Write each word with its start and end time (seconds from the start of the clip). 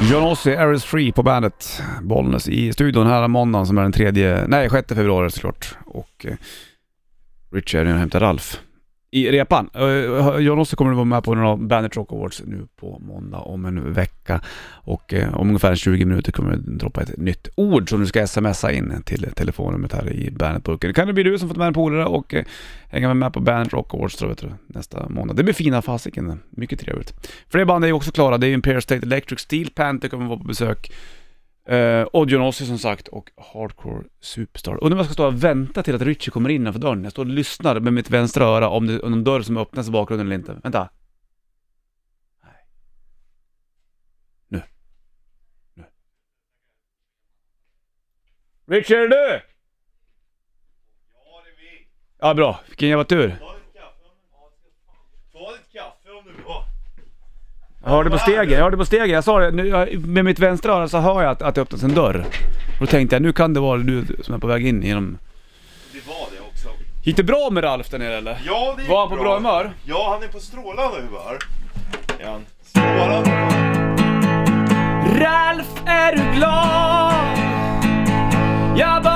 John 0.00 0.22
Ossie, 0.22 0.58
Aris 0.58 0.84
Free 0.84 1.12
på 1.12 1.22
bandet. 1.22 1.82
Bollnäs 2.02 2.48
i 2.48 2.72
studion 2.72 3.06
här 3.06 3.28
måndagen 3.28 3.66
som 3.66 3.78
är 3.78 3.82
den 3.82 3.92
tredje, 3.92 4.46
nej 4.48 4.70
6 4.70 4.88
februari 4.88 5.30
såklart. 5.30 5.76
Och 5.86 6.26
eh, 6.26 6.36
Richard 7.52 7.86
är 7.86 7.92
och 7.92 7.98
hämtar 7.98 8.20
Ralf 8.20 8.60
i 9.10 9.30
repan. 9.32 9.70
Uh, 9.76 10.64
kommer 10.64 10.90
att 10.90 10.96
vara 10.96 11.04
med 11.04 11.24
på 11.24 11.34
några 11.34 11.56
Bandit 11.56 11.96
Rock 11.96 12.12
Awards 12.12 12.42
nu 12.46 12.66
på 12.76 12.98
måndag 12.98 13.38
om 13.38 13.64
en 13.64 13.92
vecka. 13.92 14.40
Och 14.72 15.14
eh, 15.14 15.34
om 15.34 15.48
ungefär 15.48 15.74
20 15.74 16.04
minuter 16.04 16.32
kommer 16.32 16.56
det 16.56 16.76
droppa 16.76 17.02
ett 17.02 17.16
nytt 17.16 17.48
ord 17.54 17.90
som 17.90 18.00
du 18.00 18.06
ska 18.06 18.26
smsa 18.26 18.72
in 18.72 19.02
till 19.04 19.26
telefonnumret 19.34 19.92
här 19.92 20.12
i 20.12 20.30
Bandit-burken. 20.30 20.88
Det 20.88 20.94
kan 20.94 21.06
det 21.06 21.12
bli 21.12 21.22
du 21.22 21.38
som 21.38 21.48
fått 21.48 21.58
med 21.58 21.66
en 21.66 21.74
polare 21.74 22.04
och 22.04 22.34
eh, 22.34 22.44
hänga 22.88 23.14
med 23.14 23.32
på 23.32 23.40
Bandit 23.40 23.72
Rock 23.72 23.94
Awards 23.94 24.16
tror 24.16 24.36
jag 24.40 24.52
nästa 24.66 25.08
måndag. 25.08 25.34
Det 25.34 25.42
blir 25.42 25.54
fina 25.54 25.82
fasiken, 25.82 26.40
mycket 26.50 26.80
trevligt. 26.80 27.30
Fler 27.48 27.64
band 27.64 27.84
är 27.84 27.88
ju 27.88 27.94
också 27.94 28.12
klara, 28.12 28.38
det 28.38 28.46
är 28.46 28.48
ju 28.48 28.54
Imperial 28.54 28.82
State 28.82 29.06
Electric, 29.06 29.40
Steel 29.40 29.70
Panther 29.70 30.08
kommer 30.08 30.26
vara 30.26 30.38
på 30.38 30.44
besök. 30.44 30.92
Och 32.12 32.30
John 32.30 32.42
Ossie 32.42 32.66
som 32.66 32.78
sagt 32.78 33.08
och 33.08 33.30
Hardcore 33.36 34.04
Superstar. 34.20 34.72
Undrar 34.72 34.92
om 34.92 34.96
jag 34.96 35.06
ska 35.06 35.12
stå 35.12 35.26
och 35.26 35.44
vänta 35.44 35.82
till 35.82 35.94
att 35.94 36.02
Richie 36.02 36.30
kommer 36.30 36.50
innanför 36.50 36.80
dörren. 36.80 37.04
Jag 37.04 37.12
står 37.12 37.24
och 37.24 37.30
lyssnar 37.30 37.80
med 37.80 37.92
mitt 37.92 38.10
vänstra 38.10 38.44
öra 38.44 38.68
om 38.68 38.86
det 38.86 38.94
är 38.94 38.98
någon 39.08 39.24
dörr 39.24 39.42
som 39.42 39.56
öppnas 39.56 39.88
i 39.88 39.90
bakgrunden 39.90 40.26
eller 40.26 40.36
inte. 40.36 40.52
Vänta. 40.62 40.88
Nej. 42.42 42.66
Nu. 44.48 44.62
Nu. 45.74 45.84
Richie, 48.66 48.96
är 48.96 49.00
det 49.00 49.08
du? 49.08 49.40
Ja, 51.12 51.42
det 51.44 51.50
är 51.50 51.56
vi. 51.56 51.88
Ja, 52.18 52.34
bra. 52.34 52.60
Vilken 52.68 52.88
jävla 52.88 53.04
tur. 53.04 53.28
Ta 53.28 53.54
lite 53.54 53.78
kaffe 53.78 54.02
om 54.04 54.14
du 54.24 55.32
Ta 55.32 55.50
lite 55.50 55.72
kaffe 55.72 56.10
om 56.10 56.24
du 56.24 56.32
vill 56.32 56.44
ha. 56.44 56.64
Jag 57.86 57.92
hörde 57.92 58.10
på 58.10 58.18
stegen, 58.18 58.50
jag 58.50 58.62
hörde 58.62 58.76
på 58.76 58.84
stegen. 58.84 59.10
Jag 59.10 59.24
sa 59.24 59.38
det, 59.38 59.50
nu, 59.50 59.68
jag, 59.68 60.06
med 60.06 60.24
mitt 60.24 60.38
vänstra 60.38 60.72
öra 60.72 60.88
så 60.88 60.98
hör 60.98 61.22
jag 61.22 61.30
att, 61.30 61.42
att 61.42 61.54
det 61.54 61.60
öppnas 61.60 61.82
en 61.82 61.94
dörr. 61.94 62.24
Och 62.80 62.80
då 62.80 62.86
tänkte 62.86 63.16
jag, 63.16 63.22
nu 63.22 63.32
kan 63.32 63.54
det 63.54 63.60
vara 63.60 63.78
du 63.78 64.04
som 64.22 64.34
är 64.34 64.38
på 64.38 64.46
väg 64.46 64.66
in 64.66 64.82
genom... 64.82 65.18
Det 65.92 66.08
var 66.08 66.14
det 66.14 66.48
också. 66.48 66.68
Gick 67.04 67.16
det 67.16 67.22
bra 67.22 67.50
med 67.50 67.64
Ralf 67.64 67.88
där 67.90 67.98
nere 67.98 68.16
eller? 68.16 68.38
Ja, 68.46 68.74
det 68.76 68.82
gick 68.82 68.90
Var 68.90 69.08
han 69.08 69.16
på 69.16 69.22
bra 69.22 69.34
humör? 69.36 69.72
Ja, 69.84 70.08
han 70.12 70.28
är 70.28 70.32
på 70.32 70.38
strålande 70.40 70.96
humör. 70.96 71.38
Är 72.18 72.30
han. 72.30 72.46
Strålande 72.62 73.30
humör. 73.30 73.76
Ralf, 75.20 75.82
är 75.86 76.12
du 76.16 76.38
glad? 76.38 77.14
Jag 78.78 79.02
bara 79.02 79.15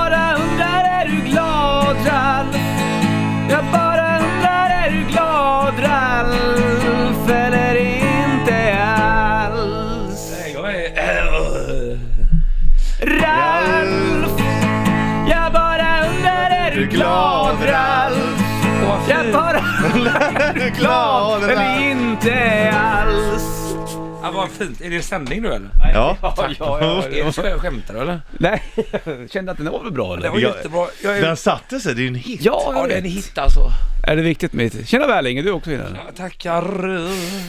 glad 20.81 21.43
eller 21.43 21.91
inte 21.91 22.71
alls? 22.73 23.75
Ja, 24.23 24.31
vad 24.33 24.49
fint. 24.49 24.81
Är 24.81 24.89
det 24.89 25.01
sändning 25.01 25.41
nu 25.41 25.47
eller? 25.47 25.69
Ja. 25.93 26.17
Ja, 26.21 26.33
ja, 26.37 26.53
ja, 26.59 27.03
Är 27.03 27.25
det 27.25 27.33
så 27.33 27.41
skämtar 27.41 27.93
du 27.93 27.99
eller? 27.99 28.21
Nej, 28.37 28.63
jag 29.05 29.29
kände 29.31 29.51
att 29.51 29.57
den 29.57 29.71
var 29.71 29.83
väl 29.83 29.91
bra 29.91 30.13
eller? 30.17 30.29
var 30.29 30.39
Ja, 30.39 30.47
jättebra. 30.55 30.85
Jag 31.03 31.17
är... 31.17 31.21
Den 31.21 31.37
satte 31.37 31.79
sig, 31.79 31.95
det 31.95 32.03
är 32.03 32.07
en 32.07 32.15
hit. 32.15 32.39
Ja, 32.43 32.61
Ja, 32.65 32.79
jag 32.79 32.89
det 32.89 32.93
är 32.93 32.97
en 32.97 33.03
hit 33.05 33.37
alltså. 33.37 33.59
Är 34.07 34.15
det 34.15 34.21
viktigt 34.21 34.53
med 34.53 34.87
Tjena 34.87 35.07
Välling, 35.07 35.37
är 35.37 35.43
du 35.43 35.51
också 35.51 35.71
inne? 35.71 35.83
Ja, 35.95 36.11
Tackar. 36.17 36.61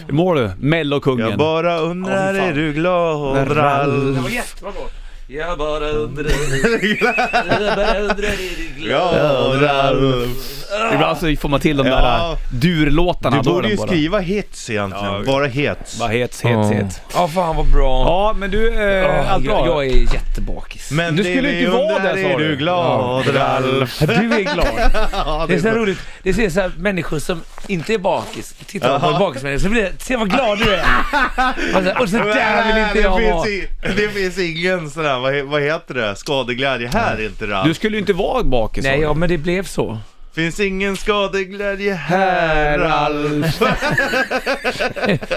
Hur 0.06 0.12
mår 0.12 0.34
du? 0.34 0.50
Mellokungen. 0.58 1.28
Jag 1.28 1.38
bara 1.38 1.78
undrar, 1.78 2.34
Ja, 2.34 2.40
fan. 2.40 2.48
är 2.50 2.54
du 2.54 2.72
glad 2.72 3.56
Ralf? 3.56 4.18
var 4.22 4.30
jättebra 4.30 4.72
låt. 4.74 4.92
Jag 5.26 5.58
bara 5.58 5.88
undrar, 5.88 6.24
jag 7.00 7.76
bara 7.76 7.98
undrar 7.98 8.28
är 8.28 8.56
du 8.56 8.82
glad? 8.84 9.62
Ja. 9.62 10.94
Ibland 10.94 11.18
så 11.18 11.36
får 11.40 11.48
man 11.48 11.60
till 11.60 11.76
de 11.76 11.86
Ja. 11.86 12.36
där 12.50 12.58
durlåtarna. 12.60 13.36
Du 13.36 13.42
då 13.42 13.52
borde 13.54 13.68
ju 13.68 13.76
bara- 13.76 13.86
skriva 13.86 14.18
hits 14.18 14.70
egentligen, 14.70 15.14
Ja. 15.14 15.22
bara 15.26 15.46
hits. 15.46 15.98
Bara 15.98 16.08
hets, 16.08 16.42
hets, 16.42 16.70
hets. 16.70 17.00
Ja, 17.14 17.28
fan 17.28 17.56
vad 17.56 17.66
bra. 17.72 18.04
Ja, 18.06 18.34
men 18.38 18.50
du, 18.50 18.74
eh, 18.74 18.82
Ja, 18.82 19.24
allt 19.28 19.44
bra? 19.44 19.66
jag, 19.66 19.86
jag 19.86 19.86
är 19.96 20.14
jättebakis. 20.14 20.90
Men 20.90 21.16
Du 21.16 21.22
det 21.22 21.30
skulle 21.34 21.48
vi 21.48 21.58
inte 21.58 21.70
vara 21.70 21.96
undrar, 21.96 22.14
det, 22.16 22.22
sa 22.22 22.28
är 22.28 22.38
du. 22.38 22.48
du 22.48 22.56
glad 22.56 23.26
Ralf? 23.36 23.98
Du 23.98 24.12
är 24.14 24.54
glad. 24.54 24.66
Ja, 25.12 25.44
Det 25.48 25.54
är 25.54 25.58
så 25.60 25.68
här 25.68 25.74
roligt. 25.74 25.98
Det 26.22 26.34
ser 26.34 26.50
så 26.50 26.60
här 26.60 26.72
människor 26.76 27.18
som 27.18 27.42
inte 27.66 27.94
är 27.94 27.98
bakis, 27.98 28.54
tittar 28.66 28.98
på 28.98 29.06
en 29.06 29.12
Jaha. 29.12 29.18
bakismänniska 29.20 29.62
så 29.64 29.68
blir 29.70 29.82
det, 29.82 29.92
se 29.98 30.16
vad 30.16 30.30
glad 30.30 30.58
du 30.58 30.74
är. 30.74 30.84
Och 31.76 31.82
så, 31.96 32.02
och 32.02 32.08
så 32.08 32.16
där 32.16 32.66
vill 32.74 32.82
inte 32.84 32.98
jag 32.98 33.20
det, 33.20 33.32
vara. 33.32 33.94
det 33.96 34.08
finns 34.08 34.38
ingen 34.38 34.90
sån 34.90 35.04
vad, 35.18 35.34
vad 35.42 35.62
heter 35.62 35.94
det, 35.94 36.16
skadeglädje 36.16 36.88
här 36.92 37.24
inte 37.26 37.46
Ralf. 37.46 37.66
Du 37.68 37.74
skulle 37.74 37.96
ju 37.96 38.00
inte 38.00 38.12
vara 38.12 38.42
bakis. 38.42 38.84
Nej, 38.84 39.00
ja, 39.00 39.14
men 39.14 39.28
det 39.28 39.38
blev 39.38 39.62
så. 39.64 39.98
Finns 40.34 40.60
ingen 40.60 40.96
skadeglädje 40.96 41.94
här 41.94 42.78
Ralf. 42.78 43.62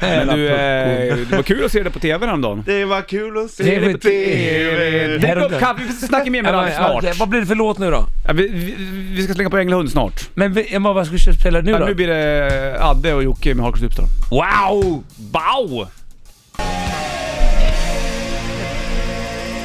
Men 0.00 0.28
du, 0.28 0.46
eh, 0.48 1.16
det 1.30 1.36
var 1.36 1.42
kul 1.42 1.64
att 1.64 1.72
se 1.72 1.82
dig 1.82 1.92
på 1.92 1.98
TV 1.98 2.26
häromdagen. 2.26 2.62
Det 2.66 2.84
var 2.84 3.02
kul 3.02 3.38
att 3.38 3.56
Det 3.56 3.64
se 3.64 3.78
dig 3.80 3.92
på 3.92 3.98
TV. 3.98 5.06
Det 5.08 5.18
Drick 5.18 5.36
upp 5.36 5.52
är- 5.52 5.60
kaffe, 5.60 5.82
vi 5.88 5.92
ska 5.92 6.06
snacka 6.06 6.30
mer 6.30 6.42
med 6.42 6.52
Ja, 6.54 6.56
Ralf 6.56 6.68
men, 6.68 6.76
snart. 6.76 6.96
okej, 6.98 7.12
vad 7.18 7.28
blir 7.28 7.40
det 7.40 7.46
för 7.46 7.54
låt 7.54 7.78
nu 7.78 7.90
då? 7.90 8.06
Ja, 8.26 8.32
vi, 8.32 8.48
vi, 8.48 8.74
vi 9.16 9.22
ska 9.24 9.34
slänga 9.34 9.50
på 9.50 9.58
Änglahund 9.58 9.90
snart. 9.90 10.28
Men 10.34 10.52
vi- 10.52 10.74
Emma, 10.74 10.92
vad 10.92 11.06
ska 11.06 11.12
vi 11.16 11.18
spela 11.40 11.60
nu 11.60 11.70
Ja, 11.70 11.78
då? 11.78 11.84
nu 11.86 11.94
blir 11.94 12.06
det 12.06 12.76
Adde 12.80 13.14
och 13.14 13.22
Jocke 13.24 13.54
med 13.54 13.64
Hardcore 13.64 13.80
Superstar. 13.80 14.06
Wow! 14.30 15.04
Wow! 15.32 15.88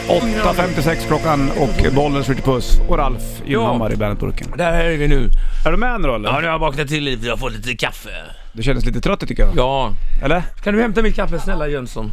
8.56 0.08 1.08
klockan 1.08 1.52
och 1.52 1.94
Bollnäs 1.94 2.28
skjuter 2.28 2.42
puss 2.44 2.80
och 2.90 2.98
Ralf 2.98 3.22
Gyllenhammar 3.46 3.94
i 3.94 3.96
Bandetburken. 3.96 4.48
Där 4.58 4.74
är 4.74 4.98
vi 4.98 5.08
nu. 5.08 5.30
Är 5.66 5.72
du 5.72 5.78
med 5.78 6.02
nu 6.02 6.08
då 6.08 6.16
eller? 6.16 6.30
Ja, 6.30 6.40
nu 6.40 6.46
har 6.46 6.52
jag 6.54 6.60
vaknat 6.60 6.88
till 6.88 7.04
lite. 7.04 7.26
Jag 7.26 7.34
har 7.34 7.38
fått 7.38 7.54
lite 7.54 7.76
kaffe. 7.76 8.10
Du 8.54 8.64
kändes 8.64 8.86
lite 8.86 9.02
trött 9.02 9.20
tycker 9.28 9.44
jag. 9.44 9.54
Ja. 9.56 9.94
Eller? 10.24 10.44
Kan 10.64 10.74
du 10.74 10.82
hämta 10.82 11.02
mitt 11.02 11.16
kaffe 11.16 11.40
snälla 11.40 11.68
Jönsson? 11.68 12.12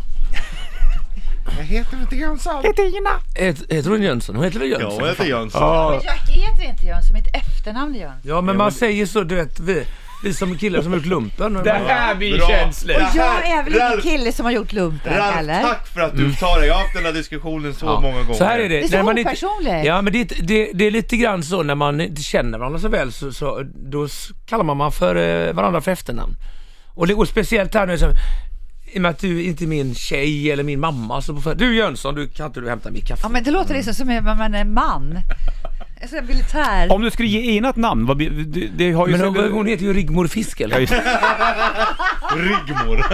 Jag 1.58 1.64
heter 1.64 2.00
inte 2.00 2.16
Jönsson. 2.16 2.64
Heter, 2.64 3.74
heter 3.74 3.90
hon 3.90 4.02
Jönsson? 4.02 4.36
Hon 4.36 4.44
heter 4.44 4.58
väl 4.58 4.70
Ja, 4.70 4.78
Jönsson? 4.80 5.00
jag 5.00 5.08
heter 5.08 5.24
Jönsson. 5.24 5.62
Ja. 5.62 6.00
Jag 6.04 6.34
heter 6.34 6.70
inte 6.70 6.86
Jönsson, 6.86 7.14
mitt 7.14 7.34
efternamn 7.34 7.94
är 7.94 7.98
Jönsson. 7.98 8.20
Ja, 8.22 8.40
men 8.40 8.56
man 8.56 8.72
säger 8.72 9.06
så, 9.06 9.22
du 9.22 9.34
vet, 9.34 9.60
vi, 9.60 9.84
vi 10.22 10.34
som 10.34 10.58
killar 10.58 10.82
som 10.82 10.92
har 10.92 10.98
gjort 10.98 11.06
lumpen. 11.06 11.52
Det 11.64 11.72
här 11.72 12.14
blir 12.14 12.38
Bra. 12.38 12.48
känsligt. 12.48 12.96
Och 12.96 13.02
jag 13.16 13.46
är 13.50 13.62
väl 13.64 13.74
ingen 13.74 13.88
Ralf- 13.88 14.00
kille 14.02 14.32
som 14.32 14.44
har 14.44 14.52
gjort 14.52 14.72
lumpen, 14.72 15.14
Ralf, 15.16 15.36
eller? 15.38 15.62
tack 15.62 15.86
för 15.86 16.00
att 16.00 16.16
du 16.16 16.32
tar 16.34 16.60
det. 16.60 16.66
Jag 16.66 16.74
har 16.74 16.80
haft 16.82 16.94
den 16.94 17.04
här 17.04 17.12
diskussionen 17.12 17.74
så 17.74 17.86
Ja. 17.86 18.00
många 18.00 18.22
gånger. 18.22 18.34
Så 18.34 18.44
här 18.44 18.58
är 18.58 18.62
det. 18.62 18.68
Det 18.68 18.78
är 18.84 18.88
så 18.88 18.96
när 18.96 19.02
man 19.02 19.18
inte, 19.18 19.30
opersonligt. 19.30 19.84
ja, 19.86 20.02
men 20.02 20.12
det, 20.12 20.24
det, 20.24 20.70
det 20.74 20.84
är 20.86 20.90
lite 20.90 21.16
grann 21.16 21.42
så 21.42 21.62
när 21.62 21.74
man 21.74 22.00
inte 22.00 22.22
känner 22.22 22.58
varandra 22.58 22.78
så 22.80 22.88
väl 22.88 23.12
så, 23.12 23.32
så 23.32 23.62
då 23.74 24.04
s- 24.04 24.28
kallar 24.46 24.64
man 24.64 24.76
man 24.76 24.92
för 24.92 25.16
eh, 25.48 25.52
varandra 25.52 25.80
för 25.80 25.90
efternamn. 25.92 26.36
Och, 26.94 27.06
det, 27.06 27.14
och 27.14 27.28
speciellt 27.28 27.74
här 27.74 27.86
nu 27.86 27.98
så, 27.98 28.06
i 28.92 28.98
och 28.98 29.02
med 29.02 29.10
att 29.10 29.18
du 29.18 29.42
inte 29.42 29.64
är 29.64 29.66
min 29.66 29.94
tjej 29.94 30.50
eller 30.52 30.64
min 30.64 30.80
mamma 30.80 31.22
så 31.22 31.34
på, 31.40 31.54
Du 31.54 31.76
Jönsson, 31.76 32.14
du, 32.14 32.28
kan 32.28 32.46
inte 32.46 32.60
du 32.60 32.68
hämta 32.68 32.90
mitt 32.90 33.08
kaffe? 33.08 33.20
Ja 33.24 33.28
men 33.28 33.44
det 33.44 33.50
låter 33.50 33.74
liksom 33.74 33.94
som 33.94 34.18
att 34.18 34.38
man 34.38 34.54
är 34.54 34.60
en 34.60 34.72
man. 34.74 35.18
Här 36.00 36.22
militär. 36.22 36.92
Om 36.92 37.02
du 37.02 37.10
skulle 37.10 37.28
ge 37.28 37.40
Ina 37.40 37.68
ett 37.68 37.76
namn, 37.76 38.06
vad, 38.06 38.18
det, 38.18 38.28
det 38.76 38.92
har 38.92 39.08
ju... 39.08 39.16
men 39.16 39.20
hon, 39.20 39.52
hon 39.52 39.66
heter 39.66 39.84
ju 39.84 39.92
Rigmor 39.94 40.26
Fiskel. 40.26 40.72
Rigmor. 42.36 43.04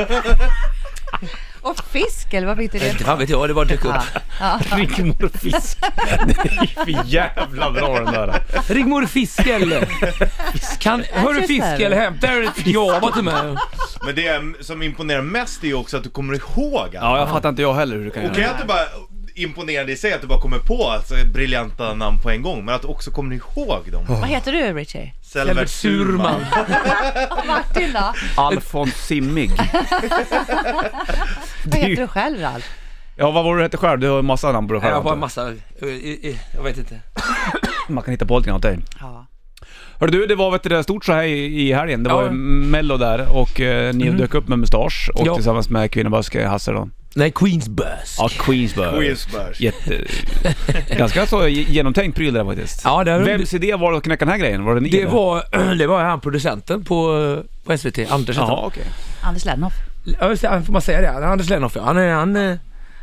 Och 1.61 1.85
fisk 1.93 2.35
eller 2.35 2.47
vad 2.47 2.63
heter 2.63 2.81
det? 2.81 2.91
Inte 2.91 3.05
fan 3.05 3.19
vet 3.19 3.29
jag, 3.29 3.49
det 3.49 3.55
bara 3.55 3.65
dök 3.65 3.85
upp. 3.85 3.95
Rigmor 4.77 5.29
Fisk. 5.39 5.79
Det 5.81 6.33
är 6.33 6.85
för 6.85 7.05
jävla 7.07 7.71
bra 7.71 8.01
den 8.01 8.13
där. 8.13 8.43
Rigmor 8.69 9.07
Fiskel! 9.07 9.87
Kan, 10.79 11.05
hör 11.13 11.29
du 11.29 11.41
Manchester. 11.41 11.47
Fiskel, 11.47 11.93
hämta 11.93 12.33
ett 12.33 12.67
jobb 12.67 13.15
till 13.15 13.23
mig. 13.23 13.57
Men 14.05 14.15
det 14.15 14.65
som 14.65 14.83
imponerar 14.83 15.23
mest 15.23 15.65
är 15.65 15.69
ju 15.69 15.75
också 15.75 15.97
att 15.97 16.05
du 16.05 16.11
kommer 16.11 16.35
ihåg 16.35 16.81
allt. 16.83 16.95
Ja, 16.95 17.19
jag 17.19 17.29
fattar 17.29 17.49
inte 17.49 17.63
jag 17.63 17.75
heller 17.75 17.97
hur 17.97 18.05
du 18.05 18.11
kan 18.11 18.25
Och 18.25 18.35
kan 18.35 18.43
göra 18.43 18.51
jag 18.51 18.57
inte 18.61 18.67
bara 18.67 19.14
imponerande 19.35 19.93
i 19.93 19.97
sig 19.97 20.13
att 20.13 20.21
du 20.21 20.27
bara 20.27 20.41
kommer 20.41 20.59
på 20.59 20.89
alltså, 20.91 21.15
briljanta 21.33 21.95
namn 21.95 22.19
på 22.23 22.31
en 22.31 22.43
gång, 22.43 22.65
men 22.65 22.75
att 22.75 22.83
du 22.83 22.89
också 22.89 23.11
kommer 23.11 23.35
ihåg 23.35 23.91
dem. 23.93 24.05
Vad 24.09 24.29
heter 24.29 24.53
du 24.53 24.73
Richie? 24.73 25.13
Selvert 25.23 25.69
Surman. 25.69 26.41
Och 27.31 27.47
Martin 27.47 27.93
då? 27.93 28.13
Alfons 28.43 28.95
Simmig. 28.95 29.51
Vad 31.65 31.75
heter 31.75 31.97
du 32.03 32.07
själv 32.07 32.41
Ralf? 32.41 32.65
Ja, 33.17 33.31
vad 33.31 33.45
var 33.45 33.55
det 33.57 33.61
du 33.61 33.63
hette 33.63 33.77
själv? 33.77 34.01
Du 34.01 34.09
har 34.09 34.19
en 34.19 34.25
massa 34.27 34.53
namn 34.53 34.69
på 34.69 34.75
dig 34.75 34.83
själv. 34.83 34.91
Jag 34.95 35.03
har 35.03 35.11
antar 35.11 35.17
massa, 35.21 35.53
jag, 35.81 35.91
jag, 35.91 36.39
jag 36.55 36.63
vet 36.63 36.79
inte. 36.79 37.01
Man 37.89 38.03
kan 38.05 38.13
hitta 38.13 38.27
på 38.27 38.39
lite 38.39 38.49
grann 38.49 38.57
åt 38.57 38.63
dig. 38.63 38.79
Ja. 39.01 39.27
Hörru 40.01 40.11
du, 40.11 40.27
det 40.27 40.35
var 40.35 40.51
vet 40.51 40.63
du, 40.63 40.83
stort 40.83 41.05
så 41.05 41.13
här 41.13 41.23
i, 41.23 41.69
i 41.69 41.73
helgen. 41.73 42.03
Det 42.03 42.11
var 42.11 42.23
Ja. 42.23 42.31
mello 42.33 42.97
där 42.97 43.37
och 43.37 43.61
eh, 43.61 43.95
ni 43.95 44.07
Mm. 44.07 44.19
dök 44.21 44.35
upp 44.35 44.49
med 44.49 44.59
mustasch 44.59 45.11
och 45.15 45.27
Ja. 45.27 45.35
tillsammans 45.35 45.69
med 45.69 45.91
Kvinnoböske 45.91 46.47
Hasse 46.47 46.73
då. 46.73 46.89
Nej, 47.17 47.31
Queens 47.31 47.69
Bus. 47.69 48.17
Ja, 48.19 48.29
Queensburg. 48.29 48.95
Queensbärs. 48.95 49.61
Jätte... 49.61 50.05
Ganska 50.97 51.27
så 51.27 51.49
genomtänkt 51.49 52.17
pryl 52.17 52.35
där 52.35 52.45
faktiskt. 52.45 52.81
Ja, 52.85 53.05
det, 53.05 53.19
Vems 53.19 53.55
idé 53.55 53.75
var 53.75 53.93
det 53.93 53.99
att 53.99 54.05
knäcka 54.05 54.25
den 54.25 54.33
här 54.33 54.39
grejen? 54.39 54.65
Var 54.65 54.75
det 54.75 54.81
ni? 54.81 54.89
det, 54.89 55.01
eller? 55.01 55.11
var, 55.11 55.75
det 55.79 55.87
var 55.87 56.05
han 56.05 56.21
producenten 56.21 56.85
på, 56.85 57.43
på 57.65 57.79
SVT, 57.79 57.99
Anders 58.11 58.37
Jaha, 58.37 58.67
okej. 58.67 58.85
Anders 59.23 59.45
Lennoff. 59.45 59.73
Ja, 60.21 60.29
det, 60.29 60.39
får 60.39 60.73
man 60.73 60.83
säga 60.83 61.01
det? 61.01 61.27
Anders 61.29 61.49
Lennoff 61.49 61.77
ja. 61.77 61.83
Han, 61.83 61.97
han, 61.97 62.37
eh, 62.37 62.57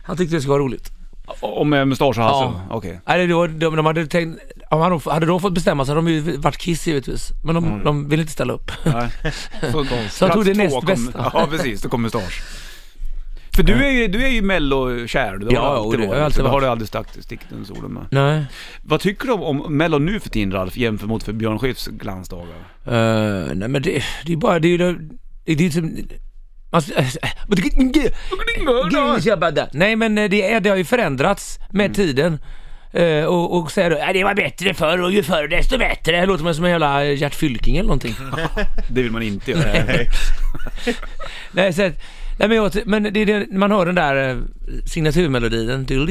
han 0.04 0.18
tyckte 0.18 0.36
det 0.36 0.42
skulle 0.42 0.52
vara 0.52 0.64
roligt. 0.64 0.92
Och 1.40 1.68
med 1.68 1.88
mustasch 1.88 2.18
och 2.18 2.24
hals? 2.24 2.56
Ja. 2.70 2.76
Okej. 2.76 3.00
Nej, 3.06 3.28
det 3.28 3.34
var, 3.34 3.48
de, 3.48 3.76
de 3.76 3.86
hade 3.86 4.08
tänkt, 4.08 4.40
om 4.70 5.00
de, 5.06 5.12
hade 5.12 5.26
de 5.26 5.40
fått 5.40 5.54
bestämma 5.54 5.86
så 5.86 5.92
hade 5.92 6.02
de 6.02 6.12
ju 6.12 6.38
varit 6.38 6.58
Kiss 6.58 6.88
givetvis. 6.88 7.30
Men 7.44 7.56
de, 7.56 7.84
de 7.84 8.10
ville 8.10 8.22
inte 8.22 8.34
ställa 8.34 8.54
upp. 8.54 8.72
Nej. 8.84 9.10
Så, 9.72 9.86
Så 10.10 10.30
tog 10.30 10.46
det 10.46 10.54
näst 10.54 10.86
bästa. 10.86 11.32
Ja 11.34 11.48
precis, 11.52 11.82
då 11.82 11.90
kom 11.90 12.02
mustasch. 12.02 12.42
För 13.68 13.74
du 13.74 13.86
är 13.86 13.92
ju, 13.92 14.08
du 14.08 14.24
är 14.24 14.30
ju 14.30 14.42
mello-kär. 14.42 15.38
Det 15.38 15.46
har 15.46 15.52
Ja, 15.54 15.74
du 15.74 15.80
och 15.80 15.86
alltid 15.86 16.00
det 16.00 16.06
har 16.06 16.14
varit. 16.14 16.24
alltid 16.24 16.44
Det 16.44 16.48
har 16.48 16.54
varit. 16.54 16.64
du 16.64 16.68
aldrig 16.70 16.88
stack- 16.90 17.22
stickit 17.24 17.52
under 17.52 17.66
solen 17.66 17.92
med. 17.94 18.06
Nej. 18.12 18.46
Vad 18.84 19.00
tycker 19.00 19.28
du 19.28 19.34
om, 19.34 19.42
om 19.62 19.78
mello 19.78 19.98
nu 20.00 20.20
för 20.20 20.30
tiden 20.30 20.52
Ralf, 20.52 20.78
jämfört 20.78 21.08
mot 21.10 21.24
för 21.24 21.34
Björn 21.34 21.60
Skifs 21.60 21.88
glansdagar? 21.88 22.56
Uh, 22.88 23.54
nej 23.56 23.68
men 23.68 23.82
det, 23.82 24.04
det 24.26 24.34
är 24.34 24.38
bara, 24.38 24.60
det 24.60 24.68
är 24.68 24.70
ju 24.70 24.78
det, 24.78 25.52
är 25.52 25.56
ju 25.56 25.72
som... 25.72 25.98
Man, 26.72 26.82
nej 29.74 29.96
men 29.96 30.18
eh, 30.18 30.30
det, 30.30 30.52
är, 30.54 30.60
det 30.60 30.70
har 30.70 30.78
ju 30.78 30.86
förändrats 30.86 31.60
med 31.72 31.96
tiden. 31.96 32.40
Eh, 32.94 33.26
och, 33.26 33.58
och 33.58 33.72
säger 33.72 33.90
då, 33.90 33.98
"Ja, 33.98 34.14
det 34.14 34.24
var 34.24 34.34
bättre 34.36 34.74
förr 34.74 35.02
och 35.02 35.12
ju 35.12 35.24
förr 35.24 35.48
desto 35.48 35.78
bättre. 35.78 36.20
Det 36.20 36.26
låter 36.26 36.54
som 36.54 36.66
en 36.66 36.72
jävla 36.72 37.04
Gert 37.04 37.36
Fylking 37.36 37.76
eller 37.78 37.88
någonting. 37.88 38.16
Det 38.90 39.02
vill 39.04 39.12
man 39.12 39.22
inte 39.24 39.52
göra. 39.52 39.62
Nej. 39.64 40.10
nej, 41.52 41.74
så, 41.74 41.84
att- 41.86 42.02
nej 42.42 42.48
men, 42.50 42.58
jag, 42.58 42.88
men 42.88 43.04
det 43.04 43.26
det, 43.26 43.52
man 43.52 43.72
hör 43.72 43.86
den 43.86 43.96
där 43.96 44.30
eh, 44.30 44.38
signaturmelodin. 44.86 45.86
Det, 45.86 46.06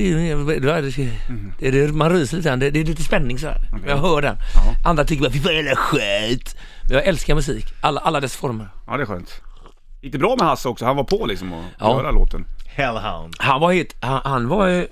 det, 1.59 1.71
det, 1.71 1.93
man 1.93 2.11
ryser 2.11 2.37
lite 2.37 2.49
grann. 2.49 2.59
Det, 2.59 2.71
det 2.71 2.81
är 2.81 2.85
lite 2.85 3.03
spänning 3.03 3.39
sådär. 3.39 3.61
Jag 3.87 3.97
hör 3.97 4.23
den. 4.23 4.37
Andra 4.85 5.05
tycker 5.05 5.23
bara, 5.23 5.33
fy 5.33 5.41
fan 5.41 5.55
jävla 5.55 5.77
skit. 5.77 6.57
Men 6.83 6.93
jag 6.93 7.05
älskar 7.07 7.35
musik. 7.35 7.67
Alla, 7.81 8.01
alla 8.01 8.21
dess 8.21 8.37
former. 8.37 8.69
Ja, 8.87 8.97
det 8.97 9.03
är 9.03 9.07
skönt. 9.07 9.41
Gick 10.01 10.13
det 10.13 10.19
bra 10.19 10.37
med 10.39 10.47
Hasse 10.49 10.69
också? 10.69 10.85
Han 10.85 10.97
var 10.97 11.05
på 11.05 11.27
liksom 11.27 11.53
och 11.53 11.65
Ja. 11.79 11.97
göra 12.03 12.11
låten. 12.11 12.45
Hellhound. 12.67 13.35
Han 13.39 13.61
var 13.61 13.73
helt, 13.73 13.97
han, 14.01 14.21
han 14.25 14.49
var 14.49 14.87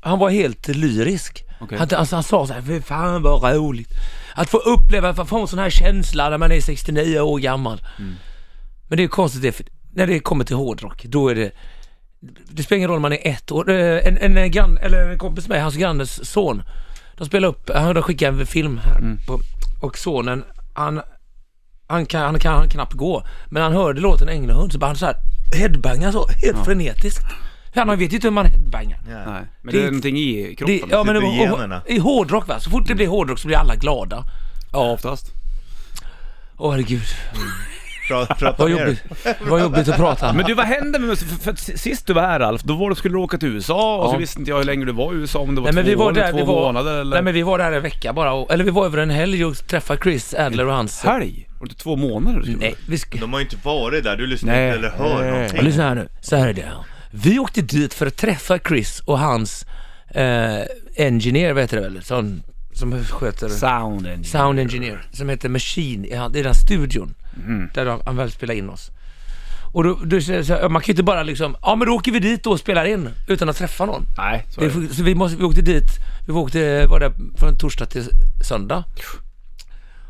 han 0.00 0.18
var 0.18 0.30
helt 0.30 0.68
lyrisk. 0.68 1.44
Okej. 1.60 1.78
Han, 1.78 1.88
alltså, 1.96 2.16
han 2.16 2.22
sa 2.22 2.46
såhär, 2.46 2.62
fy 2.62 2.80
fan 2.80 3.22
vad 3.22 3.54
roligt. 3.54 3.90
Att 4.34 4.50
få 4.50 4.58
uppleva, 4.58 5.08
att 5.08 5.28
få 5.28 5.40
en 5.40 5.48
sån 5.48 5.58
här 5.58 5.70
känsla 5.70 6.30
när 6.30 6.38
man 6.38 6.52
är 6.52 6.60
69 6.60 7.20
år 7.20 7.38
gammal. 7.38 7.80
Men 8.88 8.96
det 8.96 9.04
är 9.04 9.08
konstigt 9.08 9.42
det, 9.42 9.52
för 9.52 9.64
när 9.94 10.06
det 10.06 10.20
kommer 10.20 10.44
till 10.44 10.56
hårdrock, 10.56 11.04
då 11.04 11.28
är 11.28 11.34
det 11.34 11.50
det 12.50 12.62
spelar 12.62 12.76
ingen 12.76 12.88
roll 12.88 12.96
om 12.96 13.02
man 13.02 13.12
är 13.12 13.18
ett 13.28 13.52
år. 13.52 13.70
Eh, 13.70 14.06
En, 14.06 14.18
en, 14.18 14.36
en, 14.38 14.50
grann, 14.50 14.78
eller 14.78 15.10
en 15.10 15.18
kompis 15.18 15.48
med 15.48 15.62
hans 15.62 15.74
grannes 15.76 16.30
son. 16.30 16.62
De 17.16 17.26
spelar 17.26 17.48
upp, 17.48 17.70
han 17.74 18.02
skickade 18.02 18.40
en 18.40 18.46
film 18.46 18.78
här 18.84 19.16
på, 19.26 19.40
och 19.80 19.98
sonen, 19.98 20.44
han, 20.74 21.00
han, 21.86 22.06
kan, 22.06 22.22
han 22.22 22.38
kan 22.38 22.68
knappt 22.68 22.92
gå. 22.92 23.24
Men 23.48 23.62
han 23.62 23.72
hörde 23.72 24.00
låten 24.00 24.28
Änglahund 24.28 24.72
så 24.72 24.78
bara 24.78 24.86
han 24.86 24.96
så 24.96 25.06
här 25.06 25.16
headbangar 25.56 26.12
så, 26.12 26.28
helt 26.28 26.64
frenetiskt. 26.64 27.24
Han 27.74 27.88
vet 27.98 28.12
ju 28.12 28.16
inte 28.16 28.26
hur 28.26 28.32
man 28.32 28.46
headbangar. 28.46 29.00
Ja. 29.08 29.32
Nej, 29.32 29.42
men 29.62 29.74
Det- 29.74 29.80
det 29.80 29.86
är 29.86 29.90
någonting 29.90 30.16
i 30.16 30.54
kroppen. 30.58 30.76
Det, 30.76 30.82
ja 30.90 31.04
men 31.04 31.14
det 31.14 31.26
i 31.26 31.38
generna. 31.38 31.82
i 31.86 31.98
hårdrock 31.98 32.48
va, 32.48 32.60
så 32.60 32.70
fort 32.70 32.86
det 32.86 32.94
blir 32.94 33.08
hårdrock 33.08 33.38
så 33.38 33.46
blir 33.48 33.56
alla 33.58 33.76
glada. 33.76 34.24
ja, 34.72 34.90
oftast. 34.92 35.32
Åh 36.56 36.70
herregud, 36.72 37.02
Prata, 38.08 38.34
prata 38.34 38.62
vad 38.62 38.70
jobbigt, 38.70 39.02
vad 39.48 39.60
jobbigt 39.60 39.88
att 39.88 39.96
prata. 39.96 40.32
Men 40.32 40.44
du, 40.46 40.54
vad 40.54 40.66
hände 40.66 40.98
med? 40.98 41.18
För, 41.18 41.26
för 41.54 41.76
sist 41.78 42.06
du 42.06 42.12
var 42.12 42.22
här 42.22 42.40
Ralf, 42.40 42.62
då 42.62 42.74
var 42.74 42.90
du, 42.90 42.96
skulle 42.96 43.14
du 43.14 43.18
åka 43.18 43.38
till 43.38 43.48
USA 43.48 43.96
och 43.96 44.08
så 44.10 44.14
Ja. 44.14 44.18
visste 44.18 44.38
inte 44.38 44.50
jag 44.50 44.58
hur 44.58 44.64
länge 44.64 44.84
du 44.84 44.92
var 44.92 45.12
i 45.12 45.16
USA, 45.16 45.38
om 45.38 45.54
det 45.54 45.60
var 45.60 45.72
Nej 45.72 45.74
men 45.74 45.84
två 45.84 45.90
vi 45.90 45.94
var 45.94 46.06
år 46.06 46.12
där, 46.12 46.30
två 46.30 46.36
vi 46.38 46.42
var, 46.44 46.54
månader 46.54 47.00
eller... 47.00 47.16
nej 47.16 47.22
men 47.22 47.34
vi 47.34 47.42
var 47.42 47.58
där 47.58 47.72
en 47.72 47.82
vecka 47.82 48.12
bara, 48.12 48.32
och, 48.32 48.52
eller 48.52 48.64
vi 48.64 48.70
var 48.70 48.84
över 48.86 48.98
en 48.98 49.10
helg 49.10 49.44
och 49.44 49.56
träffade 49.68 50.00
Chris 50.02 50.34
Adler 50.34 50.66
och 50.66 50.74
hans... 50.74 51.02
Helg? 51.02 51.48
Var 51.60 51.66
det 51.66 51.70
inte 51.70 51.82
två 51.82 51.96
månader 51.96 52.54
Nej, 52.60 52.74
vi 52.88 52.98
ska... 52.98 53.18
De 53.18 53.32
har 53.32 53.40
ju 53.40 53.44
inte 53.44 53.56
varit 53.64 54.04
där, 54.04 54.16
du 54.16 54.26
lyssnar 54.26 54.52
Nej. 54.54 54.66
inte 54.66 54.78
eller 54.78 54.90
hör 54.90 55.22
Nej. 55.22 55.30
någonting. 55.30 55.62
Lyssna 55.62 55.82
här 55.88 55.94
nu, 55.94 56.08
så 56.20 56.36
här 56.36 56.48
är 56.48 56.52
det. 56.52 56.70
Vi 57.10 57.38
åkte 57.38 57.62
dit 57.62 57.94
för 57.94 58.06
att 58.06 58.16
träffa 58.16 58.58
Chris 58.58 59.00
och 59.04 59.18
hans 59.18 59.66
eh, 60.14 60.58
engineer, 60.96 61.52
vad 61.52 61.62
heter 61.62 61.76
det 61.76 61.82
väl? 61.82 62.02
Sån, 62.02 62.42
som 62.72 63.04
sköter... 63.04 63.48
Sound 63.48 64.06
engineer. 64.06 64.22
Sound 64.24 64.58
engineer, 64.60 65.02
som 65.12 65.28
heter 65.28 65.48
Machine, 65.48 66.04
i 66.04 66.14
han- 66.14 66.32
det 66.32 66.40
är 66.40 66.44
den 66.44 66.54
studion 66.54 67.14
Mhm. 67.36 67.70
där 67.74 67.98
han 68.06 68.16
väl 68.16 68.30
spelar 68.30 68.54
in 68.54 68.68
oss. 68.70 68.90
Och 69.72 69.84
då, 69.84 69.98
då, 70.04 70.20
så, 70.20 70.44
så, 70.44 70.52
man 70.68 70.82
kan 70.82 70.86
ju 70.86 70.92
inte 70.92 71.02
bara 71.02 71.22
liksom, 71.22 71.56
ja 71.62 71.74
men 71.76 71.88
då 71.88 71.94
åker 71.94 72.12
vi 72.12 72.18
dit 72.18 72.44
då 72.44 72.50
och 72.50 72.60
spelar 72.60 72.84
in 72.84 73.08
utan 73.28 73.48
att 73.48 73.56
träffa 73.56 73.86
någon. 73.86 74.02
Nej, 74.16 74.46
så 74.50 74.60
Det, 74.60 74.66
är 74.66 74.70
det. 74.70 74.86
är- 74.86 74.94
så 74.94 75.02
vi, 75.02 75.14
måste, 75.14 75.36
vi 75.36 75.44
åkte 75.44 75.62
dit, 75.62 75.88
vi 76.26 76.32
åkte, 76.32 76.86
var 76.86 77.00
där 77.00 77.12
från 77.38 77.58
torsdag 77.58 77.86
till 77.86 78.04
söndag. 78.48 78.84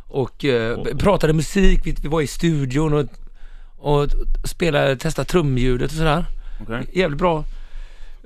Och 0.06 0.44
eh, 0.44 0.79
pratade 0.99 1.32
musik, 1.32 1.81
vi, 1.85 1.94
vi 2.03 2.09
var 2.09 2.21
i 2.21 2.26
studion 2.26 2.93
och, 2.94 3.06
och 3.79 4.09
spelade, 4.44 4.97
testade 4.97 5.29
trumljudet 5.29 5.91
och 5.91 5.97
sådär. 5.97 6.25
Okej. 6.62 6.87
Jävligt 6.93 7.19
bra. 7.19 7.44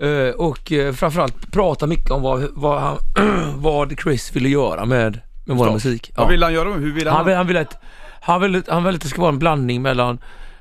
Eh, 0.00 0.30
och 0.34 0.72
uh, 0.72 0.92
framförallt 0.92 1.52
prata 1.52 1.86
mycket 1.86 2.10
om 2.10 2.22
vad, 2.22 2.48
vad, 2.54 2.80
han, 2.80 2.98
vad 3.62 4.00
Chris 4.02 4.36
ville 4.36 4.48
göra 4.48 4.84
med, 4.84 5.20
med 5.48 5.56
vår 5.56 5.72
musik. 5.72 6.12
Vad 6.16 6.28
vill 6.28 6.42
han 6.42 6.52
göra? 6.52 6.72
Hur 6.74 6.92
vill 6.92 7.06
han? 7.08 7.16
Han 7.16 7.26
vill, 7.26 7.34
han 7.36 7.46
vill 7.46 7.56
att, 7.56 7.78
han 8.20 8.40
vill, 8.40 8.62
han 8.68 8.84
vill 8.84 8.94
att 8.94 9.00
det 9.00 9.08
ska 9.08 9.20
vara 9.20 9.32
en 9.32 9.38
blandning 9.38 9.82
mellan 9.82 10.18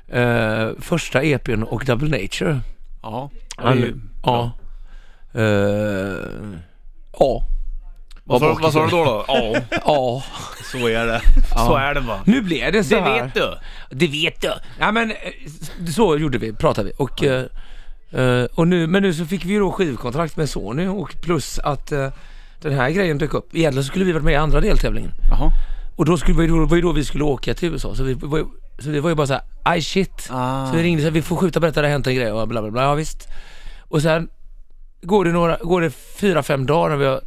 eh, 0.08 0.68
första 0.80 1.22
EPn 1.22 1.62
och 1.62 1.84
Double 1.84 2.22
Nature. 2.22 2.60
Ja. 3.02 3.30
Han, 3.56 3.76
Det 3.80 3.86
ju- 3.86 4.00
ja. 4.22 4.50
Eh, 5.34 5.42
ja. 7.18 7.42
Vad 8.24 8.40
sa, 8.40 8.58
vad 8.62 8.72
sa 8.72 8.84
du 8.84 8.90
då? 8.90 9.04
då? 9.04 9.24
Ja, 9.28 9.54
Ja. 9.86 10.22
Så 10.72 10.86
är 10.88 11.06
det. 11.06 11.20
så 11.66 11.76
är 11.76 11.94
det 11.94 12.00
va. 12.00 12.20
Nu 12.24 12.40
blev 12.42 12.72
det 12.72 12.84
så 12.84 12.94
Det 12.94 13.00
här. 13.00 13.22
vet 13.24 13.34
du. 13.34 13.54
Det 13.90 14.06
vet 14.06 14.40
du. 14.40 14.52
Ja 14.80 14.92
men 14.92 15.10
eh, 15.10 15.16
så 15.96 16.16
gjorde 16.16 16.38
vi, 16.38 16.52
pratade 16.52 16.86
vi. 16.88 16.92
Och, 16.98 17.24
eh, 17.24 17.44
eh, 18.10 18.44
och 18.54 18.68
nu, 18.68 18.86
men 18.86 19.02
nu 19.02 19.14
så 19.14 19.24
fick 19.26 19.44
vi 19.44 19.52
ju 19.52 19.58
då 19.58 19.72
skivkontrakt 19.72 20.36
med 20.36 20.48
Sony 20.50 20.86
och 20.86 21.14
plus 21.22 21.58
att 21.58 21.92
eh, 21.92 22.08
den 22.62 22.72
här 22.74 22.90
grejen 22.90 23.18
dök 23.18 23.34
upp. 23.34 23.54
Egentligen 23.54 23.84
skulle 23.84 24.04
vi 24.04 24.12
varit 24.12 24.24
med 24.24 24.32
i 24.32 24.36
andra 24.36 24.60
deltävlingen. 24.60 25.12
Jaha. 25.30 25.52
Och 25.96 26.04
då 26.04 26.16
skulle 26.16 26.38
vi, 26.38 26.46
då 26.46 26.64
var 26.66 26.76
ju 26.76 26.82
då 26.82 26.92
vi 26.92 27.04
skulle 27.04 27.24
åka 27.24 27.54
till 27.54 27.72
USA. 27.72 27.94
Så 27.94 28.02
vi 28.02 28.14
var 28.14 28.38
ju, 28.38 28.44
så 28.78 28.90
vi 28.90 29.00
var 29.00 29.10
ju 29.10 29.16
bara 29.16 29.26
såhär, 29.26 29.42
aj 29.62 29.82
shit. 29.82 30.28
Ah. 30.30 30.66
Så 30.66 30.76
vi 30.76 30.82
ringde 30.82 31.02
så 31.02 31.06
här, 31.06 31.12
vi 31.12 31.22
får 31.22 31.36
skjuta 31.36 31.60
berätta 31.60 31.82
det 31.82 31.88
har 31.88 31.92
hänt 31.92 32.06
en 32.06 32.14
grej 32.14 32.32
och 32.32 32.48
bla 32.48 32.62
bla 32.62 32.70
bla. 32.70 32.82
Ja 32.82 32.94
visst. 32.94 33.28
Och 33.80 34.02
sen 34.02 34.28
går 35.02 35.24
det 35.24 35.32
några, 35.32 35.56
går 35.56 35.80
det 35.80 35.90
fyra, 36.20 36.42
fem 36.42 36.66
dagar 36.66 36.90
när 36.90 36.96
vi 36.96 37.06
har 37.06 37.20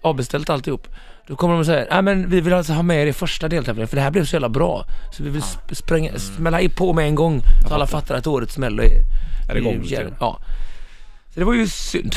avbeställt 0.00 0.50
alltihop. 0.50 0.86
Då 1.26 1.36
kommer 1.36 1.54
de 1.54 1.60
och 1.60 1.66
säger, 1.66 1.86
nej 1.90 2.02
men 2.02 2.30
vi 2.30 2.40
vill 2.40 2.52
alltså 2.52 2.72
ha 2.72 2.82
med 2.82 3.02
er 3.02 3.06
i 3.06 3.12
första 3.12 3.48
deltävlingen 3.48 3.88
för 3.88 3.96
det 3.96 4.02
här 4.02 4.10
blev 4.10 4.24
så 4.24 4.36
jävla 4.36 4.48
bra. 4.48 4.84
Så 5.12 5.22
vi 5.22 5.28
vill 5.30 5.42
sp- 5.42 5.74
spränga, 5.74 6.18
smälla 6.18 6.60
i 6.60 6.68
på 6.68 6.92
med 6.92 7.04
en 7.06 7.14
gång 7.14 7.40
så 7.68 7.74
alla 7.74 7.86
fattar 7.86 8.14
att 8.14 8.26
årets 8.26 8.58
mello 8.58 8.82
är, 8.82 9.00
Är 9.50 9.56
igång. 9.56 9.84
Ja. 10.20 10.38
Så 11.34 11.40
det 11.40 11.44
var 11.44 11.54
ju 11.54 11.66
synd. 11.68 12.14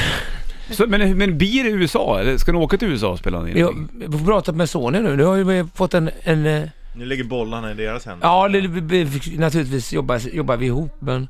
Så, 0.69 0.87
men, 0.87 1.17
men 1.17 1.37
blir 1.37 1.63
det 1.63 1.69
USA 1.69 2.19
eller 2.19 2.37
ska 2.37 2.51
ni 2.51 2.57
åka 2.57 2.77
till 2.77 2.87
USA 2.87 3.09
och 3.09 3.19
spela 3.19 3.49
in? 3.49 3.57
Jag, 3.57 3.87
vi 3.93 4.17
får 4.17 4.25
prata 4.25 4.51
med 4.51 4.69
Sony 4.69 4.99
nu. 4.99 5.15
Nu 5.15 5.23
har 5.23 5.35
vi 5.35 5.65
fått 5.75 5.93
en, 5.93 6.09
en 6.23 6.45
eh, 6.45 6.69
Nu 6.95 7.05
ligger 7.05 7.23
bollarna 7.23 7.71
i 7.71 7.73
deras 7.73 8.05
händer. 8.05 8.27
Ja, 8.27 8.47
det, 8.47 8.59
vi, 8.59 9.03
vi, 9.03 9.37
naturligtvis 9.37 9.93
jobbar, 9.93 10.21
jobbar 10.33 10.57
vi 10.57 10.65
ihop 10.65 10.95
men 10.99 11.27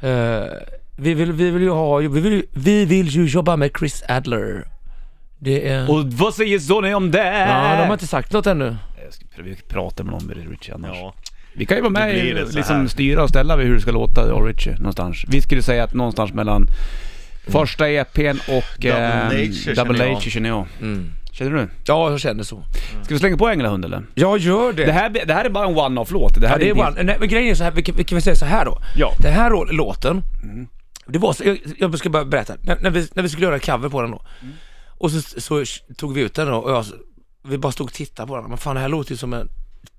eh, 0.00 0.44
vi, 0.96 1.14
vill, 1.14 1.32
vi 1.32 1.50
vill 1.50 1.62
ju 1.62 1.70
ha, 1.70 1.96
vi 1.96 2.20
vill, 2.20 2.44
vi 2.52 2.84
vill 2.84 3.08
ju 3.08 3.26
jobba 3.26 3.56
med 3.56 3.70
Chris 3.78 4.02
Adler. 4.08 4.68
Det 5.38 5.68
är... 5.68 5.90
Och 5.90 6.04
vad 6.04 6.34
säger 6.34 6.58
Sonny 6.58 6.94
om 6.94 7.10
det? 7.10 7.38
ja, 7.48 7.76
de 7.76 7.86
har 7.86 7.92
inte 7.92 8.06
sagt 8.06 8.32
något 8.32 8.46
ännu. 8.46 8.76
Jag 9.04 9.12
ska 9.12 9.26
prata 9.68 10.02
med 10.02 10.12
någon 10.12 10.26
med 10.26 10.36
Richie 10.50 10.74
annars. 10.74 10.96
Ja. 10.96 11.14
Vi 11.56 11.66
kan 11.66 11.76
ju 11.76 11.82
vara 11.82 11.92
med 11.92 12.48
så 12.48 12.56
liksom 12.56 12.88
styra 12.88 13.22
och 13.22 13.28
ställa 13.28 13.56
vid 13.56 13.66
hur 13.66 13.74
det 13.74 13.80
ska 13.80 13.90
låta, 13.90 14.34
och 14.34 14.46
Richie, 14.46 14.76
någonstans. 14.78 15.24
Vi 15.28 15.42
skulle 15.42 15.62
säga 15.62 15.84
att 15.84 15.94
någonstans 15.94 16.32
mellan 16.32 16.66
första 17.46 17.88
EPn 17.88 18.38
och 18.48 18.64
Double 18.78 18.98
ehm, 18.98 19.26
Nature 19.26 19.74
Double 19.74 19.96
känner 19.98 20.04
jag. 20.04 20.14
Nature 20.14 20.30
känner 20.30 20.48
jag. 20.48 20.66
Mm. 20.80 21.10
Känner 21.32 21.50
du? 21.50 21.68
Ja, 21.86 22.10
jag 22.10 22.20
känner 22.20 22.42
så. 22.42 22.64
Ska 23.04 23.14
vi 23.14 23.18
slänga 23.18 23.36
på 23.36 23.48
Änglahund 23.48 23.84
eller? 23.84 24.02
Jag 24.14 24.38
gör 24.38 24.72
det. 24.72 24.84
Det 24.84 24.92
här, 24.92 25.10
det 25.26 25.34
här 25.34 25.44
är 25.44 25.50
bara 25.50 25.66
en 25.68 25.76
one-off-låt. 25.78 26.40
Det 26.40 26.48
här 26.48 26.54
ja, 26.54 26.58
det 26.58 26.64
är 26.64 26.68
inte- 26.70 26.82
one, 26.82 27.02
nej, 27.02 27.16
men 27.20 27.28
grejen 27.28 27.50
är 27.50 27.54
så 27.54 27.64
här, 27.64 27.70
vi 27.70 27.82
kan, 27.82 27.96
vi 27.96 28.04
kan 28.04 28.16
väl 28.16 28.22
säga 28.22 28.36
så 28.36 28.44
här 28.44 28.64
då. 28.64 28.78
Ja. 28.96 29.12
Den 29.20 29.32
här 29.32 29.72
låten, 29.72 30.22
det 31.06 31.18
var 31.18 31.32
så, 31.32 31.44
jag, 31.44 31.58
jag 31.78 31.98
ska 31.98 32.10
bara 32.10 32.24
berätta. 32.24 32.54
När, 32.60 32.78
när, 32.80 32.90
vi, 32.90 33.08
när 33.14 33.22
vi 33.22 33.28
skulle 33.28 33.46
göra 33.46 33.58
cover 33.58 33.88
på 33.88 34.02
den 34.02 34.10
då. 34.10 34.22
Och 34.88 35.10
så, 35.10 35.40
så 35.40 35.64
tog 35.96 36.14
vi 36.14 36.20
ut 36.20 36.34
den 36.34 36.46
då 36.48 36.56
och 36.56 36.70
jag, 36.70 36.84
vi 37.48 37.58
bara 37.58 37.72
stod 37.72 37.86
och 37.86 37.92
tittade 37.92 38.28
på 38.28 38.36
den. 38.36 38.44
Men 38.48 38.58
fan 38.58 38.74
det 38.74 38.80
här 38.80 38.88
låter 38.88 39.10
ju 39.10 39.16
som 39.16 39.32
en, 39.32 39.48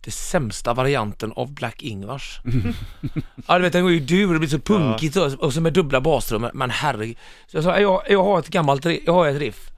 det 0.02 0.12
sämsta 0.12 0.74
varianten 0.74 1.32
av 1.32 1.54
Black 1.54 1.84
Ingvars. 1.84 2.40
ja 3.48 3.58
du 3.58 3.62
vet 3.62 3.74
den 3.74 3.82
går 3.82 3.92
ju 3.92 4.00
dur, 4.00 4.34
det 4.34 4.40
blir 4.40 4.50
så 4.50 4.60
punkigt 4.60 5.16
och, 5.16 5.34
och 5.34 5.54
så 5.54 5.62
med 5.62 5.74
dubbla 5.74 6.02
basstrummor. 6.02 6.52
Men 6.54 6.70
herregud. 6.70 7.18
Så 7.48 7.58
jag 7.58 7.64
sa, 7.64 7.80
jag, 7.80 8.02
jag 8.10 8.24
har 8.24 8.40
ett 8.40 8.50
gammalt, 8.50 8.86
jag 8.86 9.14
har 9.14 9.28
ett 9.28 9.40
riff. 9.40 9.72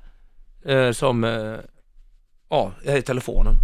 Eh, 0.67 0.91
som, 0.91 1.23
eh, 1.23 1.55
ja, 2.49 2.71
i 2.97 3.01
telefonen. 3.01 3.55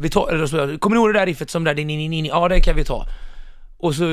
Vi 0.00 0.10
tar, 0.10 0.28
eller 0.32 0.46
så, 0.46 0.78
kommer 0.78 0.96
ni 0.96 1.00
ihåg 1.00 1.14
det 1.14 1.18
där 1.18 1.26
riffet 1.26 1.50
som 1.50 1.64
där, 1.64 1.74
din, 1.74 1.88
din, 1.88 2.10
din, 2.10 2.24
ja 2.24 2.48
det 2.48 2.60
kan 2.60 2.76
vi 2.76 2.84
ta. 2.84 3.06
Och 3.78 3.94
så, 3.94 4.12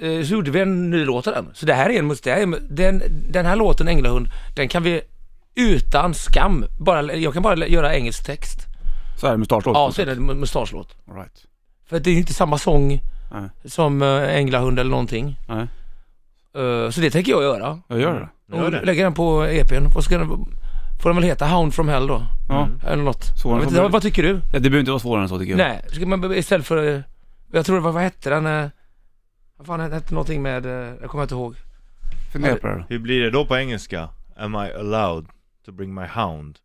eh, 0.00 0.24
så 0.24 0.32
gjorde 0.32 0.50
vi 0.50 0.60
en 0.60 0.90
ny 0.90 1.04
låt 1.04 1.26
av 1.26 1.34
den. 1.34 1.50
Så 1.54 1.66
det 1.66 1.74
här 1.74 1.90
är 1.90 1.98
en, 1.98 2.08
det 2.08 2.30
här 2.30 2.42
är, 2.42 2.58
den, 2.70 3.02
den 3.30 3.46
här 3.46 3.56
låten 3.56 3.88
Änglahund, 3.88 4.28
den 4.56 4.68
kan 4.68 4.82
vi 4.82 5.00
utan 5.54 6.14
skam, 6.14 6.64
bara, 6.78 7.14
jag 7.14 7.32
kan 7.32 7.42
bara 7.42 7.66
göra 7.66 7.94
engelsk 7.94 8.26
text. 8.26 8.73
Så 9.16 9.26
här 9.26 9.36
mustaschlåt? 9.36 9.74
Ja, 9.76 9.92
så 9.92 10.02
är 10.02 10.06
det 10.06 10.14
mustaschlåt. 10.14 10.96
Right. 11.14 11.46
För 11.86 12.00
det 12.00 12.10
är 12.10 12.14
inte 12.14 12.34
samma 12.34 12.58
sång, 12.58 13.00
Nej. 13.32 13.48
Som 13.64 14.02
uh, 14.02 14.36
änglahund 14.36 14.78
eller 14.78 14.90
någonting. 14.90 15.36
Nej. 15.48 15.66
Eh, 16.56 16.90
så 16.90 17.00
det 17.00 17.10
tänker 17.10 17.32
jag 17.32 17.42
göra. 17.42 17.80
Jag 17.88 18.00
gör 18.00 18.14
det. 18.48 18.56
Gör 18.56 18.70
det. 18.70 18.82
lägga 18.84 19.04
den 19.04 19.14
på 19.14 19.44
EPn. 19.44 19.86
Vad 19.94 20.04
ska 20.04 20.18
den, 20.18 20.28
får 21.02 21.08
den 21.10 21.16
väl 21.16 21.24
heta 21.24 21.46
Hound 21.46 21.74
from 21.74 21.88
Hell 21.88 22.06
då? 22.06 22.22
Ja. 22.48 22.68
Eller 22.86 23.02
något. 23.02 23.24
Vet 23.44 23.72
vad, 23.72 23.92
vad 23.92 24.02
tycker 24.02 24.22
du? 24.22 24.28
Ja, 24.28 24.40
det 24.52 24.60
behöver 24.60 24.78
inte 24.78 24.90
vara 24.90 24.98
svårare 25.00 25.22
än 25.22 25.28
så 25.28 25.38
tycker 25.38 25.50
jag. 25.50 25.58
Nej, 25.58 25.84
ska 25.88 26.06
man 26.06 26.34
istället 26.34 26.66
för... 26.66 26.94
eh, 26.94 27.00
Jag 27.52 27.66
tror 27.66 27.76
det 27.76 27.82
var, 27.82 27.92
vad 27.92 28.02
hette 28.02 28.30
den? 28.30 28.46
eh, 28.46 28.68
Vad 29.56 29.66
fan 29.66 29.80
hette 29.80 30.14
någonting 30.14 30.42
med... 30.42 30.66
eh, 30.66 30.94
Jag 31.00 31.10
kommer 31.10 31.22
inte 31.24 31.34
ihåg. 31.34 31.56
Fundera 32.32 32.56
på 32.56 32.66
det 32.66 32.74
då. 32.74 32.84
Hur 32.88 32.98
blir 32.98 33.20
det 33.20 33.30
då 33.30 33.46
på 33.46 33.56
engelska? 33.56 34.08
Am 34.36 34.54
I 34.54 34.72
allowed 34.78 35.26
to 35.66 35.72
bring 35.72 35.94
my 35.94 36.06
hound? 36.06 36.58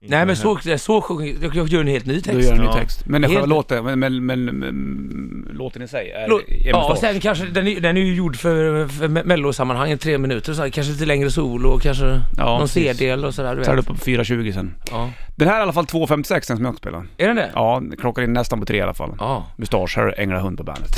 Nej 0.00 0.26
men 0.26 0.36
så, 0.36 0.58
så 0.78 1.00
sjunger 1.00 1.36
jag, 1.42 1.54
jag 1.56 1.68
gör 1.68 1.80
en 1.80 1.86
helt 1.86 2.06
ny 2.06 2.20
text. 2.20 2.40
gör 2.48 2.52
en 2.52 2.60
ny 2.64 2.72
text. 2.72 3.06
Men 3.06 3.22
själva 3.28 3.46
låten, 3.46 3.84
men, 3.84 4.26
men, 4.26 4.44
men, 4.44 5.48
låten 5.52 5.82
i 5.82 5.88
sig 5.88 6.10
är 6.10 6.28
Lå- 6.28 6.40
är 6.48 6.68
Ja, 6.70 6.90
och 6.92 6.98
sen 6.98 7.20
kanske, 7.20 7.44
den 7.44 7.68
är, 7.68 7.80
den 7.80 7.96
är 7.96 8.00
ju 8.00 8.14
gjord 8.14 8.36
för, 8.36 8.86
för 8.88 9.08
me- 9.08 9.24
mellosammanhang, 9.24 9.98
tre 9.98 10.18
minuter 10.18 10.52
så 10.52 10.62
här, 10.62 10.68
kanske 10.70 10.92
lite 10.92 11.06
längre 11.06 11.30
solo 11.30 11.68
och 11.68 11.82
kanske 11.82 12.20
Ja, 12.36 12.58
någon. 12.58 12.68
C-del 12.68 13.24
och 13.24 13.34
sådär 13.34 13.56
du 13.56 13.64
Tar 13.64 13.72
du 13.72 13.78
upp 13.80 13.86
på 13.86 13.94
4.20 13.94 14.52
sen. 14.52 14.74
Ja. 14.90 15.10
Den 15.36 15.48
här 15.48 15.54
är 15.54 15.58
i 15.58 15.62
alla 15.62 15.72
fall 15.72 15.84
2.56 15.84 16.28
den 16.48 16.56
som 16.56 16.64
jag 16.64 16.76
spelar. 16.76 17.06
Är 17.16 17.26
den 17.26 17.36
det? 17.36 17.50
Ja, 17.54 17.82
klockar 18.00 18.22
in 18.22 18.32
nästan 18.32 18.60
på 18.60 18.66
tre 18.66 18.76
i 18.76 18.80
alla 18.80 18.94
fall. 18.94 19.14
Ja. 19.18 19.46
Mustasch, 19.56 19.96
här 19.96 20.06
är 20.06 20.20
Änglahund 20.20 20.58
på 20.58 20.64
bandet. 20.64 20.90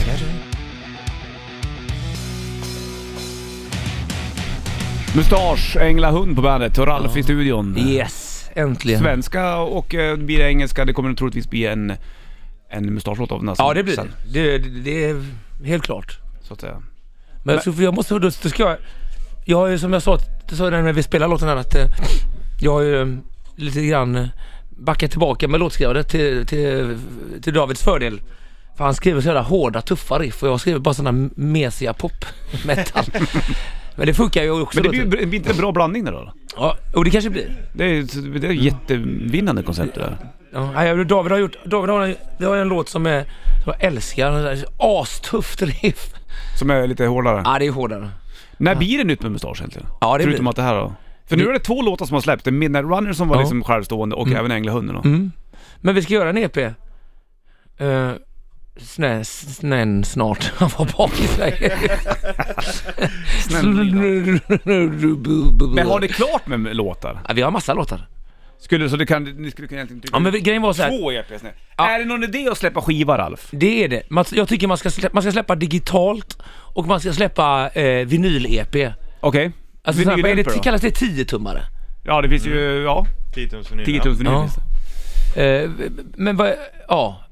Mustasch, 5.17 5.77
Änglahund 5.81 6.37
på 6.37 6.43
bandet 6.43 6.79
och 6.79 6.87
Ralf 6.87 7.17
i 7.17 7.23
studion. 7.23 7.79
Yes, 7.79 8.30
äntligen. 8.55 9.01
Svenska 9.01 9.57
och 9.57 9.95
eh, 9.95 10.17
blir 10.17 10.39
det 10.39 10.49
engelska, 10.49 10.85
det 10.85 10.93
kommer 10.93 11.15
troligtvis 11.15 11.51
bli 11.51 11.67
en, 11.67 11.93
en 12.69 12.95
mustaschlåt 12.95 13.33
av 13.33 13.45
nästan. 13.45 13.67
Ja 13.67 13.75
det 13.75 13.83
blir 13.83 13.95
sen, 13.95 14.13
det. 14.33 14.59
det. 14.59 14.69
Det 14.85 15.05
är 15.05 15.25
helt 15.65 15.85
klart. 15.85 16.19
Så 16.43 16.55
att 16.55 16.61
säga. 16.61 16.83
Men, 17.43 17.61
så, 17.61 17.73
för 17.73 17.83
jag 17.83 17.95
måste, 17.95 18.15
då, 18.15 18.19
då 18.19 18.31
ska 18.31 18.63
jag... 18.63 18.77
Jag 19.45 19.57
har 19.57 19.67
ju 19.67 19.79
som 19.79 19.93
jag 19.93 20.03
sa, 20.03 20.19
det 20.49 20.57
sa 20.57 20.65
jag 20.65 20.85
när 20.85 20.93
vi 20.93 21.03
spelade 21.03 21.31
låten 21.31 21.49
här 21.49 21.57
att 21.57 21.75
eh, 21.75 21.87
jag 22.61 22.73
har 22.73 22.81
ju 22.81 23.01
eh, 23.01 23.09
lite 23.57 23.87
grann 23.87 24.17
eh, 24.17 24.29
backat 24.69 25.11
tillbaka 25.11 25.49
med 25.49 25.61
låtskrivandet 25.61 26.09
till, 26.09 26.47
till, 26.47 26.99
till 27.43 27.55
Davids 27.55 27.83
fördel. 27.83 28.21
För 28.77 28.85
han 28.85 28.95
skriver 28.95 29.21
så 29.21 29.27
jävla 29.27 29.43
hårda, 29.43 29.83
tuffa 29.83 30.19
riff 30.19 30.43
och 30.43 30.49
jag 30.49 30.61
skriver 30.61 30.79
bara 30.79 30.95
sådana 30.95 31.31
mesiga 31.35 31.93
pop-metal. 31.93 33.05
Men 33.97 34.07
det 34.07 34.15
funkar 34.15 34.43
ju 34.43 34.51
också. 34.51 34.81
Men 34.83 34.93
det 34.93 35.07
blir, 35.07 35.27
blir 35.27 35.35
inte 35.35 35.51
en 35.51 35.57
bra 35.57 35.73
blandning 35.73 36.05
där 36.05 36.13
då? 36.13 36.33
Ja, 36.57 36.77
och 36.95 37.05
det 37.05 37.11
kanske 37.11 37.31
blir. 37.31 37.57
Det 37.73 37.85
är, 37.85 38.39
det 38.39 38.47
är 38.47 38.51
ett 38.51 38.63
jättevinnande 38.63 39.63
koncept 39.63 39.95
det 39.95 40.01
där. 40.01 40.17
Ja, 40.53 41.05
David 41.05 41.33
har 41.33 41.39
gjort, 41.39 41.57
David 41.65 41.91
har, 41.91 42.15
vi 42.39 42.45
har 42.45 42.57
en 42.57 42.69
låt 42.69 42.89
som, 42.89 43.07
är, 43.07 43.25
som 43.65 43.73
jag 43.73 43.85
älskar, 43.85 44.57
astufft 44.79 45.63
riff. 45.63 46.15
Som 46.59 46.71
är 46.71 46.87
lite 46.87 47.07
hårdare. 47.07 47.43
Ja, 47.45 47.59
det 47.59 47.67
är 47.67 47.71
hårdare. 47.71 48.11
När 48.57 48.75
blir 48.75 48.99
det 48.99 49.05
nytt 49.05 49.23
med 49.23 49.33
mustasch 49.33 49.61
egentligen? 49.61 49.89
Ja, 50.01 50.19
det 50.19 50.25
Förutom 50.25 50.45
blir 50.45 50.51
att 50.51 50.57
det 50.57 50.63
här 50.63 50.75
då? 50.75 50.95
För 51.27 51.37
nu 51.37 51.49
är 51.49 51.53
det 51.53 51.59
två 51.59 51.83
låtar 51.83 52.07
som 52.07 52.15
har 52.15 52.21
släppts. 52.21 52.45
Det 52.45 52.51
är 52.51 52.53
Midnight 52.53 52.85
Runner 52.85 53.13
som 53.13 53.29
var 53.29 53.37
Ja. 53.37 53.41
liksom 53.41 53.65
självstående 53.65 54.17
och 54.17 54.29
även 54.29 54.51
Änglahunden 54.51 54.97
då. 54.97 55.03
Mm. 55.09 55.33
Men 55.81 55.95
vi 55.95 56.03
ska 56.03 56.15
göra 56.15 56.31
en 56.31 56.39
EP. 56.39 56.57
Uh, 56.57 58.13
snä, 58.77 59.25
snän 59.25 60.05
snart. 60.05 60.53
Han 60.57 60.71
var 60.79 60.89
bakis 60.99 61.37
där. 61.39 61.73
Men 65.75 65.87
har 65.87 66.01
ni 66.01 66.09
klart 66.09 66.47
med 66.47 66.77
låtar? 66.77 67.21
Ja, 67.29 67.35
vi 67.35 67.43
har 67.43 67.51
massa 67.51 67.75
låtar. 67.75 68.09
Skulle, 68.59 68.91
så 68.91 68.97
det 68.97 69.07
kan, 69.07 69.25
ni 69.25 69.51
skulle 69.51 69.69
kunna 69.69 69.81
egentligen 69.81 70.03
Ja 70.13 70.19
men 70.19 70.43
grejen 70.43 70.63
var 70.63 70.73
så 70.73 70.83
här. 70.83 70.99
Två 70.99 71.13
EPs 71.13 71.43
nu. 71.43 71.53
Ja. 71.77 71.91
Är 71.91 71.99
det 71.99 72.05
någon 72.05 72.25
idé 72.25 72.49
att 72.49 72.59
släppa 72.59 72.81
skiva 72.83 73.19
Ralf? 73.19 73.49
Det 73.53 73.85
är 73.85 73.89
det. 73.89 74.03
Man, 74.11 74.25
jag 74.33 74.49
tycker 74.49 74.67
man 74.67 74.79
ska, 74.79 74.91
släppa, 74.91 75.15
man 75.15 75.23
ska 75.23 75.33
släppa 75.33 75.55
digitalt 75.55 76.39
och 76.75 76.87
man 76.87 77.01
ska 77.01 77.13
släppa 77.13 77.69
eh, 77.69 78.07
vinyl-EP. 78.07 78.93
Okej. 79.21 79.53
Alltså 79.83 80.03
såhär, 80.03 80.23
vad 80.23 80.31
är 80.31 80.37
det, 80.37 80.43
då? 80.43 80.51
kallas 80.51 80.81
det 80.81 81.01
10-tummare? 81.01 81.61
Ja 82.05 82.23
det 82.23 82.29
finns 82.29 82.47
ju, 82.47 82.83
ja, 82.85 83.07
10 83.35 83.49
tums 83.49 83.73
vinyl. 83.73 83.85
10 83.87 84.01
tums 84.03 84.21
vinyl 84.21 84.33
Ja. 84.33 84.43
finns 84.43 84.55
det. 85.35 85.63
Eh, 85.63 85.71
men 86.17 86.37
vad, 86.37 86.55
ja. 86.89 87.25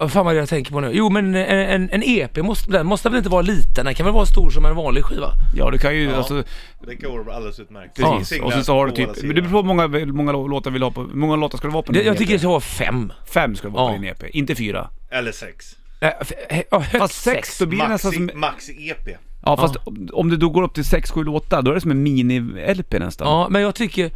Vad 0.00 0.12
fan 0.12 0.24
var 0.26 0.32
det 0.34 0.38
jag 0.40 0.48
tänker 0.48 0.72
på 0.72 0.80
nu? 0.80 0.90
Jo 0.92 1.10
men 1.10 1.34
en, 1.34 1.58
en, 1.82 1.90
en 1.90 2.02
EP 2.02 2.36
måste, 2.36 2.70
den 2.70 2.86
måste 2.86 3.08
väl 3.08 3.18
inte 3.18 3.28
vara 3.30 3.42
liten? 3.42 3.84
Den 3.84 3.94
kan 3.94 4.06
väl 4.06 4.14
vara 4.14 4.26
stor 4.26 4.50
som 4.50 4.64
en 4.66 4.76
vanlig 4.76 5.04
skiva? 5.04 5.30
Ja 5.56 5.70
det 5.70 5.78
kan 5.78 5.96
ju, 5.96 6.04
Ja. 6.10 6.16
alltså, 6.16 6.42
Det 6.86 6.94
går 6.94 7.32
alldeles 7.32 7.60
utmärkt. 7.60 7.96
precis. 7.96 8.28
Singlar 8.28 8.46
och 8.46 8.52
sen 8.52 8.64
så 8.64 8.72
har 8.74 8.86
du 8.86 8.90
på 9.06 9.14
typ, 9.14 9.24
men 9.24 9.34
det 9.36 9.42
beror 9.42 9.50
på 9.50 9.56
hur 9.68 9.74
många, 9.74 10.06
många 10.12 10.32
låtar 10.32 10.70
vill 10.70 10.82
ha 10.82 10.90
på, 10.90 11.02
många 11.02 11.36
låtar 11.36 11.58
ska 11.58 11.68
det 11.68 11.72
vara 11.74 11.82
på 11.82 11.92
Det, 11.92 11.98
din 11.98 12.06
jag 12.06 12.12
EP? 12.14 12.18
tycker 12.18 12.32
det 12.32 12.38
ska 12.38 12.48
vara 12.48 12.60
fem. 12.60 13.12
Fem 13.26 13.56
ska 13.56 13.68
det 13.68 13.74
vara 13.74 13.88
på 13.88 13.94
Ja. 13.94 13.98
din 14.00 14.04
EP, 14.10 14.24
inte 14.36 14.54
fyra. 14.54 14.90
Eller 15.10 15.32
sex. 15.32 15.76
Äh, 16.00 16.10
ja, 16.70 16.78
högst 16.78 16.98
Fast 16.98 17.14
sex, 17.22 17.58
då 17.58 17.66
blir 17.66 17.78
det 17.78 17.88
nästan 17.88 18.12
som... 18.12 18.30
maxi 18.34 18.90
EP. 18.90 19.16
Ja 19.44 19.56
fast 19.56 19.76
om- 19.76 20.08
om 20.12 20.28
det 20.30 20.36
då 20.36 20.48
går 20.48 20.62
upp 20.62 20.74
till 20.74 20.84
sex, 20.84 21.10
sju 21.10 21.24
låtar, 21.24 21.62
då 21.62 21.70
är 21.70 21.74
det 21.74 21.80
som 21.80 21.90
en 21.90 22.06
mini-LP 22.06 22.98
nästan. 22.98 23.28
Ja, 23.28 23.48
men 23.50 23.62
jag 23.62 23.74
tycker... 23.74 24.10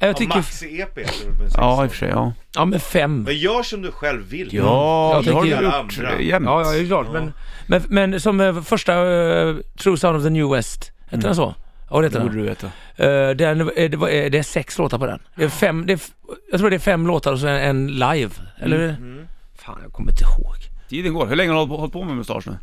Jag 0.00 0.08
Ja, 0.10 0.14
tycker... 0.14 0.36
maxi 0.36 0.80
EP 0.80 0.98
heter 0.98 1.12
det 1.24 1.30
väl 1.30 1.38
med 1.38 1.46
sex 1.46 1.54
Ja, 1.56 1.84
i 1.84 1.86
och 1.86 1.90
för 1.90 1.98
sig, 1.98 2.08
ja. 2.08 2.32
Ja, 2.54 2.64
men 2.64 2.80
fem. 2.80 3.22
Men 3.22 3.36
gör 3.36 3.62
som 3.62 3.82
du 3.82 3.90
själv 3.92 4.28
vill. 4.28 4.54
Ja, 4.54 5.12
Jag 5.14 5.24
det 5.24 5.32
har 5.32 5.42
du 5.42 5.48
gjort 5.50 5.62
Andra. 5.74 6.20
jämt. 6.20 6.44
Ja, 6.46 6.62
ja, 6.64 6.72
det 6.72 6.78
är 6.78 6.86
klart. 6.86 7.06
Men, 7.12 7.32
men, 7.66 7.82
men 7.88 8.20
som 8.20 8.40
eh, 8.40 8.62
första 8.62 9.04
uh, 9.04 9.56
True 9.82 9.96
Sound 9.96 10.16
of 10.16 10.22
the 10.22 10.30
New 10.30 10.50
West, 10.50 10.92
hette 11.10 11.26
den 11.26 11.34
så? 11.36 11.54
Ja, 11.90 11.96
det 11.96 12.02
Det 12.02 12.06
heter 12.08 12.20
borde 12.20 12.34
den. 12.34 12.42
du 12.42 12.48
veta. 12.48 12.66
Eh, 12.96 13.36
den 13.36 13.60
eh, 13.76 13.90
det, 13.90 13.96
var, 13.96 14.08
eh, 14.08 14.30
det 14.30 14.38
är 14.38 14.42
sex 14.42 14.78
låtar 14.78 14.98
på 14.98 15.06
den. 15.06 15.18
Det 15.34 15.44
är 15.44 15.48
fem, 15.48 15.86
det 15.86 15.92
är, 15.92 15.96
f- 15.96 16.10
jag 16.50 16.60
tror 16.60 16.70
det 16.70 16.76
är 16.76 16.80
fem 16.80 17.06
låtar 17.06 17.32
och 17.32 17.38
så 17.40 17.46
en, 17.46 17.56
en 17.56 17.86
live. 17.86 18.30
Eller? 18.60 18.88
Mm. 18.88 19.26
Fan, 19.58 19.78
jag 19.82 19.92
kommer 19.92 20.10
inte 20.10 20.24
ihåg. 20.24 20.54
Tiden 20.88 21.14
går. 21.14 21.26
Hur 21.26 21.36
länge 21.36 21.52
har 21.52 21.66
du 21.66 21.72
hållit 21.72 21.92
på 21.92 22.04
med 22.04 22.16
mustasch 22.16 22.46
nu? 22.46 22.56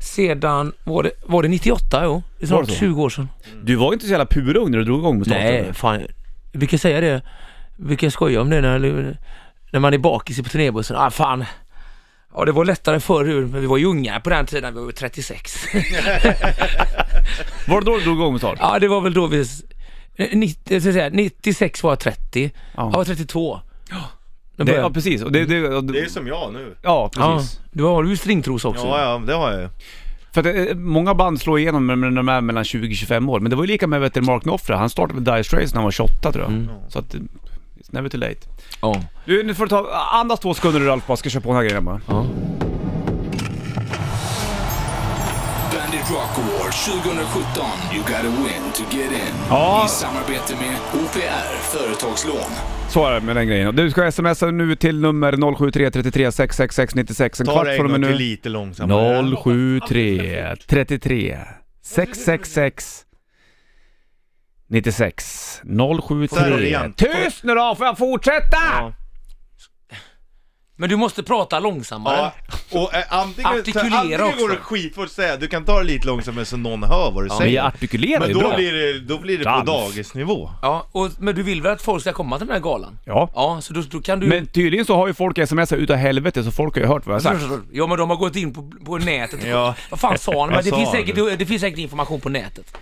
Sedan, 0.00 0.72
var 0.84 1.02
det, 1.02 1.10
var 1.26 1.42
det 1.42 1.48
98? 1.48 2.00
Jo, 2.04 2.22
det 2.38 2.44
är 2.46 2.50
Var 2.50 2.60
det 2.60 2.66
snart 2.66 2.68
så? 2.78 2.80
20 2.80 3.02
år 3.02 3.10
sedan. 3.10 3.28
Du 3.62 3.74
var 3.74 3.86
ju 3.86 3.92
inte 3.92 4.06
så 4.06 4.10
jävla 4.10 4.26
purung 4.26 4.70
när 4.70 4.78
du 4.78 4.84
drog 4.84 4.98
igång 4.98 5.18
mustaschen. 5.18 5.44
Nej, 5.44 5.72
fan. 5.74 6.02
Vi 6.52 6.66
kan 6.66 6.78
säga 6.78 7.00
det. 7.00 7.22
Vi 7.76 7.96
kan 7.96 8.10
skoja 8.10 8.40
om 8.40 8.50
det 8.50 8.60
när, 8.60 8.78
när 9.72 9.80
man 9.80 9.94
är 9.94 9.98
bakis 9.98 10.42
på 10.42 10.48
turnébussen. 10.48 10.96
Ah, 10.96 11.10
fan. 11.10 11.44
Ja, 12.34 12.44
det 12.44 12.52
var 12.52 12.64
lättare 12.64 13.00
förr, 13.00 13.24
men 13.24 13.60
vi 13.60 13.66
var 13.66 13.76
ju 13.76 13.84
unga 13.84 14.20
på 14.20 14.30
den 14.30 14.46
tiden. 14.46 14.74
Vi 14.74 14.80
var 14.80 14.86
ju 14.86 14.92
36. 14.96 15.66
Var 17.68 17.80
det 17.80 17.86
då 17.86 17.96
du 17.96 18.04
drog 18.04 18.16
igång 18.16 18.32
mustasch? 18.32 18.58
ja, 18.60 18.78
det 18.78 18.88
var 18.88 19.00
väl 19.00 19.14
då 19.14 19.26
vi... 19.26 19.40
eh, 20.16 20.28
90, 20.32 20.72
jag 20.74 20.82
ska 20.82 20.92
säga, 20.92 21.08
96 21.12 21.82
var 21.82 21.90
jag 21.90 21.98
30. 22.00 22.50
Jag 22.76 22.90
var 22.90 23.04
32. 23.04 23.60
Det, 23.88 23.94
Då 24.56 24.64
började- 24.64 24.82
ja, 24.82 24.90
precis. 24.90 25.22
Och 25.22 25.32
det, 25.32 25.44
det, 25.44 25.68
och 25.68 25.84
Det 25.84 25.92
det, 25.92 26.00
är 26.00 26.06
som 26.08 26.26
jag 26.26 26.52
nu. 26.52 26.74
ja, 26.82 27.10
ja, 27.16 27.34
precis. 27.36 27.60
du 27.70 27.82
har 27.84 28.04
ju 28.04 28.16
stringtros 28.16 28.64
också. 28.64 28.86
Ja, 28.86 29.00
ja, 29.00 29.22
det 29.26 29.34
har 29.34 29.52
jag 29.52 29.60
ju. 29.62 29.68
För 30.34 30.40
att 30.40 30.68
eh, 30.68 30.76
många 30.76 31.14
band 31.14 31.40
slår 31.40 31.58
igenom 31.58 31.86
när 31.86 32.10
de 32.10 32.28
är 32.28 32.40
mellan 32.40 32.64
20-25 32.64 33.30
år. 33.30 33.40
Men 33.40 33.50
det 33.50 33.56
var 33.56 33.62
ju 33.62 33.68
lika 33.68 33.86
med 33.86 34.00
vet 34.00 34.14
du, 34.14 34.20
Mark 34.20 34.42
Knopfler. 34.42 34.76
Han 34.76 34.90
startade 34.90 35.20
med 35.20 35.34
Dire 35.34 35.44
Straits 35.44 35.72
när 35.72 35.78
han 35.78 35.84
var 35.84 35.90
28 35.90 36.32
tror 36.32 36.44
jag. 36.44 36.52
Mm. 36.52 36.68
Så 36.88 36.98
att, 36.98 37.14
eh, 37.14 37.20
it's 37.80 37.88
never 37.90 38.08
too 38.08 38.20
late. 38.20 38.40
Ja. 38.80 39.00
Du, 39.24 39.42
nu 39.42 39.54
får 39.54 39.64
du 39.64 39.68
ta, 39.68 39.90
andas 40.12 40.40
två 40.40 40.54
sekunder 40.54 40.80
du 40.80 40.86
Ralf 40.86 41.06
bara 41.06 41.16
ska 41.16 41.30
köra 41.30 41.40
på 41.42 41.48
den 41.48 41.56
här 41.56 41.64
grejen 41.64 41.84
bara. 41.84 42.00
ja. 42.06 42.26
Rock 46.12 46.38
Award 46.38 46.72
2017. 46.72 47.64
You 47.94 48.02
gotta 48.02 48.22
win 48.22 48.72
to 48.74 48.82
get 48.96 49.12
in. 49.12 49.34
Ja. 49.48 49.82
I 49.86 49.88
samarbete 49.88 50.54
med 50.54 50.76
OPR 51.02 51.56
Företagslån. 51.62 52.50
Så 52.88 53.06
är 53.06 53.12
det 53.14 53.20
med 53.20 53.36
den 53.36 53.46
grejen. 53.46 53.76
Du 53.76 53.90
ska 53.90 54.12
smsa 54.12 54.50
nu 54.50 54.76
till 54.76 55.00
nummer 55.00 55.54
073 55.56 55.90
33 55.90 56.32
666 56.32 56.94
96. 56.94 57.40
En 57.40 57.46
Ta 57.46 57.52
kvart 57.52 57.64
det 57.64 57.70
en 57.72 57.76
från 57.76 57.86
och 57.86 57.92
gång 57.92 58.00
med 58.00 58.08
till 58.08 58.18
nu. 58.18 58.24
lite 58.24 58.48
långsammare. 58.48 59.36
073 59.36 60.56
33 60.66 61.38
666 61.84 63.04
96 64.68 65.60
Så 65.62 65.68
är 65.68 66.50
det 66.50 66.58
073 66.58 66.66
igen. 66.66 66.92
Tyst 66.92 67.44
nu 67.44 67.54
då, 67.54 67.74
får 67.78 67.86
jag 67.86 67.98
fortsätta? 67.98 68.56
Ja. 68.78 68.92
Men 70.76 70.88
du 70.88 70.96
måste 70.96 71.22
prata 71.22 71.60
långsammare. 71.60 72.16
Ja, 72.16 72.32
och 72.80 72.94
eh, 72.94 73.02
antingen, 73.08 73.52
så, 73.52 73.58
Artikulera 73.60 73.98
antingen 73.98 74.18
går 74.18 74.28
också. 74.28 74.46
det 74.48 74.56
skitfort 74.56 75.04
att 75.04 75.10
säga, 75.10 75.36
du 75.36 75.48
kan 75.48 75.64
ta 75.64 75.78
det 75.78 75.84
lite 75.84 76.06
långsammare 76.06 76.44
så 76.44 76.56
någon 76.56 76.82
hör 76.82 77.10
vad 77.10 77.24
du 77.24 77.28
Men 77.28 77.38
säger. 77.38 77.56
jag 77.56 77.66
artikulerar 77.66 78.20
Men 78.20 78.28
ju 78.28 78.34
då 78.34 78.40
bra. 78.40 78.56
blir 78.56 78.72
det, 78.72 79.00
då 79.00 79.18
blir 79.18 79.38
det 79.38 79.44
Dans. 79.44 79.66
på 79.66 79.72
dagisnivå. 79.72 80.50
Ja, 80.62 80.86
och, 80.92 81.10
men 81.18 81.34
du 81.34 81.42
vill 81.42 81.62
väl 81.62 81.72
att 81.72 81.82
folk 81.82 82.00
ska 82.02 82.12
komma 82.12 82.38
till 82.38 82.46
den 82.46 82.54
här 82.56 82.62
galan? 82.62 82.98
Ja. 83.04 83.30
Ja, 83.34 83.58
så 83.60 83.72
då, 83.74 83.82
då 83.90 84.00
kan 84.00 84.20
du... 84.20 84.26
Men 84.26 84.46
tydligen 84.46 84.86
så 84.86 84.96
har 84.96 85.06
ju 85.06 85.14
folk 85.14 85.48
smsat 85.48 85.72
utav 85.78 85.96
helvete 85.96 86.44
så 86.44 86.50
folk 86.50 86.74
har 86.74 86.82
ju 86.82 86.88
hört 86.88 87.06
vad 87.06 87.14
jag 87.14 87.30
har 87.30 87.38
sagt. 87.38 87.62
Ja 87.72 87.86
men 87.86 87.98
de 87.98 88.10
har 88.10 88.16
gått 88.16 88.36
in 88.36 88.52
på, 88.54 88.72
på 88.84 88.98
nätet 88.98 89.42
och 89.42 89.48
Ja. 89.48 89.74
Vad 89.90 90.00
fan 90.00 90.18
sa 90.18 90.40
han? 90.40 90.48
Men 90.48 90.54
Vad 90.56 90.64
det, 90.64 90.70
sa 90.70 90.76
finns 90.76 90.88
han 90.88 90.96
säkert, 91.06 91.38
det 91.38 91.46
finns 91.46 91.60
säkert 91.60 91.78
information 91.78 92.20
på 92.20 92.28
nätet. 92.28 92.76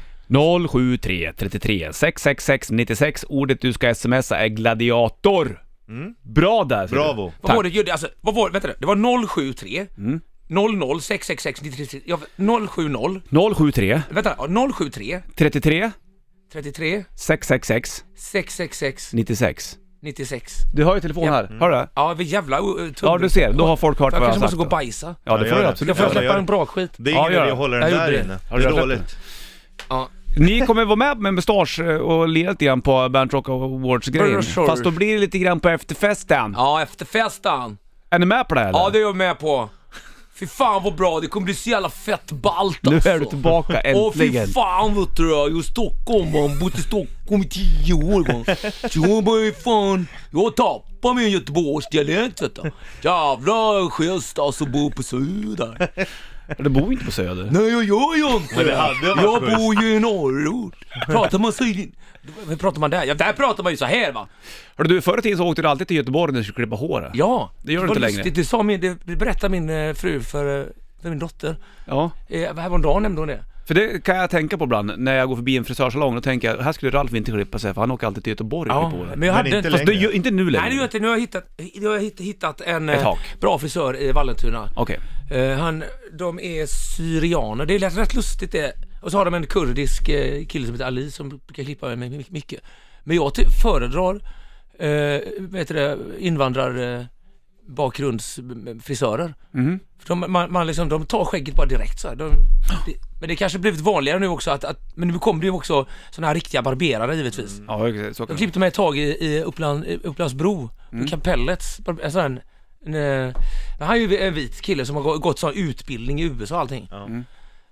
073 0.70 1.32
33 1.38 1.92
666 1.92 2.70
96. 2.70 3.24
Ordet 3.28 3.60
du 3.60 3.72
ska 3.72 3.94
smsa 3.94 4.38
är 4.38 4.48
gladiator. 4.48 5.60
Bra 6.34 6.64
där 6.64 6.86
ser 6.86 6.96
du. 6.96 7.02
Bravo. 7.02 7.22
Vad 7.40 7.48
Tack. 7.50 7.56
var 7.56 7.62
det? 7.84 7.90
Alltså, 7.90 8.08
vad 8.20 8.34
var 8.34 8.48
det? 8.48 8.52
Vänta 8.52 8.68
nu. 8.68 8.74
Det 8.78 8.86
var 8.86 9.26
073 9.26 9.86
Mm. 9.98 10.20
00 10.48 11.00
666 11.02 11.62
93 11.62 12.00
ja, 12.06 12.18
070 12.68 13.54
073 13.54 14.02
Vänta, 14.10 14.34
ja, 14.38 14.72
073 14.72 15.20
33 15.36 15.90
33 16.52 17.04
666 17.16 18.04
666 18.16 19.12
96. 19.14 19.76
96. 20.02 20.52
Du 20.74 20.84
har 20.84 20.94
ju 20.94 21.00
telefon 21.00 21.24
Ja. 21.24 21.32
här, 21.32 21.56
har 21.60 21.70
du 21.70 21.76
det? 21.76 21.88
Ja, 21.94 22.14
vi 22.14 22.24
jävla 22.24 22.60
uh, 22.60 22.92
Ja 23.02 23.18
du 23.18 23.28
ser, 23.28 23.52
då 23.52 23.66
har 23.66 23.76
folk 23.76 23.98
hört 23.98 24.12
Jag 24.12 24.20
vad 24.20 24.28
jag 24.28 24.34
kanske 24.34 24.40
har 24.40 24.44
måste 24.44 24.56
gå 24.56 24.62
och 24.62 24.68
bajsa. 24.70 25.14
Ja 25.24 25.36
det 25.36 25.44
Ja, 25.46 25.50
får 25.50 25.56
du 25.56 25.62
det. 25.62 25.68
absolut 25.68 25.88
jag 25.88 25.96
få 25.96 26.02
Ja, 26.02 26.10
släppa 26.10 26.24
gör 26.24 26.38
en 26.38 26.46
bra 26.46 26.66
skit? 26.66 26.90
Det 26.96 27.10
är 27.10 27.14
Ja, 27.14 27.20
ingen 27.20 27.32
gör 27.32 27.40
idé 27.40 27.46
det. 27.46 27.52
att 27.52 27.58
hålla 27.58 27.76
Jag 27.76 27.82
den 27.84 27.90
gjorde 27.92 28.04
där 28.06 28.12
det. 28.12 28.24
inne. 28.24 28.38
Har 28.50 28.58
Det 28.58 28.64
du 28.68 28.74
är 28.74 28.80
dåligt. 28.80 29.16
Ja. 29.88 30.08
Ni 30.36 30.60
kommer 30.66 30.84
vara 30.84 30.96
med 30.96 31.18
med 31.18 31.34
Mustasch 31.34 31.80
eh, 31.80 31.96
och 31.96 32.28
lira 32.28 32.50
lite 32.50 32.64
grann 32.64 32.82
på 32.82 33.08
Band 33.08 33.32
Rock 33.32 33.48
Awards-grejen. 33.48 34.42
Sure. 34.42 34.66
Fast 34.66 34.84
då 34.84 34.90
blir 34.90 35.12
det 35.12 35.18
lite 35.18 35.38
grann 35.38 35.60
på 35.60 35.68
efterfesten. 35.68 36.54
Ja, 36.56 36.82
efter 36.82 37.04
festen. 37.04 37.78
Är 38.10 38.18
ni 38.18 38.26
med 38.26 38.48
på 38.48 38.54
det 38.54 38.60
eller? 38.60 38.78
Ja, 38.78 38.90
det 38.92 38.98
är 38.98 39.02
jag 39.02 39.16
med 39.16 39.38
på. 39.38 39.68
Fy 40.34 40.46
fan 40.46 40.82
vad 40.84 40.94
bra, 40.94 41.20
det 41.20 41.26
kommer 41.26 41.44
bli 41.44 41.54
så 41.54 41.70
jävla 41.70 41.90
fett 41.90 42.32
ballt 42.32 42.78
Nu 42.82 42.94
alltså. 42.94 43.10
är 43.10 43.18
du 43.18 43.24
tillbaka 43.26 43.82
Åh 43.84 44.12
fy 44.12 44.24
äntligen. 44.26 44.48
fan 44.48 44.94
vet 44.94 45.16
du, 45.16 45.30
jag 45.30 45.52
är 45.52 45.60
i 45.60 45.62
Stockholm, 45.62 46.32
man. 46.32 46.58
bott 46.58 46.78
i 46.78 46.82
Stockholm 46.82 47.42
i 47.42 47.48
tio 47.48 47.94
år. 47.94 48.32
Man. 48.32 48.44
Så 48.90 48.98
jag 49.08 49.24
bara 49.24 49.52
fan, 49.64 50.06
jag 50.30 50.56
tappar 50.56 51.14
min 51.14 51.30
Göteborgsdialekt 51.30 52.42
vet 52.42 52.54
du. 52.54 52.70
Jävla 53.02 53.90
schysst 53.90 54.38
alltså, 54.38 54.66
bor 54.66 54.90
på 54.90 55.02
Söder. 55.02 55.90
Du 56.58 56.70
bor 56.70 56.92
inte 56.92 57.04
på 57.04 57.10
Söder. 57.10 57.48
Nej 57.50 57.70
jag 57.70 57.84
gör 57.84 58.16
ju 58.16 58.36
inte 58.36 58.64
det 58.64 58.92
Jag 59.22 59.42
bor 59.42 59.82
ju 59.82 59.94
i 59.94 60.00
norrort. 60.00 60.74
Pratar 61.06 61.38
man 61.38 61.52
så... 61.52 61.64
Hur 62.48 62.56
pratar 62.56 62.80
man 62.80 62.90
där? 62.90 63.04
Ja, 63.04 63.14
där 63.14 63.32
pratar 63.32 63.62
man 63.62 63.72
ju 63.72 63.76
så 63.76 63.84
här 63.84 64.12
va. 64.12 64.28
Hörru 64.76 64.88
du, 64.88 65.00
förr 65.00 65.18
i 65.18 65.22
tiden 65.22 65.38
så 65.38 65.46
åkte 65.46 65.62
du 65.62 65.68
alltid 65.68 65.88
till 65.88 65.96
Göteborg 65.96 66.32
när 66.32 66.40
du 66.40 66.44
skulle 66.44 66.64
klippa 66.64 66.76
håret. 66.76 67.10
Ja. 67.14 67.50
Det 67.62 67.72
gör 67.72 67.82
du 67.82 67.88
inte 67.88 68.00
lustigt. 68.00 68.24
längre. 68.24 68.30
Det, 68.34 68.44
sa 68.44 68.62
min, 68.62 68.80
det 68.80 69.16
berättade 69.16 69.48
min 69.48 69.70
eh, 69.70 69.94
fru 69.94 70.20
för, 70.20 70.60
eh, 70.60 70.66
för 71.02 71.08
min 71.08 71.18
dotter. 71.18 71.56
Ja. 71.84 72.10
Eh, 72.28 72.56
häromdagen 72.56 73.02
nämnde 73.02 73.20
hon 73.20 73.28
det. 73.28 73.44
För 73.70 73.74
det 73.74 74.04
kan 74.04 74.16
jag 74.16 74.30
tänka 74.30 74.58
på 74.58 74.64
ibland 74.64 74.92
när 74.98 75.16
jag 75.16 75.28
går 75.28 75.36
förbi 75.36 75.56
en 75.56 75.64
frisörsalong. 75.64 76.14
Då 76.14 76.20
tänker 76.20 76.48
jag, 76.50 76.58
här 76.62 76.72
skulle 76.72 76.90
Ralf 76.92 77.14
inte 77.14 77.32
klippa 77.32 77.58
sig 77.58 77.74
för 77.74 77.80
han 77.80 77.90
åker 77.90 78.06
alltid 78.06 78.24
till 78.24 78.30
Göteborg 78.30 78.70
och 78.70 78.76
Ja, 78.76 78.90
klipper 78.90 78.98
men 79.04 79.10
jag 79.10 79.18
Men 79.18 79.28
hade 79.34 79.56
inte 79.56 79.70
Fast 79.70 79.86
det 79.86 79.92
gör 79.94 80.12
inte 80.14 80.30
nu 80.30 80.50
längre. 80.50 80.62
Nej 80.62 80.70
det 80.70 80.76
gör 80.76 80.82
jag 80.82 80.86
inte. 80.86 80.98
Nu 80.98 81.06
har 81.06 81.14
jag 81.14 81.20
hittat, 81.20 81.44
nu 81.74 81.86
har 81.86 81.94
jag 81.94 82.02
hitt- 82.02 82.20
hittat 82.20 82.60
en 82.60 82.88
Ett 82.88 82.98
eh, 82.98 83.04
hak. 83.04 83.18
bra 83.40 83.58
frisör 83.58 84.00
i 84.02 84.12
Vallentuna. 84.12 84.68
Okej. 84.76 84.98
Eh, 85.30 85.50
han, 85.58 85.84
de 86.18 86.40
är 86.40 86.66
syrianer, 86.96 87.66
det 87.66 87.74
är 87.74 87.78
rätt, 87.78 87.98
rätt 87.98 88.14
lustigt 88.14 88.52
det. 88.52 88.72
Och 89.02 89.10
så 89.10 89.18
har 89.18 89.24
de 89.24 89.34
en 89.34 89.46
kurdisk 89.46 90.08
eh, 90.08 90.46
kille 90.46 90.66
som 90.66 90.74
heter 90.74 90.86
Ali 90.86 91.10
som 91.10 91.28
brukar 91.28 91.64
klippa 91.64 91.96
mig 91.96 92.10
my- 92.10 92.24
mycket. 92.28 92.60
Men 93.04 93.16
jag 93.16 93.34
ty- 93.34 93.44
föredrar, 93.62 94.14
eh, 94.78 95.20
vad 95.38 95.58
heter 95.58 95.74
det, 95.74 95.98
invandrar 96.18 96.98
eh, 96.98 97.04
bakgrundsfrisörer. 97.70 99.34
För 99.98 100.08
de, 100.08 100.24
man, 100.32 100.52
man 100.52 100.66
liksom, 100.66 100.88
de 100.88 101.06
tar 101.06 101.24
skägget 101.24 101.54
bara 101.54 101.66
direkt 101.66 102.00
så 102.00 102.08
här. 102.08 102.16
De, 102.16 102.30
det, 102.86 102.94
men 103.20 103.28
det 103.28 103.36
kanske 103.36 103.58
blivit 103.58 103.80
vanligare 103.80 104.18
nu 104.18 104.26
också 104.28 104.50
att, 104.50 104.64
att 104.64 104.78
men 104.96 105.08
nu 105.08 105.18
kommer 105.18 105.40
det 105.40 105.46
ju 105.46 105.50
också 105.52 105.86
sådana 106.10 106.26
här 106.26 106.34
riktiga 106.34 106.62
barberare 106.62 107.16
givetvis. 107.16 107.60
Ja, 107.66 107.88
exakt, 107.88 108.16
så 108.16 108.26
kan 108.26 108.36
De 108.36 108.38
klippte 108.38 108.58
mig 108.58 108.68
ett 108.68 108.74
tag 108.74 108.98
i, 108.98 109.02
i 109.26 109.42
Uppland, 109.42 109.84
i 109.84 109.98
Upplandsbro, 110.04 110.70
mm. 110.92 111.06
Kapellets, 111.06 111.80
en 112.02 112.12
sån 112.12 112.20
här, 112.20 112.42
en, 112.86 112.94
eh, 112.94 113.34
han 113.80 113.90
är 113.96 114.00
ju 114.00 114.18
en 114.18 114.34
vit 114.34 114.60
kille 114.60 114.86
som 114.86 114.96
har 114.96 115.02
gå- 115.02 115.18
gått 115.18 115.38
sån 115.38 115.52
utbildning 115.54 116.20
i 116.20 116.24
USA 116.24 116.54
och 116.54 116.60
allting. 116.60 116.88
Ja. 116.90 117.04
Mm. 117.04 117.24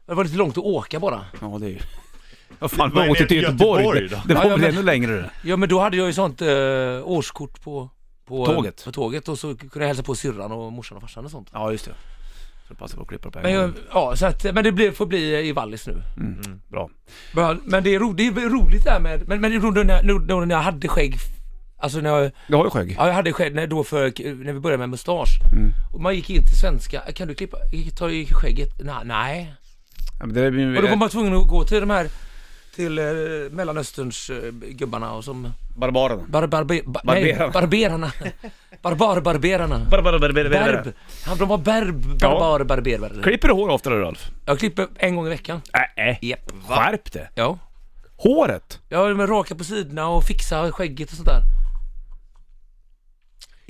Det 0.07 0.14
var 0.14 0.25
lite 0.25 0.37
långt 0.37 0.59
att 0.59 0.64
åka 0.64 1.00
bara. 1.00 1.25
Ja, 1.40 1.57
det 1.61 1.67
är 1.67 1.71
ju... 1.71 1.78
Vad 2.59 2.71
fan, 2.71 2.90
man 2.95 3.11
åkte 3.11 3.23
det 3.23 3.28
till 3.28 3.43
Göteborg. 3.43 3.85
Göteborg 3.85 4.09
det, 4.09 4.14
då? 4.17 4.23
det 4.26 4.33
Ja, 4.35 4.38
var 4.38 4.45
ja, 4.45 4.50
väl 4.50 4.61
men- 4.61 4.71
ännu 4.75 4.83
längre 4.83 5.12
det. 5.12 5.31
Ja 5.45 5.57
men 5.57 5.69
då 5.69 5.81
hade 5.81 5.97
jag 5.97 6.07
ju 6.07 6.12
sånt 6.12 6.43
eh, 6.43 6.49
årskort 7.05 7.62
på, 7.62 7.90
på 8.28 8.47
Tåget. 8.47 8.85
På 8.85 8.92
tåget 8.92 9.28
och 9.28 9.38
så 9.38 9.54
kunde 9.56 9.78
jag 9.80 9.87
hälsa 9.87 10.02
på 10.02 10.14
syrran 10.14 10.52
och 10.52 10.73
morsan 10.73 10.97
och 10.97 11.02
farsan 11.02 11.25
och 11.25 11.30
sånt. 11.30 11.49
Ja, 11.52 11.73
just 11.73 11.85
det. 11.85 11.92
Så 12.68 12.75
passa 12.75 12.97
på 12.97 13.02
att 13.02 13.08
klippa 13.08 13.30
på 13.30 13.38
en 13.38 13.42
Men, 13.42 13.52
jag, 13.54 13.73
ja, 13.92 14.16
så 14.16 14.26
att, 14.26 14.44
men 14.54 14.64
det 14.64 14.73
blir, 14.73 14.92
får 14.92 15.06
bli 15.06 15.49
i 15.49 15.52
Wallis 15.52 15.87
nu. 15.87 16.02
Mm. 16.16 16.61
Bra. 16.68 16.90
Men, 17.32 17.61
men 17.64 17.85
det, 17.85 17.94
är 17.94 17.99
ro, 17.99 18.12
det 18.12 18.26
är 18.26 18.32
roligt 18.32 18.85
det 18.85 18.90
här 18.90 19.00
med, 19.00 19.28
men, 19.28 19.40
men 19.40 19.50
det 19.50 19.56
är 19.56 19.61
roligt 19.61 19.87
när, 19.87 20.02
nu- 20.02 20.18
då 20.26 20.40
när 20.40 20.54
jag 20.54 20.62
hade 20.62 20.88
skägg, 20.88 21.16
alltså 21.78 22.00
när 22.00 22.11
jag, 22.11 22.30
Du 22.49 22.56
har 22.56 22.64
ju 22.64 22.70
skägg. 22.70 22.94
ja, 22.99 23.06
jag 23.06 23.14
hade 23.14 23.32
skägg 23.32 23.54
när, 23.54 23.66
då 23.66 23.85
för, 23.85 24.12
när 24.44 24.52
vi 24.52 24.61
började 24.61 24.78
med 24.78 24.88
mustasch. 24.88 25.28
Mm. 25.52 25.70
Och 25.94 26.00
man 26.00 26.14
gick 26.14 26.30
in 26.30 26.42
till 26.42 26.56
svenska, 26.61 27.00
kan 27.00 27.28
du 27.28 27.35
klippa, 27.35 27.56
ta 27.99 28.11
i 28.11 28.26
skägget? 28.26 28.68
Nej, 28.85 28.94
nej. 29.04 29.54
Ja, 30.20 30.26
men 30.26 30.35
det 30.35 30.40
är, 30.40 30.76
Och 30.76 30.82
då 30.82 30.88
var 30.88 30.97
man 30.97 31.08
tvungen 31.08 31.35
att 31.35 31.49
gå 31.49 31.64
till 31.64 31.80
de 31.80 31.90
här, 31.90 32.08
till 32.78 32.99
eh, 32.99 33.04
Mellanösterns 33.50 34.30
eh, 34.30 34.37
gubbarna 34.52 35.12
och 35.12 35.25
som, 35.25 35.52
Barbarerna. 35.76 36.23
bar, 36.28 36.47
barbe, 36.47 36.82
ba, 36.86 37.00
Barberarna. 37.04 37.45
nej, 37.45 37.52
barberarna. 37.52 38.12
Barbarbarberarna. 38.82 39.78
Berb. 40.50 40.93
Ja, 41.26 41.34
de 41.38 41.49
var 41.49 41.58
berb, 41.58 42.19
barbar, 42.21 42.64
barberare. 42.64 43.23
Klipper 43.23 43.49
du 43.49 43.54
hår 43.54 43.69
oftare 43.69 44.00
Ralf? 44.00 44.30
Jag 44.47 44.58
klipper 44.58 44.86
en 44.97 45.17
gång 45.17 45.26
i 45.26 45.30
veckan. 45.30 45.60
Nej. 45.97 46.19
Japp. 46.23 46.52
Skärp 46.69 47.12
det. 47.12 47.28
Ja. 47.34 47.58
Håret? 48.17 48.80
Jag 48.88 49.17
med 49.17 49.28
raka 49.30 49.54
på 49.54 49.64
sidorna 49.64 50.08
och 50.08 50.25
fixa 50.25 50.73
skägget 50.73 51.10
och 51.10 51.17
sånt 51.17 51.28
där. 51.28 51.43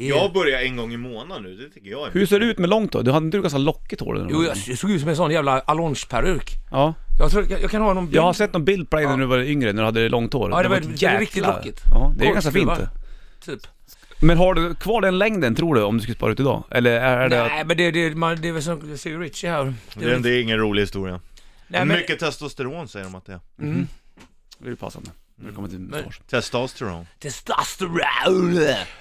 Jag 0.06 0.32
börjar 0.32 0.60
en 0.60 0.76
gång 0.76 0.92
i 0.92 0.96
månaden 0.96 1.42
nu, 1.42 1.56
det 1.56 1.70
tycker 1.74 1.90
jag 1.90 2.06
är 2.08 2.12
Hur 2.12 2.26
ser 2.26 2.40
det 2.40 2.46
ut 2.46 2.58
med 2.58 2.70
långt 2.70 2.92
då? 2.92 3.02
Du 3.02 3.10
hade 3.12 3.26
inte 3.26 3.36
du 3.38 3.42
ganska 3.42 3.58
lockigt 3.58 4.00
hår? 4.00 4.28
Jo, 4.30 4.44
jag 4.66 4.78
såg 4.78 4.90
ut 4.90 5.00
som 5.00 5.08
en 5.08 5.16
sån 5.16 5.30
jävla 5.30 5.60
allongeperuk. 5.60 6.50
Ja. 6.70 6.94
Jag 7.18 7.30
tror, 7.30 7.46
jag, 7.50 7.62
jag 7.62 7.70
kan 7.70 7.82
ha 7.82 7.94
någon 7.94 8.06
bild. 8.06 8.16
Jag 8.16 8.22
har 8.22 8.32
sett 8.32 8.52
någon 8.52 8.64
bild 8.64 8.90
på 8.90 8.96
dig 8.96 9.06
när 9.06 9.16
du 9.16 9.26
var 9.26 9.38
yngre, 9.38 9.72
när 9.72 9.82
du 9.82 9.86
hade 9.86 10.08
långt 10.08 10.32
hår. 10.32 10.50
Ja, 10.50 10.62
det 10.62 10.68
var- 10.68 10.80
det 10.80 10.86
var 10.86 10.92
jäkla- 10.92 11.20
riktigt 11.20 11.46
lockigt. 11.46 11.80
Ja, 11.92 12.12
det 12.18 12.26
är 12.28 12.32
ganska 12.32 12.50
fint 12.52 12.70
det. 12.76 12.88
Typ. 13.44 13.60
Men 14.20 14.38
har 14.38 14.54
du 14.54 14.74
kvar 14.74 15.00
den 15.00 15.18
längden 15.18 15.54
tror 15.54 15.74
du, 15.74 15.82
om 15.82 15.96
du 15.96 16.02
skulle 16.02 16.16
spara 16.16 16.32
ut 16.32 16.40
idag? 16.40 16.64
Eller 16.70 16.90
är 17.00 17.28
det... 17.28 17.36
Nej, 17.44 17.64
men 17.66 17.76
det, 17.76 17.90
det, 17.90 18.14
man, 18.14 18.40
det 18.40 18.48
är 18.48 18.52
väl 18.52 18.62
som, 18.62 18.90
jag 18.90 18.98
ser 18.98 19.10
ju 19.10 19.20
Richie 19.22 19.50
här. 19.50 19.74
Det 19.94 20.04
är, 20.04 20.18
det 20.18 20.30
är 20.30 20.42
ingen 20.42 20.58
rolig 20.58 20.82
historia. 20.82 21.20
Nej, 21.68 21.84
men, 21.84 21.96
Mycket 21.98 22.18
testosteron 22.18 22.88
säger 22.88 23.04
de 23.04 23.14
att 23.14 23.26
det 23.26 23.32
är. 23.32 23.40
mm, 23.62 23.86
Det 24.58 24.66
är 24.66 24.70
ju 24.70 24.76
passande. 24.76 25.10
När 25.40 25.48
det 25.48 25.54
kommer 25.54 25.68
till 25.68 25.78
mustasch. 25.78 26.20
Testosteron. 26.30 27.06
testosteron. 27.22 28.58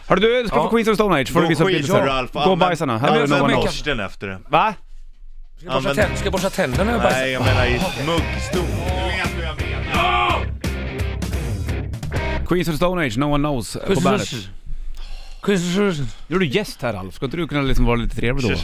Hörru 0.07 0.19
du, 0.19 0.41
du 0.41 0.47
ska 0.47 0.57
Ja. 0.57 0.63
få 0.63 0.69
Queens 0.69 0.87
of 0.87 0.95
Stone 0.95 1.15
Age. 1.21 1.29
Får 1.31 1.41
du 1.41 1.47
visa 1.47 1.63
upp 1.63 1.67
bilder 1.67 1.87
för 1.87 2.05
sen. 2.05 2.05
Gå 2.45 2.51
och 2.51 2.57
bajsa 2.57 2.85
nu. 2.85 2.93
Här 2.93 3.07
jag 3.19 3.29
det 3.29 3.35
make- 3.55 3.57
oss. 3.59 3.65
Borsten 3.65 3.99
efter 3.99 4.27
det. 4.27 4.39
Va? 4.49 4.73
Ska 5.57 5.65
jag 5.65 5.73
borsta, 5.73 5.89
Använd- 5.89 5.95
tänd, 6.07 6.17
ska 6.17 6.25
jag 6.25 6.31
borsta 6.33 6.49
tänderna 6.49 6.83
när 6.83 6.91
jag 6.91 7.01
bajsar? 7.01 7.19
Nej, 7.19 7.31
jag 7.31 7.45
menar 7.45 7.65
i 7.65 7.79
menar. 7.79 8.61
Queens 12.47 12.67
of 12.69 12.75
Stone 12.75 13.05
Age, 13.05 13.17
No 13.17 13.25
One 13.25 13.37
Knows 13.47 13.75
eh, 13.75 13.93
på 13.95 14.01
bandet. 14.01 14.29
Nu 16.27 16.35
är 16.35 16.39
du 16.39 16.45
gäst 16.47 16.81
här 16.81 16.93
Alf. 16.93 17.15
Ska 17.15 17.25
inte 17.25 17.37
du 17.37 17.47
kunna 17.47 17.61
liksom 17.61 17.85
vara 17.85 17.95
lite 17.95 18.15
trevlig 18.15 18.51
då? 18.51 18.57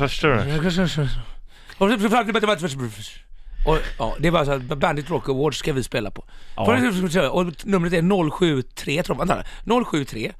Och, 3.65 3.77
ja, 3.99 4.15
det 4.19 4.29
var 4.29 4.45
så 4.45 4.51
att 4.51 4.61
Bandit 4.63 5.09
Rock 5.09 5.29
Awards 5.29 5.57
ska 5.57 5.73
vi 5.73 5.83
spela 5.83 6.11
på. 6.11 6.25
Ja. 6.55 7.29
Och 7.31 7.65
numret 7.65 7.93
är 7.93 8.29
073, 8.31 9.03
tror 9.03 9.17
jag. 9.17 9.27
Vänta, 9.27 9.43
073 9.85 10.31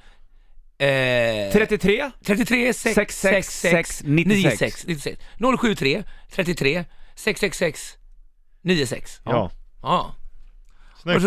eh, 0.77 1.51
33? 1.53 2.11
33 2.25 2.73
6 2.73 2.93
6 2.93 3.19
6 3.21 3.59
6 3.61 4.01
96 4.05 4.87
96 4.87 5.21
073 5.61 6.03
33 6.31 6.85
666 7.15 7.97
96 8.61 9.21
Ja. 9.25 9.51
Ja. 9.81 10.15
Snyggt. 11.01 11.23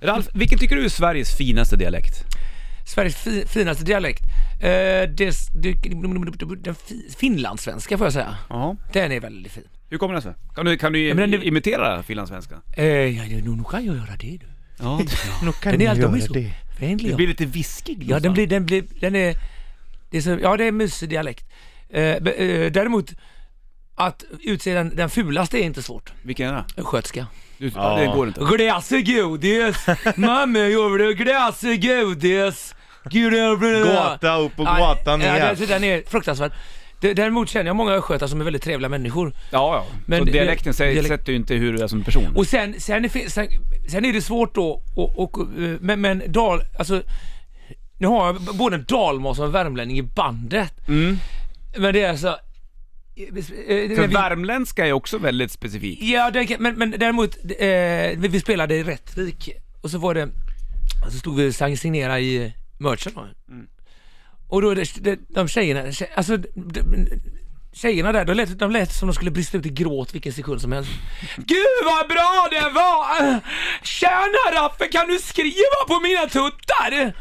Ralf, 0.00 0.28
vilken 0.34 0.58
tycker 0.58 0.76
du 0.76 0.84
är 0.84 0.88
Sveriges 0.88 1.36
finaste 1.36 1.76
dialekt? 1.76 2.14
Sveriges 2.86 3.16
fi, 3.16 3.44
finaste 3.46 3.84
dialekt. 3.84 4.22
Eh, 4.60 4.68
det, 4.68 5.34
det, 5.54 5.74
den 6.62 6.74
fi, 6.74 7.14
finlandssvenska 7.18 7.98
får 7.98 8.06
jag 8.06 8.12
säga. 8.12 8.36
Ja. 8.48 8.76
Den 8.92 9.12
är 9.12 9.20
väldigt 9.20 9.52
fin. 9.52 9.68
Hur 9.90 9.98
kommer 9.98 10.14
den 10.14 10.22
sig? 10.22 10.34
Kan 10.54 10.64
du, 10.66 10.76
kan 10.76 10.92
du 10.92 11.08
Ja, 11.08 11.14
men 11.14 11.30
den- 11.30 11.42
imitera 11.42 12.02
finlandssvenska? 12.02 12.54
Eh, 12.76 12.84
ja, 12.86 13.22
nu, 13.28 13.42
nu 13.56 13.64
kan 13.70 13.84
jag 13.86 13.96
göra 13.96 14.16
det 14.20 14.38
du. 14.40 14.46
Ja. 14.78 15.00
Den 15.62 15.80
är 15.80 15.88
alltid 15.90 16.04
de 16.04 16.14
är 16.14 16.20
så 16.20 16.34
vänliga. 16.80 17.10
Det 17.10 17.16
blir 17.16 17.26
lite 17.28 17.46
viskig 17.46 18.04
Ja, 18.08 18.20
den 18.20 18.32
blir, 18.32 18.46
den 18.46 18.66
blir, 18.66 18.84
den 19.00 19.16
är, 19.16 19.36
det 20.10 20.16
är 20.16 20.20
så, 20.20 20.38
ja 20.42 20.56
det 20.56 20.64
är 20.64 20.68
en 20.68 20.76
mysig 20.76 21.08
dialekt. 21.08 21.44
Eh, 21.88 22.20
be- 22.22 22.32
eh, 22.32 22.72
däremot, 22.72 23.10
att 23.94 24.24
utse 24.40 24.74
den, 24.74 24.96
den 24.96 25.10
fulaste 25.10 25.58
är 25.58 25.62
inte 25.62 25.82
svårt. 25.82 26.12
Vilken 26.22 26.48
är 26.48 26.52
det? 26.54 26.64
Östgötska. 26.82 27.26
Du, 27.58 27.70
Ja. 27.74 27.96
Det 27.98 28.06
går 28.06 28.28
inte. 28.28 28.40
Glass 28.56 28.92
och 28.92 29.04
godis, 29.04 29.86
mamma 30.16 30.58
gjorde 30.58 31.14
glass 31.14 31.62
och 31.62 31.80
godis. 31.82 32.74
Gud, 33.04 33.34
jag 33.34 33.58
blir- 33.58 33.84
Gata 33.84 34.36
upp 34.38 34.58
och 34.58 34.66
gata 34.66 35.10
Ja, 35.10 35.16
ner. 35.16 35.40
alltså, 35.40 35.66
den 35.66 35.84
är 35.84 36.02
fruktansvärd. 36.10 36.52
Däremot 37.00 37.48
känner 37.48 37.66
jag 37.66 37.76
många 37.76 37.92
östgötar 37.92 38.26
som 38.26 38.40
är 38.40 38.44
väldigt 38.44 38.62
trevliga 38.62 38.88
människor. 38.88 39.32
Ja, 39.50 39.74
ja. 39.74 39.86
Men 40.06 40.18
så 40.18 40.24
dialekten 40.24 40.74
säger, 40.74 40.94
dialekt- 40.94 41.08
sätter 41.08 41.32
ju 41.32 41.36
inte 41.36 41.54
hur 41.54 41.72
du 41.72 41.82
är 41.82 41.86
som 41.86 42.04
person. 42.04 42.36
Och 42.36 42.46
sen, 42.46 42.74
sen, 42.80 43.04
är, 43.04 43.28
sen, 43.28 43.46
sen 43.88 44.04
är 44.04 44.12
det 44.12 44.22
svårt 44.22 44.54
då, 44.54 44.82
och, 44.96 45.18
och, 45.18 45.40
eh, 45.40 45.76
men, 45.80 46.00
men 46.00 46.22
dal, 46.26 46.60
alltså, 46.78 47.02
nu 47.98 48.06
har 48.06 48.26
jag 48.26 48.36
både 48.36 48.76
en 48.76 48.84
dalmas 48.88 49.38
och 49.38 49.44
en 49.44 49.52
värmlänning 49.52 49.98
i 49.98 50.02
bandet. 50.02 50.88
Mm. 50.88 51.16
Men 51.76 51.94
det 51.94 52.02
är 52.02 52.10
alltså... 52.10 52.36
För 53.96 54.08
värmländska 54.08 54.86
är 54.86 54.92
också 54.92 55.18
väldigt 55.18 55.50
specifik. 55.50 56.02
Ja, 56.02 56.30
det, 56.30 56.58
men, 56.58 56.74
men 56.74 56.90
däremot, 56.90 57.36
eh, 57.58 58.30
vi, 58.30 58.40
spelade 58.40 58.74
i 58.74 58.82
Rättvik 58.82 59.50
och 59.80 59.90
så 59.90 59.98
var 59.98 60.14
det, 60.14 60.28
så 61.10 61.18
stod 61.18 61.36
vi 61.36 61.50
och 61.50 61.78
signera 61.78 62.20
i 62.20 62.52
merchen 62.78 63.12
då. 63.14 63.20
Mm. 63.48 63.66
Och 64.50 64.62
då, 64.62 64.74
det, 64.74 65.04
det, 65.04 65.18
de 65.28 65.48
tjejerna, 65.48 65.92
tje, 65.92 66.08
alltså 66.14 66.36
de, 66.36 67.08
tjejerna 67.72 68.12
där, 68.12 68.24
de 68.24 68.34
lät, 68.34 68.58
de 68.58 68.70
lät 68.70 68.92
som 68.92 69.08
de 69.08 69.14
skulle 69.14 69.30
brista 69.30 69.58
ut 69.58 69.66
i 69.66 69.68
gråt 69.68 70.14
vilken 70.14 70.32
sekund 70.32 70.60
som 70.60 70.72
helst. 70.72 70.90
Gud 71.36 71.84
vad 71.84 72.08
bra 72.08 72.48
det 72.50 72.70
var! 72.74 73.40
Tjena 73.82 74.62
Raffe, 74.62 74.88
kan 74.88 75.06
du 75.06 75.18
skriva 75.18 75.80
på 75.88 76.00
mina 76.00 76.26
tuttar? 76.26 77.12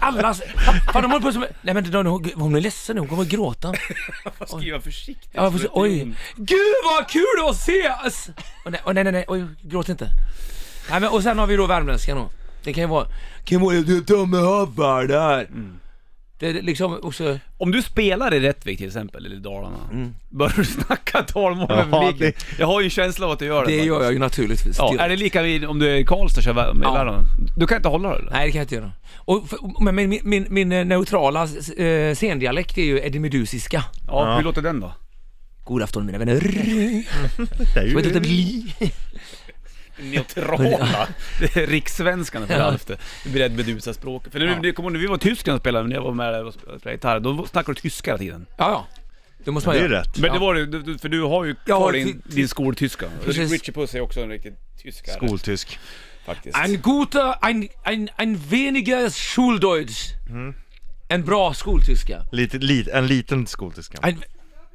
Alla... 0.00 0.34
Fan, 0.92 1.02
de 1.02 1.10
håller 1.10 1.20
på 1.20 1.32
som... 1.32 1.46
Nej 1.62 1.74
men 1.74 1.90
de, 1.90 2.06
hon, 2.06 2.30
hon 2.34 2.56
är 2.56 2.60
ledsen 2.60 2.96
nu, 2.96 3.00
hon 3.00 3.08
kommer 3.08 3.22
att 3.22 3.28
gråta. 3.28 3.74
Skriva 4.46 4.80
försiktigt. 4.80 5.30
Ja, 5.32 5.50
får 5.50 5.58
se, 5.58 5.68
oj. 5.72 6.14
Gud 6.36 6.76
vad 6.84 7.08
kul 7.08 7.48
att 7.48 7.56
ses! 7.56 8.28
Och 8.64 8.72
nej, 8.72 8.80
och 8.84 8.94
nej, 8.94 9.04
nej, 9.04 9.12
nej, 9.12 9.24
oj, 9.28 9.44
gråt 9.62 9.88
inte. 9.88 10.08
Nej, 10.90 11.00
men, 11.00 11.08
och 11.10 11.22
sen 11.22 11.38
har 11.38 11.46
vi 11.46 11.56
då 11.56 11.66
värmländskan 11.66 12.16
då. 12.16 12.30
Det 12.64 12.72
kan 12.72 12.82
ju 12.82 12.88
vara, 12.88 13.06
kan 13.44 13.60
vara, 13.60 13.74
du 13.80 14.26
med 14.26 14.40
hubbar 14.40 15.04
där. 15.04 15.46
Det 16.38 16.48
är 16.48 16.52
liksom 16.62 16.98
också, 17.02 17.38
Om 17.58 17.70
du 17.72 17.82
spelar 17.82 18.34
i 18.34 18.40
Rättvik 18.40 18.78
till 18.78 18.86
exempel, 18.86 19.26
eller 19.26 19.36
i 19.36 19.38
Dalarna, 19.38 19.76
Mm. 19.92 20.14
börjar 20.28 20.52
du 20.56 20.64
snacka 20.64 21.24
dalmål 21.34 21.68
med 21.68 21.86
Ja, 21.90 22.00
publiken? 22.10 22.32
Jag 22.58 22.66
har 22.66 22.80
ju 22.80 22.84
en 22.84 22.90
känsla 22.90 23.26
av 23.26 23.32
att 23.32 23.38
du 23.38 23.44
gör 23.44 23.66
det. 23.66 23.76
det 23.76 23.84
gör 23.84 24.02
jag 24.02 24.12
ju 24.12 24.18
naturligtvis. 24.18 24.76
Ja, 24.78 24.94
är 24.98 25.08
det 25.08 25.16
lika 25.16 25.42
vid 25.42 25.64
om 25.64 25.78
du 25.78 25.88
är 25.90 25.94
i 25.94 26.04
Karlstad 26.04 26.38
och 26.38 26.44
kör 26.44 26.74
med 26.74 26.84
Ja. 26.84 27.20
Du 27.56 27.66
kan 27.66 27.76
inte 27.76 27.88
hålla 27.88 28.08
det 28.08 28.16
eller? 28.18 28.30
Nej, 28.30 28.46
det 28.46 28.52
kan 28.52 28.58
jag 28.58 28.64
inte 28.64 28.74
göra. 28.74 28.92
Och, 29.16 29.48
för- 29.48 29.82
men 29.82 29.94
min, 29.94 30.20
min, 30.22 30.46
min, 30.50 30.72
eh, 30.72 30.84
neutrala 30.84 31.42
eh, 31.76 32.14
scendialekt 32.14 32.78
är 32.78 32.82
ju 32.84 32.98
edimidusiska. 33.00 33.84
Ja, 34.06 34.28
Ja. 34.28 34.36
hur 34.36 34.44
låter 34.44 34.62
den 34.62 34.80
då? 34.80 34.92
God 35.64 35.82
afton 35.82 36.06
mina 36.06 36.18
vänner. 36.18 36.40
Det 37.74 37.90
inte, 37.92 38.08
ju... 38.08 38.20
bli. 38.20 38.74
Neutrala. 39.98 41.08
Det 41.40 41.56
är 41.56 41.66
rikssvenskan 41.66 42.46
för 42.46 42.54
Ja. 42.54 42.76
Blir 43.24 43.42
rädd 43.42 43.52
Medusa-språket. 43.56 44.32
För 44.32 44.38
när, 44.40 44.60
du, 44.60 44.72
kommer, 44.72 44.90
när 44.90 44.98
vi 44.98 45.06
var 45.06 45.16
i 45.16 45.18
Tyskland 45.18 45.54
och 45.56 45.60
spelade, 45.62 45.88
när 45.88 45.94
jag 45.96 46.02
var 46.02 46.12
med 46.14 46.32
där 46.32 46.44
och 46.44 46.54
spelade 46.54 46.92
gitarr, 46.92 47.20
då 47.20 47.46
snackade 47.46 47.74
du 47.74 47.80
tyska 47.80 48.10
hela 48.10 48.18
tiden. 48.18 48.46
Ja, 48.56 48.70
ja. 48.70 48.86
Det 49.44 49.50
måste 49.50 49.68
man 49.68 49.76
Det 49.76 49.82
är 49.82 49.88
göra. 49.88 50.00
rätt. 50.00 50.16
Men 50.18 50.26
Ja. 50.28 50.32
det 50.32 50.38
var 50.38 50.54
det, 50.54 50.98
för 50.98 51.08
du 51.08 51.22
har 51.22 51.44
ju 51.44 51.54
Ja, 51.66 51.76
kvar 51.78 51.92
din, 51.92 52.22
din 52.24 52.48
skoltyska. 52.48 53.06
Precis. 53.24 53.50
Richie 53.52 53.74
Puss 53.74 53.94
är 53.94 54.00
också 54.00 54.20
en 54.20 54.28
riktigt 54.30 54.54
tysk 54.82 55.06
herre, 55.08 55.16
Skoltysk. 55.26 55.78
faktiskt. 56.26 56.58
En 56.58 56.76
guter, 56.76 57.34
ein, 57.42 57.68
ein, 57.84 58.08
ein 58.16 58.40
weniger 58.50 59.10
Schuldeutsch. 59.10 60.08
En 61.08 61.24
bra 61.24 61.54
skoltyska. 61.54 62.22
Lite, 62.32 62.58
lit, 62.58 62.88
en 62.88 63.06
liten 63.06 63.46
skoltyska. 63.46 63.98
En, 64.02 64.22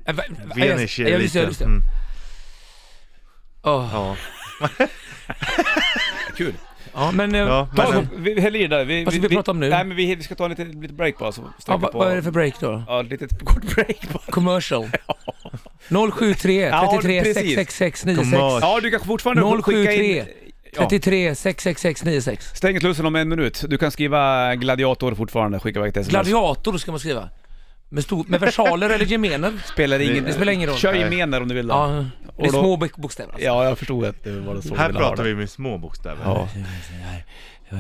en, 0.06 0.15
Venisch 0.56 0.99
jag, 0.99 1.08
är 1.10 1.12
jag, 1.13 1.21
just 1.21 1.34
det, 1.34 1.39
lite... 1.39 1.47
just 1.49 1.60
det. 1.60 1.65
Mm. 1.65 1.82
Åh. 3.63 3.89
Ja. 3.93 4.15
Kul. 6.38 6.54
Ja, 6.93 7.12
men... 7.12 7.36
eh, 7.36 7.41
Ja, 7.41 7.67
ta- 7.76 7.91
men- 7.91 8.10
Vi, 8.24 8.34
vi 8.34 8.41
häll 8.41 8.56
i 8.56 8.67
där. 8.67 8.86
Vi, 8.86 9.04
Vad 9.04 9.13
ska 9.13 9.22
vi 9.22 9.36
prata 9.36 9.52
om 9.52 9.60
nu? 9.60 9.70
Nej 9.70 9.84
men 9.86 9.98
vi, 9.98 10.15
vi 10.15 10.24
ska 10.24 10.36
ta 10.36 10.43
en 10.43 10.50
liten, 10.50 10.82
liten 10.82 10.98
break 10.98 11.17
bara 11.17 11.32
så 11.32 11.41
ja, 11.67 11.78
vad, 11.78 11.91
på. 11.91 11.98
vad 11.98 12.12
är 12.12 12.15
det 12.15 12.24
för 12.24 12.32
break 12.32 12.60
då? 12.60 12.84
Ja, 12.88 13.02
ett 13.02 13.10
litet 13.10 13.39
kort 13.46 13.76
break 13.76 14.10
bara. 14.13 14.24
Commercial. 14.32 14.89
073 16.12 16.62
Ja, 16.72 16.91
33 17.02 17.22
precis. 17.22 17.36
666 17.56 18.06
96. 18.06 18.32
Commercial. 18.32 18.60
Ja, 18.62 18.80
du 18.82 18.91
kan 18.91 19.00
fortfarande 19.00 19.62
skicka 19.63 19.93
in... 19.93 20.24
073 20.24 20.26
Ja. 20.72 20.89
33 20.89 21.36
666 21.36 22.04
96. 22.04 22.46
Stänger 22.56 22.80
slussen 22.80 23.06
om 23.06 23.15
en 23.15 23.30
minut. 23.30 23.63
Du 23.67 23.78
kan 23.78 23.91
skriva 23.91 24.56
gladiator 24.56 25.15
fortfarande, 25.15 25.60
skicka 25.60 25.80
iväg 25.80 25.89
ett 25.89 25.98
sms. 25.98 26.10
Gladiator 26.10 26.78
ska 26.78 26.91
man 26.91 27.00
skriva. 27.00 27.30
Med, 27.89 28.04
stor, 28.04 28.26
med 28.28 28.39
versaler 28.39 28.89
eller 28.89 29.06
gemener. 29.06 29.54
Spelar 29.65 30.00
ingen, 30.00 30.23
Det 30.23 30.34
spelar 30.34 30.52
ingen 30.54 30.69
roll. 30.69 30.78
Kör 30.78 30.93
gemener 30.93 31.41
om 31.41 31.47
du 31.47 31.56
vill 31.56 31.67
då. 31.67 31.73
Ja, 31.73 32.06
Och 32.36 32.41
med 32.43 32.52
då- 32.52 32.60
små 32.60 32.78
bok- 32.78 32.95
bokstäver 32.97 33.32
alltså. 33.34 33.45
Ja, 33.45 33.63
jag 33.65 33.78
förstod 33.78 34.06
att 34.06 34.23
det 34.23 34.32
var 34.39 34.62
så 34.62 34.76
Här 34.76 34.88
ville 34.88 35.00
ha 35.00 35.10
pratar 35.10 35.23
det. 35.23 35.30
vi 35.30 35.36
med 35.36 35.50
små 35.50 35.78
bokstäver. 35.78 36.17
Ja. 36.23 36.47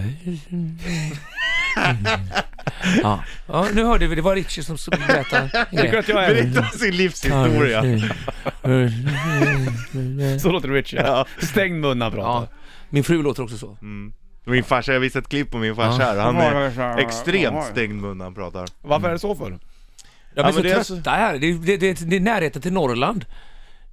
Ja. 3.03 3.23
ja, 3.47 3.67
nu 3.73 3.83
hörde 3.83 4.07
vi, 4.07 4.15
det 4.15 4.21
var 4.21 4.35
Richie 4.35 4.63
som 4.63 4.77
som 4.77 4.93
berättade. 5.07 5.65
Tycker 5.71 5.91
du 5.91 5.97
att 5.97 6.07
jag 6.07 6.23
är... 6.25 6.43
Berätta 6.43 6.63
sin 6.63 6.95
livshistoria. 6.97 7.81
Så 10.39 10.51
låter 10.51 10.69
Richie. 10.69 11.01
Ja. 11.07 11.25
Stängd 11.41 11.79
mun 11.81 11.99
när 11.99 12.05
han 12.05 12.13
pratar. 12.13 12.29
Ja, 12.29 12.47
min 12.89 13.03
fru 13.03 13.23
låter 13.23 13.43
också 13.43 13.57
så. 13.57 13.77
Mm. 13.81 14.13
Min 14.45 14.63
farsa, 14.63 14.93
jag 14.93 14.99
visade 14.99 15.23
ett 15.23 15.29
klipp 15.29 15.51
på 15.51 15.57
min 15.57 15.75
farsa 15.75 16.03
här. 16.03 16.17
Han 16.19 16.37
är 16.37 16.97
extremt 16.97 17.65
stängd 17.65 18.01
mun 18.01 18.17
när 18.17 18.25
han 18.25 18.35
pratar. 18.35 18.65
Varför 18.81 19.07
är 19.07 19.11
det 19.13 19.19
så 19.19 19.35
för? 19.35 19.59
De 20.37 20.41
Ja, 20.41 20.47
är 20.49 20.53
men 20.53 20.53
så 20.53 20.61
det 20.61 20.71
är 20.71 20.83
trötta 20.83 21.11
här. 21.11 21.37
Det 21.37 21.47
är, 21.47 21.53
det, 21.53 21.77
det, 21.77 21.99
det 22.09 22.15
är 22.15 22.19
närheten 22.19 22.61
till 22.61 22.73
Norrland. 22.73 23.25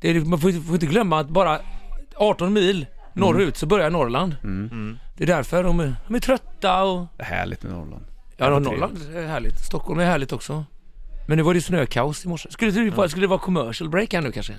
Det 0.00 0.11
är, 0.11 0.20
man 0.20 0.38
får, 0.40 0.50
inte- 0.50 0.66
får 0.66 0.74
inte 0.74 0.87
glömma 0.87 1.20
att 1.20 1.28
bara 1.28 1.61
18 2.16 2.52
mil 2.52 2.87
norrut 3.12 3.57
så 3.57 3.66
börjar 3.66 3.90
Norrland. 3.90 4.37
Mm. 4.44 4.98
Det 5.16 5.24
är 5.24 5.28
därför 5.28 5.62
de 5.64 5.80
är, 5.80 5.94
de 6.09 6.14
är 6.14 6.20
trötta 6.20 6.83
och... 6.83 7.07
Det 7.16 7.22
är 7.22 7.26
härligt 7.26 7.62
med 7.62 7.72
Norrland. 7.72 8.04
Ja, 8.37 8.44
Jävla 8.44 8.59
Norrland 8.59 8.98
är 9.16 9.26
härligt. 9.26 9.59
Stockholm 9.59 10.00
är 10.00 10.04
härligt 10.04 10.33
också. 10.33 10.64
Men 11.28 11.37
nu 11.37 11.42
var 11.42 11.54
det 11.54 11.61
snökaos 11.61 12.24
i 12.24 12.28
morse. 12.28 12.50
Skulle 12.50 12.70
det, 12.70 12.90
vara- 12.90 13.09
skulle 13.09 13.22
det 13.24 13.28
vara 13.30 13.38
commercial 13.38 13.90
break 13.90 14.12
här 14.14 14.20
nu 14.20 14.33
kanske? 14.33 14.52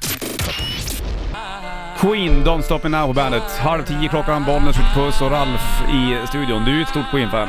Queen, 1.99 2.43
Don't 2.45 2.61
Stop 2.61 2.79
Me 2.83 2.89
Now 2.89 3.07
på 3.07 3.13
bandet. 3.13 3.43
Halv 3.59 3.83
tio 3.83 4.07
klockan, 4.09 4.43
Bollnäs, 4.45 4.75
Puss 4.95 5.21
och 5.21 5.31
Ralf 5.31 5.81
i 5.93 6.27
studion. 6.27 6.65
Du 6.65 6.71
är 6.71 6.75
ju 6.75 6.81
ett 6.81 6.89
stort 6.89 7.09
Queen-fan. 7.11 7.47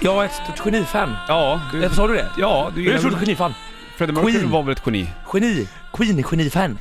Jag 0.00 0.20
är 0.22 0.24
ett 0.26 0.32
stort 0.34 0.58
genifan. 0.58 1.16
Ja, 1.28 1.60
Eh, 1.82 1.90
Sa 1.92 2.06
du 2.06 2.14
det? 2.14 2.28
Ja, 2.38 2.70
du 2.74 2.84
Du 2.84 2.90
är 2.90 2.94
ett 2.94 3.00
stort 3.00 3.18
genifan. 3.20 3.54
Freddie 3.98 4.12
Mercury 4.12 4.32
Queen. 4.32 4.50
var 4.50 4.62
väl 4.62 4.72
ett 4.72 4.82
geni? 4.86 5.10
Geni. 5.34 5.66
Queen, 5.92 6.22
genifan. 6.22 6.78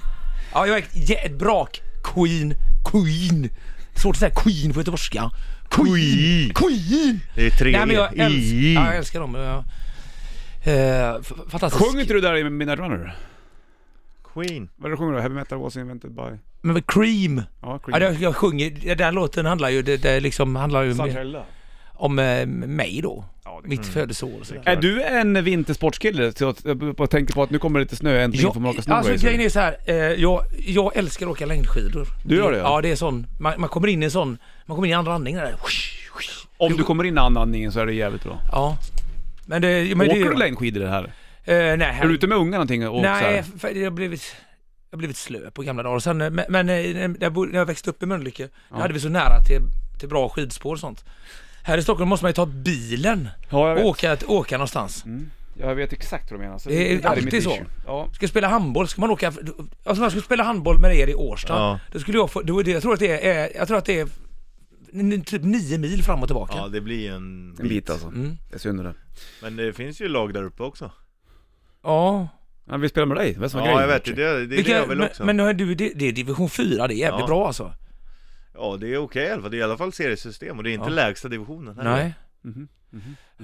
Ja, 0.54 0.68
jag 0.68 0.78
är 0.78 1.26
ett, 1.26 1.38
brak. 1.40 1.82
Queen. 2.04 2.54
Queen. 2.92 3.50
Svårt 3.96 4.16
att 4.16 4.20
säga 4.20 4.32
Queen 4.36 4.74
på 4.74 4.80
göteborgska. 4.80 5.32
Queen. 5.70 6.54
Queen. 6.54 7.20
Det 7.36 7.46
är 7.46 7.50
tre 7.50 7.72
Nej 7.72 7.86
men 7.86 7.96
jag, 7.96 8.18
älsk, 8.18 8.38
i. 8.38 8.74
ja, 8.74 8.86
jag 8.86 8.96
älskar 8.98 9.20
dem. 9.20 9.36
Jag, 9.36 9.64
eh, 10.64 11.16
f- 11.22 11.34
fantastiskt. 11.50 11.86
Sjöng 11.92 12.02
inte 12.02 12.14
du 12.14 12.22
där 12.22 12.36
i 12.36 12.44
Midnight 12.50 12.80
Runner? 12.80 13.16
Queen. 14.34 14.70
Vad 14.76 14.86
är 14.86 14.90
det 14.90 14.94
du 14.94 14.98
sjunger 14.98 15.14
då? 15.14 15.20
Heavy 15.20 15.36
metal 15.36 15.60
was 15.60 15.78
invented 15.78 16.12
by... 16.12 16.22
Men 16.62 16.82
Cream. 16.82 17.42
Ja, 17.62 17.80
Ja, 17.88 18.00
det, 18.00 18.12
jag 18.20 18.36
sjunger, 18.36 18.96
den 18.96 19.16
låten 19.16 19.46
handlar 19.46 19.70
ju, 19.70 19.82
det, 19.82 19.98
det 19.98 20.20
liksom 20.20 20.56
handlar 20.56 20.82
ju 20.84 20.94
mer 20.94 21.24
Love. 21.24 21.46
Om 21.98 22.20
eh, 22.20 22.46
mig 22.48 23.00
då. 23.04 23.26
Ja, 23.44 23.60
det- 23.64 23.70
Mitt 23.70 23.86
födelseår 23.88 24.40
och 24.40 24.46
sådär. 24.48 24.62
Är 24.66 24.76
du 24.76 25.04
en 25.04 25.44
vintersportskille? 25.44 26.32
Så 26.32 26.50
att 26.50 26.66
jag 26.98 27.10
tänker 27.10 27.34
på 27.34 27.44
att 27.44 27.50
nu 27.50 27.60
kommer 27.60 27.80
det 27.80 27.84
lite 27.86 27.96
snö, 27.96 28.20
äntligen 28.22 28.48
Ja, 28.48 28.54
får 28.54 28.60
man 28.62 28.72
åka 28.72 28.82
snowracer. 28.82 29.12
alltså 29.12 29.26
grejen 29.26 29.42
är 29.42 29.50
så 29.50 29.60
här, 29.60 29.78
eh, 29.86 29.96
jag, 29.96 30.44
jag 30.66 30.98
älskar 30.98 31.26
att 31.26 31.32
åka 31.32 31.46
längdskidor. 31.46 32.08
Du 32.26 32.36
gör 32.36 32.52
det, 32.52 32.58
Ja, 32.58 32.64
ja? 32.64 32.76
ja 32.76 32.82
det 32.82 32.92
är 32.92 32.96
sån, 32.96 33.28
man, 33.40 33.54
man 33.58 33.70
kommer 33.70 33.88
in 33.88 34.02
i 34.04 34.06
en 34.06 34.12
sån, 34.12 34.38
man 34.66 34.76
kommer 34.76 34.88
in 34.88 34.92
i 34.92 34.96
andra 34.96 35.14
andningen 35.14 35.40
där. 35.40 35.56
Om 36.58 36.74
du 36.78 36.84
kommer 36.84 37.04
in 37.04 37.18
i 37.18 37.20
andningen 37.20 37.72
så 37.72 37.80
är 37.80 37.86
det 37.86 37.94
jävligt 37.94 38.24
bra. 38.24 38.40
Ja. 38.52 38.78
Men 39.46 39.62
det, 39.62 39.96
men 39.98 40.08
Åker 40.10 40.20
det, 40.24 40.30
du 40.30 40.36
längdskidor 40.36 40.82
det 40.82 40.90
här? 40.90 41.04
Eh, 41.44 41.78
nej, 41.78 42.00
Är 42.02 42.08
du 42.08 42.14
ute 42.14 42.28
med 42.28 42.38
unga 42.38 42.52
någonting 42.52 42.88
och 42.90 43.02
Nej, 43.02 43.44
för 43.60 43.70
jag 43.76 43.84
har 43.84 43.92
blivit, 43.92 44.36
jag 44.90 44.98
har 44.98 44.98
blivit 44.98 45.18
slö 45.18 45.52
på 45.52 45.62
gamla 45.62 45.84
dagar. 45.84 46.00
Sen, 46.00 46.22
eh, 46.22 46.30
men 46.30 46.46
men 46.50 46.70
eh, 46.70 46.76
när 46.94 47.16
jag, 47.20 47.34
bod, 47.34 47.50
när 47.52 47.58
jag 47.60 47.66
växte 47.66 47.90
upp 47.90 48.04
i 48.04 48.06
Mölnlycke, 48.06 48.50
då 48.70 48.78
hade 48.78 48.94
vi 48.94 49.00
så 49.00 49.10
nära 49.10 49.40
till, 49.48 49.62
till 50.00 50.10
bra 50.10 50.30
skidspår 50.30 50.74
och 50.74 50.80
sånt. 50.80 51.06
Här 51.68 51.78
i 51.78 51.82
Stockholm 51.82 52.10
måste 52.10 52.24
man 52.24 52.30
ju 52.30 52.34
ta 52.34 52.46
bilen 52.46 53.30
Ja, 53.50 53.68
jag 53.70 53.72
och 53.88 54.04
vet. 54.04 54.14
åka, 54.24 54.28
åka 54.28 54.58
någonstans. 54.58 55.06
Mm. 55.06 55.30
Jag 55.60 55.76
vet 55.76 55.94
exakt 55.94 56.32
vad 56.32 56.40
du 56.40 56.44
menar. 56.46 56.58
Så 56.58 56.70
Det 56.70 56.94
är 56.94 57.02
där 57.02 57.10
alltid 57.10 57.26
mitt 57.26 57.44
så. 57.44 57.52
issue. 57.52 57.66
Ja. 57.86 58.10
Ska 58.14 58.24
jag 58.24 58.30
spela 58.30 58.48
handboll, 58.48 58.88
ska 58.88 59.02
man 59.02 59.10
åka... 59.10 59.28
Alltså 59.28 59.52
om 59.86 60.02
jag 60.02 60.12
skulle 60.12 60.24
spela 60.24 60.44
handboll 60.44 60.80
med 60.80 60.96
er 60.96 61.08
i 61.08 61.16
Årsta, 61.16 61.54
Ja. 61.54 61.80
då 61.92 62.00
skulle 62.00 62.18
jag 62.18 62.32
få, 62.32 62.42
då 62.42 62.60
är 62.60 62.64
det, 62.64 62.72
jag 62.72 62.82
tror 62.82 62.94
att 62.94 63.00
det 63.00 63.28
är, 63.28 63.50
jag 63.58 63.68
tror 63.68 63.78
att 63.78 63.86
det 63.86 64.00
är 64.00 64.08
n- 64.94 65.22
typ 65.26 65.44
nio 65.44 65.78
mil 65.78 66.04
fram 66.04 66.22
och 66.22 66.28
tillbaka. 66.28 66.54
Ja, 66.58 66.68
det 66.68 66.82
blir 66.82 67.12
en 67.12 67.56
En 67.60 67.68
bit 67.68 67.90
alltså. 67.90 68.08
Mm. 68.08 68.38
Det 68.50 68.56
är 68.56 68.60
synd 68.60 68.84
det. 68.84 68.94
Men 69.42 69.56
det 69.56 69.74
finns 69.74 70.02
ju 70.02 70.08
lag 70.08 70.34
där 70.34 70.44
uppe 70.44 70.64
också. 70.64 70.92
Ja. 71.84 72.28
Ja, 72.70 72.78
vi 72.78 72.90
spelar 72.90 73.06
med 73.08 73.18
dig, 73.18 73.36
vad 73.40 73.56
är 73.56 73.60
Ja, 73.60 73.82
jag 73.82 73.88
vet. 73.88 74.06
Det, 74.06 74.12
det, 74.12 74.24
det 74.24 74.30
är 74.30 74.40
det 74.40 74.46
Vilka, 74.56 74.72
jag 74.72 74.88
vill 74.88 74.98
men, 74.98 75.08
också. 75.08 75.26
men 75.26 75.58
du, 75.58 75.76
det, 75.76 75.92
det 75.96 76.06
är 76.08 76.12
division 76.12 76.50
4, 76.50 76.88
det 76.88 76.94
är 76.94 76.98
jävligt 76.98 77.20
Ja. 77.22 77.28
bra 77.28 77.48
alltså. 77.48 77.74
Ja, 78.58 78.78
det 78.82 78.94
är 78.94 78.98
okej 78.98 79.24
i 79.28 79.32
alla 79.32 79.42
fall. 79.42 79.52
Det 79.52 79.58
är 79.58 79.60
i 79.60 79.64
alla 79.64 79.78
fall 79.78 79.94
seriesystem 79.94 80.58
och 80.58 80.64
det 80.64 80.70
är 80.72 80.74
inte 80.74 80.86
Ja. 80.90 80.96
lägsta 80.96 81.28
divisionen 81.28 81.78
heller. 81.78 81.92
Nej. 81.92 82.14
Mhm. 82.42 82.68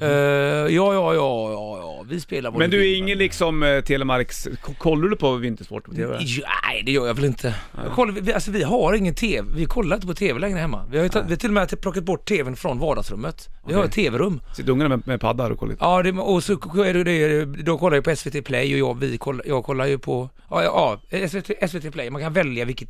Eh, 0.01 0.07
ja, 0.07 0.67
ja, 0.69 1.13
ja, 1.13 1.51
ja, 1.51 1.77
ja, 1.81 2.05
vi 2.09 2.19
spelar 2.19 2.51
Men 2.51 2.69
du 2.69 2.91
är 2.91 2.97
ingen 2.97 3.17
liksom 3.17 3.63
eh, 3.63 3.81
Telemarks... 3.81 4.47
K- 4.61 4.73
Kollar 4.77 5.07
du 5.07 5.15
på 5.15 5.35
vintersport 5.35 5.83
på 5.85 5.91
TV? 5.93 6.17
Nej, 6.17 6.83
det 6.85 6.91
gör 6.91 7.07
jag 7.07 7.13
väl 7.13 7.25
inte. 7.25 7.55
Jag 7.83 7.91
kollar, 7.91 8.13
vi, 8.13 8.33
alltså, 8.33 8.51
vi 8.51 8.63
har 8.63 8.93
ingen 8.93 9.15
TV, 9.15 9.47
vi 9.55 9.65
kollar 9.65 9.95
inte 9.95 10.07
på 10.07 10.13
TV 10.13 10.39
längre 10.39 10.59
hemma. 10.59 10.85
Vi 10.91 10.97
har, 10.97 11.03
vi 11.23 11.29
har 11.29 11.35
till 11.35 11.49
och 11.49 11.53
med 11.53 11.81
plockat 11.81 12.03
bort 12.03 12.25
TVn 12.29 12.55
från 12.55 12.79
vardagsrummet. 12.79 13.49
Vi 13.67 13.73
har 13.73 13.83
ett 13.85 13.91
TV-rum. 13.91 14.41
Sitter 14.55 14.71
ungarna 14.71 14.89
med, 14.89 15.07
med 15.07 15.21
paddar 15.21 15.49
och 15.51 15.59
kollar? 15.59 15.75
Ja, 15.79 16.03
det, 16.03 16.11
och 16.11 16.43
så 16.43 16.53
är 16.53 16.93
det, 16.93 17.03
det, 17.03 17.45
de 17.45 17.77
kollar 17.77 17.95
ju 17.97 18.01
på 18.01 18.15
SVT 18.15 18.45
Play 18.45 18.73
och 18.73 18.79
jag, 18.89 18.99
vi 18.99 19.17
kollar, 19.17 19.45
jag 19.47 19.63
kollar 19.63 19.85
ju 19.85 19.97
på, 19.99 20.29
ja, 20.49 20.63
ja, 20.63 21.01
ja 21.09 21.27
SVT, 21.27 21.69
SVT 21.69 21.91
Play. 21.93 22.09
Man 22.09 22.21
kan 22.21 22.33
välja 22.33 22.65
vilket, 22.65 22.89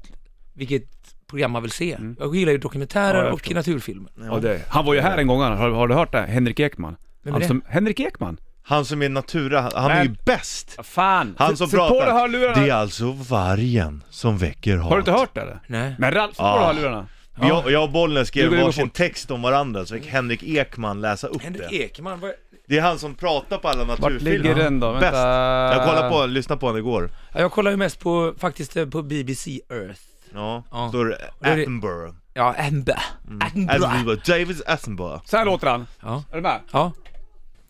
vilket 0.54 0.90
program 1.34 1.52
man 1.52 1.62
vill 1.62 1.72
se. 1.72 1.98
Jag 2.20 2.36
gillar 2.36 2.52
ju 2.52 2.58
dokumentärer 2.58 3.26
Ja, 3.26 3.32
och 3.32 3.52
naturfilmer. 3.52 4.12
Ja, 4.26 4.40
det. 4.40 4.62
Han 4.70 4.86
var 4.86 4.94
ju 4.94 5.02
här 5.02 5.18
en 5.18 5.28
gång, 5.28 5.42
har, 5.42 5.70
har 5.70 5.88
du 5.88 5.94
hört 5.96 6.12
det? 6.12 6.22
Henrik 6.22 6.60
Ekman. 6.60 6.96
Vem 7.24 7.36
är 7.36 7.40
det? 7.40 7.48
som, 7.48 7.62
Henrik 7.68 8.00
Ekman? 8.00 8.38
Han 8.64 8.86
som 8.86 9.02
är 9.02 9.10
natura, 9.10 9.62
han 9.76 9.92
är 9.92 9.96
Men- 9.96 10.06
ju 10.08 10.16
bäst! 10.26 10.78
Fan! 10.84 11.36
Han 11.38 11.58
som 11.58 11.68
Sätt 11.68 11.80
på 11.80 11.88
pratar. 11.90 12.12
hörlurarna! 12.12 12.62
Det 12.64 12.70
är 12.70 12.74
alltså 12.74 13.12
vargen 13.12 14.04
som 14.10 14.38
väcker 14.38 14.78
hat. 14.78 14.90
Har 14.90 14.96
du 14.96 15.00
inte 15.00 15.12
hört 15.12 15.36
det 15.36 15.42
eller? 15.42 15.60
Nej. 15.68 15.96
Men 16.00 16.12
Ralf, 16.12 16.32
sätt 16.32 16.38
på 16.38 16.44
Ah. 16.44 16.58
dig 16.58 16.66
hörlurarna. 16.66 17.08
Jag, 17.42 17.72
jag 17.72 17.84
och 17.84 17.90
Bollnäs 17.92 18.20
Nu 18.22 18.26
skrev 18.26 18.52
det 18.52 18.64
varsin 18.64 18.90
text 18.90 19.32
om 19.32 19.42
varandra, 19.42 19.86
så 19.86 19.94
fick 19.96 20.08
Henrik 20.08 20.44
Ekman 20.44 21.02
läsa 21.02 21.28
upp 21.28 21.42
Henrik 21.42 21.62
det. 21.70 21.76
Ekman, 21.84 22.20
vad, 22.20 22.32
Det 22.68 22.78
är 22.78 22.82
han 22.82 23.00
som 23.00 23.16
pratar 23.16 23.58
på 23.58 23.68
alla 23.68 23.84
Vart 23.84 24.00
naturfilmer. 24.00 24.32
ligger 24.38 24.56
den 24.56 24.80
då? 24.80 24.94
Bäst! 24.94 25.14
Jag 25.14 25.86
kollade 25.88 26.10
på, 26.10 26.26
lyssnade 26.26 26.60
på 26.60 26.66
honom 26.66 26.80
igår. 26.80 27.10
ja, 27.34 27.40
jag 27.40 27.52
kollar 27.52 27.72
ju 27.72 27.78
mest 27.78 28.00
på, 28.00 28.34
faktiskt 28.38 28.92
på 28.92 29.02
BBC 29.02 29.52
Earth. 29.70 30.00
Ja, 30.34 30.64
Ja. 30.72 30.90
står 30.90 31.06
det 31.06 31.16
är 31.50 31.56
det- 31.56 31.62
Attenborough. 31.62 32.16
Ja, 32.34 32.56
Amber. 32.68 33.00
Amber. 33.56 33.76
Attenborough. 33.86 34.22
David 34.28 34.62
Attenborough. 34.68 35.22
Så 35.26 35.38
här 35.38 35.46
låter 35.46 35.68
han. 35.68 35.88
Ja. 36.02 36.24
Är 36.32 36.36
du 36.36 36.42
med? 36.42 36.60
Ja. 36.72 36.92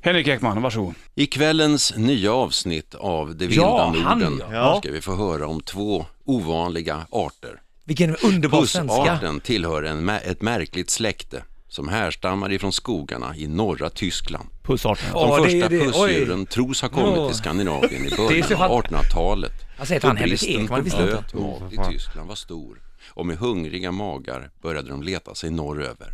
Henrik 0.01 0.27
Ekman, 0.27 0.61
varsågod. 0.61 0.93
I 1.15 1.25
kvällens 1.25 1.93
nya 1.97 2.33
avsnitt 2.33 2.95
av 2.95 3.35
Det 3.35 3.47
vilda 3.47 3.63
Ja, 3.63 3.93
han, 4.03 4.19
Norden 4.19 4.41
ja. 4.51 4.79
ska 4.83 4.91
vi 4.91 5.01
få 5.01 5.15
höra 5.15 5.47
om 5.47 5.61
två 5.61 6.05
ovanliga 6.25 7.05
arter. 7.11 7.61
Vilken 7.85 8.15
underbar 8.15 8.65
svenska. 8.65 8.97
Pussarten 8.97 9.39
tillhör 9.39 9.83
en, 9.83 10.09
ett 10.09 10.41
märkligt 10.41 10.89
släkte 10.89 11.43
som 11.73 11.87
härstammar 11.89 12.51
ifrån 12.51 12.73
skogarna 12.73 13.35
i 13.35 13.47
norra 13.47 13.89
Tyskland. 13.89 14.49
Pussarten. 14.63 15.05
De 15.13 15.29
det 15.29 15.35
är 15.35 15.43
första 15.43 15.69
det. 15.69 15.77
Oj. 15.79 15.85
pussdjuren 15.85 16.45
tros 16.45 16.81
ha 16.81 16.89
kommit 16.89 17.17
Ja. 17.17 17.27
till 17.27 17.37
Skandinavien 17.37 18.05
i 18.05 18.09
Det 18.09 18.17
början 18.17 18.43
av 18.43 18.57
fan- 18.57 18.71
1800-talet. 18.71 19.51
Alltså 19.77 19.93
heter 19.93 20.07
Då 20.07 20.09
han 20.09 20.17
Henrik 20.17 20.39
bristen 20.41 20.67
på 20.67 20.81
blöt 20.81 21.33
mat 21.33 21.73
i 21.73 21.91
Tyskland 21.93 22.27
var 22.29 22.35
stor 22.35 22.81
och 23.09 23.25
med 23.25 23.37
hungriga 23.37 23.91
magar 23.91 24.49
började 24.61 24.89
de 24.89 25.03
leta 25.03 25.35
sig 25.35 25.49
norröver. 25.51 26.13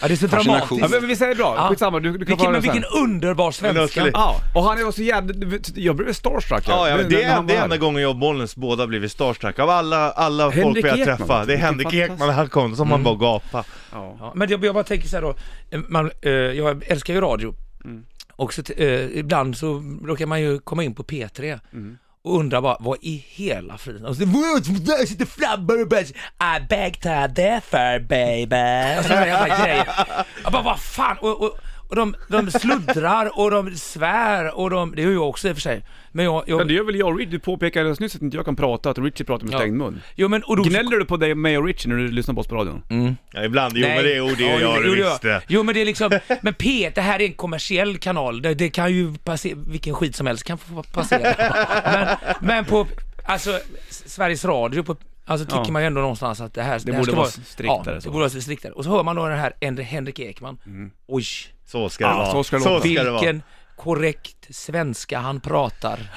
Ja, 0.00 0.08
det 0.08 0.14
är 0.14 0.16
så 0.16 0.28
Fascination. 0.28 0.78
Ja, 0.78 0.86
dramatiskt. 0.86 1.00
men 1.00 1.08
vi 1.08 1.16
säger 1.16 1.34
bra, 1.34 1.54
Ja. 1.56 1.68
skitsamma, 1.68 2.00
du, 2.00 2.12
du 2.12 2.18
kan 2.18 2.18
Vilken, 2.18 2.36
få 2.38 2.44
höra 2.44 2.52
men 2.52 2.62
sen. 2.62 2.72
vilken 2.72 2.90
underbar 3.02 3.50
svenska. 3.50 4.08
Ja, 4.12 4.36
och 4.54 4.62
han 4.64 4.78
är 4.78 4.90
så 4.90 5.02
jävla... 5.02 5.34
Jag 5.74 5.96
blev 5.96 6.12
starstruck. 6.12 6.64
Ja, 6.68 6.88
ja, 6.88 6.96
men 6.96 7.08
det 7.08 7.22
är, 7.22 7.42
det 7.42 7.54
är 7.56 7.62
enda 7.64 7.76
gången 7.76 8.02
jag 8.02 8.10
och 8.10 8.16
Bollnäs 8.16 8.56
båda 8.56 8.86
blivit 8.86 9.12
starstruck. 9.12 9.58
Av 9.58 9.70
alla, 9.70 10.10
alla 10.10 10.44
folk 10.44 10.56
Henrik 10.64 10.84
vi 10.84 10.88
har 10.90 10.96
Ekman, 10.98 11.16
träffat, 11.16 11.46
det 11.46 11.52
är 11.52 11.56
vilken 11.56 11.66
Henrik 11.66 11.84
fantastisk- 11.86 12.12
Ekman, 12.22 12.28
han 12.34 12.48
kom, 12.48 12.76
som 12.76 12.88
man 12.88 13.02
bara 13.02 13.14
gapa. 13.14 13.64
Ja. 13.92 14.16
Ja, 14.20 14.32
men 14.34 14.48
jag, 14.50 14.64
jag 14.64 14.74
bara 14.74 14.84
tänker 14.84 15.08
så 15.08 15.16
här 15.16 15.22
då, 15.22 15.34
eh, 15.70 15.80
man, 15.88 16.10
eh, 16.22 16.30
jag 16.32 16.84
älskar 16.86 17.14
ju 17.14 17.20
radio. 17.20 17.54
Mm. 17.84 18.04
Och 18.32 18.54
så, 18.54 18.62
t- 18.62 18.74
eh, 18.94 19.18
ibland 19.18 19.56
så 19.56 19.82
råkar 20.04 20.26
man 20.26 20.40
ju 20.40 20.58
komma 20.58 20.84
in 20.84 20.94
på 20.94 21.02
P3 21.04 21.60
Mm 21.72 21.98
och 22.24 22.38
undrar 22.38 22.60
bara, 22.60 22.76
vad 22.80 22.98
i 23.02 23.24
hela 23.28 23.78
friden? 23.78 24.06
Och 24.06 24.16
så, 24.16 24.24
"Vad, 24.26 24.62
där 24.64 25.06
sitter 25.06 25.26
flabbar 25.26 25.80
och 25.82 25.88
bärs, 25.88 26.10
I 26.10 26.66
beg 26.68 27.00
to 27.00 27.08
differ 27.28 27.98
baby. 28.00 28.98
Och 28.98 29.04
sådana 29.04 29.26
jävla 29.26 29.64
grejer. 29.64 29.88
Jag 30.42 30.52
bara, 30.52 30.62
vad 30.62 30.80
fan? 30.80 31.16
Och, 31.20 31.42
och, 31.42 31.58
och 31.92 31.96
de, 31.96 32.14
de 32.28 32.50
sluddrar 32.50 33.38
och 33.38 33.50
de 33.50 33.76
svär 33.76 34.58
och 34.58 34.70
de, 34.70 34.94
det 34.96 35.02
gör 35.02 35.12
jag 35.12 35.28
också 35.28 35.48
i 35.48 35.52
och 35.52 35.56
för 35.56 35.60
sig. 35.60 35.84
Men 36.12 36.24
jag, 36.24 36.44
jag 36.46 36.58
Men 36.58 36.66
det 36.68 36.74
gör 36.74 36.84
väl 36.84 36.96
jag 36.96 37.08
och 37.08 37.18
Rich, 37.18 37.28
du 37.30 37.38
påpekade 37.38 37.80
alldeles 37.82 38.00
nyss 38.00 38.14
att 38.16 38.22
inte 38.22 38.36
jag 38.36 38.44
kan 38.44 38.56
prata, 38.56 38.90
att 38.90 38.98
Richie 38.98 39.26
pratar 39.26 39.44
med 39.46 39.54
Ja. 39.54 39.58
stängd 39.58 39.76
mun. 39.76 40.00
jo 40.14 40.28
men 40.28 40.42
och 40.42 40.56
då, 40.56 40.62
Gnäller 40.62 40.98
du 40.98 41.04
på 41.04 41.16
dig, 41.16 41.34
mig 41.34 41.58
och 41.58 41.64
Richie 41.64 41.92
när 41.92 41.98
du 41.98 42.08
lyssnar 42.08 42.34
på 42.34 42.40
oss 42.40 42.46
på 42.46 42.54
radion? 42.54 42.82
Mm. 42.90 43.16
Ja, 43.32 43.44
ibland, 43.44 43.72
jo 43.76 43.86
Nej. 43.86 43.96
men 43.96 44.04
det, 44.04 44.14
jo, 44.16 44.26
det 44.36 44.42
Ja, 44.42 44.50
gör 44.50 44.60
jag, 44.60 44.86
jo, 44.86 44.94
det 44.94 45.02
visst 45.10 45.22
det. 45.22 45.42
Jo 45.48 45.62
men 45.62 45.74
det 45.74 45.80
är 45.80 45.84
liksom, 45.84 46.18
men 46.40 46.54
P, 46.54 46.90
det 46.94 47.00
här 47.00 47.20
är 47.22 47.26
en 47.26 47.32
kommersiell 47.32 47.98
kanal, 47.98 48.42
det, 48.42 48.54
det 48.54 48.70
kan 48.70 48.92
ju 48.94 49.14
passera, 49.24 49.58
vilken 49.66 49.94
skit 49.94 50.16
som 50.16 50.26
helst 50.26 50.44
kan 50.44 50.58
få 50.58 50.82
passera. 50.82 51.34
men, 52.40 52.46
men 52.48 52.64
på, 52.64 52.86
alltså 53.24 53.58
Sveriges 53.90 54.44
Radio, 54.44 54.82
på, 54.82 54.96
alltså 55.24 55.46
tycker 55.46 55.58
Ja. 55.64 55.70
man 55.70 55.82
ju 55.82 55.86
ändå 55.86 56.00
någonstans 56.00 56.40
att 56.40 56.54
det 56.54 56.62
här, 56.62 56.80
det 56.84 56.92
här 56.92 56.98
borde 57.00 57.12
ska 57.12 57.16
vara 57.20 57.28
striktare 57.30 57.94
Ja, 57.94 58.00
så. 58.00 58.08
det 58.08 58.12
borde 58.12 58.28
vara 58.28 58.40
striktare. 58.40 58.72
Och 58.72 58.84
så 58.84 58.90
hör 58.90 59.02
man 59.02 59.16
då 59.16 59.26
den 59.28 59.38
här 59.38 59.82
Henrik 59.82 60.18
Ekman. 60.18 60.58
Oj, 61.06 61.24
Så 61.66 61.88
ska 61.88 62.04
det 62.06 62.10
Ja, 62.12 62.16
vara. 62.18 62.30
så 62.32 62.44
ska 62.44 62.56
det 62.56 62.62
så 62.62 62.68
låta. 62.68 62.80
ska 62.88 63.02
det 63.04 63.10
vara. 63.10 63.20
vilken 63.20 63.42
korrekt 63.76 64.46
svenska 64.50 65.18
han 65.18 65.40
pratar. 65.40 66.10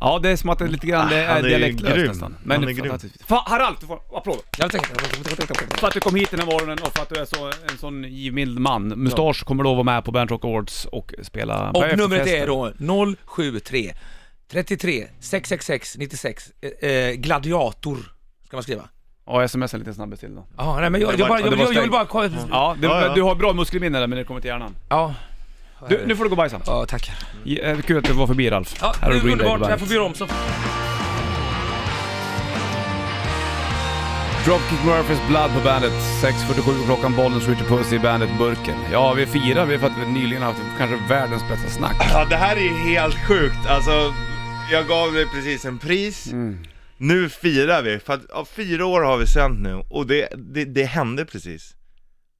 Ja, 0.00 0.18
det 0.22 0.28
är 0.30 0.36
som 0.36 0.50
att 0.50 0.58
det 0.58 0.64
är 0.64 0.68
lite 0.68 0.86
grann 0.86 1.08
det 1.08 1.28
Ah, 1.28 1.34
han 1.34 1.36
är 1.36 1.44
är 1.44 1.48
dialektlöst 1.48 1.96
nästan. 2.08 2.36
Han 2.48 2.62
är 2.62 2.66
det 2.66 2.72
grym. 2.72 2.90
fantastiskt. 2.90 3.28
Fa- 3.28 3.42
Harald, 3.46 3.76
du 3.80 3.86
får 3.86 4.00
applåd. 4.18 4.38
Jag 4.58 4.72
För 5.78 5.86
att 5.88 5.94
du 5.94 6.00
kom 6.00 6.14
hit 6.14 6.30
den 6.30 6.40
här 6.40 6.46
morgonen 6.46 6.78
och 6.82 6.92
för 6.92 7.02
att 7.02 7.08
du 7.08 7.20
är 7.20 7.24
så, 7.24 7.46
en 7.70 7.78
sån 7.78 8.04
givmild 8.04 8.58
man. 8.58 8.88
Mustasch 8.88 9.44
kommer 9.44 9.64
lov 9.64 9.72
att 9.80 9.86
vara 9.86 9.94
med 9.96 10.04
på 10.04 10.12
Bernt 10.12 10.30
Rock 10.30 10.44
Awards 10.44 10.84
och 10.84 11.14
spela 11.22 11.72
på 11.72 11.78
och 11.80 11.98
numret 11.98 12.26
är 12.26 12.46
då 12.46 12.72
073 13.26 13.94
33 14.50 15.06
666 15.20 15.96
96 15.98 16.50
eh, 16.82 16.90
eh, 16.90 17.12
Gladiator 17.14 17.98
ska 18.52 18.56
man 18.56 18.62
skriva. 18.62 18.82
Ja, 19.26 19.42
sms 19.44 19.74
en 19.74 19.80
liten 19.80 19.94
snabbis 19.94 20.20
till 20.20 20.34
då. 20.34 20.46
Ja, 20.56 20.80
nej 20.80 20.90
men 20.90 21.00
jag, 21.00 21.18
jag, 21.18 21.28
bara, 21.28 21.40
jag, 21.40 21.58
jag, 21.58 21.74
jag 21.74 21.80
vill 21.82 21.90
bara... 21.90 22.06
Ja. 22.12 22.28
Ja, 22.50 22.76
du, 22.78 22.86
Ja, 22.86 23.06
ja. 23.06 23.14
du 23.14 23.22
har 23.22 23.34
bra 23.34 23.52
muskelminne 23.52 24.00
där 24.00 24.06
men 24.06 24.18
det 24.18 24.24
kommer 24.24 24.40
till 24.40 24.48
hjärnan. 24.48 24.76
ja. 24.88 25.14
Du, 25.88 26.02
nu 26.06 26.16
får 26.16 26.24
du 26.24 26.30
gå 26.30 26.32
och 26.32 26.36
bajsa. 26.36 26.60
Ja, 26.66 26.86
tackar. 26.86 27.14
Ja, 27.44 27.76
Kul 27.86 27.98
att 27.98 28.04
du 28.04 28.12
var 28.12 28.26
förbi 28.26 28.50
Ralf. 28.50 28.74
Ja, 28.80 28.94
Här 29.00 29.06
har 29.08 29.14
du 29.14 29.20
Green 29.20 29.38
Day 29.38 29.46
på 29.46 29.52
underbart. 29.52 29.60
Bandet. 29.60 29.80
får 29.88 29.94
göra 29.96 30.04
om 30.04 30.14
så. 30.14 30.26
Dropkick 34.44 34.84
Murphys 34.84 35.18
Blood 35.28 35.50
på 35.54 35.60
bandet. 35.64 35.92
6.47 35.92 36.84
klockan, 36.86 37.16
Bollnäs 37.16 37.48
Richard 37.48 37.66
Puss 37.68 37.92
i 37.92 37.98
bandet-burken. 37.98 38.74
Ja, 38.92 39.12
vi 39.12 39.26
firar 39.26 39.66
vi 39.66 39.78
för 39.78 39.86
att 39.86 39.92
vi 40.06 40.12
nyligen 40.12 40.42
haft 40.42 40.58
kanske 40.78 40.96
världens 41.08 41.42
bästa 41.48 41.68
snack. 41.70 41.96
Ja, 42.12 42.24
det 42.30 42.36
här 42.36 42.56
är 42.56 42.60
ju 42.60 42.74
helt 42.94 43.14
sjukt. 43.28 43.66
Alltså, 43.68 44.14
jag 44.70 44.86
gav 44.86 45.12
dig 45.12 45.26
precis 45.26 45.64
en 45.64 45.78
pris. 45.78 46.32
Nu 47.02 47.28
firar 47.28 47.82
vi, 47.82 47.98
för 47.98 48.14
att 48.14 48.22
ja, 48.28 48.44
fyra 48.44 48.86
år 48.86 49.02
har 49.02 49.18
vi 49.18 49.26
sänt 49.26 49.60
nu 49.60 49.74
och 49.74 50.06
det, 50.06 50.28
det, 50.36 50.64
det 50.64 50.84
hände 50.84 51.24
precis. 51.24 51.76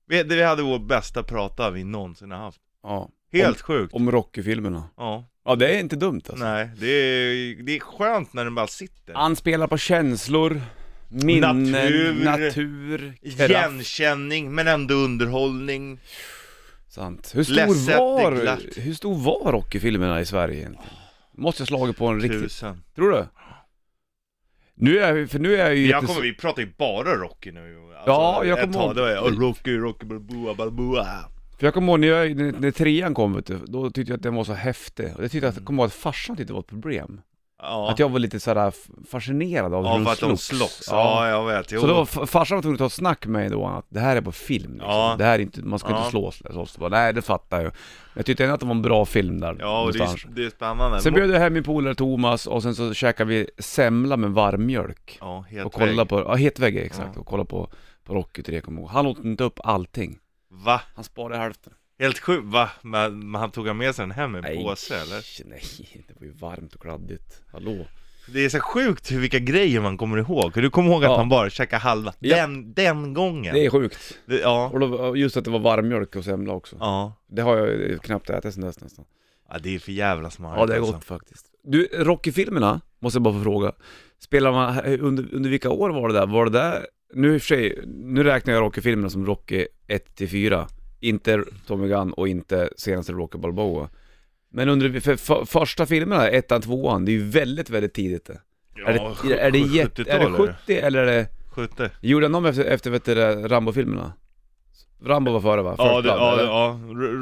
Vi, 0.09 0.23
det, 0.23 0.35
vi 0.37 0.43
hade 0.43 0.63
vår 0.63 0.79
bästa 0.79 1.23
prata 1.23 1.71
vi 1.71 1.85
någonsin 1.85 2.31
har 2.31 2.39
haft. 2.39 2.61
Ja. 2.83 3.09
Helt 3.33 3.61
sjukt. 3.61 3.95
Om 3.95 4.11
Rocky-filmerna. 4.11 4.85
Ja, 4.97 5.29
Ja, 5.45 5.57
det 5.57 5.77
är 5.77 5.81
inte 5.81 5.97
dumt 5.97 6.21
alltså. 6.29 6.45
nej, 6.45 6.71
det 6.81 6.87
är, 6.87 7.63
det 7.63 7.77
är 7.77 7.81
skönt 7.81 8.33
när 8.33 8.45
den 8.45 8.55
bara 8.55 8.67
sitter. 8.67 9.15
Han 9.15 9.37
spelar 9.37 9.67
på 9.67 9.79
känslor, 9.79 10.61
minnen, 11.09 11.63
Natur. 11.73 12.25
natur, 12.25 13.15
kraft. 13.37 13.51
Igenkänning, 13.51 14.55
men 14.55 14.69
ändå 14.69 14.95
underhållning. 14.95 16.01
Sant. 16.89 17.33
Hur 17.35 17.45
stor, 17.45 17.99
var, 17.99 18.43
glatt. 18.43 18.61
hur 18.77 18.95
stor 18.95 19.15
var 19.15 19.53
Rocky-filmerna 19.53 20.21
i 20.21 20.27
Sverige 20.27 20.57
egentligen? 20.57 20.97
Måste 21.33 21.61
jag 21.61 21.69
slagit 21.69 21.97
på 21.97 22.07
en 22.07 22.21
riktigt... 22.21 22.43
Tusen. 22.43 22.83
Tror 22.95 23.11
du? 23.11 23.27
Nu 24.83 24.99
är 24.99 25.17
jag, 25.17 25.31
för 25.31 25.39
nu 25.39 25.55
är 25.57 25.59
jag 25.59 25.75
ju 25.77 25.87
Jag 25.87 25.89
jättes- 26.03 26.07
kommer, 26.17 26.23
vi 26.23 26.35
pratar 26.35 26.63
ju 26.63 26.69
bara 26.79 27.15
Rocky 27.17 27.53
nu. 27.53 27.61
Alltså, 27.61 28.11
Ja, 28.11 28.45
jag 28.45 28.59
ett 28.59 28.65
kommer 28.65 28.79
tag, 28.79 28.85
ihåg- 28.87 28.97
Då 28.97 29.05
är 29.05 29.15
jag, 29.15 29.43
Rocky, 29.43 29.77
Rocky, 29.77 30.07
Balboa, 30.07 30.55
Balboa. 30.55 31.07
För 31.59 31.67
jag 31.67 31.75
kommer 31.75 31.93
ihåg 31.93 32.01
när, 32.01 32.09
jag, 32.09 32.37
när, 32.37 32.53
när 32.61 32.71
trean 32.71 33.15
kom 33.15 33.35
vet 33.35 33.47
du, 33.47 33.59
då 33.67 33.91
tyckte 33.91 34.13
jag 34.13 34.17
att 34.17 34.23
den 34.23 34.35
var 34.35 34.45
så 34.45 34.53
häftig. 34.53 35.07
Och 35.17 35.25
jag 35.25 35.31
tyckte 35.31 35.49
att, 35.49 35.65
kommer 35.65 35.83
ihåg 35.83 35.87
att 35.87 35.93
farsan 35.95 36.37
tyckte 36.37 36.51
det 36.51 36.55
var 36.55 36.61
ett 36.61 36.67
problem. 36.67 37.21
Ja, 37.65 37.91
Att 37.91 37.99
jag 37.99 38.09
var 38.09 38.19
lite 38.19 38.41
sådär 38.41 38.73
fascinerad 39.11 39.75
av 39.75 39.87
hur 39.87 40.05
ja 40.05 40.13
att 40.13 40.21
de 40.21 40.37
slogs. 40.37 40.43
slogs. 40.47 40.89
Ja. 40.91 41.29
Ja, 41.29 41.29
jag 41.29 41.47
vet. 41.57 41.73
Jo. 41.73 41.81
Så 41.81 41.87
då 41.87 42.07
farsan 42.27 42.57
var 42.57 42.63
tvungen 42.63 42.75
att 42.75 42.79
ta 42.79 42.87
ett 42.87 42.93
snack 42.93 43.27
med 43.27 43.33
mig 43.41 43.51
då 43.51 43.67
att 43.67 43.87
det 43.89 44.01
här 44.01 44.17
är 44.17 44.21
på 44.21 44.33
film 44.33 44.73
liksom. 44.73 44.91
Ja. 44.91 45.15
Det 45.19 45.25
här 45.25 45.35
är 45.35 45.39
inte, 45.39 45.63
man 45.63 45.79
ska 45.79 45.91
Ja. 45.91 45.99
inte 45.99 46.11
slås 46.11 46.41
eller 46.41 46.65
så. 46.65 46.81
Bara, 46.81 46.91
Nej 46.91 47.13
det 47.13 47.23
fattar 47.23 47.63
jag. 47.63 47.73
Jag 48.15 48.27
tyckte 48.27 48.45
ändå 48.45 48.55
att 48.55 48.61
det 48.61 48.67
var 48.67 48.75
en 48.75 48.83
bra 48.83 49.05
film 49.05 49.41
där 49.41 49.57
Ja, 49.61 49.83
och 49.83 49.93
det 49.93 49.99
är, 49.99 50.29
det 50.35 50.45
är 50.45 50.51
spännande. 50.51 51.01
Sen 51.01 51.15
bjöd 51.15 51.31
jag 51.31 51.39
hem 51.41 51.53
min 51.53 51.65
polare 51.65 51.95
Thomas 51.95 52.47
och 52.47 52.63
sen 52.63 52.75
så 52.75 52.95
käkade 52.95 53.29
vi 53.31 53.51
semla 53.59 54.17
med 54.17 54.31
varmmjölk. 54.31 55.19
Ja, 55.21 55.45
helt 55.51 55.67
och 55.67 55.73
kollade 55.73 56.07
på, 56.09 56.19
ja 56.21 56.35
het 56.35 56.61
exakt, 56.63 57.11
Ja. 57.15 57.21
och 57.21 57.27
kollade 57.27 57.49
på, 57.49 57.69
på 58.05 58.15
Rocky 58.15 58.43
3 58.43 58.61
kommer 58.61 58.81
ihåg. 58.81 58.91
Han 58.91 59.07
åt 59.07 59.19
inte 59.25 59.45
upp 59.45 59.61
allting. 59.65 60.19
Va? 60.51 60.81
Han 60.95 61.05
sparade 61.05 61.39
hälften. 61.41 61.73
Helt 61.99 62.19
sjukt, 62.19 62.47
va? 62.47 62.71
Men, 62.83 63.31
men 63.31 63.41
han 63.41 63.51
tog 63.51 63.67
han 63.67 63.77
med 63.77 63.95
sig 63.95 64.03
den 64.03 64.11
hem 64.11 64.37
i 64.37 64.39
en 64.39 64.63
påse 64.65 64.95
eller? 64.97 65.25
Nej, 65.51 65.63
det 66.09 66.15
var 66.21 66.27
ju 66.27 66.33
varmt 66.33 66.75
och 66.75 66.81
kladdigt. 66.81 67.43
Hallå? 67.53 67.87
Det 68.33 68.45
är 68.45 68.49
så 68.49 68.61
sjukt 68.61 69.13
hur 69.13 69.21
vilka 69.21 69.39
grejer 69.39 69.81
man 69.81 69.97
kommer 69.99 70.19
ihåg. 70.19 70.53
Du 70.55 70.71
kommer 70.71 70.91
ihåg 70.91 71.05
att 71.05 71.11
Ja. 71.11 71.17
han 71.17 71.29
bara 71.29 71.51
käkade 71.51 71.81
halva, 71.83 72.13
Ja. 72.19 72.37
den, 72.37 72.75
den 72.75 73.15
gången! 73.15 73.55
Det 73.55 73.67
är 73.67 73.71
sjukt. 73.71 74.19
Det, 74.27 74.41
ja. 74.41 74.71
Och 74.73 74.81
då, 74.81 75.17
just 75.17 75.37
att 75.37 75.45
det 75.45 75.51
var 75.51 75.59
varmmjölk 75.59 76.17
och 76.17 76.25
semla 76.25 76.53
också. 76.53 76.77
ja. 76.81 77.13
Det 77.29 77.43
har 77.43 77.57
jag 77.57 78.03
knappt 78.03 78.31
ätit 78.31 78.55
sen 78.55 78.63
dess 78.65 78.81
nästan. 78.81 79.05
Ja, 79.51 79.59
det 79.59 79.75
är 79.75 79.79
för 79.79 79.93
jävla 79.93 80.31
smart 80.31 80.55
Ja, 80.59 80.67
det 80.67 80.75
är 80.75 80.79
alltså. 80.79 80.93
gott 80.93 81.05
faktiskt. 81.05 81.47
Du, 81.65 81.89
Rocky-filmerna, 81.93 82.81
måste 83.01 83.17
jag 83.17 83.23
bara 83.23 83.35
få 83.35 83.43
fråga. 83.43 83.73
Spelar 84.19 84.53
man, 84.53 84.79
under, 84.85 85.35
under 85.35 85.51
vilka 85.51 85.71
år 85.71 85.91
var 85.91 86.09
det 86.09 86.15
där? 86.15 86.27
Var 86.27 86.45
det 86.45 86.51
där, 86.51 86.87
nu 87.15 87.35
i 87.35 87.39
och 87.39 87.43
för 87.43 87.47
sig, 87.47 87.79
nu 87.87 88.23
räknar 88.23 88.55
jag 88.55 88.61
Rocky-filmerna 88.63 89.11
som 89.11 89.27
Rocky 89.27 89.67
1-4. 89.89 90.67
Inte 91.03 91.45
Tommy 91.67 91.89
Gunn 91.89 92.13
och 92.13 92.29
inte 92.29 92.71
senaste 92.77 93.13
Rocky 93.13 93.39
Balboa. 93.39 93.89
Men 94.51 94.69
under, 94.69 95.01
för, 95.01 95.17
för, 95.17 95.45
första 95.45 95.87
filmerna, 95.87 96.29
ettan, 96.29 96.63
tvåan, 96.63 97.05
det 97.05 97.11
är 97.11 97.15
ju 97.15 97.25
väldigt, 97.25 97.71
väldigt 97.71 97.95
tidigt 97.95 98.25
det. 98.25 98.41
Ja, 98.75 98.89
är 98.89 98.93
det, 99.29 99.39
är 99.41 99.51
det, 99.51 99.59
jätte, 99.59 100.03
är 100.03 100.19
det 100.19 100.25
70-tal, 100.27 100.35
eller? 100.41 100.53
70 100.53 100.79
eller 100.79 100.99
är 101.03 101.07
det, 101.07 101.27
70 101.51 101.91
gjorde 102.01 102.25
han 102.25 102.33
dem 102.33 102.47
efter, 102.47 102.65
efter 102.65 102.91
vet 102.91 103.05
du, 103.05 103.15
Rambo-filmerna? 103.49 104.13
Rambo 105.05 105.33
var 105.33 105.41
före 105.41 105.63
va? 105.63 105.75
Ja, 105.79 105.85
First 105.85 105.97
det, 105.97 106.03
Blood, 106.03 106.19
ja, 106.19 106.33
eller? 106.33 106.45
ja, 106.45 106.79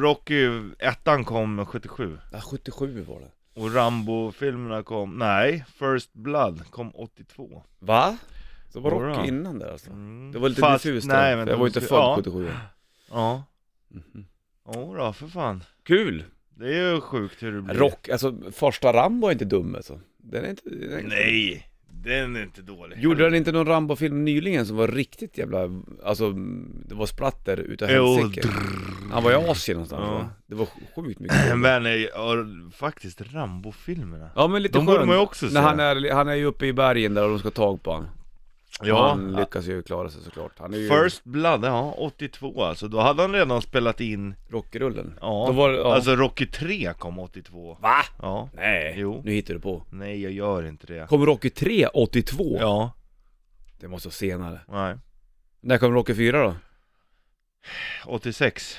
Rocky, 0.09 0.49
ettan 0.79 1.25
kom 1.25 1.67
77 1.67 2.19
Ja, 2.33 2.41
77 2.41 3.05
var 3.09 3.21
det. 3.21 3.61
Och 3.61 3.75
Rambo-filmerna 3.75 4.83
kom, 4.83 5.19
nej, 5.19 5.65
First 5.79 6.13
Blood 6.13 6.63
kom 6.71 6.91
82 6.95 7.63
Va? 7.79 8.19
Så 8.73 8.81
var. 8.81 8.91
Rocky 8.91 9.29
innan 9.29 9.59
där 9.59 9.73
alltså? 9.73 9.91
mm. 9.91 10.33
Det 10.33 10.39
var 10.39 10.49
lite 10.49 10.61
Fast- 10.61 10.85
diffust 10.85 11.07
nej, 11.07 11.37
men 11.37 11.49
jag 11.49 11.57
var 11.57 11.65
ju 11.65 11.69
inte 11.69 11.81
född 11.81 11.99
ja. 11.99 12.15
77 12.17 12.51
Ja, 13.11 13.43
Mhm. 13.91 14.25
oh, 14.65 14.97
då, 14.97 15.13
för 15.13 15.27
fan 15.27 15.65
Kul! 15.83 16.25
Det 16.55 16.77
är 16.79 16.95
ju 16.95 17.01
sjukt 17.01 17.43
hur 17.43 17.53
det 17.53 17.63
blir 17.63 17.75
Rock, 17.75 18.09
alltså 18.09 18.35
första 18.53 18.93
Rambo 18.93 19.27
är 19.29 19.33
inte 19.33 19.45
dum 19.45 19.75
alltså. 19.75 20.01
Den 20.19 20.45
är 20.45 20.51
inte... 20.51 20.63
Den 20.71 20.99
är... 20.99 21.09
Nej, 21.09 21.67
den 22.03 22.37
är 22.37 22.43
inte 22.43 22.63
dålig 22.63 22.99
Gjorde 23.03 23.25
den 23.25 23.35
inte 23.35 23.53
någon 23.53 23.67
Rambo-film 23.67 24.25
nyligen 24.25 24.67
som 24.67 24.77
var 24.77 24.89
riktigt 24.89 25.39
jävla, 25.39 25.59
alltså 26.05 26.31
det 26.89 26.95
var 26.95 27.07
splatter 27.07 27.57
utav 27.57 27.89
helsike? 27.89 28.49
Han 29.13 29.23
var 29.23 29.31
i 29.33 29.35
Asien 29.35 29.75
någonstans 29.77 30.03
Ja. 30.07 30.13
va? 30.15 30.29
Det 30.47 30.55
var 30.55 30.67
sjukt 30.97 31.21
mycket 31.21 31.37
Men 31.59 31.87
eh, 31.87 31.93
ja, 31.93 32.35
faktiskt 32.73 33.21
Rambo-filmerna 33.21 34.31
Ja 34.37 34.49
men 34.49 34.63
lite 34.63 34.79
De 34.79 34.87
borde 34.87 34.99
skönt. 34.99 35.09
man 35.09 35.17
ju 35.17 35.23
också 35.23 35.49
se. 35.49 35.55
När 35.55 35.61
han 35.63 35.81
är, 35.81 36.13
han 36.13 36.29
är 36.29 36.35
ju 36.35 36.45
uppe 36.45 36.67
i 36.67 36.73
bergen 36.73 37.15
där 37.15 37.25
och 37.25 37.31
de 37.31 37.39
ska 37.39 37.51
ta 37.51 37.63
tag 37.63 37.83
på 37.83 37.93
han. 37.93 38.09
Ja, 38.83 39.09
Han 39.09 39.33
lyckas 39.33 39.65
ju 39.67 39.83
klara 39.83 40.11
sig 40.11 40.23
såklart. 40.23 40.53
Han 40.59 40.75
är 40.75 40.79
ju 40.79 40.89
First 40.89 41.25
Blood, 41.25 41.65
ja, 41.65 41.95
82 41.99 42.63
alltså. 42.65 42.89
Då 42.89 43.01
hade 43.01 43.23
han 43.23 43.33
redan 43.33 43.63
spelat 43.63 44.01
in, 44.01 44.35
rockrullen. 44.49 45.19
ja, 45.21 45.45
Då 45.47 45.53
var 45.53 45.71
det, 45.71 45.79
ja. 45.79 45.95
alltså 45.95 46.17
Rocky 46.17 46.47
3 46.47 46.93
kom 46.99 47.19
82. 47.19 47.77
Va? 47.81 47.97
Ja, 48.23 48.49
Nej, 48.55 48.95
Jo. 48.97 49.23
nu 49.25 49.33
hittar 49.33 49.55
du 49.55 49.61
på. 49.61 49.83
nej 49.91 50.23
jag 50.23 50.33
gör 50.33 50.67
inte 50.67 50.87
det. 50.87 51.07
Kom 51.09 51.27
Rocky 51.27 51.51
3 51.51 51.87
82? 51.87 52.57
Ja, 52.61 52.93
Det 53.81 53.89
måste 53.89 54.09
vara 54.09 54.13
senare. 54.15 54.61
nej. 54.69 54.97
När 55.61 55.79
kom 55.79 55.93
Rocky 55.95 56.15
4 56.15 56.43
då? 56.43 56.55
86. 58.07 58.79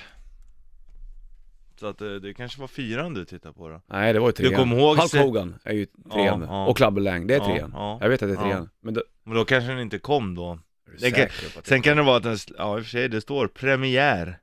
Så 1.81 1.87
att 1.87 1.97
det, 1.97 2.19
det 2.19 2.33
kanske 2.33 2.61
var 2.61 2.67
fyran 2.67 3.13
du 3.13 3.25
tittar 3.25 3.51
på 3.51 3.69
då? 3.69 3.81
Nej, 3.87 4.13
det 4.13 4.19
var 4.19 4.27
ju 4.27 4.31
trean. 4.31 4.51
Du 4.51 4.57
kommer 4.57 4.77
ihåg 4.77 4.97
Hulk 4.97 5.13
Hogan 5.15 5.55
är 5.63 5.73
ju 5.73 5.85
trean. 5.85 6.41
Ja, 6.41 6.47
ja. 6.47 6.65
Och 6.67 6.77
Clubber 6.77 7.01
Lang, 7.01 7.27
det 7.27 7.35
är 7.35 7.39
trean. 7.39 7.71
ja. 7.75 7.97
Jag 8.01 8.09
vet 8.09 8.21
att 8.23 8.29
det 8.29 8.33
är 8.35 8.41
trean. 8.41 8.69
Men 8.81 8.93
då, 8.93 9.03
Men 9.23 9.35
då 9.35 9.45
kanske 9.45 9.69
den 9.71 9.79
inte 9.79 9.99
kom 9.99 10.35
då. 10.35 10.59
Det 10.99 11.11
kan- 11.11 11.27
Sen 11.63 11.81
kan 11.81 11.97
det 11.97 12.03
vara 12.03 12.17
att 12.17 12.23
den, 12.23 12.37
ja 12.57 12.77
i 12.77 12.81
och 12.81 12.83
för 12.85 12.89
sig 12.89 13.09
det 13.09 13.21
står 13.21 13.47
premiär 13.47 14.39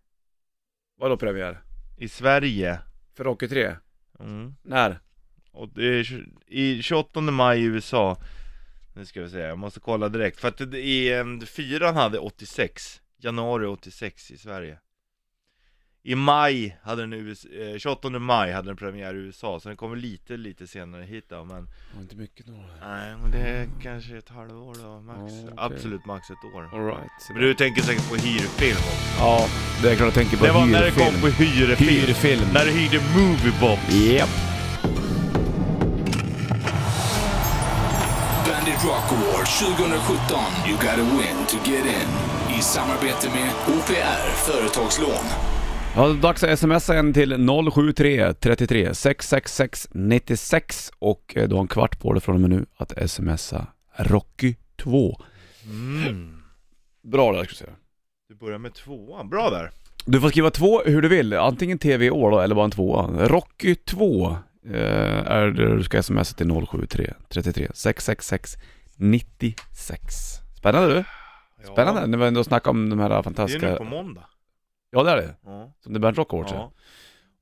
Vadå 1.00 1.16
premiär? 1.16 1.60
i 1.96 2.08
Sverige. 2.08 2.78
För 3.16 3.24
Rocky 3.24 3.48
3? 3.48 3.76
Mm. 4.20 4.54
När? 4.62 5.00
Och 5.52 5.68
det 5.68 5.84
är 5.86 6.24
i 6.46 6.82
28 6.82 7.20
maj 7.20 7.60
i 7.60 7.64
USA 7.64 8.16
Nu 8.96 9.04
ska 9.04 9.22
vi 9.22 9.30
se, 9.30 9.38
jag 9.38 9.58
måste 9.58 9.80
kolla 9.80 10.08
direkt 10.08 10.40
För 10.40 10.48
att 10.48 10.70
det, 10.70 10.78
i, 10.78 11.12
em, 11.14 11.40
fyran 11.40 11.96
hade 11.96 12.18
86 12.18 13.00
Januari 13.18 13.66
86 13.66 14.30
i 14.30 14.38
Sverige 14.38 14.78
I 16.02 16.14
maj 16.14 16.78
hade 16.82 17.02
den 17.02 17.12
US, 17.12 17.44
eh, 17.44 17.78
28 17.78 18.10
maj 18.18 18.52
hade 18.52 18.68
den 18.68 18.76
premiär 18.76 19.14
i 19.14 19.18
USA 19.18 19.60
Så 19.60 19.68
den 19.68 19.76
kommer 19.76 19.96
lite, 19.96 20.36
lite 20.36 20.66
senare 20.66 21.02
hit 21.02 21.24
då 21.28 21.44
men 21.44 21.64
Det 21.64 21.94
var 21.94 22.02
inte 22.02 22.16
mycket 22.16 22.46
då. 22.46 22.52
Nej 22.82 23.16
men 23.22 23.30
det 23.30 23.38
är 23.38 23.68
kanske 23.82 24.16
ett 24.18 24.28
halvår 24.28 24.74
då, 24.82 25.00
max 25.00 25.32
Ja, 25.32 25.40
okej. 25.44 25.54
Absolut 25.56 26.06
max 26.06 26.30
ett 26.30 26.54
år 26.54 26.68
Alright. 26.72 27.10
Men 27.32 27.42
du 27.42 27.54
tänker 27.54 27.82
säkert 27.82 28.08
på 28.08 28.16
hyrfilm 28.16 28.76
också 28.78 29.18
Ja, 29.20 29.46
det 29.82 29.90
är 29.90 29.96
klart 29.96 30.06
jag 30.06 30.14
tänker 30.14 30.36
på 30.36 30.44
Det 30.44 30.52
var 30.52 30.66
när 30.66 30.80
det 30.80 30.86
hyrfilm. 30.90 31.10
kom 31.12 31.20
på 31.20 31.28
hyrfilm 31.28 31.88
Hyrfilm. 31.88 32.44
När 32.54 32.64
du 32.64 32.70
hyrde 32.70 33.00
Moviebox 33.16 33.94
Japp. 33.94 34.30
Bandit 38.46 38.84
Rock 38.84 39.08
Award 39.12 39.46
2017. 39.46 40.38
You 40.68 40.76
gotta 40.76 41.02
win 41.18 41.36
to 41.48 41.56
get 41.70 41.84
in. 41.86 42.08
I 42.58 42.62
samarbete 42.62 43.28
med 43.30 43.50
OPR 43.68 44.30
Företagslån. 44.46 45.24
Ja, 45.98 46.08
dags 46.08 46.44
att 46.44 46.58
smsa 46.58 46.94
en 46.94 47.12
till 47.12 47.48
073 47.72 48.34
33 48.34 48.94
666 48.94 49.88
96 49.92 50.92
och 50.98 51.36
eh, 51.36 51.48
du 51.48 51.54
har 51.54 51.62
en 51.62 51.68
kvart 51.68 52.00
på 52.00 52.12
dig 52.12 52.22
från 52.22 52.34
och 52.34 52.40
med 52.40 52.50
nu 52.50 52.66
att 52.76 53.10
smsa 53.10 53.66
Rocky 53.96 54.54
2. 54.82 55.20
mm. 55.64 56.42
Bra 57.02 57.32
där 57.32 57.44
ska 57.44 57.50
jag 57.50 57.56
säga. 57.56 57.70
Du 58.28 58.34
börjar 58.34 58.58
med 58.58 58.74
tvåan, 58.74 59.28
bra 59.28 59.50
där 59.50 59.70
Du 60.06 60.20
får 60.20 60.28
skriva 60.28 60.50
två 60.50 60.82
hur 60.84 61.02
du 61.02 61.08
vill, 61.08 61.34
antingen 61.34 61.78
TV 61.78 62.10
år 62.10 62.30
då 62.30 62.40
eller 62.40 62.54
bara 62.54 62.64
en 62.64 62.70
tvåa. 62.70 63.28
Rocky 63.28 63.74
2 63.74 64.36
eh, 64.66 65.26
är 65.26 65.46
det 65.46 65.76
du 65.76 65.82
ska 65.82 66.02
smsa 66.02 66.36
till 66.36 66.66
073 66.66 67.14
33 67.28 67.68
666 67.74 68.56
96. 68.96 70.14
Spännande 70.58 70.94
du! 70.94 71.04
Spännande, 71.72 72.06
när 72.06 72.18
vi 72.18 72.26
ändå 72.26 72.44
snackar 72.44 72.70
om 72.70 72.90
de 72.90 72.98
här 72.98 73.08
Det 73.08 73.14
är 73.14 73.22
fantastiska... 73.22 73.70
nu 73.70 73.76
på 73.76 73.84
måndag 73.84 74.24
Ja 74.90 75.02
det 75.02 75.10
är 75.10 75.16
det, 75.16 75.34
Ja, 75.44 75.72
som 75.80 75.92
det 75.92 75.96
är 75.96 76.00
Bernt 76.00 76.18
Rock 76.18 76.32
Awards 76.34 76.52
ja. 76.52 76.72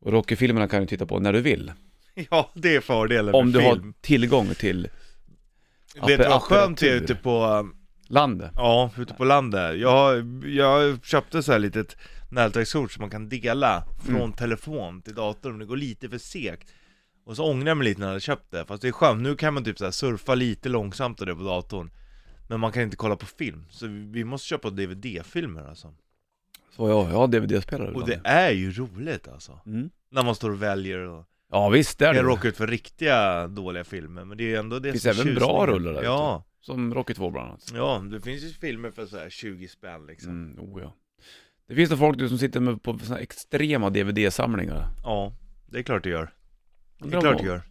Och 0.01 0.13
Rocky-filmerna 0.13 0.69
kan 0.69 0.81
du 0.81 0.87
titta 0.87 1.07
på 1.07 1.19
när 1.19 1.33
du 1.33 1.41
vill. 1.41 1.73
ja 2.31 2.51
det 2.55 2.77
är 2.77 2.81
fördelen 2.81 3.35
Om 3.35 3.45
med 3.47 3.55
du 3.55 3.61
film. 3.61 3.85
har 3.85 3.93
tillgång 4.03 4.55
till 4.55 4.89
Vet 6.07 6.19
du 6.23 6.29
vad 6.29 6.43
skönt 6.43 6.79
det 6.79 6.89
är 6.89 6.97
ute 6.97 7.15
på, 7.15 7.69
landet. 8.09 8.51
ja, 8.55 8.91
ute 8.99 9.15
på 9.15 9.25
landet. 9.25 9.79
Jag, 9.79 10.25
jag 10.47 11.05
köpte 11.05 11.43
så 11.43 11.53
här 11.53 11.59
litet 11.59 11.97
nätverkskort 12.31 12.93
som 12.93 13.01
man 13.01 13.11
kan 13.11 13.29
dela 13.29 13.85
från 14.05 14.17
Mm. 14.17 14.33
telefon 14.33 15.03
till 15.03 15.15
dator 15.15 15.51
om 15.53 15.59
det 15.59 15.65
går 15.67 15.77
lite 15.77 16.09
för 16.09 16.19
segt. 16.19 16.73
Och 17.25 17.37
så 17.37 17.45
ångrar 17.51 17.67
jag 17.69 17.77
mig 17.77 17.85
lite 17.85 18.01
när 18.01 18.07
jag 18.07 18.11
hade 18.11 18.21
köpt 18.21 18.51
det, 18.51 18.65
fast 18.65 18.83
det 18.83 18.89
är 18.89 18.93
skönt, 18.93 19.23
nu 19.23 19.37
kan 19.37 19.55
man 19.55 19.65
typ 19.65 19.79
så 19.79 19.85
här 19.85 19.91
surfa 19.91 20.35
lite 20.35 20.69
långsamt 20.69 21.21
och 21.21 21.27
det 21.27 21.35
på 21.35 21.43
datorn. 21.43 21.91
Men 22.49 22.61
man 22.61 22.73
kan 22.73 22.83
inte 22.83 22.97
kolla 22.97 23.17
på 23.17 23.27
film, 23.27 23.65
så 23.71 23.87
vi 23.87 24.25
måste 24.25 24.47
köpa 24.49 24.71
DVD-filmer 24.71 25.69
alltså 25.69 25.95
Så 26.77 26.89
ja, 26.89 27.09
jag 27.11 27.19
har 27.19 27.27
DVD-spelare 27.29 27.87
Och 27.93 28.03
ibland. 28.03 28.23
det 28.25 28.29
är 28.29 28.51
ju 28.51 28.73
roligt 28.73 29.29
alltså 29.29 29.61
Mm. 29.67 29.91
När 30.11 30.23
man 30.23 30.35
står 30.35 30.51
och 30.51 30.63
väljer 30.63 30.99
och 30.99 31.25
Ja 31.51 31.69
visst, 31.69 31.99
det 31.99 32.07
är 32.07 32.15
kan 32.15 32.25
det. 32.25 32.31
råka 32.31 32.49
ut 32.49 32.57
för 32.57 32.67
riktiga 32.67 33.47
dåliga 33.49 33.85
filmer, 33.85 34.25
men 34.25 34.39
det 34.39 34.45
är 34.45 34.49
ju 34.49 34.57
ändå 34.57 34.79
det 34.79 34.91
Finns 34.93 35.03
som 35.03 35.11
är 35.11 35.15
även 35.21 35.35
bra 35.35 35.47
tjusningen. 35.47 35.67
rullar 35.67 35.93
där 35.93 36.03
Ja, 36.03 36.45
Som 36.61 36.95
Rocky 36.95 37.15
2 37.15 37.31
bland 37.31 37.49
annat. 37.49 37.73
ja, 37.75 38.03
det 38.11 38.21
finns 38.21 38.43
ju 38.43 38.49
filmer 38.49 38.91
för 38.91 39.07
så 39.07 39.19
här 39.19 39.31
20 39.31 39.69
spänn 39.69 40.07
liksom 40.07 40.31
Mm, 40.31 40.61
oh 40.61 40.83
ja. 40.83 40.95
Det 41.69 41.75
finns 41.75 41.91
det 41.91 41.97
folk 41.97 42.19
du 42.19 42.29
som 42.29 42.39
sitter 42.39 42.61
med 42.61 42.83
på 42.83 42.99
såna 42.99 43.19
extrema 43.19 43.91
DVD-samlingar. 43.91 44.89
Ja, 45.05 45.33
det 45.67 45.79
är 45.79 45.83
klart 45.83 46.03
det 46.03 46.11
gör 46.11 46.35
Det 46.99 47.17
är 47.17 47.21
klart 47.21 47.39
det 47.39 47.47
gör 47.47 47.63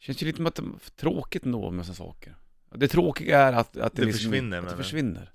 Känns 0.00 0.22
ju 0.22 0.26
lite 0.26 0.36
som 0.36 0.46
att 0.46 0.54
det 0.54 0.62
är 0.62 0.90
tråkigt 1.00 1.44
ändå 1.44 1.70
med 1.70 1.86
såna 1.86 1.94
saker. 1.94 2.36
Det 2.74 2.88
tråkiga 2.88 3.38
är 3.40 3.52
att, 3.52 3.76
att 3.76 3.92
det, 3.96 4.02
Det 4.02 4.06
liksom, 4.06 4.30
försvinner, 4.30 4.56
att 4.58 4.62
det 4.62 4.66
menar 4.66 4.76
du? 4.76 4.82
försvinner. 4.82 5.30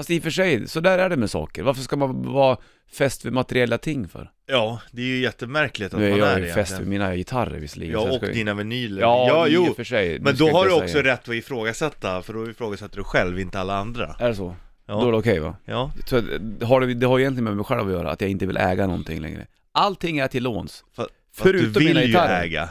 Fast 0.00 0.10
i 0.10 0.18
och 0.18 0.22
för 0.22 0.30
sig, 0.30 0.68
så 0.68 0.80
där 0.80 0.98
är 0.98 1.08
det 1.08 1.16
med 1.16 1.30
saker. 1.30 1.62
Varför 1.62 1.82
ska 1.82 1.96
man 1.96 2.22
vara 2.32 2.56
fäst 2.92 3.24
vid 3.24 3.32
materiella 3.32 3.78
ting 3.78 4.08
för? 4.08 4.30
Ja, 4.46 4.80
det 4.90 5.02
är 5.02 5.06
ju 5.06 5.18
jättemärkligt 5.20 5.94
att 5.94 6.00
Nu 6.00 6.06
är 6.06 6.10
man 6.10 6.18
jag 6.18 6.28
är 6.32 6.38
ju 6.38 6.46
det 6.46 6.52
fäst 6.52 6.80
vid 6.80 6.86
mina 6.88 7.16
gitarrer 7.16 7.58
visserligen. 7.58 7.92
Ja, 7.94 8.00
jag 8.04 8.10
och 8.14 8.16
ska- 8.16 8.26
dina 8.26 8.54
vinyler 8.54 9.00
Ja, 9.02 9.26
ja 9.28 9.48
i 9.48 9.52
jo 9.52 9.66
och 9.70 9.76
för 9.76 9.84
sig. 9.84 10.18
Men 10.20 10.36
då 10.36 10.46
jag 10.46 10.52
har 10.54 10.66
du 10.66 10.72
också 10.72 10.88
säga. 10.88 11.04
rätt 11.04 11.28
att 11.28 11.34
ifrågasätta, 11.34 12.22
för 12.22 12.32
då 12.32 12.50
ifrågasätter 12.50 12.96
du 12.96 13.04
själv, 13.04 13.40
inte 13.40 13.60
alla 13.60 13.76
andra 13.76 14.16
Är 14.18 14.28
det 14.28 14.34
så? 14.34 14.56
Ja, 14.86 14.94
Då 14.94 15.08
är 15.08 15.12
det 15.12 15.18
okej 15.18 15.38
va? 15.40 15.56
ja. 15.64 15.92
Så 16.06 16.20
det, 16.20 16.66
har, 16.66 16.80
det 16.80 17.06
har 17.06 17.18
egentligen 17.20 17.44
med 17.44 17.56
mig 17.56 17.64
själv 17.64 17.80
att 17.88 17.92
göra, 17.92 18.10
att 18.10 18.20
jag 18.20 18.30
inte 18.30 18.46
vill 18.46 18.56
äga 18.56 18.86
någonting 18.86 19.20
längre. 19.20 19.46
Allting 19.72 20.18
är 20.18 20.28
till 20.28 20.42
låns. 20.42 20.84
För, 20.96 21.02
för 21.02 21.42
Förutom 21.42 21.68
att 21.68 21.74
du 21.74 21.78
vill 21.80 21.88
mina 21.88 22.00
ju 22.00 22.06
gitarrer. 22.06 22.42
äga 22.44 22.68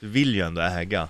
Du 0.00 0.08
vill 0.08 0.34
ju 0.34 0.40
ändå 0.42 0.60
äga 0.62 1.08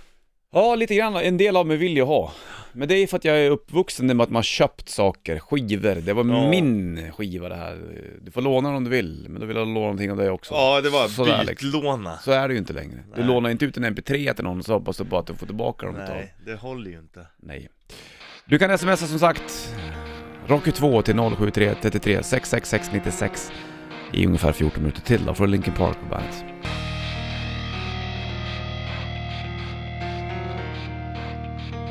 Ja, 0.57 0.75
lite 0.75 0.95
grann. 0.95 1.17
En 1.17 1.37
del 1.37 1.57
av 1.57 1.67
mig 1.67 1.77
vill 1.77 1.97
jag 1.97 2.07
ha. 2.07 2.33
Men 2.73 2.89
det 2.89 2.95
är 2.95 3.07
för 3.07 3.17
att 3.17 3.25
jag 3.25 3.39
är 3.39 3.51
uppvuxen 3.51 4.07
med 4.07 4.21
att 4.21 4.29
man 4.31 4.35
har 4.37 4.43
köpt 4.43 4.89
saker, 4.89 5.39
skivor. 5.39 5.95
Det 5.95 6.13
var 6.13 6.25
Ja. 6.25 6.51
min 6.51 7.13
skiva 7.13 7.49
det 7.49 7.55
här. 7.55 7.79
Du 8.23 8.31
får 8.31 8.43
låna 8.43 8.69
den 8.69 8.77
om 8.77 8.85
du 8.85 8.91
vill, 8.91 9.27
men 9.29 9.41
då 9.41 9.47
vill 9.47 9.57
jag 9.57 9.67
låna 9.69 9.81
någonting 9.81 10.11
av 10.11 10.17
dig 10.17 10.31
också. 10.31 10.55
Ja, 10.55 10.81
det 10.81 10.91
var 10.91 11.09
Sådär, 11.09 11.45
liksom. 11.45 11.71
bytlåna 11.71 12.17
Så 12.19 12.31
är 12.33 12.49
det 12.49 12.55
ju 12.55 12.59
inte 12.61 12.73
längre. 12.73 12.99
Du 13.15 13.21
Nej. 13.21 13.27
lånar 13.29 13.51
inte 13.51 13.65
ut 13.65 13.77
en 13.77 13.85
MP3 13.85 14.35
till 14.35 14.45
någon 14.45 14.59
och 14.59 14.65
så 14.65 14.73
hoppas 14.73 14.97
du 14.97 15.05
på 15.05 15.19
att 15.19 15.27
du 15.27 15.35
får 15.35 15.47
tillbaka 15.47 15.87
dem 15.87 15.97
ett 15.97 16.07
tag. 16.07 16.17
Nej, 16.17 16.35
det 16.47 16.55
håller 16.55 16.91
ju 16.91 16.99
inte 16.99 17.27
Nej. 17.43 17.69
Du 18.45 18.59
kan 18.59 18.79
smsa 18.79 18.97
som 18.97 19.19
sagt 19.19 19.75
Rocky 20.47 20.73
2 20.73 21.03
till 21.03 21.15
073 21.39 21.75
33 21.83 22.23
666 22.23 22.91
96 22.93 23.53
i 24.13 24.27
ungefär 24.27 24.53
14 24.53 24.83
minuter 24.83 25.01
till 25.03 25.25
då, 25.27 25.35
från 25.35 25.51
Linkin 25.51 25.73
Park 25.75 25.97
på 26.03 26.09
bandet. 26.11 26.45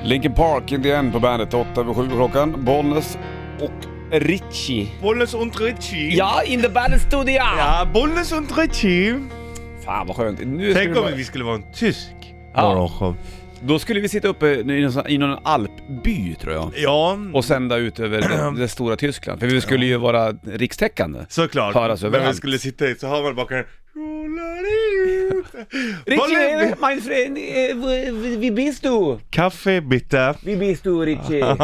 Linkin 0.05 0.33
Park 0.33 0.71
in 0.71 0.83
the 0.83 0.91
end 0.91 1.13
på 1.13 1.19
bandet, 1.19 1.53
8 1.53 1.81
över 1.81 1.93
7 1.93 2.09
klockan. 2.09 2.65
Bollnäs 2.65 3.17
och 3.59 3.71
Richie. 4.11 4.87
Bollnäs 5.01 5.33
und 5.33 5.59
Ritchie 5.59 6.15
Ja, 6.15 6.43
in 6.43 6.61
the 6.61 6.69
bandet 6.69 7.01
studio! 7.01 7.33
Ja, 7.33 7.87
Bollnäs 7.93 8.31
und 8.31 8.57
Ritchie 8.57 9.19
Fan 9.85 10.07
vad 10.07 10.15
skönt. 10.15 10.39
Nu 10.45 10.73
Tänk 10.73 10.97
om 10.97 11.05
vi 11.15 11.23
skulle 11.23 11.43
vara 11.43 11.55
en 11.55 11.71
tysk 11.73 12.13
Ja. 12.53 13.15
Då 13.67 13.79
skulle 13.79 13.99
vi 13.99 14.09
sitta 14.09 14.27
uppe 14.27 14.47
i 14.47 14.63
någon, 14.81 14.91
sån- 14.91 15.07
i 15.07 15.17
någon 15.17 15.39
alpby 15.43 16.35
tror 16.41 16.53
jag. 16.53 16.71
Ja, 16.75 17.17
Och 17.33 17.45
sända 17.45 17.77
ut 17.77 17.99
över 17.99 18.21
det, 18.21 18.53
det 18.61 18.67
stora 18.67 18.95
Tyskland. 18.95 19.39
För 19.39 19.47
vi 19.47 19.61
skulle 19.61 19.85
ju 19.85 19.97
vara 19.97 20.31
rikstäckande. 20.31 21.19
såklart 21.29 21.75
höras 21.75 22.01
Men 22.01 22.11
vi 22.11 22.17
överallt. 22.17 22.37
skulle 22.37 22.59
sitta 22.59 22.87
i, 22.89 22.95
så 22.95 23.07
hör 23.07 23.23
man 23.23 23.35
bakgrunden 23.35 23.65
Richie, 26.05 26.75
mein 26.81 27.01
friend, 27.01 27.37
eh, 27.37 27.75
wie 28.39 28.51
bist 28.51 28.83
du? 28.83 29.19
Kaffe 29.29 29.81
bitte 29.81 30.35
Wie 30.43 30.57
bist 30.57 30.83
du 30.83 31.05
Richie? 31.05 31.43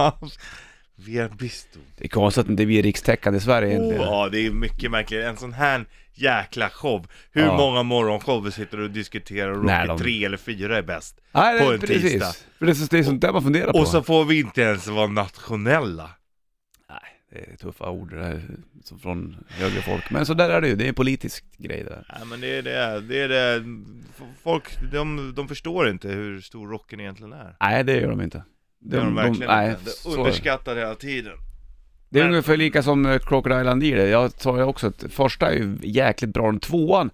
Wer 1.06 1.30
bist 1.30 1.68
du? 1.74 1.80
Det 1.98 2.04
är 2.04 2.10
konstigt 2.10 2.44
att 2.44 2.50
inte 2.50 2.66
vi 2.66 2.80
är 2.80 2.84
rikstäckande 2.84 3.38
i 3.38 3.42
Sverige 3.42 3.70
egentligen. 3.70 4.02
ja, 4.02 4.30
det 4.32 4.46
är 4.46 4.52
mycket 4.52 4.92
märkligt. 4.92 5.24
En 5.24 5.38
sån 5.38 5.54
här 5.54 5.86
jäkla 6.14 6.70
show. 6.70 7.08
Hur 7.32 7.42
Ja. 7.42 7.58
många 7.58 7.84
morgonshower 7.84 8.52
sitter 8.52 8.78
du 8.78 8.84
och 8.84 8.92
diskuterar 8.92 9.52
och 9.52 9.66
Nej, 9.66 9.88
Rocky 9.88 9.98
de- 9.98 10.04
tre 10.04 10.26
eller 10.26 10.38
fyra 10.38 10.78
är 10.78 10.82
bäst? 10.82 11.22
Nej, 11.32 11.60
det 11.60 11.66
på 11.66 11.72
en 11.74 11.80
precis. 11.80 12.02
tisdag. 12.12 12.34
För 12.58 12.66
det 12.66 12.72
är, 12.72 12.74
så, 12.76 12.86
det 12.86 13.00
är 13.00 13.04
sånt 13.04 13.22
där 13.22 13.34
man 13.34 13.44
funderar 13.44 13.72
på. 13.72 13.80
Och 13.80 13.88
så 13.88 14.04
får 14.04 14.26
vi 14.26 14.40
inte 14.40 14.62
ens 14.62 14.88
vara 14.88 15.08
nationella. 15.08 16.10
Nej, 16.90 17.00
det 17.32 17.52
är 17.54 17.58
tuffa 17.58 17.90
ord 17.90 18.10
det 18.10 18.20
där, 18.20 18.42
som 18.84 19.00
från 19.00 19.44
högre 19.48 19.82
folk. 19.82 20.10
Men 20.12 20.26
så 20.26 20.34
där 20.34 20.50
är 20.50 20.62
det 20.62 20.68
ju, 20.68 20.76
det 20.76 20.84
är 20.86 20.90
en 20.90 20.94
politisk 20.96 21.46
grej 21.58 21.84
det 21.84 21.90
där. 21.90 22.06
Nej 22.18 22.28
men 22.28 22.42
det 22.42 22.48
är 22.58 22.62
det, 22.62 23.02
det 23.02 23.22
är 23.22 23.28
det. 23.30 23.64
Folk, 24.44 24.64
de, 24.92 25.34
de 25.36 25.48
förstår 25.48 25.90
inte 25.90 26.08
hur 26.10 26.42
stor 26.42 26.68
rocken 26.68 27.00
egentligen 27.00 27.34
är. 27.34 27.56
Nej, 27.60 27.84
det 27.84 27.96
gör 28.02 28.10
de 28.10 28.22
inte. 28.22 28.44
Det 28.82 28.98
gör 28.98 29.04
de 29.04 29.16
verkligen 29.16 29.48
nej, 29.52 29.70
inte. 29.70 29.82
Det 29.84 29.90
så 29.90 30.10
är 30.10 30.14
är 30.14 30.18
det. 30.18 30.22
underskattat 30.24 30.78
hela 30.78 30.96
tiden. 30.96 31.34
Det 32.10 32.20
är 32.20 32.24
Men- 32.24 32.32
ungefär 32.32 32.58
lika 32.58 32.84
som 32.84 33.06
eh, 33.06 33.20
Crocodile 33.20 33.64
Dundee 33.64 33.96
det. 33.96 34.08
Jag 34.10 34.32
sa 34.42 34.58
ju 34.58 34.64
också 34.64 34.88
att 34.88 35.04
första 35.10 35.52
är 35.52 35.56
ju 35.56 35.78
jäkligt 35.84 36.34
bra, 36.34 36.46
den 36.46 36.60
tvåan, 36.60 37.10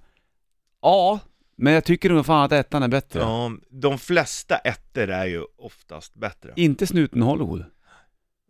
ja, 0.82 1.20
men 1.57 1.74
jag 1.74 1.84
tycker 1.84 2.09
nog 2.09 2.26
fan 2.26 2.43
att 2.43 2.51
ettan 2.51 2.84
är 2.84 2.88
bättre. 2.88 3.20
Ja, 3.20 3.51
de 3.70 3.97
flesta 3.97 4.57
ettor 4.57 5.09
är 5.09 5.26
ju 5.26 5.43
oftast 5.57 6.13
bättre. 6.15 6.53
Inte 6.55 6.88
snuten 6.88 7.22
Hollywood. 7.22 7.65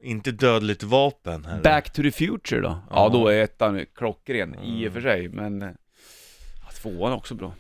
Inte 0.04 0.32
dödligt 0.32 0.84
vapen 0.84 1.46
heller. 1.46 1.64
Back 1.64 1.94
to 1.94 2.02
the 2.02 2.12
Future 2.12 2.62
då? 2.62 2.68
Ja, 2.68 2.80
Ja. 2.90 3.10
då 3.10 3.28
är 3.28 3.44
ettan 3.44 3.86
klockren 3.96 4.56
i 4.56 4.58
och 4.58 4.82
Mm. 4.82 4.94
för 4.94 5.02
sig, 5.02 5.30
men 5.30 5.62
eh, 5.62 5.70
ja, 6.66 6.72
tvåan 6.82 7.12
är 7.12 7.16
också 7.16 7.36
bra. 7.36 7.54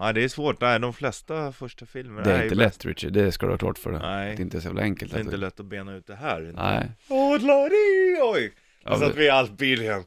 Ja, 0.00 0.12
det 0.14 0.24
är 0.24 0.28
svårt. 0.28 0.60
Nej, 0.60 0.80
de 0.80 0.92
flesta 0.92 1.52
första 1.52 1.86
filmer 1.86 2.22
Det 2.22 2.32
är 2.32 2.36
ju 2.38 2.42
inte 2.44 2.56
bäst. 2.56 2.84
lätt 2.84 2.84
Richard, 2.84 3.12
det 3.12 3.32
ska 3.32 3.46
du 3.46 3.52
ha 3.52 3.58
klart 3.58 3.78
för 3.78 3.90
dig. 3.92 4.00
Nej. 4.00 4.36
Det 4.36 4.40
är 4.40 4.44
inte 4.44 4.60
så 4.60 4.66
jävla 4.68 4.82
enkelt. 4.82 5.12
Det 5.12 5.18
är 5.18 5.24
inte 5.24 5.36
lätt 5.36 5.60
att 5.60 5.66
bena 5.66 5.94
ut 5.96 6.06
det 6.06 6.14
här. 6.16 6.52
Nej. 6.56 6.90
Åh, 7.08 7.40
Larry! 7.40 8.18
Oj! 8.22 8.52
Ja, 8.84 8.96
det- 8.96 9.06
att 9.06 9.14
vi 9.16 9.22
är 9.22 9.26
i 9.26 9.30
alpbilen. 9.30 10.04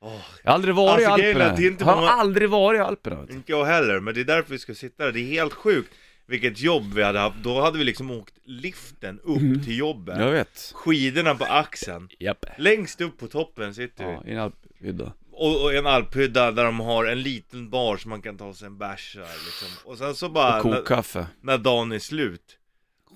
Åh, 0.00 0.12
Jag 0.44 0.50
har 0.50 0.54
aldrig 0.54 0.74
varit 0.74 1.06
Alltså, 1.06 1.20
i 1.26 1.30
är 1.30 1.34
Alperna. 1.34 1.56
är 1.56 1.66
inte 1.66 1.84
har 1.84 1.96
många- 1.96 2.08
aldrig 2.08 2.50
varit 2.50 2.78
i 2.78 2.82
Alperna. 2.82 3.20
vet. 3.20 3.30
Inte 3.30 3.52
jag 3.52 3.64
heller, 3.64 4.00
men 4.00 4.14
det 4.14 4.20
är 4.20 4.24
därför 4.24 4.50
vi 4.50 4.58
ska 4.58 4.74
sitta 4.74 5.04
där. 5.04 5.12
Det 5.12 5.20
är 5.20 5.24
helt 5.26 5.52
sjukt 5.52 5.92
vilket 6.26 6.60
jobb 6.60 6.94
vi 6.94 7.02
hade 7.02 7.18
haft. 7.18 7.36
Då 7.42 7.60
hade 7.60 7.78
vi 7.78 7.84
liksom 7.84 8.10
åkt 8.10 8.34
liften 8.44 9.20
upp 9.20 9.64
till 9.64 9.78
jobbet. 9.78 10.14
Mm. 10.14 10.26
Jag 10.26 10.32
vet. 10.32 10.72
Skidorna 10.74 11.34
på 11.34 11.44
axeln. 11.44 12.08
Japp. 12.18 12.44
Längst 12.58 13.00
upp 13.00 13.18
på 13.18 13.26
toppen 13.26 13.74
sitter 13.74 14.06
vi. 14.06 14.12
Ja, 14.12 14.22
i 14.26 14.32
en 14.32 14.38
alphydda. 14.38 15.12
Och, 15.40 15.62
och 15.64 15.74
en 15.74 15.86
alphydda 15.86 16.50
där 16.50 16.64
de 16.64 16.80
har 16.80 17.04
en 17.04 17.22
liten 17.22 17.70
bar 17.70 17.96
så 17.96 18.08
man 18.08 18.22
kan 18.22 18.38
ta 18.38 18.54
sig 18.54 18.66
en 18.66 18.78
bärs 18.78 19.14
liksom. 19.16 19.68
Och 19.90 19.98
sen 19.98 20.14
så 20.14 20.28
bara, 20.28 20.60
Och 20.60 20.66
när, 20.70 20.76
kokkaffe. 20.76 21.26
när 21.42 21.58
dagen 21.58 21.92
är 21.92 21.98
slut 21.98 22.40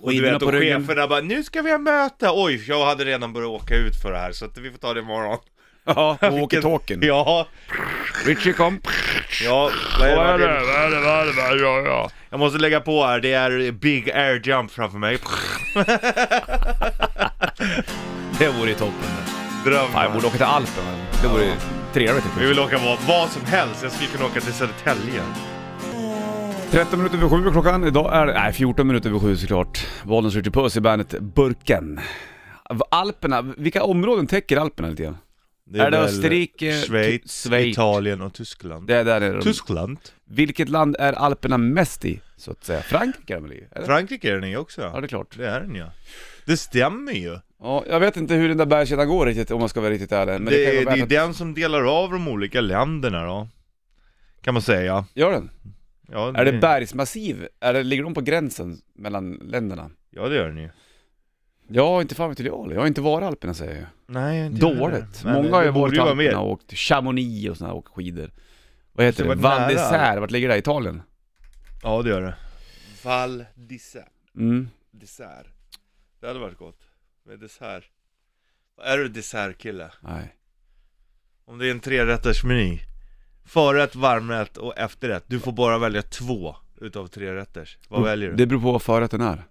Och 0.02 0.10
du 0.12 0.20
vet, 0.22 0.42
och 0.42 0.50
cheferna 0.52 1.08
bara 1.08 1.20
'Nu 1.20 1.42
ska 1.42 1.62
vi 1.62 1.70
ha 1.70 1.78
möte' 1.78 2.30
Oj, 2.34 2.64
jag 2.68 2.86
hade 2.86 3.04
redan 3.04 3.32
börjat 3.32 3.48
åka 3.50 3.74
ut 3.76 4.02
för 4.02 4.12
det 4.12 4.18
här 4.18 4.32
så 4.32 4.44
att 4.44 4.58
vi 4.58 4.70
får 4.70 4.78
ta 4.78 4.94
det 4.94 5.00
imorgon 5.00 5.38
Ja, 5.84 6.18
Vilken- 6.20 6.62
walkie-talkien. 6.62 7.04
Ja, 7.06 7.46
Richie 8.26 8.52
kom. 8.52 8.80
ja, 9.44 9.70
vad 10.00 10.08
är, 10.08 10.16
Vad 10.16 10.26
är 10.26 10.38
det? 10.38 10.60
Vad 10.66 10.84
är 10.84 10.90
det? 10.90 11.00
Vad 11.00 11.20
är 11.20 11.26
det? 11.26 11.32
Vad 11.32 11.46
är 11.52 11.56
det? 11.56 11.62
Ja, 11.62 11.80
ja. 11.80 12.10
Jag 12.30 12.40
måste 12.40 12.58
lägga 12.58 12.80
på 12.80 13.04
här, 13.06 13.20
det 13.20 13.32
är 13.32 13.70
big 13.72 14.10
air 14.10 14.40
jump 14.48 14.70
framför 14.72 14.98
mig 14.98 15.18
Det 18.38 18.48
vore 18.48 18.68
ju 18.68 18.74
toppen. 18.74 19.10
Dröm 19.64 19.88
Fan, 19.92 20.02
jag 20.04 20.12
borde 20.12 20.26
åka 20.26 20.36
till 20.36 20.46
Alperna. 20.46 20.92
Det 21.22 21.28
vore 21.28 21.44
ju 21.44 21.52
trevligt. 21.92 22.24
Vi 22.38 22.46
vill 22.46 22.58
åka 22.58 22.78
vad, 22.78 22.98
vad 23.08 23.28
som 23.28 23.44
helst, 23.44 23.82
jag 23.82 23.92
skulle 23.92 24.10
kunna 24.10 24.24
åka 24.24 24.40
till 24.40 24.52
Södertälje 24.52 25.22
13 26.70 26.98
minuter 26.98 27.18
över 27.18 27.28
sju 27.28 27.50
klockan. 27.50 27.84
Idag 27.84 28.14
är 28.16 28.26
det, 28.26 28.32
nej 28.32 28.52
14 28.52 28.86
minuter 28.86 29.08
över 29.08 29.18
sju 29.18 29.36
såklart. 29.36 29.86
Bollnäs 30.04 30.34
Richie 30.34 30.52
Puss 30.52 30.76
i 30.76 30.80
bandet 30.80 31.20
Burken. 31.20 32.00
Alperna, 32.90 33.42
vilka 33.42 33.82
områden 33.82 34.26
täcker 34.26 34.56
Alperna 34.56 34.88
lite 34.88 35.02
grann? 35.02 35.16
Är 35.74 35.90
det 35.90 35.90
väl 35.90 35.94
Österrike, 35.94 36.72
Schweiz, 36.72 37.46
Schweiz. 37.46 37.72
Italien 37.72 38.22
och 38.22 38.34
Tyskland 38.34 38.86
Det 38.86 38.96
är 38.96 39.04
där 39.04 39.20
är 39.20 39.34
de. 39.34 39.42
Tyskland? 39.42 39.98
Vilket 40.24 40.68
land 40.68 40.96
är 40.98 41.12
Alperna 41.12 41.58
mest 41.58 42.04
i, 42.04 42.20
så 42.36 42.50
att 42.50 42.64
säga? 42.64 42.82
Frankrike 42.82 43.32
är 43.32 43.40
de 43.40 43.48
väl 43.48 43.52
i? 43.52 43.68
Frankrike 43.86 44.32
är 44.32 44.40
den 44.40 44.50
ju 44.50 44.56
också 44.56 44.80
Ja, 44.80 45.00
det 45.00 45.06
är 45.06 45.08
klart. 45.08 45.34
Det 45.38 45.48
är 45.48 45.60
den 45.60 45.74
ju 45.74 45.84
Det 46.46 46.56
stämmer 46.56 47.12
ju 47.12 47.38
Ja, 47.60 47.84
jag 47.88 48.00
vet 48.00 48.16
inte 48.16 48.34
hur 48.34 48.48
den 48.48 48.58
där 48.58 48.66
bergskedjan 48.66 49.08
går 49.08 49.26
riktigt 49.26 49.50
om 49.50 49.60
man 49.60 49.68
ska 49.68 49.80
vara 49.80 49.90
riktigt 49.90 50.12
ärlig. 50.12 50.32
Men 50.32 50.44
det, 50.44 50.50
det, 50.50 50.64
kan 50.64 50.74
ju 50.74 50.84
det 50.84 50.90
är 50.90 51.02
att... 51.02 51.08
den 51.26 51.34
som 51.34 51.54
delar 51.54 52.02
av 52.02 52.12
de 52.12 52.28
olika 52.28 52.60
länderna 52.60 53.24
då 53.26 53.48
Kan 54.42 54.54
man 54.54 54.62
säga 54.62 55.04
Gör 55.14 55.30
den? 55.32 55.50
ja, 56.08 56.34
Är 56.36 56.44
det 56.44 56.52
bergsmassiv? 56.52 57.48
Är 57.60 57.72
det, 57.72 57.82
ligger 57.82 58.02
de 58.02 58.14
på 58.14 58.20
gränsen 58.20 58.78
mellan 58.94 59.32
länderna? 59.32 59.90
Ja 60.10 60.28
det 60.28 60.36
gör 60.36 60.48
den 60.48 60.58
ju 60.58 60.70
Ja, 61.68 62.00
inte 62.02 62.14
fan 62.14 62.28
vet 62.28 62.38
jag. 62.38 62.72
Jag 62.72 62.80
har 62.80 62.86
inte 62.86 63.00
varit 63.00 63.22
i 63.22 63.26
Alperna 63.26 63.54
säger 63.54 63.74
jag. 63.76 63.86
Nej 64.06 64.46
inte 64.46 64.60
jag 64.66 64.68
heller. 64.74 64.80
Dåligt. 64.90 65.24
Många 65.24 65.42
men 65.42 65.52
har 65.52 65.60
ju 65.60 65.66
det 65.66 65.72
borde 65.72 65.80
varit 65.80 65.94
i 65.94 65.98
vara 65.98 66.10
Alperna 66.10 66.40
och 66.40 66.50
åkt 66.50 66.72
Chamonix 66.74 67.50
och 67.50 67.56
sådana 67.56 67.74
och 67.74 67.78
åkt 67.78 67.88
skidor. 67.88 68.30
Vad 68.92 69.06
heter 69.06 69.24
det? 69.28 69.34
Val 69.34 69.60
nära. 69.60 69.68
d'Isère, 69.70 70.20
vart 70.20 70.30
ligger 70.30 70.48
det? 70.48 70.56
Italien? 70.58 71.02
Ja 71.82 72.02
det 72.02 72.10
gör 72.10 72.22
det 72.22 72.34
Val 73.04 73.44
d'Isère 73.54 74.08
Mm. 74.36 74.68
Dessert 74.90 75.46
Det 76.22 76.28
hade 76.28 76.38
varit 76.40 76.58
gott 76.58 76.80
Med 77.26 77.38
dessert 77.38 77.84
Är 78.82 78.98
du 78.98 79.08
dessertkille? 79.08 79.90
Nej. 80.00 80.34
Om 81.44 81.58
det 81.58 81.66
är 81.66 81.70
en 81.70 81.80
trerätters 81.80 82.44
meny 82.44 82.80
Förrätt, 83.44 83.94
varmrätt 83.94 84.56
och 84.56 84.78
efterrätt 84.78 85.24
Du 85.26 85.40
får 85.40 85.52
bara 85.52 85.78
välja 85.78 86.02
två 86.02 86.56
utav 86.80 87.06
tre 87.06 87.34
rätters 87.34 87.78
Vad 87.88 88.02
väljer 88.04 88.30
du? 88.30 88.36
Det 88.36 88.46
beror 88.46 88.60
på 88.60 88.72
vad 88.72 88.82
förrätten 88.82 89.20
är. 89.20 89.44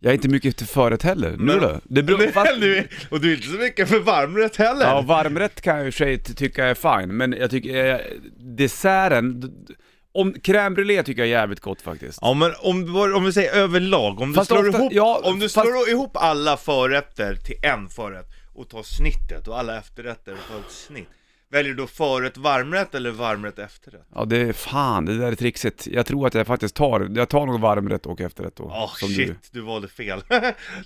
Jag 0.00 0.10
är 0.10 0.14
inte 0.14 0.28
mycket 0.28 0.56
till 0.56 0.66
förrätt 0.66 1.02
heller. 1.02 1.30
Nu 1.30 1.36
Men- 1.44 1.60
då? 1.60 1.80
Det 1.84 2.02
beror, 2.02 2.26
fast, 2.32 2.60
du, 2.60 2.76
är- 2.76 3.08
och 3.10 3.20
du 3.20 3.30
är 3.32 3.36
inte 3.36 3.48
så 3.48 3.56
mycket 3.58 3.88
för 3.88 3.98
varmrätt 4.00 4.56
heller! 4.56 4.86
ja, 4.86 5.00
varmrätt 5.02 5.60
kan 5.60 5.76
jag 5.76 5.86
i 5.86 5.90
och 5.90 5.94
för 5.94 5.98
sig 6.04 6.22
ty- 6.22 6.34
tycka 6.34 6.66
är 6.66 6.74
fine, 6.74 7.16
men 7.16 7.32
jag 7.32 7.50
tycker 7.50 7.94
eh, 7.94 8.00
desserten, 8.36 9.52
om 10.14 10.32
crème 10.34 10.74
brûlée 10.74 11.02
tycker 11.02 11.22
jag 11.22 11.28
är 11.28 11.32
jävligt 11.40 11.60
gott 11.60 11.82
faktiskt. 11.82 12.18
Ja 12.22 12.34
men 12.34 12.52
om, 12.58 12.96
om 13.16 13.24
vi 13.24 13.32
säger 13.32 13.52
överlag, 13.52 14.20
om 14.20 14.28
du 14.28 14.34
Fast 14.34 14.48
slår, 14.50 14.68
ofta- 14.68 14.78
ihop, 14.78 14.92
ja, 14.92 15.20
om 15.24 15.38
du 15.38 15.48
fast- 15.48 15.66
slår 15.68 15.88
ihop 15.88 16.16
alla 16.16 16.56
förrätter 16.56 17.34
till 17.36 17.56
en 17.62 17.88
förrätt 17.88 18.26
och 18.54 18.68
tar 18.68 18.82
snittet 18.82 19.48
och 19.48 19.58
alla 19.58 19.78
efterrätter 19.78 20.32
och 20.32 20.38
tar 20.52 20.58
ett 20.58 20.70
snitt 20.72 21.08
Väljer 21.50 21.74
du 21.74 21.76
då 21.76 21.86
förrätt 21.86 22.36
varmrätt 22.36 22.94
eller 22.94 23.10
varmrätt 23.10 23.58
efterrätt? 23.58 24.06
Ja 24.14 24.24
det 24.24 24.36
är 24.36 24.52
fan, 24.52 25.04
det 25.04 25.18
där 25.18 25.32
är 25.32 25.34
trixigt. 25.34 25.86
Jag 25.86 26.06
tror 26.06 26.26
att 26.26 26.34
jag 26.34 26.46
faktiskt 26.46 26.74
tar, 26.74 27.10
jag 27.14 27.28
tar 27.28 27.46
nog 27.46 27.60
varmrätt 27.60 28.06
och 28.06 28.20
efterrätt 28.20 28.56
då. 28.56 28.64
Åh 28.64 28.94
som 28.94 29.08
shit, 29.08 29.28
du. 29.28 29.60
du. 29.60 29.60
valde 29.60 29.88
fel 29.88 30.22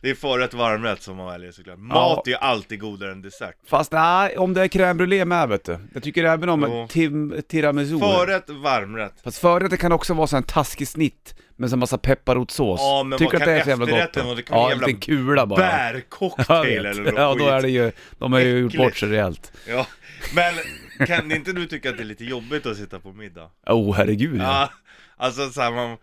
Det 0.03 0.11
är 0.11 0.15
förrätt 0.15 0.55
varmrätt 0.55 1.03
som 1.03 1.17
man 1.17 1.27
väljer 1.27 1.53
såklart 1.53 1.79
Mat 1.79 2.27
är 2.27 2.31
ju 2.31 2.37
alltid 2.37 2.81
godare 2.81 3.13
än 3.13 3.23
dessert 3.23 3.57
Fast 3.67 3.93
nej, 3.93 4.39
om 4.39 4.55
det 4.55 4.63
är 4.63 4.69
crème 4.69 4.97
brûlée 4.97 5.25
med 5.25 5.49
vet 5.49 5.65
du. 5.65 5.79
Jag 5.95 6.03
tycker 6.03 6.25
även 6.25 6.49
om 6.49 6.87
tim, 6.91 7.43
tiramisu. 7.49 7.99
Förrätt 7.99 8.51
varmrätt 8.51 9.15
Fast 9.25 9.39
förrätten 9.39 9.79
kan 9.79 9.93
också 9.93 10.15
vara 10.15 10.27
så 10.27 10.37
en 10.37 10.43
taskig 10.43 10.89
snitt 10.89 11.35
med 11.63 11.71
så 11.71 11.77
massa 11.77 11.99
pepparrotsås. 11.99 12.81
Ja, 12.81 13.03
men 13.03 13.19
Tycker 13.19 13.37
att 13.37 13.45
det 13.45 13.53
är 13.53 13.63
så 13.63 13.69
jävla 13.71 13.87
gott 13.87 14.17
vara? 14.17 14.35
Det 14.35 14.43
kan 14.43 14.59
Ja, 14.59 14.67
en 14.67 14.73
en 14.73 14.79
liten 14.79 15.01
kula 15.01 15.47
bara. 15.47 15.61
Jag 15.63 15.71
Bärcocktail 15.71 16.87
eller 16.87 17.03
något 17.03 17.15
Ja, 17.17 17.35
då 17.39 17.47
är 17.49 17.63
det 17.63 17.69
ju, 17.71 17.93
de 18.19 18.33
har 18.33 18.41
ju 18.41 18.59
gjort 18.59 18.77
bort 18.77 18.97
sig 18.97 19.09
rejält. 19.09 19.53
Ja, 19.69 19.87
men 20.35 21.07
kan 21.07 21.33
inte 21.33 21.53
du 21.53 21.67
tycka 21.67 21.91
att 21.91 21.97
det 21.97 22.03
är 22.03 22.05
lite 22.05 22.25
jobbigt 22.25 22.67
att 22.67 22.77
sitta 22.77 22.99
på 23.01 23.13
middag? 23.13 23.51
Oh 23.67 23.95
herregud 23.97 24.41
ja. 24.41 24.45
Ja, 24.45 24.71
alltså 25.17 25.51
såhär 25.51 25.71
man 25.71 25.97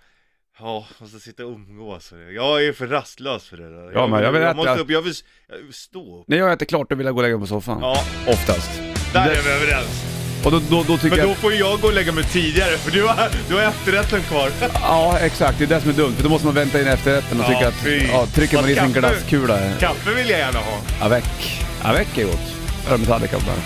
Ja, 0.60 0.88
måste 0.99 1.20
sitta 1.20 1.45
och 1.45 1.51
umgås 1.51 2.10
för 2.10 2.16
det. 2.18 2.32
Jag 2.32 2.66
är 2.66 2.74
för 2.74 2.88
rastlös 2.88 3.49
för 3.49 3.57
det 3.57 3.70
där. 3.70 3.91
Ja, 3.93 4.07
men 4.07 4.24
jag 4.24 4.32
vill 4.32 4.41
jag 4.41 4.51
äta- 4.51 4.55
måste 4.55 4.80
upp, 4.82 4.89
jag 4.89 5.01
vill, 5.01 5.14
jag 5.49 5.57
vill 5.57 5.74
stå 5.74 6.20
upp. 6.22 6.28
När 6.28 6.38
jag 6.38 6.51
äter 6.51 6.66
klart 6.66 6.89
då 6.89 6.95
vill 6.95 7.05
jag 7.05 7.16
gå 7.16 7.20
och 7.20 7.24
lägga 7.24 7.38
mig 7.38 7.43
på 7.43 7.47
soffan. 7.47 7.80
Ja, 7.82 8.03
Oftast. 8.28 8.82
där 9.14 9.26
Det- 9.26 9.36
är 9.36 9.43
vi 9.43 9.49
överens. 9.51 10.09
Och 10.43 10.51
då, 10.51 10.59
då, 10.69 10.83
då 10.87 10.97
tycker 10.97 11.17
Men 11.17 11.25
då 11.25 11.31
jag... 11.31 11.37
får 11.37 11.51
ju 11.53 11.59
jag 11.59 11.81
gå 11.81 11.87
och 11.87 11.93
lägga 11.93 12.11
mig 12.11 12.23
tidigare, 12.23 12.77
för 12.77 12.91
du 12.91 13.03
har, 13.07 13.29
du 13.49 13.55
har 13.55 13.61
efterrätten 13.61 14.21
kvar. 14.21 14.49
Ja 14.73 15.17
exakt, 15.21 15.57
det 15.57 15.63
är 15.63 15.67
det 15.67 15.81
som 15.81 15.89
är 15.89 15.93
dumt. 15.93 16.13
För 16.13 16.23
då 16.23 16.29
måste 16.29 16.45
man 16.47 16.55
vänta 16.55 16.81
in 16.81 16.87
efterrätten 16.87 17.39
och 17.39 17.45
Ja, 17.45 17.49
tycka 17.55 17.67
att... 17.67 17.73
fy. 17.73 18.07
Ja, 18.07 18.25
trycker 18.25 18.61
man 18.61 18.69
i 18.69 18.75
sin 18.75 18.93
glasskula. 18.93 19.59
Kaffe 19.79 20.13
vill 20.13 20.29
jag 20.29 20.39
gärna 20.39 20.59
ha. 20.59 21.05
Avec. 21.05 21.61
Avec 21.81 22.17
är 22.17 22.25
gott. 22.25 22.53
Har 22.89 22.97
Metallica 22.97 23.39
på 23.39 23.45
bandet. 23.45 23.65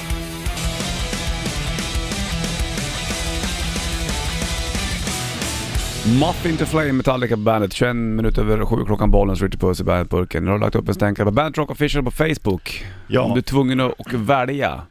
Muffin 6.20 6.58
to 6.58 6.66
Flame, 6.66 6.92
Metallica 6.92 7.36
på 7.36 7.42
bandet. 7.42 7.74
21 7.74 7.96
minuter 7.96 8.42
över 8.42 8.66
sju 8.66 8.86
klockan 8.86 9.12
bollen, 9.12 9.36
Richard 9.36 9.60
Puss 9.60 9.80
i 9.80 9.84
bandetburken. 9.84 10.44
Nu 10.46 10.52
har 10.52 10.58
du 10.58 10.64
lagt 10.64 10.76
upp 10.76 10.88
en 10.88 10.94
stänkare 10.94 11.26
på 11.26 11.32
Bandit 11.32 11.58
Rock 11.58 11.72
Official 11.72 12.04
på 12.04 12.12
Facebook. 12.12 12.86
Ja. 13.08 13.22
Om 13.22 13.32
du 13.34 13.38
är 13.38 13.42
tvungen 13.42 13.80
att 13.80 13.94
att 14.00 14.14
välja. 14.14 14.82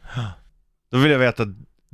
Då 0.91 0.97
vill 0.97 1.11
jag 1.11 1.19
veta, 1.19 1.43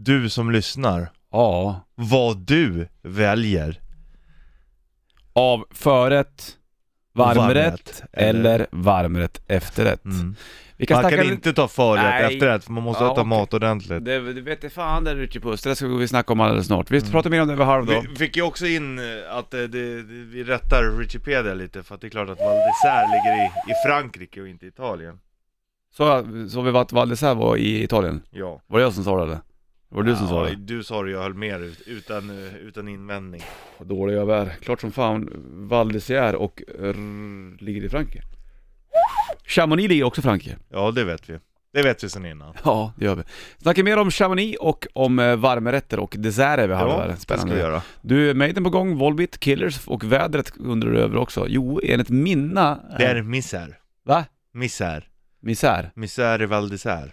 du 0.03 0.29
som 0.29 0.51
lyssnar, 0.51 1.09
Ja. 1.31 1.81
vad 1.95 2.37
du 2.37 2.87
väljer. 3.01 3.79
Av 5.33 5.65
förrätt, 5.71 6.57
varmrätt, 7.13 7.37
Varmrätt, 7.47 8.03
eller- 8.13 8.67
varmrätt 8.71 9.41
efterrätt. 9.47 10.05
Mm. 10.05 10.35
Vi 10.77 10.85
kan 10.85 11.01
Man 11.01 11.11
kan 11.11 11.19
lite... 11.19 11.33
inte 11.33 11.53
ta 11.53 11.67
förrätt 11.67 12.03
Nej. 12.03 12.33
efterrätt, 12.35 12.63
för 12.63 12.71
man 12.71 12.83
måste 12.83 13.03
Ja, 13.03 13.11
äta 13.11 13.21
okej. 13.21 13.29
mat 13.29 13.53
ordentligt. 13.53 14.05
Det, 14.05 14.33
det 14.33 14.41
vet 14.41 14.63
jag 14.63 14.71
fan 14.71 15.03
det 15.03 15.15
Richie 15.15 15.41
Puss, 15.41 15.61
det 15.61 15.75
ska 15.75 15.87
vi 15.87 16.07
snacka 16.07 16.33
om 16.33 16.39
alldeles 16.39 16.65
snart. 16.67 16.91
Vi 16.91 16.97
Mm. 16.97 17.11
pratar 17.11 17.29
mer 17.29 17.41
om 17.41 17.47
det 17.47 17.53
över 17.53 17.65
halv 17.65 17.85
då. 17.85 18.03
Vi 18.09 18.15
fick 18.15 18.35
ju 18.35 18.41
också 18.41 18.65
in 18.67 18.99
eh, 18.99 19.05
att 19.37 19.53
eh, 19.53 19.59
det, 19.59 19.67
det, 19.67 20.03
vi 20.23 20.43
rättar 20.43 20.97
Wikipedia 20.97 21.53
lite 21.53 21.83
för 21.83 21.95
att 21.95 22.01
det 22.01 22.07
är 22.07 22.11
klart 22.11 22.29
att 22.29 22.39
Val 22.39 22.55
d'Isère 22.55 23.05
ligger 23.11 23.43
i, 23.45 23.71
i 23.71 23.73
Frankrike 23.87 24.41
och 24.41 24.47
inte 24.47 24.65
Italien. 24.65 25.19
Så, 25.97 26.25
så 26.49 26.61
vi 26.61 26.77
att 26.77 26.91
Val 26.91 27.11
d'Isère 27.11 27.35
var 27.35 27.57
i 27.57 27.83
Italien. 27.83 28.21
Ja. 28.31 28.61
Var 28.67 28.79
det 28.79 28.83
jag 28.83 28.93
som 28.93 29.03
sa 29.03 29.17
det 29.17 29.23
eller? 29.23 29.39
Var 29.91 30.03
det 30.03 30.09
du 30.11 30.15
som 30.15 30.27
sa 30.27 30.45
det? 30.45 30.55
Du 30.55 30.83
sa 30.83 31.03
det, 31.03 31.11
jag 31.11 31.21
höll 31.21 31.33
med 31.33 31.61
ut- 31.61 31.81
utan, 31.87 32.29
eh, 32.29 32.55
utan 32.55 32.87
invändning. 32.87 33.41
Dålig 33.79 34.15
jag 34.15 34.29
är. 34.29 34.49
Klart 34.49 34.81
som 34.81 34.91
fan 34.91 35.29
Val 35.69 35.91
d'Isère 35.91 36.33
och 36.33 36.63
r- 36.79 37.57
ligger 37.59 37.83
i 37.83 37.89
Frankrike. 37.89 38.23
Chamonix 39.45 39.89
ligger 39.89 40.03
också 40.03 40.21
i 40.21 40.23
Frankrike. 40.23 40.57
Ja, 40.69 40.91
det 40.91 41.03
vet 41.03 41.29
vi. 41.29 41.39
Det 41.73 41.83
vet 41.83 42.03
vi 42.03 42.09
sen 42.09 42.25
innan. 42.25 42.53
Ja, 42.63 42.93
det 42.97 43.05
gör 43.05 43.15
vi. 43.15 43.23
Snackar 43.57 43.83
mer 43.83 43.97
om 43.97 44.11
Chamonix 44.11 44.57
och 44.59 44.87
om 44.93 45.19
eh, 45.19 45.35
varmrätter 45.35 45.99
och 45.99 46.15
desserter 46.19 46.67
vi 46.67 46.73
har 46.73 46.87
Ja, 46.89 46.97
där. 46.97 47.07
det 47.07 47.13
ska 47.15 47.21
Spännande. 47.21 47.53
vi 47.53 47.59
göra. 47.59 47.81
Du, 48.01 48.33
Maiden 48.33 48.63
på 48.63 48.69
gång, 48.69 48.97
Volbit, 48.97 49.39
Killers 49.39 49.87
och 49.87 50.03
vädret 50.03 50.53
undrar 50.59 50.91
du 50.91 50.99
över 50.99 51.17
också. 51.17 51.45
Jo, 51.47 51.79
enligt 51.83 52.09
mina... 52.09 52.79
Det 52.97 53.05
är 53.05 53.21
misär. 53.21 53.77
Va? 54.05 54.25
Misär. 54.53 55.07
Misär? 55.41 55.91
Misär 55.95 56.41
i 56.41 56.45
Val 56.45 56.71
d'Isère. 56.71 57.09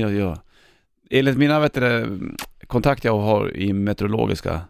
Ja, 0.00 0.10
ja. 0.10 0.42
Enligt 1.10 1.36
mina 1.38 1.60
vet 1.60 1.74
du, 1.74 2.18
kontakter 2.66 3.08
jag 3.08 3.18
har 3.18 3.56
i 3.56 3.72
meteorologiska 3.72 4.60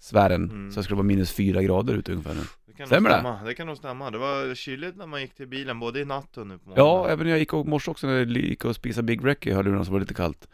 sfären 0.00 0.50
Mm. 0.50 0.72
så 0.72 0.82
skulle 0.82 0.92
det 0.94 0.96
vara 0.96 1.06
minus 1.06 1.32
fyra 1.32 1.62
grader 1.62 1.94
ute 1.94 2.12
ungefär 2.12 2.34
nu. 2.34 2.40
Det 2.66 2.72
kan 2.72 2.86
Stämmer 2.86 3.10
det? 3.10 3.38
det 3.46 3.54
kan 3.54 3.66
nog 3.66 3.76
stämma. 3.76 4.10
Det 4.10 4.18
var 4.18 4.54
kyligt 4.54 4.96
när 4.96 5.06
man 5.06 5.20
gick 5.20 5.34
till 5.34 5.46
bilen, 5.48 5.80
både 5.80 6.00
i 6.00 6.04
natt 6.04 6.36
och 6.36 6.46
nu 6.46 6.58
på 6.58 6.68
morgonen. 6.68 6.86
Ja, 6.86 7.08
även 7.08 7.28
jag 7.28 7.38
gick 7.38 7.52
och 7.52 7.66
morse 7.68 7.90
också 7.90 8.06
när 8.06 8.14
jag 8.14 8.28
gick 8.30 8.64
och 8.64 8.76
spisade 8.76 9.02
Big 9.06 9.20
Wreck 9.22 9.46
i 9.46 9.52
hörlurarna 9.52 9.84
så 9.84 9.90
var 9.92 9.98
det 9.98 10.02
lite 10.02 10.14
kallt. 10.14 10.48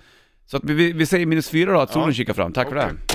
Så 0.46 0.56
att 0.56 0.64
vi, 0.64 0.92
vi, 0.92 1.06
säger 1.06 1.26
minus 1.26 1.50
fyra 1.50 1.72
då, 1.72 1.80
att 1.80 1.92
solen 1.92 2.08
Ja. 2.08 2.12
kikar 2.14 2.32
fram. 2.34 2.52
Tack 2.52 2.68
för 2.68 2.76
Okej. 2.76 2.88
det. 2.92 3.14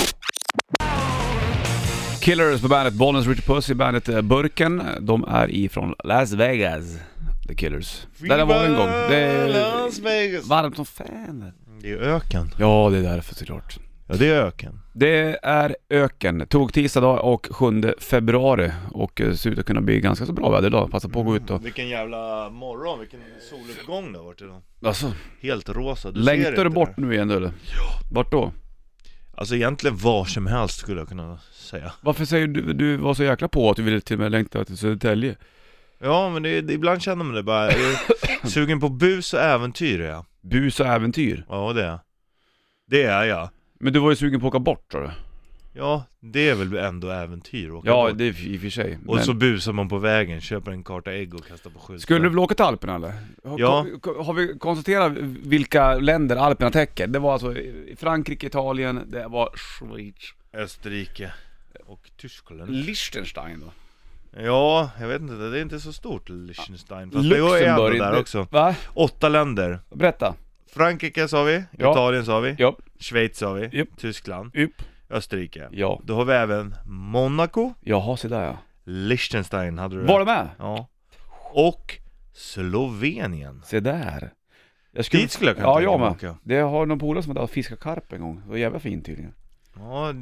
Killers 2.22 2.62
på 2.62 2.68
bandet, 2.68 2.94
Bollnäs 2.94 3.28
Richard 3.28 3.46
Puss 3.46 3.70
i 3.70 3.76
bandet 3.76 4.10
eh, 4.10 4.22
Burken. 4.22 4.84
De 5.00 5.24
är 5.24 5.52
ifrån 5.56 5.96
Las 6.04 6.32
Vegas, 6.34 6.98
The 7.48 7.56
Killers. 7.56 8.08
Där 8.20 8.46
var 8.46 8.60
vi 8.60 8.66
en 8.66 8.74
gång. 8.76 8.88
Det 8.88 9.16
är 9.18 10.48
varmt 10.50 10.76
som 10.76 10.86
fan. 10.86 11.52
Det 11.82 11.92
är 11.92 11.98
öken. 11.98 12.52
Ja, 12.60 12.90
det 12.92 12.98
är 12.98 13.02
därför 13.02 13.36
såklart. 13.36 13.78
Ja, 14.08 14.16
det 14.16 14.28
är 14.30 14.42
öken. 14.46 14.80
Det 14.94 15.40
är 15.44 15.76
öken. 15.90 16.48
Tog 16.48 16.74
tisdag 16.74 17.02
dag 17.02 17.34
och 17.34 17.48
7 17.52 17.94
februari 18.00 18.72
och 18.92 19.22
eh, 19.22 19.34
ser 19.34 19.50
ut 19.50 19.60
att 19.60 19.66
kunna 19.66 19.82
bli 19.82 20.00
ganska 20.00 20.26
så 20.26 20.34
bra 20.34 20.50
väder 20.52 20.68
idag. 20.68 20.92
Passa 20.92 21.10
på 21.10 21.20
att 21.20 21.26
gå 21.26 21.36
ut 21.36 21.50
och... 21.50 21.66
Vilken 21.66 21.90
jävla 21.90 22.50
morgon, 22.50 23.00
vilken 23.00 23.20
soluppgång 23.50 24.12
det 24.12 24.18
har 24.18 24.26
varit 24.26 24.42
idag. 24.42 24.62
Alltså, 24.86 25.12
Helt 25.42 25.70
rosa, 25.70 26.12
du 26.12 26.20
ser 26.20 26.26
längtar 26.26 26.50
inte 26.50 26.64
du 26.64 26.70
bort 26.70 26.96
det. 26.96 27.02
nu 27.02 27.14
igen 27.14 27.30
eller? 27.32 27.48
Ja. 27.48 28.00
Vart 28.12 28.32
då? 28.32 28.52
Alltså 29.38 29.56
egentligen 29.56 29.98
var 29.98 30.26
som 30.26 30.48
helst 30.48 30.80
skulle 30.80 31.02
jag 31.02 31.08
kunna 31.08 31.40
säga. 31.54 31.92
Varför 32.02 32.26
säger 32.26 32.48
du, 32.48 32.74
du 32.74 32.98
var 32.98 33.14
så 33.14 33.24
jäkla 33.24 33.48
på 33.48 33.70
att 33.70 33.76
du 33.78 33.84
ville 33.84 34.02
till 34.02 34.16
och 34.16 34.20
med 34.20 34.32
längta 34.32 34.66
till 34.66 34.78
Södertälje? 34.78 35.36
Ja, 36.00 36.30
men 36.30 36.44
det, 36.44 36.62
det, 36.62 36.74
ibland 36.74 37.02
känner 37.02 37.24
man 37.24 37.36
det 37.36 37.44
bara. 37.44 37.72
Jag 37.72 37.80
är 37.82 38.48
sugen 38.48 38.80
på 38.80 38.90
bus 38.90 39.34
och 39.34 39.40
äventyr 39.40 40.02
är 40.02 40.10
jag. 40.10 40.26
Bus 40.50 40.80
och 40.80 40.86
äventyr. 40.86 41.46
Ja, 41.50 41.74
det 41.74 41.84
är. 41.86 42.00
Det 42.88 43.04
är 43.04 43.24
jag. 43.24 43.50
Men 43.80 43.94
du 43.94 44.00
var 44.00 44.10
ju 44.10 44.16
sugen 44.16 44.40
på 44.40 44.48
att 44.48 44.52
åka 44.54 44.60
bort 44.60 44.86
sa 44.92 45.00
du? 45.00 45.10
Ja, 45.74 46.04
det 46.20 46.50
är 46.50 46.56
väl 46.56 46.76
ändå 46.78 47.10
äventyr 47.10 47.68
att 47.68 47.74
åka 47.74 47.90
Ja, 47.90 48.08
bort. 48.10 48.18
det 48.18 48.24
är 48.26 48.48
i 48.48 48.58
och 48.58 48.62
för 48.62 48.70
sig. 48.70 49.00
Och 49.08 49.16
Men 49.16 49.24
så 49.26 49.34
busar 49.34 49.74
man 49.74 49.90
på 49.90 49.98
vägen, 49.98 50.42
köper 50.42 50.72
en 50.72 50.84
karta 50.84 51.12
ägg 51.14 51.36
och 51.36 51.46
kastar 51.48 51.70
på 51.70 51.80
skylten. 51.80 52.00
Skulle 52.02 52.20
du 52.20 52.30
vilja 52.30 52.42
åka 52.42 52.56
till 52.56 52.66
Alperna 52.66 52.96
eller? 52.96 53.14
Har, 53.44 53.60
Ja. 53.60 53.86
ko- 54.02 54.24
Har 54.24 54.34
vi 54.34 54.58
konstaterat 54.60 55.12
vilka 55.44 55.96
länder 55.96 56.36
Alperna 56.36 56.72
täcker? 56.72 57.08
Det 57.08 57.20
var 57.20 57.34
alltså 57.34 57.56
Frankrike, 57.98 58.48
Italien, 58.48 59.02
det 59.08 59.28
var 59.28 59.50
Schweiz. 59.58 60.16
Österrike 60.54 61.34
och 61.86 62.12
Tyskland. 62.18 62.72
Liechtenstein 62.72 63.60
då? 63.60 63.72
Ja, 64.38 64.90
jag 65.00 65.08
vet 65.08 65.22
inte, 65.22 65.34
det 65.34 65.58
är 65.58 65.62
inte 65.62 65.80
så 65.80 65.94
stort 65.94 66.30
Liechtenstein. 66.30 67.12
Fast 67.12 67.30
det 67.30 67.36
är 67.38 67.40
ändå 67.40 67.50
Luxemburg. 67.58 68.00
där 68.00 68.12
det- 68.12 68.20
också. 68.20 68.48
Va? 68.52 68.76
Åtta 68.94 69.30
länder. 69.30 69.80
Berätta. 69.96 70.36
Frankrike 70.74 71.28
sa 71.28 71.44
vi, 71.44 71.64
Ja. 71.78 71.92
Italien 71.92 72.26
sa 72.26 72.40
vi, 72.40 72.56
Ja. 72.60 72.78
Schweiz 73.00 73.38
sa 73.38 73.54
vi, 73.54 73.70
Japp. 73.78 73.88
Tyskland, 73.98 74.56
Upp. 74.58 74.82
Österrike. 75.10 75.68
Ja. 75.72 76.02
Då 76.04 76.16
har 76.16 76.26
vi 76.26 76.34
även 76.34 76.76
Monaco, 76.86 77.74
Jaha, 77.82 78.18
se 78.18 78.28
där 78.28 78.44
ja. 78.46 78.58
Liechtenstein 78.84 79.78
hade 79.80 79.96
du 79.96 80.02
Var 80.06 80.20
du 80.20 80.26
med? 80.26 80.50
Ja. 80.60 80.88
Och 81.54 81.98
Slovenien. 82.34 83.62
Se 83.66 83.80
där. 83.80 84.32
Jag 84.92 85.06
Dit 85.12 85.32
skulle 85.32 85.50
jag 85.50 85.58
kunna 85.58 85.68
Ja, 85.68 85.82
jag 85.82 86.00
med. 86.00 86.36
Det 86.44 86.60
har 86.60 86.86
någon 86.86 87.00
polare 87.00 87.24
som 87.24 87.36
hade 87.36 87.48
fiskat 87.48 87.80
karp 87.80 88.14
en 88.14 88.22
gång. 88.22 88.42
Det 88.44 88.50
var 88.50 88.58
jävla 88.58 88.80
fint 88.80 89.06
tydligen. 89.06 89.34
Ja, 89.80 90.14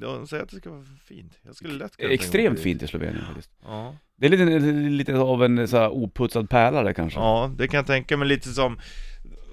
de 0.00 0.26
säger 0.26 0.42
att 0.42 0.48
det 0.48 0.56
ska 0.56 0.70
vara 0.70 0.84
fint. 1.04 1.38
Jag 1.42 1.54
skulle 1.56 1.74
lätt 1.74 1.96
kunna 1.96 2.12
Extremt 2.12 2.60
fint 2.60 2.82
i 2.82 2.86
Slovenien 2.86 3.24
faktiskt. 3.26 3.50
Ja. 3.64 3.96
Det 4.16 4.26
är 4.26 4.30
lite, 4.30 4.44
lite 4.90 5.16
av 5.16 5.44
en 5.44 5.68
så 5.68 5.76
här 5.76 5.88
oputsad 5.90 6.50
pärla 6.50 6.82
där 6.82 6.92
kanske. 6.92 7.18
ja, 7.20 7.50
det 7.58 7.68
kan 7.68 7.76
jag 7.78 7.86
tänka 7.86 8.16
mig 8.16 8.28
lite 8.28 8.48
som, 8.48 8.78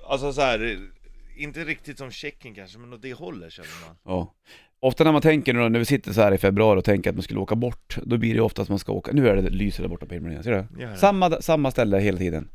alltså 0.09 0.33
så 0.33 0.41
här, 0.41 0.77
inte 1.37 1.63
riktigt 1.63 1.97
som 1.97 2.11
Tjeckien 2.11 2.55
kanske, 2.55 2.77
men 2.79 2.93
åt 2.93 3.01
det 3.01 3.13
hållet 3.13 3.51
känner 3.53 3.69
man. 3.87 3.95
Ja. 4.03 4.33
Ofta 4.81 5.03
när 5.03 5.11
man 5.11 5.21
tänker 5.21 5.53
nu 5.53 5.69
när 5.69 5.79
vi 5.79 5.85
sitter 5.85 6.13
så 6.13 6.21
här 6.21 6.31
i 6.31 6.37
februari 6.37 6.79
och 6.79 6.83
tänker 6.85 7.09
att 7.09 7.15
man 7.15 7.23
skulle 7.23 7.39
åka 7.39 7.55
bort, 7.55 7.97
då 8.03 8.17
blir 8.17 8.35
det 8.35 8.41
ofta 8.41 8.61
att 8.61 8.69
man 8.69 8.79
ska 8.79 8.91
åka, 8.91 9.11
nu 9.11 9.29
är 9.29 9.35
det 9.35 9.49
lyser 9.49 9.83
där 9.83 9.89
borta 9.89 10.05
på 10.05 10.13
himlen 10.13 10.31
igen, 10.31 10.43
ser 10.43 10.67
du? 10.77 10.97
Samma, 10.97 11.29
samma 11.41 11.71
ställe 11.71 11.97
hela 11.99 12.17
tiden. 12.17 12.49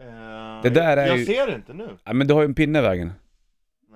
Eh, 0.00 0.62
Det 0.62 0.70
där 0.70 0.96
är 0.96 1.06
jag 1.06 1.18
ju- 1.18 1.24
ser 1.26 1.46
det 1.46 1.54
inte 1.54 1.72
nu. 1.74 1.88
Ja, 2.04 2.12
men 2.12 2.26
du 2.26 2.34
har 2.34 2.40
ju 2.40 2.44
en 2.44 2.54
pinne 2.54 2.78
i 2.78 2.82
vägen. 2.82 3.12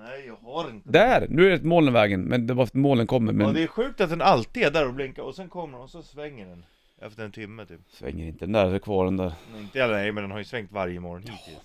Nej, 0.03 0.23
jag 0.27 0.51
har 0.51 0.69
inte 0.69 0.89
Där! 0.91 1.25
Nu 1.29 1.45
är 1.45 1.49
det 1.49 1.55
ett 1.55 1.63
moln 1.63 1.87
i 1.87 1.91
vägen, 1.91 2.21
men 2.21 2.47
det 2.47 2.53
var 2.53 2.63
att 2.63 2.73
molnen 2.73 3.07
kommer, 3.07 3.33
men 3.33 3.47
Ja, 3.47 3.53
det 3.53 3.63
är 3.63 3.67
sjukt 3.67 4.01
att 4.01 4.09
den 4.09 4.21
alltid 4.21 4.63
är 4.63 4.71
där 4.71 4.87
och 4.87 4.93
blinkar 4.93 5.23
och 5.23 5.35
sen 5.35 5.49
kommer 5.49 5.73
den 5.73 5.83
och 5.83 5.89
så 5.89 6.01
svänger 6.03 6.45
den 6.45 6.65
Efter 7.01 7.23
en 7.23 7.31
timme 7.31 7.65
typ 7.65 7.79
svänger 7.89 8.27
inte 8.27 8.45
den 8.45 8.51
där, 8.51 8.73
är 8.73 8.79
kvar 8.79 9.05
den 9.05 9.17
där. 9.17 9.33
Nej, 9.53 9.61
Inte 9.61 9.83
alla, 9.83 9.93
nej 9.93 10.11
men 10.11 10.23
den 10.23 10.31
har 10.31 10.37
ju 10.37 10.43
svängt 10.43 10.71
varje 10.71 10.99
morgon 10.99 11.21
hittills 11.21 11.59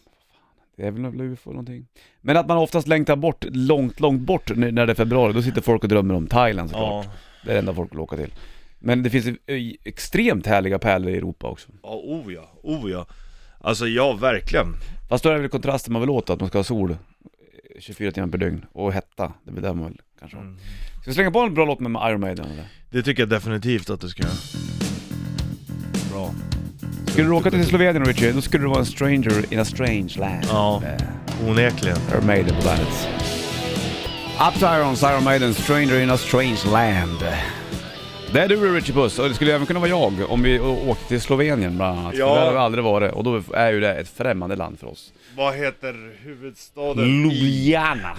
Det 0.77 0.87
är 0.87 0.91
väl 0.91 1.03
något 1.03 1.15
UFO 1.21 1.51
någonting. 1.51 1.87
Men 2.21 2.37
att 2.37 2.49
man 2.49 2.59
oftast 2.59 2.89
längtar 2.89 3.17
bort, 3.17 3.45
långt, 3.51 4.01
långt 4.01 4.21
bort 4.21 4.57
när 4.57 4.87
det 4.87 4.93
är 4.93 4.95
februari, 4.95 5.33
då 5.33 5.43
sitter 5.43 5.61
folk 5.61 5.83
och 5.83 5.89
drömmer 5.89 6.15
om 6.15 6.27
Thailand 6.27 6.71
såklart. 6.71 7.05
Ja, 7.05 7.11
Det 7.45 7.51
är 7.51 7.55
det 7.55 7.59
enda 7.59 7.75
folk 7.75 7.93
vill 7.93 8.01
åka 8.01 8.17
till. 8.17 8.33
Men 8.79 9.03
det 9.03 9.11
finns 9.11 9.27
eh, 9.27 9.37
extremt 9.85 10.47
härliga 10.47 10.79
pärlor 10.79 11.11
i 11.11 11.17
Europa 11.17 11.47
också. 11.49 11.69
ja, 11.83 11.95
oh 12.05 12.33
ja, 12.33 12.49
oh 12.63 12.91
ja 12.91 13.07
Alltså 13.61 13.87
ja, 13.87 14.13
verkligen 14.13 14.67
Fast 15.09 15.25
då 15.25 15.31
är 15.31 15.35
det 15.35 15.41
väl 15.41 15.51
kontrasten 15.51 15.93
man 15.93 16.03
vill 16.03 16.11
åt, 16.11 16.31
att 16.31 16.41
man 16.41 16.49
ska 16.49 16.59
ha 16.59 16.65
sol 16.65 16.97
24 17.79 18.13
timmar 18.13 18.29
per 18.29 18.39
dygn 18.39 18.65
och 18.73 18.93
hetta. 18.93 19.33
Det 19.45 19.53
väl 19.53 19.63
där 19.63 19.75
man 19.75 19.87
vill 19.87 20.01
kanske 20.21 20.39
mm. 20.39 20.57
Ska 21.01 21.11
vi 21.11 21.15
slänga 21.15 21.31
på 21.31 21.41
en 21.41 21.55
bra 21.55 21.65
låt 21.65 21.81
med 21.81 22.11
Iron 22.11 22.21
Maiden 22.21 22.45
eller? 22.45 22.65
Det 22.91 23.03
tycker 23.03 23.23
jag 23.23 23.29
definitivt 23.29 23.91
att 23.91 24.01
du 24.01 24.09
ska 24.09 24.23
göra 24.23 24.33
Bra 26.13 26.35
Skulle 27.07 27.27
du 27.27 27.33
åka 27.33 27.51
till 27.51 27.67
Slovenien 27.67 28.05
Richie, 28.05 28.33
då 28.33 28.41
skulle 28.41 28.65
du 28.65 28.69
vara 28.69 28.79
en 28.79 28.87
stranger 28.87 29.53
in 29.53 29.59
a 29.59 29.65
strange 29.65 30.15
land. 30.19 30.47
Ja. 30.49 30.83
Onekligen 31.49 31.99
Iron 32.13 32.27
Maiden 32.27 32.57
på 32.57 32.63
bandet. 32.65 33.09
Up 34.49 34.61
to 34.61 34.67
Irons, 34.67 35.03
Iron 35.03 35.25
Maiden, 35.25 35.55
Stranger 35.55 36.01
in 36.01 36.11
a 36.11 36.17
strange 36.17 36.61
land. 36.73 37.19
Det 38.33 38.41
är 38.41 38.49
du 38.49 38.75
Richie 38.75 38.95
Puss, 38.95 39.19
och 39.19 39.29
det 39.29 39.35
skulle 39.35 39.55
även 39.55 39.67
kunna 39.67 39.81
vara 39.81 39.91
jag 39.91 40.31
om 40.31 40.43
vi 40.43 40.61
åkte 40.61 41.09
till 41.09 41.21
Slovenien 41.21 41.77
bland 41.77 41.99
annat. 41.99 42.15
Ja. 42.17 42.29
För 42.29 42.35
där 42.35 42.47
har 42.47 42.53
vi 42.53 42.59
aldrig 42.59 42.85
varit, 42.85 43.13
och 43.13 43.25
då 43.25 43.43
är 43.55 43.73
ju 43.73 43.81
det 43.81 43.95
ett 43.95 44.09
främmande 44.09 44.57
land 44.57 44.79
för 44.79 44.87
oss. 44.87 45.13
Vad 45.37 45.55
heter 45.55 46.13
huvudstaden? 46.23 47.05
Ljubljana. 47.05 48.17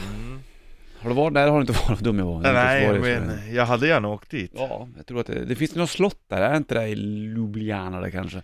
Har 0.99 1.09
du 1.09 1.15
varit 1.15 1.33
där? 1.33 1.47
har 1.47 1.55
du 1.55 1.61
inte 1.61 1.87
varit, 1.89 1.99
dum 1.99 2.19
jag 2.19 2.25
var. 2.25 2.33
Jag 2.33 2.39
har 2.41 2.49
inte 2.49 2.63
Nej, 2.63 2.87
varit 2.87 3.21
men 3.21 3.55
jag 3.55 3.65
hade 3.65 3.87
gärna 3.87 4.07
åkt 4.07 4.29
dit 4.29 4.51
Ja, 4.55 4.87
jag 4.97 5.05
tror 5.05 5.19
att 5.19 5.27
det, 5.27 5.45
det 5.45 5.55
finns 5.55 5.75
några 5.75 5.87
slott 5.87 6.19
där, 6.27 6.41
är 6.41 6.57
inte 6.57 6.73
det 6.75 6.87
i 6.87 6.93
Ljubljana 6.95 8.01
där 8.01 8.09
kanske? 8.09 8.41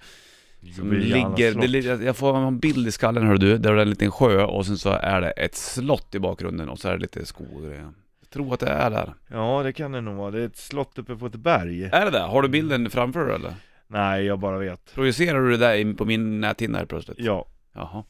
Som 0.76 0.93
Ljubljana 0.93 1.36
ligger, 1.36 1.51
slott. 1.51 1.99
det, 1.99 2.05
jag 2.05 2.17
får 2.17 2.38
en 2.38 2.59
bild 2.59 2.88
i 2.88 2.91
skallen 2.91 3.28
hör 3.28 3.38
du, 3.38 3.57
där 3.57 3.74
det 3.74 3.80
är 3.80 3.82
en 3.82 3.89
liten 3.89 4.11
sjö 4.11 4.43
och 4.43 4.65
sen 4.65 4.78
så 4.78 4.89
är 4.89 5.21
det 5.21 5.32
ett 5.32 5.55
slott 5.55 6.15
i 6.15 6.19
bakgrunden 6.19 6.69
och 6.69 6.80
så 6.80 6.88
är 6.88 6.93
det 6.93 7.01
lite 7.01 7.26
skog 7.26 7.47
och 7.55 7.61
grejer. 7.61 7.89
Jag 8.21 8.30
tror 8.30 8.53
att 8.53 8.59
det 8.59 8.67
är 8.69 8.89
där. 8.89 9.13
Ja, 9.28 9.61
det 9.63 9.74
kan 9.74 9.91
det 9.91 10.01
nog 10.01 10.15
vara. 10.15 10.32
Det 10.32 10.41
är 10.41 10.45
ett 10.45 10.57
slott 10.57 10.97
uppe 10.99 11.15
på 11.15 11.26
ett 11.26 11.36
berg 11.36 11.84
Är 11.84 12.05
det 12.05 12.11
där? 12.11 12.28
Har 12.28 12.41
du 12.41 12.47
bilden 12.47 12.89
framför 12.89 13.26
dig 13.26 13.36
eller? 13.36 13.53
Nej, 13.88 14.26
jag 14.26 14.39
bara 14.39 14.57
vet 14.57 14.93
Projicerar 14.93 15.41
du 15.41 15.51
det 15.51 15.57
där 15.57 15.76
in 15.76 15.95
på 15.95 16.05
min 16.05 16.41
näthinna 16.41 16.78
här 16.78 16.86
plötsligt? 16.86 17.17
Ja 17.19 17.45
Jaha. 17.76 18.03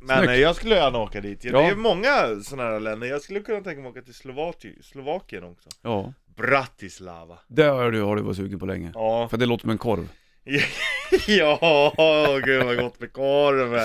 Men 0.00 0.16
Snyggt. 0.18 0.30
eh, 0.30 0.36
jag 0.40 0.56
skulle 0.56 0.74
gärna 0.74 0.98
åka 0.98 1.20
dit, 1.20 1.44
Ja. 1.44 1.52
det 1.60 1.64
är 1.66 1.74
många 1.74 2.40
sådana 2.42 2.70
här 2.70 2.80
länder, 2.80 3.06
jag 3.06 3.22
skulle 3.22 3.40
kunna 3.40 3.60
tänka 3.60 3.80
mig 3.80 3.90
åka 3.90 4.02
till 4.02 4.14
Slovaki- 4.14 4.82
Slovakien 4.82 5.44
också 5.44 5.68
Ja. 5.82 6.12
Bratislava 6.36 7.38
Det 7.48 7.62
har 7.64 7.90
du, 7.90 8.00
har 8.02 8.16
du 8.16 8.22
varit 8.22 8.36
sugen 8.36 8.58
på 8.58 8.66
länge. 8.66 8.90
Ja, 8.94 9.28
För 9.30 9.36
det 9.36 9.46
låter 9.46 9.60
som 9.60 9.70
en 9.70 9.78
korv. 9.78 10.08
ja, 11.26 12.40
gud 12.44 12.64
vad 12.64 12.76
gott 12.76 13.00
med 13.00 13.12
korv 13.12 13.78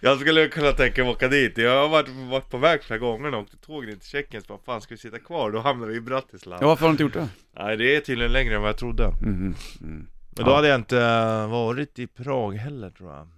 Jag 0.00 0.20
skulle 0.20 0.48
kunna 0.48 0.72
tänka 0.72 1.02
mig 1.04 1.12
åka 1.12 1.28
dit, 1.28 1.58
jag 1.58 1.80
har 1.82 1.88
varit, 1.88 2.08
varit 2.08 2.50
på 2.50 2.58
väg 2.58 2.82
flera 2.82 2.98
gånger 2.98 3.34
och 3.34 3.40
åkte 3.42 3.56
tåg 3.56 3.86
ner 3.86 3.92
till 3.92 4.08
Tjeckien, 4.08 4.42
så 4.42 4.48
bara, 4.48 4.58
fan 4.64 4.80
ska 4.80 4.94
vi 4.94 4.98
sitta 4.98 5.18
kvar? 5.18 5.50
Då 5.50 5.58
hamnar 5.58 5.86
vi 5.86 5.96
i 5.96 6.00
Bratislava 6.00 6.58
Ja, 6.62 6.66
varför 6.68 6.82
har 6.86 6.88
du 6.88 6.92
inte 6.92 7.02
gjort 7.02 7.12
det? 7.12 7.28
Nej 7.64 7.76
det 7.76 7.96
är 7.96 8.00
tydligen 8.00 8.32
längre 8.32 8.54
än 8.54 8.60
vad 8.60 8.68
jag 8.68 8.78
trodde 8.78 9.08
Mhm. 9.22 9.54
Mm. 9.80 10.06
Men 10.36 10.44
då 10.44 10.50
Ja. 10.50 10.54
hade 10.56 10.68
jag 10.68 10.76
inte 10.80 10.98
eh, 11.00 11.48
varit 11.50 11.98
i 11.98 12.06
Prag 12.06 12.52
heller 12.54 12.90
tror 12.90 13.12
jag 13.12 13.28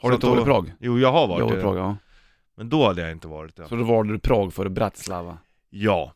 Har 0.00 0.08
du 0.10 0.14
inte 0.14 0.26
varit 0.26 0.42
i 0.42 0.44
Prag? 0.44 0.72
Jo 0.80 0.98
jag 0.98 1.12
har 1.12 1.20
Jag 1.20 1.28
varit 1.28 1.48
det, 1.48 1.58
i 1.58 1.60
Prag, 1.62 1.76
ja. 1.78 1.96
men 2.56 2.68
då 2.68 2.86
hade 2.86 3.00
jag 3.02 3.12
inte 3.12 3.28
varit 3.28 3.56
det 3.56 3.68
Så 3.68 3.76
då 3.76 3.84
valde 3.84 4.12
du 4.12 4.18
Prag 4.18 4.54
före 4.54 4.68
Bratislava? 4.70 5.38
Ja, 5.70 6.12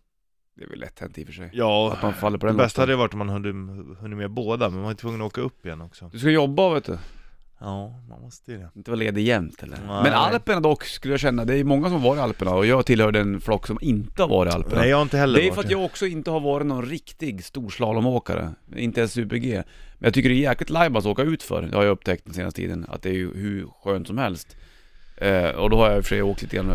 Det 0.57 0.65
är 0.65 0.69
väl 0.69 0.79
lätt 0.81 0.99
hänt 1.01 1.19
i 1.19 1.23
och 1.23 1.27
för 1.27 1.33
sig. 1.35 1.51
ja 1.53 1.93
Att 1.93 2.03
man 2.03 2.15
faller 2.15 2.39
på 2.39 2.47
Det 2.47 2.53
den 2.53 2.57
bästa 2.57 2.83
lotten. 2.83 2.91
hade 2.93 2.97
varit 2.97 3.13
om 3.13 3.19
man 3.19 3.29
hade 3.29 3.49
hunnit 4.01 4.19
med 4.19 4.31
båda, 4.31 4.71
men 4.71 4.81
man 4.83 4.91
är 4.91 4.95
tvungen 4.95 5.21
att 5.21 5.27
åka 5.27 5.41
upp 5.41 5.67
igen 5.67 5.81
också 5.81 6.09
Du 6.13 6.19
ska 6.19 6.31
jobba 6.31 6.75
vet 6.75 6.85
du. 6.85 6.99
Ja, 7.63 8.03
man 8.09 8.21
måste 8.21 8.53
ju 8.53 8.59
det 8.59 8.69
Inte 8.77 8.91
vara 8.91 8.99
ledig 8.99 9.27
jämt 9.27 9.63
eller? 9.63 9.77
Nej. 9.77 10.03
Men 10.03 10.13
Alperna 10.13 10.61
dock 10.61 10.85
skulle 10.85 11.13
jag 11.13 11.21
känna, 11.21 11.45
det 11.45 11.57
är 11.57 11.65
många 11.65 11.89
som 11.89 11.93
har 11.93 12.09
varit 12.09 12.19
i 12.19 12.21
Alperna 12.21 12.55
och 12.55 12.67
jag 12.67 12.87
tillhör 12.87 13.13
den 13.13 13.41
flock 13.41 13.67
som 13.67 13.79
inte 13.81 14.23
har 14.23 14.29
varit 14.29 14.53
i 14.53 14.55
Alperna. 14.55 14.81
Nej 14.81 14.91
jag 14.91 14.97
har 14.97 15.03
inte 15.03 15.19
heller 15.19 15.39
det 15.39 15.45
är 15.45 15.51
varit 15.51 15.55
för 15.55 15.63
att 15.65 15.71
jag 15.71 15.85
också 15.85 16.07
inte 16.07 16.31
har 16.31 16.41
varit 16.41 16.67
någon 16.67 16.87
riktig 16.87 17.45
storslalomåkare, 17.45 18.55
inte 18.77 19.01
ens 19.01 19.13
super-G. 19.13 19.63
Men 19.99 20.07
jag 20.07 20.15
tycker 20.15 20.29
det 20.29 20.35
är 20.35 20.51
jäkligt 20.51 20.71
lajbans 20.71 21.07
att 21.07 21.11
åka 21.11 21.23
ut 21.23 21.43
för. 21.43 21.63
det 21.63 21.77
har 21.77 21.85
jag 21.85 21.93
upptäckt 21.93 22.25
den 22.25 22.35
senaste 22.35 22.61
tiden, 22.61 22.87
att 22.89 23.03
det 23.03 23.09
är 23.09 23.15
ju 23.15 23.35
hur 23.35 23.67
skönt 23.83 24.07
som 24.07 24.19
helst. 24.19 24.57
Eh, 25.17 25.51
och 25.51 25.71
då 25.71 25.77
har 25.77 25.89
jag 25.89 25.97
i 25.97 26.01
och 26.01 26.05
för 26.05 26.09
sig 26.09 26.23
åkt 26.23 26.43
lite 26.43 26.57
grann 26.57 26.73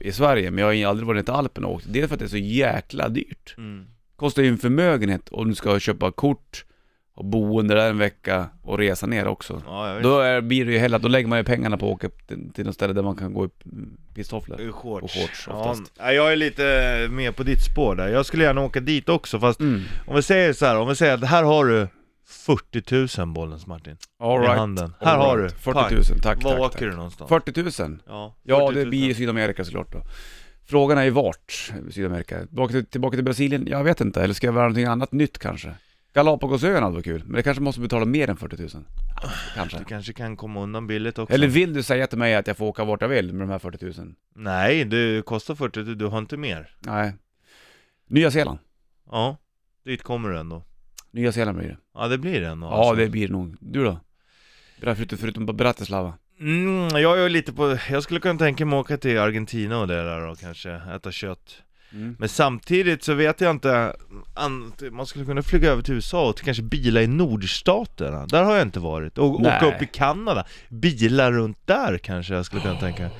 i 0.00 0.12
Sverige, 0.12 0.50
men 0.50 0.64
jag 0.64 0.86
har 0.86 0.90
aldrig 0.90 1.06
varit 1.06 1.24
till 1.24 1.34
Alperna 1.34 1.66
och 1.66 1.74
åkt. 1.74 1.86
Det 1.88 2.00
är 2.00 2.06
för 2.06 2.14
att 2.14 2.18
det 2.18 2.26
är 2.26 2.28
så 2.28 2.36
jäkla 2.36 3.08
dyrt. 3.08 3.54
mm. 3.58 3.86
Kostar 4.16 4.42
ju 4.42 4.48
en 4.48 4.58
förmögenhet 4.58 5.28
om 5.28 5.48
du 5.48 5.54
ska 5.54 5.78
köpa 5.78 6.12
kort, 6.12 6.64
och 7.20 7.26
boende 7.26 7.74
där 7.74 7.90
en 7.90 7.98
vecka 7.98 8.46
och 8.62 8.78
resa 8.78 9.06
ner 9.06 9.26
också. 9.26 9.62
Ja, 9.66 9.94
jag 9.94 10.02
Då 10.02 10.18
är, 10.18 10.40
blir 10.40 10.64
det 10.64 10.72
ju 10.72 10.78
hellre 10.78 10.98
då 10.98 11.08
lägger 11.08 11.28
man 11.28 11.38
ju 11.38 11.44
pengarna 11.44 11.76
på 11.76 11.86
att 11.86 11.92
åka 11.92 12.08
till, 12.26 12.52
till 12.52 12.66
något 12.66 12.74
ställe 12.74 12.92
där 12.92 13.02
man 13.02 13.16
kan 13.16 13.34
gå 13.34 13.44
i 13.46 13.48
mm, 13.64 13.96
pisstofflor. 14.14 14.60
I 14.60 14.72
Shorts. 14.72 15.04
Och 15.04 15.10
shorts 15.10 15.46
ja, 15.48 15.54
oftast. 15.70 15.92
nej, 16.00 16.14
jag 16.16 16.32
är 16.32 16.36
lite 16.36 16.62
med 17.10 17.36
på 17.36 17.42
ditt 17.42 17.64
spår 17.64 17.94
där, 17.94 18.08
jag 18.08 18.26
skulle 18.26 18.44
gärna 18.44 18.60
åka 18.60 18.80
dit 18.80 19.08
också 19.08 19.40
fast 19.40 19.60
Mm. 19.60 19.82
om 20.06 20.16
vi 20.16 20.22
säger 20.22 20.52
så 20.52 20.66
här, 20.66 20.76
om 20.78 20.88
vi 20.88 20.94
säger 20.96 21.14
att 21.14 21.24
här 21.24 21.42
har 21.44 21.64
du 21.64 21.88
40 22.28 23.20
000 23.20 23.28
Bollens 23.34 23.66
Martin. 23.66 23.96
All 24.18 24.38
I 24.44 24.46
right. 24.46 24.58
handen. 24.58 24.94
All 25.00 25.06
Här 25.08 25.16
har 25.16 25.38
right. 25.38 25.54
du. 25.54 25.60
40 25.60 25.94
000, 25.94 26.04
tack, 26.22 26.44
Var 26.44 26.50
tack, 26.52 26.60
åker 26.60 26.78
tack. 26.78 26.80
du 26.80 26.96
någonstans? 26.96 27.28
40 27.28 27.82
000? 27.82 27.98
Ja, 28.06 28.34
Ja, 28.42 28.58
40 28.66 28.74
det 28.74 28.80
000. 28.80 28.90
blir 28.90 29.10
i 29.10 29.14
Sydamerika 29.14 29.64
såklart 29.64 29.92
då. 29.92 30.02
Frågan 30.66 30.98
är 30.98 31.04
ju 31.04 31.10
vart 31.10 31.72
i 31.88 31.92
Sydamerika? 31.92 32.38
Tillbaka 32.46 32.72
till, 32.72 32.86
tillbaka 32.86 33.16
till 33.16 33.24
Brasilien? 33.24 33.66
Jag 33.66 33.84
vet 33.84 34.00
inte, 34.00 34.22
eller 34.22 34.34
ska 34.34 34.46
jag 34.46 34.52
vara 34.52 34.64
någonting 34.64 34.84
annat 34.84 35.12
nytt 35.12 35.38
kanske? 35.38 35.70
Galapagosöarna 36.12 36.90
varit 36.90 37.04
kul, 37.04 37.22
men 37.24 37.32
det 37.32 37.42
kanske 37.42 37.62
måste 37.62 37.80
betala 37.80 38.04
mer 38.04 38.30
än 38.30 38.36
40 38.36 38.56
000. 38.56 38.68
Ja, 39.22 39.30
kanske. 39.54 39.78
Du 39.78 39.84
kanske 39.84 40.12
kan 40.12 40.36
komma 40.36 40.60
undan 40.60 40.86
billigt 40.86 41.18
också. 41.18 41.34
Eller 41.34 41.46
vill 41.48 41.72
du 41.72 41.82
säga 41.82 42.06
till 42.06 42.18
mig 42.18 42.34
att 42.34 42.46
jag 42.46 42.56
får 42.56 42.66
åka 42.66 42.84
vart 42.84 43.00
jag 43.00 43.08
vill 43.08 43.32
med 43.32 43.48
de 43.48 43.50
här 43.50 43.58
40 43.58 43.84
000? 43.84 44.14
Nej, 44.34 44.84
det 44.84 45.24
kostar 45.24 45.54
40 45.54 45.80
000, 45.80 45.98
du 45.98 46.06
har 46.06 46.18
inte 46.18 46.36
mer. 46.36 46.70
Nej. 46.80 47.14
Nya 48.06 48.30
Zeeland. 48.30 48.58
Ja, 49.10 49.36
dit 49.84 50.02
kommer 50.02 50.28
du 50.28 50.38
ändå. 50.38 50.64
Nya 51.10 51.32
Zeeland 51.32 51.58
blir 51.58 51.68
det. 51.68 51.76
Ja, 51.94 52.08
det 52.08 52.18
blir 52.18 52.40
det 52.40 52.48
ändå. 52.48 52.66
Ja, 52.66 52.72
alltså. 52.72 52.94
det 52.94 53.10
blir 53.10 53.26
det 53.26 53.32
nog. 53.32 53.56
Du 53.60 53.84
då? 53.84 54.00
Förutom, 54.80 55.18
förutom 55.18 55.46
Bratislava. 55.46 56.14
Mm, 56.40 57.02
jag 57.02 57.18
är 57.18 57.28
lite 57.28 57.52
på, 57.52 57.78
jag 57.90 58.02
skulle 58.02 58.20
kunna 58.20 58.38
tänka 58.38 58.66
mig 58.66 58.78
att 58.78 58.84
åka 58.84 58.96
till 58.96 59.18
Argentina 59.18 59.78
och 59.78 59.88
det 59.88 60.02
där 60.04 60.26
och 60.26 60.38
kanske 60.38 60.70
äta 60.70 61.12
kött. 61.12 61.62
Mm. 61.92 62.16
Men 62.18 62.28
samtidigt 62.28 63.04
så 63.04 63.14
vet 63.14 63.40
jag 63.40 63.50
inte, 63.50 63.96
an, 64.34 64.72
man 64.90 65.06
skulle 65.06 65.24
kunna 65.24 65.42
flyga 65.42 65.70
över 65.70 65.82
till 65.82 65.94
USA 65.94 66.28
och 66.28 66.36
till 66.36 66.44
kanske 66.44 66.62
bila 66.62 67.02
i 67.02 67.06
nordstaterna. 67.06 68.26
Där 68.26 68.42
har 68.42 68.54
jag 68.54 68.62
inte 68.62 68.80
varit. 68.80 69.18
Och 69.18 69.42
Nej. 69.42 69.56
åka 69.56 69.76
upp 69.76 69.82
i 69.82 69.86
Kanada. 69.86 70.46
Bila 70.68 71.32
runt 71.32 71.58
där 71.64 71.98
kanske 71.98 72.34
jag 72.34 72.46
skulle 72.46 72.62
kunna 72.62 72.80
tänka 72.80 73.02
mig. 73.02 73.12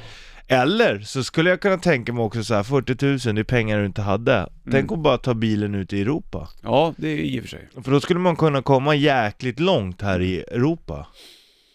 Eller 0.52 1.00
så 1.00 1.24
skulle 1.24 1.50
jag 1.50 1.60
kunna 1.60 1.78
tänka 1.78 2.12
mig 2.12 2.22
också 2.22 2.44
så 2.44 2.54
här 2.54 2.62
40 2.62 3.06
000, 3.28 3.34
det 3.34 3.40
är 3.40 3.44
pengar 3.44 3.78
du 3.78 3.86
inte 3.86 4.02
hade. 4.02 4.48
Tänk 4.70 4.92
att 4.92 4.98
bara 4.98 5.18
ta 5.18 5.34
bilen 5.34 5.74
ut 5.74 5.92
i 5.92 6.00
Europa. 6.00 6.48
Ja, 6.62 6.94
det 6.96 7.08
är 7.08 7.16
i 7.18 7.38
och 7.38 7.42
för 7.42 7.50
sig. 7.50 7.68
För 7.84 7.90
då 7.90 8.00
skulle 8.00 8.20
man 8.20 8.36
kunna 8.36 8.62
komma 8.62 8.94
jäkligt 8.94 9.60
långt 9.60 10.02
här 10.02 10.20
i 10.20 10.40
Europa. 10.40 11.06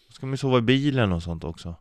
Då 0.07 0.13
ska 0.13 0.25
man 0.25 0.33
ju 0.33 0.37
sova 0.37 0.57
i 0.57 0.61
bilen 0.61 1.11
och 1.11 1.23
sånt 1.23 1.43
också. 1.43 1.75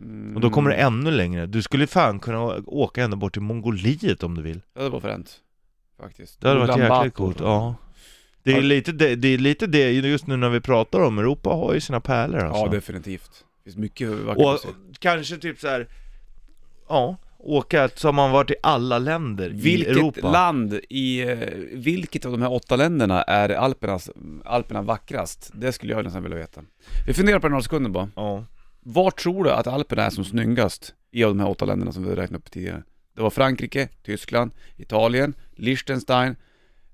Mm. 0.00 0.34
Och 0.34 0.40
då 0.40 0.50
kommer 0.50 0.70
det 0.70 0.76
ännu 0.76 1.10
längre. 1.10 1.46
Du 1.46 1.62
skulle 1.62 1.86
fan 1.86 2.20
kunna 2.20 2.40
åka 2.66 3.04
ända 3.04 3.16
bort 3.16 3.32
till 3.32 3.42
Mongoliet 3.42 4.22
om 4.22 4.34
du 4.34 4.42
vill. 4.42 4.60
Ja, 4.74 4.82
det 4.82 4.88
var 4.88 5.00
fränt. 5.00 5.36
Faktiskt. 6.00 6.40
Det 6.40 6.48
hade 6.48 6.60
varit 6.60 6.78
jäkligt 6.78 7.14
coolt, 7.14 7.40
ja. 7.40 7.74
Det 8.42 8.52
är, 8.52 8.62
lite 8.62 8.92
det, 8.92 9.16
det 9.16 9.28
är 9.28 9.38
lite 9.38 9.66
det 9.66 9.92
just 9.92 10.26
nu 10.26 10.36
när 10.36 10.48
vi 10.48 10.60
pratar 10.60 11.00
om 11.00 11.18
Europa 11.18 11.50
har 11.50 11.74
ju 11.74 11.80
sina 11.80 12.00
pärlor 12.00 12.40
alltså. 12.40 12.64
Ja, 12.64 12.68
definitivt. 12.70 13.30
Det 13.30 13.64
finns 13.64 13.76
mycket 13.76 14.08
vackert 14.08 14.44
och, 14.44 14.60
kanske 14.98 15.36
typ 15.36 15.58
så 15.60 15.68
här. 15.68 15.88
ja, 16.88 17.16
åka 17.38 17.88
så 17.94 18.08
har 18.08 18.12
man 18.12 18.30
varit 18.30 18.50
i 18.50 18.54
alla 18.62 18.98
länder 18.98 19.50
i 19.50 19.52
Vilket 19.52 19.96
Europa. 19.96 20.30
land 20.30 20.80
i, 20.88 21.20
eh, 21.20 21.38
vilket 21.72 22.24
av 22.26 22.32
de 22.32 22.42
här 22.42 22.52
åtta 22.52 22.76
länderna 22.76 23.22
är 23.22 23.48
Alpernas, 23.48 24.10
Alperna 24.44 24.82
vackrast? 24.82 25.50
Det 25.54 25.72
skulle 25.72 25.92
jag 25.92 26.04
nästan 26.04 26.22
vilja 26.22 26.38
veta. 26.38 26.60
Vi 27.06 27.14
funderar 27.14 27.38
på 27.40 27.46
det 27.46 27.50
några 27.50 27.62
sekunder 27.62 27.90
bara. 27.90 28.08
Ja. 28.16 28.44
Var 28.80 29.10
tror 29.10 29.44
du 29.44 29.50
att 29.50 29.66
Alperna 29.66 30.02
är 30.02 30.10
som 30.10 30.24
snyggast 30.24 30.94
i 31.10 31.24
av 31.24 31.30
de 31.30 31.40
här 31.40 31.50
åtta 31.50 31.64
länderna 31.64 31.92
som 31.92 32.04
vi 32.04 32.14
räknade 32.14 32.38
upp 32.38 32.50
tidigare? 32.50 32.82
Det 33.14 33.22
var 33.22 33.30
Frankrike, 33.30 33.88
Tyskland, 34.02 34.50
Italien, 34.76 35.34
Liechtenstein, 35.50 36.36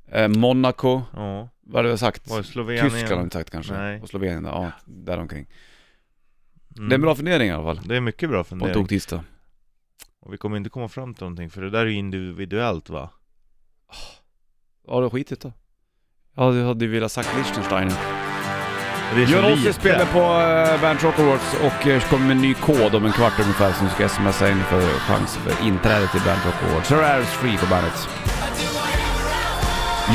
eh, 0.09 0.28
Monaco, 0.28 1.03
ja. 1.12 1.49
vad 1.61 1.76
hade 1.76 1.89
jag 1.89 1.99
sagt? 1.99 2.30
Var 2.30 2.39
det 2.39 2.45
Slovenien? 2.45 2.91
Tyskland 2.91 3.11
har 3.11 3.18
vi 3.18 3.22
inte 3.22 3.39
sagt 3.39 3.51
kanske. 3.51 3.72
Nej. 3.72 4.01
Och 4.01 4.09
Slovenien, 4.09 4.45
ja, 4.45 4.72
däromkring. 4.84 5.47
Mm. 6.76 6.89
Det 6.89 6.93
är 6.93 6.97
en 6.97 7.03
bra 7.03 7.14
fundering 7.14 7.49
i 7.49 7.53
alla 7.53 7.74
fall. 7.74 7.89
Det 7.89 7.97
är 7.97 8.01
mycket 8.01 8.28
bra 8.28 8.37
På 8.37 8.41
en 8.41 8.45
fundering. 8.45 8.74
tog-tisdag. 8.74 9.24
Och 10.20 10.32
vi 10.32 10.37
kommer 10.37 10.57
inte 10.57 10.70
komma 10.70 10.89
fram 10.89 11.14
till 11.14 11.22
någonting 11.22 11.51
för 11.51 11.62
det 11.62 11.70
där 11.70 11.80
är 11.80 11.87
ju 11.87 11.95
individuellt 11.95 12.91
va? 12.91 13.11
Ja, 14.87 15.01
det 15.01 15.07
är 15.07 15.11
skitigt 15.11 15.43
då. 15.43 15.53
Ja, 16.34 16.51
du 16.51 16.62
hade 16.62 16.87
velat 16.87 17.12
sagt 17.12 17.37
Liechtenstein. 17.37 17.91
Det 19.15 19.23
Gör 19.23 19.53
oss 19.53 19.59
lite. 19.59 19.71
ett 19.71 19.77
spel 19.77 20.07
på 20.13 20.19
uh, 20.19 20.81
Band 20.83 21.03
Rock 21.03 21.19
Awards 21.19 21.55
och 21.55 21.87
uh, 21.87 22.01
kommer 22.01 22.27
med 22.27 22.37
en 22.37 22.43
ny 22.43 22.55
kod 22.55 22.95
om 22.95 23.05
en 23.05 23.13
kvart 23.13 23.41
ungefär 23.41 23.73
som 23.73 23.87
du 23.87 23.93
ska 23.93 24.09
smsa 24.09 24.51
in 24.51 24.63
för 24.71 24.81
chans 24.81 25.37
för 25.37 25.67
inträde 25.67 26.07
till 26.09 26.21
Band 26.21 26.41
Rock 26.47 26.71
Awards. 26.71 26.89
Så 26.89 26.95
är 26.95 27.23
Free 27.23 27.59
på 27.59 27.67
bandet. 27.67 28.09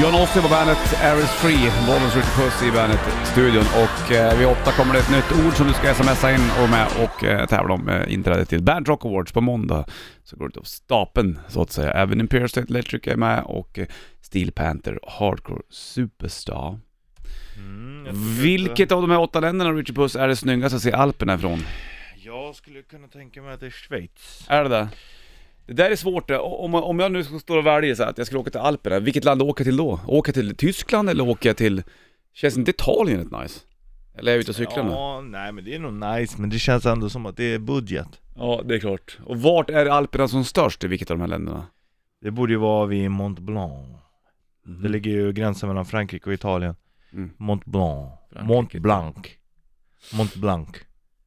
John 0.02 0.16
Ossie 0.16 0.42
på 0.42 0.50
bandet, 0.50 1.04
Air 1.04 1.20
is 1.20 1.32
Free, 1.32 1.72
Bollens 1.88 2.16
Ritchie 2.16 2.36
Puss 2.38 2.64
i 2.64 2.72
bandet-studion 2.72 3.66
och 3.84 4.12
uh, 4.12 4.40
vid 4.40 4.48
åtta 4.48 4.72
kommer 4.72 4.94
det 4.94 5.00
ett 5.00 5.12
nytt 5.12 5.46
ord 5.46 5.54
som 5.54 5.68
du 5.68 5.74
ska 5.74 5.94
smsa 5.94 6.32
in 6.32 6.46
och 6.64 6.70
med 6.70 6.88
och 7.04 7.50
tävla 7.50 7.74
om 7.74 8.04
inträde 8.08 8.46
till 8.46 8.64
Band 8.64 8.88
Rock 8.88 9.06
Awards 9.06 9.32
på 9.32 9.42
måndag. 9.42 9.86
Så 10.24 10.38
går 10.38 10.50
det 10.50 10.60
av 10.60 10.64
stapeln 10.64 11.40
så 11.48 11.62
att 11.62 11.72
säga. 11.72 11.92
Även 11.92 12.20
Imperial 12.20 12.50
State 12.50 12.68
Electric 12.70 13.08
är 13.08 13.16
med 13.16 13.44
och 13.46 13.80
Steel 14.22 14.52
Panther 14.52 15.00
Hardcore 15.20 15.62
Superstar. 15.70 16.80
Mm, 18.08 18.36
Vilket 18.42 18.92
av 18.92 19.02
de 19.02 19.12
här 19.12 19.20
åtta 19.20 19.40
länderna, 19.40 19.72
Richie 19.72 19.96
Puss, 19.96 20.16
är 20.16 20.28
det 20.28 20.36
snyggaste 20.36 20.76
att 20.76 20.82
se 20.82 20.92
Alperna 20.92 21.34
ifrån? 21.36 21.60
Jag 22.26 22.56
skulle 22.56 22.82
kunna 22.82 23.08
tänka 23.08 23.42
mig 23.42 23.54
att 23.54 23.60
det 23.60 23.66
är 23.66 23.70
Schweiz. 23.70 24.46
Är 24.48 24.64
det 24.64 24.70
det? 24.70 24.90
Det 25.68 25.74
där 25.74 25.92
är 25.92 25.96
svårt 25.96 26.28
det. 26.28 26.38
Om, 26.38 26.76
om 26.76 27.00
jag 27.00 27.12
nu 27.12 27.24
står 27.24 27.58
och 27.58 27.66
väljer 27.66 27.96
så 27.96 28.04
här 28.04 28.10
att 28.10 28.18
jag 28.18 28.28
skulle 28.28 28.40
åka 28.40 28.50
till 28.52 28.60
Alperna, 28.60 29.00
vilket 29.00 29.24
land 29.24 29.42
åker 29.42 29.62
jag 29.62 29.68
till 29.68 29.78
då? 29.78 30.00
Åker 30.08 30.30
jag 30.30 30.36
till 30.36 30.56
Tyskland 30.56 31.10
eller 31.10 31.28
åker 31.30 31.50
jag 31.50 31.58
till... 31.58 31.84
Känns 32.34 32.58
inte 32.58 32.72
Italien 32.72 33.20
rätt 33.20 33.42
nice? 33.42 33.60
Eller 34.18 34.32
är 34.32 34.36
jag 34.36 34.40
ute 34.42 34.52
och 34.52 34.56
cyklar 34.56 34.84
nu? 34.84 34.92
Ja, 34.92 35.22
nej 35.22 35.52
men 35.52 35.64
det 35.64 35.76
är 35.76 35.80
nog 35.80 35.94
nice, 35.94 36.42
men 36.42 36.50
det 36.50 36.60
känns 36.60 36.86
ändå 36.86 37.10
som 37.10 37.26
att 37.26 37.38
det 37.38 37.44
är 37.54 37.60
budget. 37.60 38.08
Ja, 38.36 38.62
det 38.66 38.76
är 38.76 38.80
klart. 38.80 39.18
Och 39.26 39.42
vart 39.42 39.70
är 39.70 39.86
Alperna 39.86 40.28
som 40.28 40.44
störst 40.46 40.84
i 40.84 40.88
vilket 40.88 41.12
av 41.12 41.18
de 41.18 41.22
här 41.22 41.28
länderna? 41.28 41.66
Det 42.22 42.32
borde 42.32 42.54
ju 42.54 42.60
vara 42.60 42.86
vid 42.86 43.12
Mont 43.12 43.40
Blanc. 43.40 43.88
Mhm. 44.66 44.82
Det 44.84 44.90
ligger 44.90 45.12
ju 45.12 45.34
gränsen 45.34 45.70
mellan 45.70 45.86
Frankrike 45.86 46.30
och 46.30 46.34
Italien. 46.34 46.76
Mm. 47.14 47.32
Mont 47.38 47.66
Blanc. 47.66 48.12
Mont 48.42 48.74
Blanc. 48.74 49.16
Mont 50.14 50.36
Blanc. 50.36 50.70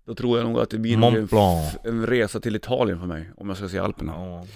Då 0.07 0.15
tror 0.15 0.39
jag 0.39 0.47
nog 0.47 0.61
att 0.61 0.71
det 0.71 0.79
blir 0.79 0.97
Mont 0.97 1.31
Blanc. 1.31 1.77
en 1.85 2.07
resa 2.07 2.41
till 2.41 2.57
Italien 2.57 3.01
för 3.01 3.07
mig, 3.07 3.31
om 3.37 3.49
jag 3.49 3.57
ska 3.57 3.69
se 3.69 3.79
Alperna. 3.79 4.13
Ja. 4.13 4.47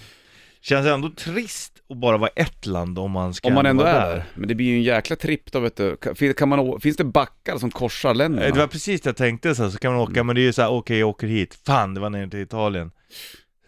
Känns 0.61 0.87
ändå 0.87 1.09
trist 1.09 1.83
att 1.89 1.97
bara 1.97 2.17
vara 2.17 2.29
ett 2.35 2.65
land 2.65 2.99
om 2.99 3.11
man 3.11 3.33
ska 3.33 3.47
Om 3.47 3.53
man 3.53 3.65
ändå 3.65 3.83
vara 3.83 3.93
är 3.93 4.15
där. 4.15 4.25
Men 4.35 4.47
det 4.47 4.55
blir 4.55 4.67
ju 4.67 4.75
en 4.75 4.83
jäkla 4.83 5.15
tripp 5.15 5.51
då 5.51 5.59
vet 5.59 5.75
du. 5.75 5.97
Kan, 6.33 6.49
man, 6.49 6.79
finns 6.79 6.97
det 6.97 7.03
backar 7.03 7.57
som 7.57 7.71
korsar 7.71 8.13
länderna? 8.13 8.45
Det 8.45 8.59
var 8.59 8.67
precis 8.67 9.01
det 9.01 9.07
jag 9.07 9.17
tänkte 9.17 9.55
så, 9.55 9.63
här, 9.63 9.69
så 9.69 9.77
kan 9.77 9.93
man 9.93 10.01
åka, 10.01 10.23
men 10.23 10.35
det 10.35 10.41
är 10.41 10.43
ju 10.43 10.53
såhär, 10.53 10.69
okej 10.69 10.99
jag 10.99 11.09
åker 11.09 11.27
hit, 11.27 11.59
fan 11.65 11.93
det 11.93 11.99
var 11.99 12.09
ner 12.09 12.27
till 12.27 12.39
Italien 12.39 12.91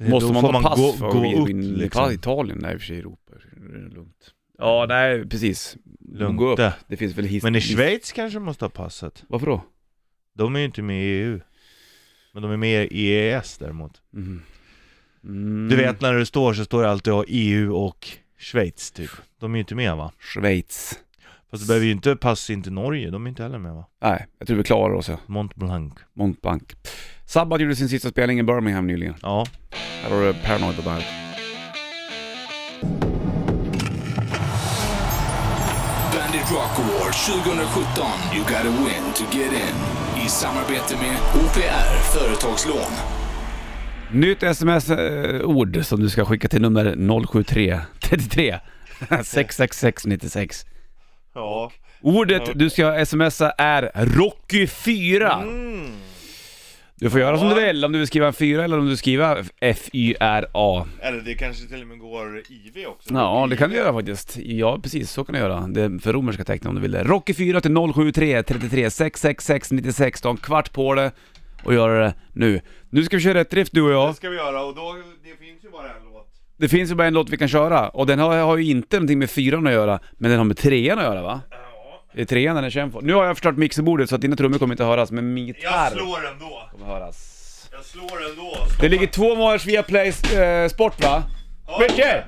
Måste 0.09 0.33
Då 0.33 0.41
man 0.41 0.55
ha 0.55 0.61
pass 0.61 0.79
gå, 0.79 0.91
för 0.93 1.11
gå 1.11 1.41
upp 1.41 1.49
liksom. 1.51 2.11
Italien? 2.11 2.57
Nej 2.61 2.73
i 2.73 2.75
och 2.75 2.79
för 2.79 2.87
sig 2.87 2.99
Europa, 2.99 3.33
det 3.53 3.77
är 3.77 3.89
lugnt. 3.89 4.33
Ja, 4.61 4.85
nej 4.89 5.25
precis. 5.29 5.77
Lugnt 6.13 6.37
Gå 6.37 6.49
upp. 6.49 6.57
det. 6.57 6.73
Det 6.87 6.97
finns 6.97 7.17
väl 7.17 7.25
his... 7.25 7.43
Men 7.43 7.55
i 7.55 7.61
Schweiz 7.61 8.11
kanske 8.11 8.39
måste 8.39 8.65
ha 8.65 8.69
passet 8.69 9.23
Varför 9.27 9.45
då? 9.47 9.63
De 10.33 10.55
är 10.55 10.59
ju 10.59 10.65
inte 10.65 10.81
med 10.81 11.03
i 11.03 11.07
EU 11.07 11.39
Men 12.33 12.43
de 12.43 12.51
är 12.51 12.57
med 12.57 12.87
i 12.91 13.07
EES 13.07 13.57
däremot 13.57 14.01
Mhm. 14.13 14.41
Mm. 15.23 15.69
Du 15.69 15.75
vet 15.75 16.01
när 16.01 16.13
det 16.13 16.25
står 16.25 16.53
så 16.53 16.65
står 16.65 16.83
det 16.83 16.89
alltid 16.89 17.13
EU 17.27 17.75
och 17.75 18.07
Schweiz 18.39 18.91
typ 18.91 19.09
De 19.39 19.51
är 19.53 19.55
ju 19.57 19.59
inte 19.59 19.75
med 19.75 19.95
va? 19.97 20.11
Schweiz. 20.19 20.99
Fast 21.51 21.63
du 21.63 21.67
behöver 21.67 21.85
ju 21.85 21.91
inte 21.91 22.15
pass 22.15 22.49
in 22.49 22.63
till 22.63 22.71
Norge, 22.73 23.09
de 23.09 23.25
är 23.25 23.29
inte 23.29 23.43
heller 23.43 23.57
med 23.59 23.73
va? 23.73 23.85
Nej, 24.01 24.25
jag 24.39 24.47
tror 24.47 24.57
vi 24.57 24.63
klarar 24.63 24.93
oss 24.93 25.09
ja. 25.09 25.17
Mont 25.25 25.55
Blanc 25.55 25.93
Mont 26.13 26.41
Blanc. 26.41 26.63
Sabbath 27.25 27.61
gjorde 27.63 27.75
sin 27.75 27.89
sista 27.89 28.09
spelning 28.09 28.39
i 28.39 28.43
Birmingham 28.43 28.87
nyligen. 28.87 29.15
Ja, 29.21 29.45
Här 30.03 30.09
har 30.11 30.25
du 30.25 30.33
Paranoid 30.33 30.75
på 30.75 30.81
bandet. 30.81 31.05
Rock 36.53 36.79
Awards 36.79 37.25
2017. 37.25 38.05
You 38.35 38.43
gotta 38.43 38.69
win 38.69 39.13
to 39.15 39.23
get 39.37 39.51
in. 39.53 39.75
I 40.25 40.29
samarbete 40.29 40.95
med 40.95 41.17
OPR 41.35 42.17
Företagslån. 42.17 42.91
Nytt 44.11 44.43
sms-ord 44.43 45.85
som 45.85 45.99
du 45.99 46.09
ska 46.09 46.25
skicka 46.25 46.47
till 46.47 46.61
nummer 46.61 46.95
073 47.25 47.79
33 47.99 48.59
666 49.23 50.05
96. 50.05 50.65
ja. 51.35 51.71
Ordet 52.01 52.43
du 52.55 52.69
ska 52.69 53.05
smsa 53.05 53.51
är 53.57 53.91
Rocky 53.93 54.67
4. 54.67 55.33
Mm. 55.33 55.91
Du 57.01 57.09
får 57.09 57.19
göra 57.19 57.37
som 57.37 57.49
du 57.49 57.55
vill, 57.55 57.85
om 57.85 57.91
du 57.91 57.97
vill 57.97 58.07
skriva 58.07 58.27
en 58.27 58.33
4 58.33 58.63
eller 58.63 58.79
om 58.79 58.87
du 58.87 58.97
skriver 58.97 59.45
F-Y-R-A. 59.59 60.85
Eller 61.01 61.21
det 61.21 61.33
kanske 61.33 61.67
till 61.67 61.81
och 61.81 61.87
med 61.87 61.99
går 61.99 62.37
IV 62.37 62.87
också 62.87 63.13
Ja, 63.13 63.47
det 63.49 63.57
kan 63.57 63.69
du 63.69 63.75
göra 63.75 63.93
faktiskt. 63.93 64.37
Ja, 64.37 64.79
precis 64.83 65.11
så 65.11 65.23
kan 65.23 65.33
du 65.33 65.39
göra. 65.39 65.67
Det 65.67 65.81
är 65.81 65.99
för 65.99 66.13
romerska 66.13 66.43
tecken 66.43 66.67
om 66.67 66.75
du 66.75 66.81
vill 66.81 66.91
det. 66.91 67.03
Rocky 67.03 67.33
4 67.33 67.61
till 67.61 67.75
073 67.93 68.43
33 68.43 68.91
666 68.91 69.71
96. 69.71 70.21
Du 70.21 70.27
har 70.27 70.31
en 70.31 70.37
kvart 70.37 70.73
på 70.73 70.93
det 70.93 71.11
och 71.63 71.73
göra 71.73 71.99
det 71.99 72.13
nu. 72.33 72.61
Nu 72.89 73.03
ska 73.03 73.17
vi 73.17 73.23
köra 73.23 73.41
ett 73.41 73.49
drift 73.49 73.73
du 73.73 73.81
och 73.81 73.91
jag. 73.91 74.09
Det 74.09 74.13
ska 74.13 74.29
vi 74.29 74.35
göra 74.35 74.63
och 74.63 74.75
då, 74.75 74.95
det 75.23 75.45
finns 75.45 75.63
ju 75.63 75.69
bara 75.69 75.87
en 75.87 76.03
låt 76.13 76.27
Det 76.57 76.69
finns 76.69 76.91
ju 76.91 76.95
bara 76.95 77.07
en 77.07 77.13
låt 77.13 77.29
vi 77.29 77.37
kan 77.37 77.47
köra 77.47 77.89
och 77.89 78.07
den 78.07 78.19
har, 78.19 78.37
har 78.37 78.57
ju 78.57 78.71
inte 78.71 78.95
någonting 78.95 79.19
med 79.19 79.29
fyran 79.29 79.67
att 79.67 79.73
göra, 79.73 79.99
men 80.17 80.29
den 80.29 80.37
har 80.37 80.45
med 80.45 80.57
trean 80.57 80.99
att 80.99 81.05
göra 81.05 81.21
va? 81.21 81.41
Det 82.13 82.21
är 82.21 82.25
trean 82.25 82.55
den 82.55 82.65
är 82.65 82.69
känd 82.69 82.91
för. 82.93 83.01
Nu 83.01 83.13
har 83.13 83.25
jag 83.25 83.35
förstört 83.35 83.57
mixerbordet 83.57 84.09
så 84.09 84.15
att 84.15 84.21
dina 84.21 84.35
trummor 84.35 84.57
kommer 84.57 84.73
inte 84.73 84.83
höras, 84.83 85.11
men 85.11 85.33
min 85.33 85.47
gitarr 85.47 85.91
slår 85.91 86.27
ändå, 86.27 86.69
kommer 86.71 86.85
höras. 86.85 87.69
jag 87.71 87.85
slår 87.85 88.29
ändå 88.29 88.57
Det 88.79 88.89
ligger 88.89 89.07
två 89.07 89.35
månaders 89.35 89.65
via 89.65 89.83
Play 89.83 90.07
eh, 90.35 90.67
Sport 90.67 91.03
va? 91.03 91.23
Richard! 91.79 92.23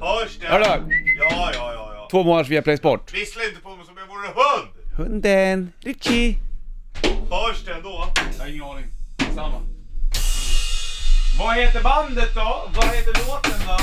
Hörs 0.00 0.38
det? 0.40 0.46
Hör 0.46 0.58
du? 0.58 0.64
Ja, 0.66 0.80
ja, 1.30 1.50
ja, 1.54 1.92
ja 1.94 2.08
Två 2.10 2.22
månaders 2.22 2.48
via 2.48 2.62
Play 2.62 2.76
Sport. 2.76 3.14
Vissla 3.14 3.42
inte 3.44 3.60
på 3.60 3.68
mig 3.68 3.86
som 3.86 3.94
jag 3.96 4.06
vore 4.06 4.26
hund! 4.26 4.68
Hunden, 4.96 5.72
Richie. 5.80 6.36
Hörs 7.30 7.64
det 7.64 7.72
ändå? 7.72 8.06
Jag 8.38 8.44
har 8.44 8.50
ingen 8.50 8.62
aning. 8.64 8.84
Samma. 9.34 9.60
Vad 11.38 11.56
heter 11.56 11.82
bandet 11.82 12.34
då? 12.34 12.70
Vad 12.74 12.84
heter 12.84 13.12
låten 13.26 13.60
då? 13.66 13.78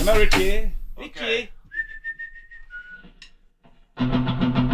Är 0.00 0.04
med 0.04 0.16
Richie? 0.16 0.77
Okej. 1.00 1.50
Jag 3.98 4.67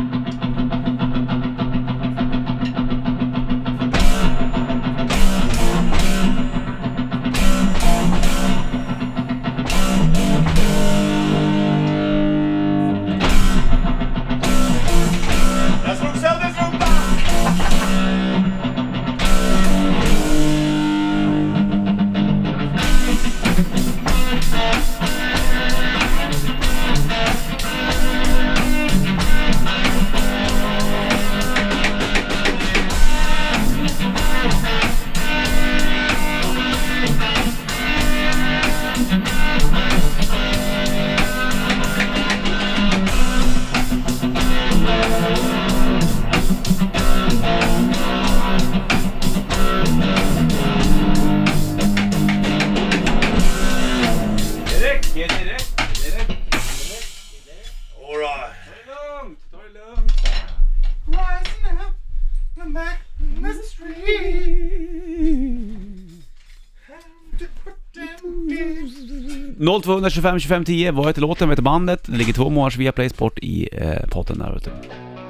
0225 69.85 70.41
25 70.41 70.65
10, 70.65 70.91
vad 70.91 71.07
heter 71.07 71.21
låten, 71.21 71.49
vad 71.49 71.53
heter 71.53 71.63
bandet? 71.63 72.01
Det 72.07 72.17
ligger 72.17 72.33
två 72.33 72.51
månaders 72.51 72.77
Viaplay 72.77 73.09
Sport 73.09 73.39
i 73.39 73.69
eh, 73.73 74.09
potten 74.11 74.39
där 74.39 74.61
du. 74.65 74.71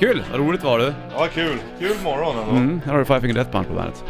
Kul, 0.06 0.22
vad 0.30 0.40
roligt 0.40 0.64
var 0.64 0.78
det. 0.78 0.94
Ja, 1.16 1.28
kul. 1.34 1.58
Kul 1.78 1.96
morgon 2.04 2.36
ändå. 2.38 2.50
Mm, 2.50 2.80
här 2.84 2.92
har 2.92 2.98
du 2.98 3.04
Five 3.04 3.20
Finger 3.20 3.34
Death 3.34 3.50
Punch 3.50 3.68
på 3.68 3.74
bandet. 3.74 4.04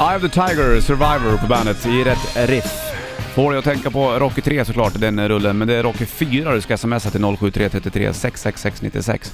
Eye 0.00 0.16
of 0.16 0.22
the 0.22 0.28
Tiger, 0.28 0.80
Survivor 0.80 1.36
på 1.36 1.46
bandet 1.46 1.86
i 1.86 2.04
rätt 2.04 2.48
riff. 2.48 2.88
Får 3.34 3.54
jag 3.54 3.64
tänka 3.64 3.90
på 3.90 4.18
Rocky 4.18 4.40
3 4.40 4.64
såklart, 4.64 5.00
den 5.00 5.28
rullen, 5.28 5.58
men 5.58 5.68
det 5.68 5.74
är 5.74 5.82
Rocky 5.82 6.06
4 6.06 6.54
du 6.54 6.60
ska 6.60 6.76
smsa 6.76 7.10
till 7.10 7.20
07333 7.20 8.12
66696. 8.12 9.32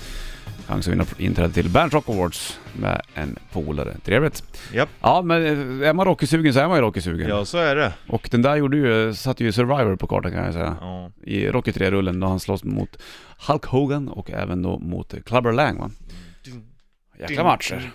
Chans 0.67 0.87
att 0.89 0.93
vinna 0.93 1.05
inträde 1.19 1.53
till 1.53 1.69
Bernt 1.71 1.93
Rock 1.93 2.09
Awards 2.09 2.61
med 2.77 3.03
en 3.15 3.39
polare. 3.53 3.97
Trevligt. 4.05 4.43
Japp. 4.73 4.89
Ja, 5.01 5.23
men 5.23 5.43
är 5.83 5.93
man 5.93 6.07
Rocky-sugen 6.07 6.55
så 6.55 6.61
är 6.61 6.69
man 6.69 6.77
ju 6.77 6.83
Rocky-sugen. 6.83 7.29
Ja, 7.29 7.45
så 7.45 7.59
är 7.59 7.77
det. 7.77 7.93
Och 8.09 8.29
den 8.31 8.43
där 8.43 8.57
gjorde 8.57 8.77
ju, 8.77 9.15
satte 9.15 9.45
ju 9.45 9.53
Survivor 9.53 9.97
på 9.97 10.07
kartan 10.07 10.33
kan 10.33 10.45
jag 10.45 10.53
säga. 10.53 10.77
Ja. 10.81 11.11
I 11.23 11.49
Rocky 11.49 11.71
3-rullen 11.71 12.21
då 12.21 12.27
han 12.27 12.41
slåss 12.41 12.65
mot 12.65 13.03
Hulk 13.49 13.65
Hogan 13.65 14.09
och 14.09 14.31
även 14.31 14.63
då 14.63 14.79
mot 14.79 15.15
Clubber 15.25 15.53
Lang 15.53 15.79
va? 15.79 15.91
Jäkla 17.21 17.45
matcher. 17.45 17.91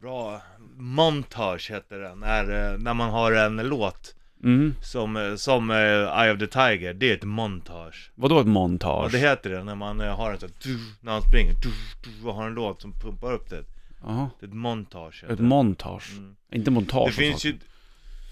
Bra. 0.00 0.42
Montage 0.78 1.70
heter 1.70 1.98
den, 1.98 2.20
när, 2.20 2.72
eh, 2.72 2.78
när 2.78 2.94
man 2.94 3.10
har 3.10 3.32
en 3.32 3.56
låt 3.56 4.14
Mm. 4.44 4.74
som, 4.82 5.16
eh, 5.16 5.34
som 5.34 5.70
eh, 5.70 5.76
Eye 6.22 6.32
of 6.32 6.38
the 6.38 6.46
Tiger, 6.46 6.94
det 6.94 7.10
är 7.10 7.14
ett 7.14 7.24
montage. 7.24 8.10
Vadå 8.14 8.40
ett 8.40 8.46
Ja 8.46 8.52
montage? 8.52 9.12
det 9.12 9.18
heter 9.18 9.50
det, 9.50 9.64
när 9.64 9.74
man 9.74 10.00
eh, 10.00 10.16
har 10.16 10.32
en 10.32 10.40
sån 10.40 10.50
när 11.00 11.12
han 11.12 11.22
springer, 11.22 11.54
och 12.24 12.34
har 12.34 12.46
en 12.46 12.54
låt 12.54 12.82
som 12.82 12.92
pumpar 12.92 13.32
upp 13.32 13.50
det. 13.50 13.64
Jaha. 14.02 14.30
Det 14.40 14.46
är 14.46 14.48
ett 14.48 14.54
montage 14.54 15.24
Ett 15.28 15.38
montage. 15.40 16.12
Mm. 16.16 16.36
Inte 16.52 16.70
montage 16.70 17.06
Det 17.08 17.12
finns 17.12 17.34
alltså. 17.34 17.48
ju 17.48 17.54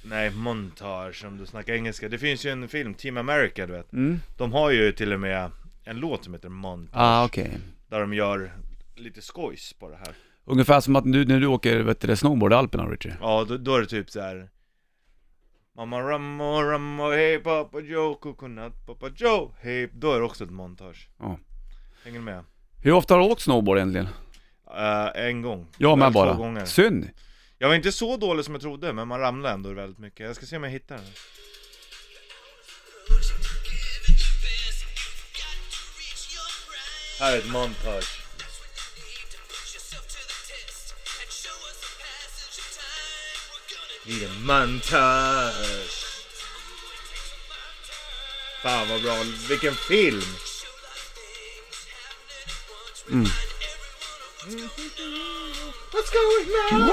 Nej, 0.06 0.30
montage 0.30 1.24
om 1.24 1.38
du 1.38 1.46
snackar 1.46 1.74
engelska. 1.74 2.08
Det 2.08 2.18
finns 2.18 2.46
ju 2.46 2.50
en 2.50 2.68
film, 2.68 2.94
Team 2.94 3.16
America 3.16 3.66
du 3.66 3.72
vet. 3.72 3.92
Mm. 3.92 4.20
De 4.36 4.52
har 4.52 4.70
ju 4.70 4.92
till 4.92 5.12
och 5.12 5.20
med 5.20 5.50
en 5.84 5.96
låt 5.96 6.24
som 6.24 6.34
heter 6.34 6.48
Montage. 6.48 7.00
Ah 7.02 7.24
okej. 7.24 7.58
Där 7.88 8.00
de 8.00 8.14
gör 8.14 8.52
lite 8.96 9.22
skojs 9.22 9.72
på 9.72 9.88
det 9.90 9.96
här. 9.96 10.14
Ungefär 10.44 10.80
som 10.80 10.96
att 10.96 11.04
du, 11.12 11.24
när 11.24 11.40
du 11.40 11.46
åker 11.46 11.82
vet 11.82 12.00
du, 12.00 12.06
det, 12.06 12.16
snowboard 12.16 12.52
i 12.52 12.54
Alperna 12.54 12.84
Richie. 12.84 13.16
Ja, 13.20 13.44
då, 13.48 13.56
då 13.56 13.76
är 13.76 13.80
det 13.80 13.86
typ 13.86 14.10
så 14.10 14.20
här. 14.20 14.48
Mamma 15.76 16.00
rammo 16.00 16.62
rammo 16.62 17.10
hej 17.10 17.38
pappa 17.38 17.80
Joe, 17.80 18.14
coconut 18.14 18.86
pappa 18.86 19.08
Joe, 19.16 19.54
hej. 19.60 19.90
Då 19.92 20.12
är 20.12 20.18
det 20.18 20.24
också 20.24 20.44
ett 20.44 20.50
montage. 20.50 21.08
Ja. 21.18 21.38
Hänger 22.04 22.18
du 22.18 22.24
med? 22.24 22.44
Hur 22.82 22.92
ofta 22.92 23.14
har 23.14 23.20
du 23.20 23.26
åkt 23.26 23.40
snowboard 23.42 23.78
egentligen? 23.78 24.08
Eh, 24.76 25.26
en 25.26 25.42
gång. 25.42 25.66
Jag 25.78 25.98
med 25.98 26.12
bara. 26.12 26.34
Gånger. 26.34 26.64
Synd. 26.64 27.10
Jag 27.58 27.68
var 27.68 27.74
inte 27.74 27.92
så 27.92 28.16
dålig 28.16 28.44
som 28.44 28.54
jag 28.54 28.60
trodde, 28.60 28.92
men 28.92 29.08
man 29.08 29.20
ramlade 29.20 29.54
ändå 29.54 29.72
väldigt 29.72 29.98
mycket. 29.98 30.26
Jag 30.26 30.36
ska 30.36 30.46
se 30.46 30.56
om 30.56 30.64
jag 30.64 30.70
hittar 30.70 30.96
den. 30.96 31.04
Här 37.20 37.32
är 37.34 37.38
ett 37.38 37.52
montage. 37.52 38.23
Need 44.06 44.22
a 44.22 44.28
montage. 44.42 46.04
Fan 48.62 48.88
vad 48.88 49.02
bra, 49.02 49.16
vilken 49.48 49.74
film! 49.74 50.22
Mm. 53.10 53.28
What's 55.92 56.10
going 56.10 56.48
on? 56.72 56.90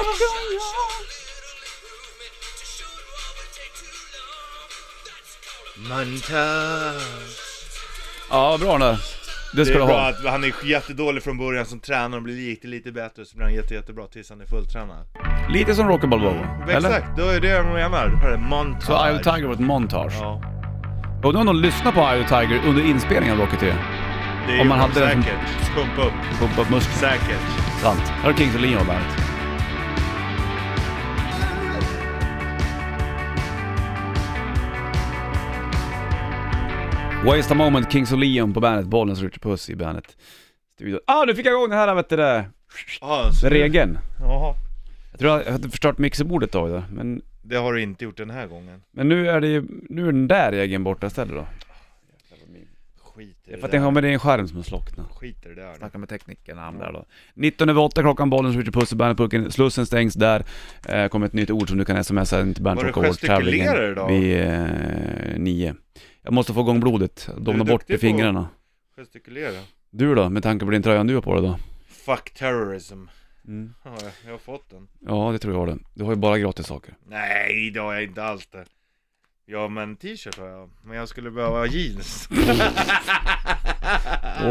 Montage. 5.76 7.38
Ja, 8.30 8.58
bra 8.58 8.78
det. 8.78 8.86
Det 8.86 9.21
Det 9.54 9.66
ska 9.66 9.76
är 9.76 9.80
du 9.80 9.86
bra 9.86 9.96
ha. 10.02 10.10
att 10.10 10.26
han 10.26 10.44
är 10.44 10.54
jättedålig 10.66 11.24
från 11.24 11.38
början 11.38 11.66
som 11.66 11.80
tränare 11.80 12.16
och 12.18 12.24
blir 12.24 12.36
lite, 12.50 12.68
lite 12.68 12.92
bättre 12.92 13.26
så 13.26 13.36
blir 13.38 13.46
han 13.46 13.54
jätte, 13.56 13.74
jättebra 13.74 14.08
tills 14.08 14.30
han 14.30 14.42
är 14.42 14.46
fulltränad. 14.46 15.06
Lite 15.50 15.76
som 15.76 15.88
Rocky 15.88 16.08
Balboa. 16.08 16.48
Eller? 16.70 16.90
Exakt, 16.90 17.18
då 17.18 17.28
är 17.28 17.40
det 17.40 17.48
jag 17.48 17.66
menar. 17.66 18.08
Det 18.08 18.18
här 18.18 18.30
är 18.32 18.38
montage. 18.38 18.84
Så 18.84 19.06
Eye 19.08 19.16
of 19.16 19.22
Tiger 19.22 19.48
var 19.48 19.54
ett 19.54 19.60
montage. 19.60 20.14
Ja, 20.20 20.42
Och 21.24 21.34
då 21.34 21.44
någon 21.44 21.62
lyssnade 21.62 21.96
på 21.96 22.02
Eye 22.02 22.22
of 22.24 22.28
Tiger 22.30 22.62
under 22.68 22.86
inspelningen 22.86 23.40
av 23.40 23.46
Rocky 23.46 23.58
3. 23.58 23.68
det 24.48 24.54
Om 24.54 24.54
är 24.54 24.58
man 24.58 24.68
man 24.68 24.80
hade 24.80 24.94
som- 24.94 25.04
säkert. 25.24 25.76
Pumpa 25.76 26.02
upp. 26.08 26.40
Pumpa 26.40 26.62
upp 26.62 26.70
musklerna. 26.70 27.14
Säkert. 27.14 27.40
Sant. 27.82 28.00
Här 28.00 28.24
har 28.24 28.34
Kings 28.34 28.56
of 28.56 28.62
Leon 28.62 28.80
på 28.80 28.86
bandet. 28.86 29.31
Waste 37.26 37.54
a 37.54 37.56
moment, 37.56 37.92
Kings 37.92 38.12
of 38.12 38.20
Leon 38.20 38.54
på 38.54 38.60
bandet. 38.60 38.86
Bollens 38.88 39.22
Richard 39.22 39.42
Puss 39.42 39.70
i 39.70 39.76
bandet. 39.76 40.18
Studio. 40.76 41.00
Ah, 41.08 41.24
nu 41.26 41.36
fick 41.36 41.46
jag 41.46 41.54
igång 41.54 41.70
den 41.70 41.80
här 41.80 41.96
vet 41.96 42.10
du 42.10 42.16
det. 42.16 42.46
Ja, 43.02 43.30
så 43.42 43.50
Regeln. 43.50 43.98
Jaha. 44.20 44.56
Jag 45.12 45.20
tror 45.20 45.32
jag 45.42 45.52
hade 45.52 45.70
förstört 45.70 45.98
mixerbordet 45.98 46.52
då 46.52 46.68
idag, 46.68 46.84
men, 46.94 47.22
Det 47.42 47.56
har 47.56 47.74
du 47.74 47.82
inte 47.82 48.04
gjort 48.04 48.18
den 48.18 48.30
här 48.30 48.48
gången. 48.48 48.82
men 48.92 49.10
nu 49.10 49.30
är 49.30 49.42
det 49.42 49.48
ju, 49.48 49.64
nu 49.90 50.02
är 50.02 50.12
den 50.12 50.28
där 50.28 50.52
regeln 50.52 50.84
borta 50.84 51.08
istället 51.08 51.36
då. 51.36 51.46
Skit 53.16 53.28
i 53.28 53.36
Det 53.46 53.52
är 53.52 53.56
det 53.56 53.60
för 53.60 53.66
att 53.68 53.72
det 53.72 53.78
där. 53.78 53.84
har 53.84 53.92
med 53.92 54.06
en 54.06 54.20
skärm 54.20 54.48
som 54.48 54.58
har 54.58 54.64
slocknat. 54.64 55.08
Skit 55.12 55.46
i 55.46 55.50
det 55.50 55.56
där. 55.56 55.74
Snacka 55.78 55.98
med 55.98 56.10
teknikerna 56.10 56.62
han 56.62 56.78
där 56.80 56.92
då. 56.94 57.06
19 57.34 57.70
över 57.70 57.82
8 57.82 58.02
klockan, 58.02 58.30
bollen 58.30 58.54
Richard 58.54 58.74
Puss 58.74 58.94
i 58.94 58.96
bandetpucken. 58.96 59.52
Slussen 59.52 59.86
stängs 59.86 60.14
där. 60.14 60.44
Eh, 60.90 61.08
kommer 61.08 61.26
ett 61.26 61.34
nytt 61.34 61.52
ord 61.52 61.70
som 61.70 61.78
du 61.78 61.86
kan 61.86 62.04
smsa 62.04 62.42
in 62.42 62.54
till 62.54 62.64
Var 62.64 62.76
det 62.76 62.82
Rock 62.84 62.98
Awards 62.98 63.18
tävlingen 63.18 63.68
gestikulerar 63.68 63.92
idag? 63.92 64.08
vid 64.08 64.42
eh, 64.42 65.40
nio. 65.40 65.76
Jag 66.24 66.34
måste 66.34 66.54
få 66.54 66.60
igång 66.62 66.80
blodet. 66.80 67.30
Domna 67.38 67.64
bort 67.64 67.90
i 67.90 67.98
fingrarna. 67.98 68.50
Gestikulera. 68.96 69.62
Du 69.90 70.16
då, 70.16 70.30
med 70.30 70.44
tanke 70.44 70.66
på 70.66 70.72
din 70.72 70.84
tröja 70.84 71.04
du 71.04 71.16
har 71.16 71.22
på 71.22 71.34
dig 71.34 71.44
då? 71.44 71.58
Fuck 71.88 72.34
terrorism. 72.34 73.04
Mm. 73.48 73.74
Ja, 73.84 73.98
jag- 74.26 74.32
har 74.32 74.38
fått 74.38 74.70
den. 74.70 74.88
Ja, 75.00 75.32
det 75.32 75.40
tror 75.40 75.54
jag 75.54 75.60
har 75.60 75.68
det. 75.68 75.78
Du 75.94 76.04
har 76.04 76.12
ju 76.12 76.18
bara 76.18 76.38
gratis 76.40 76.66
saker. 76.68 76.94
Nej, 77.08 77.72
det 77.72 77.80
har 77.80 77.94
jag 77.94 78.04
inte 78.04 78.24
alls 78.24 78.48
det. 78.48 78.66
Ja, 79.52 79.68
men 79.68 79.96
t-shirt 79.96 80.38
har 80.38 80.48
jag. 80.48 80.70
Men 80.84 80.98
jag 80.98 81.08
skulle 81.10 81.32
behöva 81.32 81.66
jeans. 81.66 82.30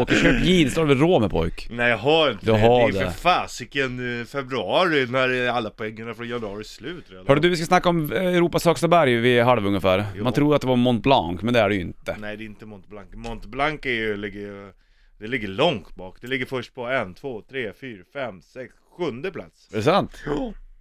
Åker 0.01 0.15
köp 0.15 0.43
jeans, 0.45 0.73
då 0.75 0.81
har 0.81 0.87
du 0.87 0.93
väl 0.93 1.01
råd 1.03 1.21
med 1.21 1.31
pojk? 1.31 1.67
Nej 1.71 1.89
jag 1.89 1.97
har 1.97 2.31
inte 2.31 2.45
Du 2.45 2.51
det. 2.51 2.57
har 2.59 2.91
det 2.91 2.97
är 2.99 3.03
det. 3.05 3.11
för 3.11 3.19
fasiken 3.19 4.19
eh, 4.19 4.25
februari 4.25 5.07
när 5.09 5.49
alla 5.49 5.69
pengarna 5.69 6.13
från 6.13 6.27
januari 6.29 6.59
är 6.59 6.63
slut 6.63 7.05
redan. 7.09 7.27
Hörru 7.27 7.39
du, 7.39 7.49
vi 7.49 7.55
ska 7.57 7.65
snacka 7.65 7.89
om 7.89 8.11
eh, 8.11 8.21
Europas 8.25 8.65
högsta 8.65 8.87
berg 8.87 9.15
vid 9.15 9.43
halv 9.43 9.65
ungefär. 9.65 10.05
Jo. 10.15 10.23
Man 10.23 10.33
tror 10.33 10.55
att 10.55 10.61
det 10.61 10.67
var 10.67 10.75
Mont 10.75 11.03
Blanc, 11.03 11.41
men 11.41 11.53
det 11.53 11.59
är 11.59 11.69
det 11.69 11.75
ju 11.75 11.81
inte. 11.81 12.15
Nej 12.19 12.37
det 12.37 12.43
är 12.43 12.45
inte 12.45 12.65
Mont 12.65 12.87
Blanc. 12.87 13.07
Mont 13.13 13.45
Blanc 13.45 13.79
är 13.85 13.89
ju, 13.89 14.17
ligger 14.17 14.39
ju, 14.39 14.71
det 15.19 15.27
ligger 15.27 15.47
långt 15.47 15.95
bak. 15.95 16.17
Det 16.21 16.27
ligger 16.27 16.45
först 16.45 16.75
på 16.75 16.85
en, 16.87 17.13
två, 17.13 17.41
tre, 17.49 17.71
fyra, 17.81 18.03
fem, 18.13 18.41
sex, 18.41 18.73
sjunde 18.97 19.31
plats. 19.31 19.69
Är 19.73 19.77
det 19.77 19.83
sant? 19.83 20.23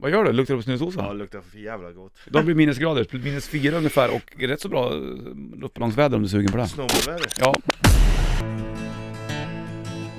Vad 0.01 0.11
gör 0.11 0.25
du? 0.25 0.33
Luktar 0.33 0.55
det 0.55 0.59
på 0.59 0.63
snusdosan? 0.63 1.05
Ja, 1.05 1.13
det 1.13 1.19
luktar 1.19 1.41
för 1.41 1.59
jävla 1.59 1.93
gott. 1.93 2.13
De 2.27 2.45
blir 2.45 2.55
minusgrader, 2.55 3.07
minus 3.13 3.49
fyra 3.49 3.77
ungefär 3.77 4.15
och 4.15 4.35
rätt 4.39 4.61
så 4.61 4.69
bra 4.69 4.93
eh, 4.93 5.01
luftballongsväder 5.61 6.17
om 6.17 6.23
du 6.23 6.27
är 6.27 6.31
sugen 6.31 6.53
på 6.53 6.57
det. 6.57 6.69
Snowboardväder. 6.69 7.27
Ja. 7.41 7.55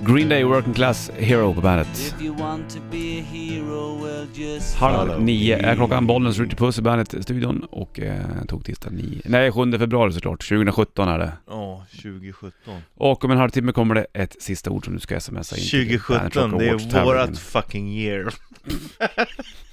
Green 0.05 0.29
Day 0.29 0.43
Working 0.43 0.73
Class 0.73 1.11
Hero 1.17 1.53
på 1.53 1.61
bandet. 1.61 1.87
If 1.87 2.21
you 2.21 2.35
want 2.37 2.69
to 2.69 2.79
be 2.91 2.97
a 2.97 3.23
hero, 3.31 4.05
well 4.05 4.27
just 4.33 4.75
Halv 4.75 5.21
nio 5.21 5.57
är 5.57 5.75
klockan, 5.75 6.07
Bollnäs 6.07 6.39
Richard 6.39 6.57
Puss 6.57 6.79
i 6.79 6.81
bandet-studion 6.81 7.63
och 7.71 7.99
eh, 7.99 8.25
tog 8.47 8.65
tisdag 8.65 8.89
nio, 8.89 9.21
nej 9.25 9.51
7 9.51 9.71
februari 9.71 10.13
såklart, 10.13 10.47
2017 10.49 11.07
är 11.07 11.19
det. 11.19 11.31
Ja, 11.47 11.85
2017. 11.91 12.51
Och 12.95 13.25
om 13.25 13.31
en 13.31 13.37
halvtimme 13.37 13.71
kommer 13.71 13.95
det 13.95 14.05
ett 14.13 14.41
sista 14.41 14.69
ord 14.69 14.85
som 14.85 14.93
du 14.93 14.99
ska 14.99 15.19
smsa 15.19 15.57
in 15.57 15.63
till 15.63 15.99
Bandet 16.09 16.35
Rock 16.35 16.51
2017, 16.51 16.57
det 16.59 16.97
är 16.97 17.05
vårat 17.05 17.39
fucking 17.39 17.89
year. 17.89 18.33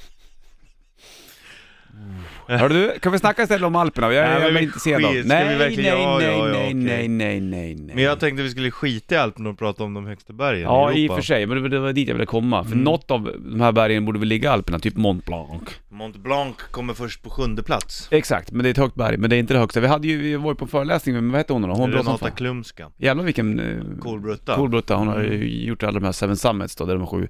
Hörru 2.48 2.74
du, 2.74 2.98
kan 2.98 3.12
vi 3.12 3.18
snacka 3.18 3.42
istället 3.42 3.66
om 3.66 3.76
Alperna? 3.76 4.12
Jag, 4.12 4.40
Nej, 4.40 4.48
är 4.48 4.52
vi 4.52 4.62
intresserad 4.64 5.04
av... 5.04 5.12
Nej, 5.12 5.24
nej, 5.24 5.58
verkligen- 5.58 5.98
ja, 6.02 6.18
nej, 6.18 6.26
ja, 6.38 6.44
nej, 6.46 6.74
nej, 6.74 7.08
nej, 7.08 7.40
nej, 7.40 7.74
nej. 7.74 7.94
Men 7.94 8.04
jag 8.04 8.20
tänkte 8.20 8.42
vi 8.42 8.50
skulle 8.50 8.70
skita 8.70 9.14
i 9.14 9.18
Alperna 9.18 9.50
och 9.50 9.58
prata 9.58 9.84
om 9.84 9.94
de 9.94 10.06
högsta 10.06 10.32
bergen 10.32 10.62
Ja, 10.62 10.92
i 10.92 11.04
i 11.04 11.08
och 11.08 11.14
för 11.14 11.22
sig, 11.22 11.46
men 11.46 11.70
det 11.70 11.78
var- 11.78 11.92
dit 11.92 12.08
jag 12.08 12.14
ville 12.14 12.26
komma. 12.26 12.64
För 12.64 12.72
Mm. 12.72 12.84
något 12.84 13.10
av 13.10 13.30
de 13.38 13.60
här 13.60 13.72
bergen 13.72 14.04
borde 14.04 14.18
väl 14.18 14.28
ligga 14.28 14.48
i 14.50 14.52
Alperna, 14.52 14.78
typ 14.78 14.96
Mont 14.96 15.24
Blanc. 15.26 15.62
Mont 15.88 16.16
Blanc 16.16 16.56
kommer 16.70 16.94
först 16.94 17.22
på 17.22 17.30
sjunde 17.30 17.62
plats. 17.62 18.08
Exakt, 18.10 18.50
men 18.52 18.62
det 18.62 18.68
är 18.68 18.70
ett 18.70 18.76
högt 18.76 18.94
berg, 18.94 19.16
men 19.16 19.30
det 19.30 19.36
är 19.36 19.40
inte 19.40 19.54
det 19.54 19.60
högsta. 19.60 19.80
Vi 19.80 19.86
hade 19.86 20.08
ju, 20.08 20.22
vi 20.22 20.36
var 20.36 20.50
ju 20.50 20.54
på 20.54 20.64
en 20.64 20.68
föreläsning 20.68 21.14
med, 21.14 21.24
vad 21.24 21.34
hette 21.38 21.52
hon 21.52 21.62
då? 21.62 21.68
Hon 21.74 21.92
Renata. 21.92 22.30
Klumska. 22.30 22.90
Jävlar 22.96 23.24
vilken... 23.24 23.58
eh, 23.60 24.00
Kolbrutta. 24.00 24.54
Kolbrutta. 24.54 24.94
Hon 24.96 25.08
har 25.08 25.20
ju 25.22 25.64
gjort 25.64 25.82
alla 25.82 25.92
de 26.00 26.04
här 26.04 26.12
Seven 26.12 26.36
Summits 26.36 26.76
då, 26.76 26.84
där 26.84 26.94
de 26.94 27.06
sju 27.06 27.28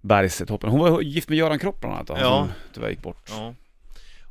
bergstoppen. 0.00 0.70
Hon 0.70 0.80
var 0.80 1.00
gift 1.00 1.28
med 1.28 1.38
Göran 1.38 1.58
Kropp 1.58 1.80
bland 1.80 1.94
annat 1.94 2.06
då, 2.06 2.14
Ja. 2.20 2.28
som 2.38 2.48
tyvärr 2.74 2.90
gick 2.90 3.02
bort. 3.02 3.30
Ja. 3.30 3.54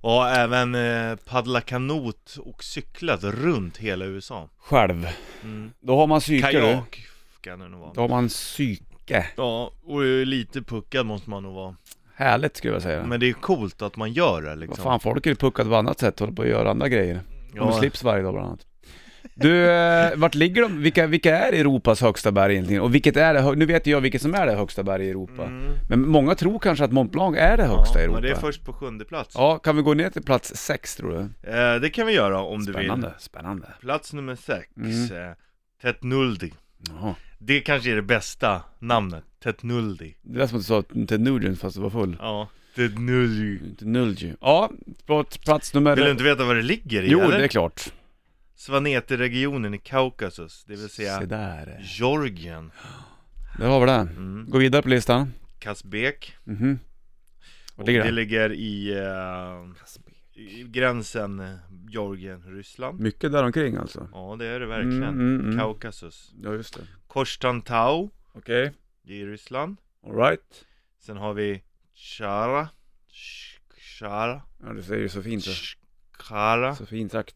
Och 0.04 0.28
även 0.30 0.76
eh, 0.76 1.16
paddla 1.16 1.62
kanot 1.62 2.38
och 2.39 2.64
cyklat 2.64 3.24
runt 3.24 3.78
hela 3.78 4.06
USA. 4.06 4.49
Själv. 4.58 5.08
Mm. 5.43 5.72
Då 5.80 5.97
har 5.97 6.08
man 6.08 6.20
psyke. 6.20 6.51
Kajak 6.51 7.06
kan 7.41 7.60
det 7.60 7.68
nog 7.70 7.80
vara. 7.82 7.93
Då 7.93 8.01
har 8.01 8.08
man 8.10 8.28
psyke. 8.28 9.26
Ja, 9.38 9.72
och 9.84 10.01
lite 10.26 10.62
puckad 10.62 11.06
måste 11.06 11.30
man 11.30 11.43
nog 11.43 11.54
vara. 11.54 11.76
Härligt 12.16 12.58
skulle 12.58 12.74
jag 12.74 12.82
säga. 12.82 13.04
Men 13.04 13.20
det 13.20 13.30
är 13.30 13.34
coolt 13.34 13.82
att 13.82 13.95
man 13.95 14.14
gör 14.14 14.41
det 14.41 14.49
Vad 14.49 14.60
liksom. 14.60 14.84
fan, 14.84 14.99
folk 14.99 15.26
är 15.26 15.30
ju 15.30 15.36
puckade 15.36 15.70
på 15.70 15.76
annat 15.76 15.99
sätt, 15.99 16.20
håller 16.20 16.34
på 16.34 16.41
att 16.41 16.47
göra 16.47 16.70
andra 16.72 16.89
grejer. 16.89 17.20
De 17.51 17.58
Ja. 17.58 17.72
slips 17.80 18.04
varje 18.04 18.24
dag 18.24 18.34
bland 18.34 18.47
annat. 18.47 18.66
Du, 19.36 19.69
eh, 19.69 20.15
vart 20.15 20.36
ligger 20.36 20.61
de? 20.61 20.82
Vilka, 20.82 21.07
vilka 21.07 21.38
är 21.38 21.53
Europas 21.53 22.01
högsta 22.01 22.32
berg 22.32 22.53
egentligen? 22.53 22.82
Och 22.82 22.95
vilket 22.95 23.17
är 23.17 23.34
det, 23.34 23.55
nu 23.55 23.65
vet 23.65 23.88
jag 23.88 24.01
vilket 24.01 24.21
som 24.21 24.36
är 24.36 24.45
det 24.45 24.55
högsta 24.55 24.84
berg 24.84 25.05
i 25.05 25.09
Europa. 25.09 25.43
Mm. 25.43 25.74
Men 25.89 26.07
många 26.07 26.36
tror 26.36 26.59
kanske 26.59 26.86
att 26.86 26.91
Mont 26.91 27.11
Blanc 27.11 27.38
är 27.38 27.57
det 27.57 27.63
högsta 27.63 27.99
i 27.99 28.01
ja, 28.01 28.03
Europa. 28.03 28.21
Men 28.21 28.30
det 28.30 28.38
är 28.38 28.41
först 28.41 28.65
på 28.65 28.74
sjunde 28.74 29.05
plats. 29.05 29.36
Ja, 29.38 29.57
kan 29.57 29.76
vi 29.76 29.82
gå 29.82 29.93
ner 29.93 30.09
till 30.09 30.24
plats 30.24 30.55
sex 30.55 30.95
tror 30.95 31.11
du? 31.11 31.49
Eh, 31.51 31.80
det 31.82 31.89
kan 31.89 32.07
vi 32.07 32.13
göra 32.13 32.41
om 32.41 32.59
du 32.59 32.71
vill. 32.71 32.74
Spännande, 32.74 33.13
spännande. 33.19 33.67
Plats 33.82 34.13
nummer 34.13 34.36
sex. 34.36 34.78
Mm. 34.78 35.30
Eh, 35.30 35.36
Tetnuldi. 35.82 36.53
Jaha. 36.89 37.15
Det 37.39 37.61
kanske 37.61 37.91
är 37.91 37.95
det 37.95 38.01
bästa 38.01 38.61
namnet. 38.80 39.24
Tetnuldi. 39.43 40.15
Det 40.21 40.39
lät 40.39 40.49
som 40.49 40.57
att 40.59 40.63
du 40.63 40.95
sa 40.97 41.05
Ted 41.07 41.21
Nugent 41.21 41.59
fast 41.59 41.76
du 41.76 41.82
var 41.82 41.89
full. 41.89 42.17
Ja. 42.19 42.49
Tetnuldi. 42.76 43.65
Inte 43.65 43.86
Nulgi. 43.86 44.34
Ja, 44.41 44.71
på 45.05 45.24
plats 45.24 45.74
nummer... 45.74 45.95
Vill 45.95 46.05
du 46.05 46.11
inte 46.11 46.24
veta 46.24 46.45
vad 46.45 46.55
det 46.55 46.61
ligger 46.61 47.03
i 47.03 47.09
Jo, 47.09 47.19
eller? 47.19 47.38
det 47.38 47.43
är 47.43 47.47
klart. 47.47 47.91
Svaneti-regionen 48.64 49.74
i 49.74 49.78
Kaukasus, 49.78 50.64
det 50.66 50.76
vill 50.76 50.89
säga 50.89 51.20
Se 51.20 51.26
där. 51.26 51.82
Georgien. 51.84 52.72
Där 53.57 53.68
har 53.68 53.80
vi 53.80 53.86
det. 53.86 53.91
Mm. 53.91 54.45
Gå 54.49 54.57
vidare 54.57 54.82
på 54.82 54.89
listan. 54.89 55.34
Kasbek. 55.59 56.36
Mhm. 56.43 56.80
Och 57.76 57.86
ligger 57.88 57.99
det 57.99 58.05
det? 58.05 58.11
ligger 58.11 58.53
i, 58.53 58.93
eh, 58.93 60.41
i 60.43 60.64
gränsen 60.64 61.39
eh, 61.39 61.55
Georgien-Ryssland. 61.89 62.99
Mycket 62.99 63.32
där 63.32 63.43
omkring 63.43 63.76
alltså. 63.76 64.09
Ja, 64.11 64.36
det 64.39 64.45
är 64.45 64.59
det 64.59 64.66
verkligen. 64.66 65.03
Mm, 65.03 65.36
mm, 65.36 65.45
mm. 65.45 65.57
Kaukasus. 65.57 66.34
Ja, 66.43 66.53
just 66.53 66.74
det. 66.74 66.82
Korstantau, 67.07 68.09
Okej. 68.34 68.72
det 69.01 69.14
i 69.14 69.26
Ryssland. 69.26 69.78
Alright. 70.07 70.66
Sen 70.99 71.18
har 71.18 71.34
vi 71.34 71.64
Chara. 71.95 72.70
Chara. 73.99 74.41
Ja, 74.64 74.74
du 74.74 74.84
säger 74.84 75.01
ju 75.01 75.09
så 75.09 75.24
fint. 75.24 75.43
Så, 75.43 75.51
Chara. 76.20 76.76
så 76.76 76.86
fint 76.86 77.11
sagt. 77.11 77.36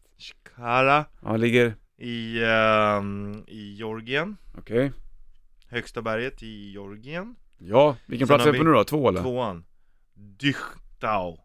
Chara. 0.58 1.04
Ja, 1.22 1.36
ligger... 1.36 1.74
I, 2.00 2.44
ehm, 2.44 3.44
I 3.46 3.74
Georgien. 3.78 4.36
Okej. 4.58 4.92
Högsta 5.68 6.02
berget 6.02 6.42
i 6.42 6.70
Georgien. 6.70 7.36
Ja, 7.58 7.96
vilken 8.06 8.28
Sen 8.28 8.36
plats 8.36 8.46
är 8.48 8.52
det 8.52 8.58
på 8.58 8.64
vi 8.64 8.70
nu 8.70 8.76
då? 8.76 8.84
Två 8.84 9.08
eller? 9.08 9.20
Tvåan. 9.22 9.64
Dychtau. 10.14 11.38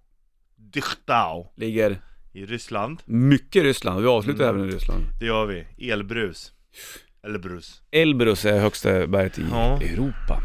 Dychtau. 0.56 1.48
Ligger 1.56 2.02
I 2.34 2.46
Ryssland. 2.46 3.02
mycket 3.06 3.64
Ryssland. 3.64 4.02
Vi 4.02 4.08
avslutar 4.08 4.44
Mm. 4.44 4.56
även 4.56 4.70
i 4.70 4.74
Ryssland. 4.76 5.04
Det 5.20 5.26
gör 5.26 5.46
vi. 5.46 5.90
Elbrus. 5.92 6.54
Eller 7.24 7.40
brus. 7.40 7.82
Elbrus 7.92 8.46
är 8.46 8.60
högsta 8.60 9.08
berget 9.08 9.40
i 9.40 9.46
Ja. 9.52 9.82
Europa. 9.82 10.42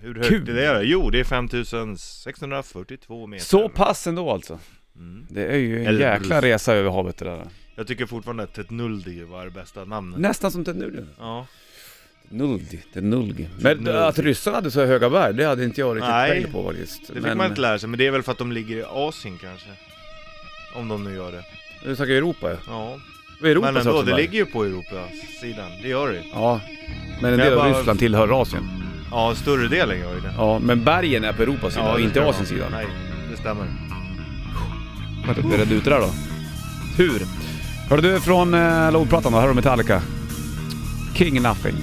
Hur 0.00 0.14
högt 0.14 0.28
Kul. 0.28 0.48
är 0.58 0.74
det? 0.74 0.82
Jo, 0.84 1.10
det 1.10 1.20
är 1.20 1.24
5642 1.24 3.26
meter. 3.26 3.44
Så 3.44 3.68
pass 3.68 4.06
ändå 4.06 4.30
alltså. 4.30 4.58
Mm. 4.96 5.26
Det 5.30 5.46
är 5.46 5.56
ju 5.58 5.80
en 5.80 5.86
Elbrus. 5.86 6.00
jäkla 6.00 6.40
resa 6.40 6.74
över 6.74 6.90
havet 6.90 7.18
det 7.18 7.24
där. 7.24 7.46
Jag 7.76 7.86
tycker 7.86 8.06
fortfarande 8.06 8.42
att 8.42 8.54
Tetnuldi 8.54 9.22
var 9.22 9.44
det 9.44 9.50
bästa 9.50 9.84
namnet. 9.84 10.20
Nästan 10.20 10.50
som 10.52 10.62
Nugent. 10.62 11.10
Ja. 11.18 11.46
Nuldi, 12.28 12.82
det 12.92 12.98
är 12.98 13.02
Nulgi. 13.02 13.48
Men 13.60 13.76
Nulgi. 13.78 13.98
att 13.98 14.18
ryssarna 14.18 14.56
hade 14.56 14.70
så 14.70 14.84
höga 14.84 15.10
berg, 15.10 15.34
det 15.34 15.44
hade 15.44 15.64
inte 15.64 15.80
jag 15.80 15.96
riktigt 15.96 16.10
Nej, 16.10 16.30
pejl 16.30 16.52
på 16.52 16.64
faktiskt. 16.64 17.06
Det 17.06 17.12
fick 17.14 17.22
men, 17.22 17.36
man 17.38 17.46
inte 17.46 17.60
lära 17.60 17.78
sig, 17.78 17.88
men 17.88 17.98
det 17.98 18.06
är 18.06 18.10
väl 18.10 18.22
för 18.22 18.32
att 18.32 18.38
de 18.38 18.52
ligger 18.52 18.76
i 18.76 18.84
Asien 18.88 19.38
kanske. 19.38 19.68
Om 20.74 20.88
de 20.88 21.04
nu 21.04 21.14
gör 21.14 21.32
det. 21.32 21.44
Du 21.84 21.96
snackar 21.96 22.12
Europa 22.12 22.50
ja. 22.50 22.58
Ja. 22.66 22.98
Europas 23.48 23.74
men 23.74 23.86
ändå, 23.86 24.02
det 24.02 24.10
berg? 24.12 24.22
ligger 24.22 24.38
ju 24.38 24.46
på 24.46 24.64
Europasidan. 24.64 25.70
Det 25.82 25.88
gör 25.88 26.12
det. 26.12 26.22
Ja. 26.32 26.60
Men 27.22 27.32
en 27.32 27.38
del 27.38 27.52
av 27.52 27.58
bara- 27.58 27.78
Ryssland 27.78 27.98
tillhör 27.98 28.42
Asien. 28.42 28.62
Ja, 29.10 29.34
större 29.34 29.68
delen 29.68 30.00
gör 30.00 30.14
ju 30.14 30.20
det. 30.20 30.34
Ja, 30.36 30.58
men 30.58 30.84
bergen 30.84 31.24
är 31.24 31.32
på 31.32 31.42
Europas 31.42 31.74
sida 31.74 31.92
och 31.92 31.98
det 31.98 32.04
inte. 32.04 32.24
Asiens 32.24 32.48
sida. 32.48 32.68
Nej, 32.70 32.86
det 33.30 33.36
stämmer. 33.36 33.66
Skönt 35.26 35.38
att 35.38 35.44
vi 35.44 35.56
redde 35.56 35.74
ut 35.74 35.84
det 35.84 35.90
där 35.90 36.00
då. 36.00 36.10
Tur. 36.96 37.22
Hörde 37.90 38.12
du 38.12 38.20
från 38.20 38.54
eh, 38.54 38.92
lågplattan 38.92 39.32
då, 39.32 39.38
här 39.38 39.42
har 39.42 39.48
du 39.48 39.54
Metallica. 39.54 40.02
King 41.14 41.42
Nothing 41.42 41.74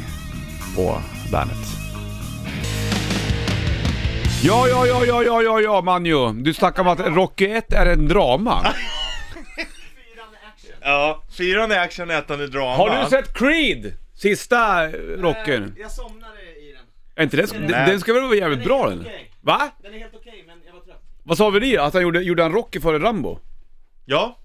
på 0.76 1.02
bandet. 1.32 1.58
Ja, 4.44 4.68
ja, 4.68 4.86
ja, 4.88 5.06
ja, 5.06 5.24
ja, 5.24 5.42
ja, 5.42 5.62
ja, 5.62 5.82
Manjo. 5.82 6.32
Du 6.32 6.54
snackar 6.54 6.82
om 6.82 6.88
att 6.88 7.00
Rocky 7.00 7.46
1 7.46 7.74
är 7.74 7.86
en 7.86 8.08
drama. 8.08 8.74
Ja, 10.82 11.24
fyran 11.38 11.72
är 11.72 11.80
action, 11.80 12.10
ettan 12.10 12.42
är 12.42 12.48
drama. 12.48 12.76
Har 12.76 13.04
du 13.04 13.10
sett 13.10 13.34
Creed? 13.34 13.94
Sista 14.16 14.86
eh, 14.86 14.92
rocken? 14.92 15.76
Jag 15.80 15.92
somnade 15.92 16.42
i 16.42 16.72
den. 16.72 16.82
Är 17.16 17.24
inte 17.24 17.38
det, 17.38 17.52
den, 17.52 17.68
den 17.68 18.00
ska 18.00 18.14
väl 18.14 18.24
vara 18.24 18.36
jävligt 18.36 18.64
bra 18.64 18.90
den? 18.90 19.00
okej. 19.00 19.32
Va? 19.42 19.70
Den 19.84 19.94
är 19.94 20.00
helt 20.00 20.16
okej, 20.16 20.44
men 20.48 20.58
jag 20.66 20.74
var 20.74 20.80
trött. 20.80 21.02
Vad 21.24 21.38
sa 21.38 21.50
vi 21.50 21.60
det? 21.60 21.78
Att 21.78 21.94
han 21.94 22.04
gjorde, 22.04 22.22
gjorde 22.22 22.44
han 22.44 22.52
Rocky 22.52 22.80
före 22.80 23.00
Rambo? 23.00 23.40
Ja. 24.06 24.38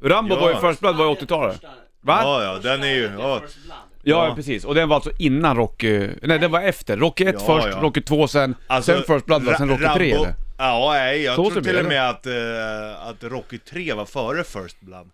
Rambo 0.00 0.34
Ja. 0.34 0.40
var 0.40 0.50
ju 0.50 0.56
First 0.68 0.80
Blood 0.80 0.96
var 0.96 1.04
ju 1.04 1.10
80-talet. 1.14 1.52
Första- 1.52 1.68
Va? 2.02 2.20
ja, 2.22 2.42
ja, 2.44 2.58
den 2.58 2.82
är 2.82 2.94
ju... 2.94 3.10
Ja. 3.18 3.42
Ja, 4.02 4.28
Ja. 4.28 4.34
precis. 4.34 4.64
Och 4.64 4.74
den 4.74 4.88
var 4.88 4.96
alltså 4.96 5.10
innan 5.18 5.56
Rocky... 5.56 6.08
Nej, 6.22 6.38
den 6.38 6.50
var 6.50 6.60
efter. 6.60 6.96
Rocky 6.96 7.24
1 7.24 7.34
Ja, 7.38 7.46
först, 7.46 7.68
ja. 7.70 7.78
Rocky 7.82 8.00
2 8.02 8.28
sen, 8.28 8.54
Alltså, 8.66 8.92
sen 8.92 9.02
First 9.02 9.26
Blood 9.26 9.42
var 9.42 9.54
sen 9.54 9.70
Ra- 9.70 9.72
Rocky 9.72 9.94
3 9.98 10.12
Rambo- 10.14 10.16
eller? 10.20 10.34
Ja, 10.58 10.88
nej, 10.92 11.22
jag 11.22 11.36
Så 11.36 11.42
tror 11.50 11.54
ser 11.62 11.70
till 11.70 11.78
och 11.78 11.84
med 11.84 12.08
att, 12.10 12.26
eh, 12.26 13.06
att 13.08 13.24
Rocky 13.24 13.58
3 13.58 13.92
var 13.92 14.04
före 14.06 14.44
First 14.44 14.80
Blood. 14.80 15.10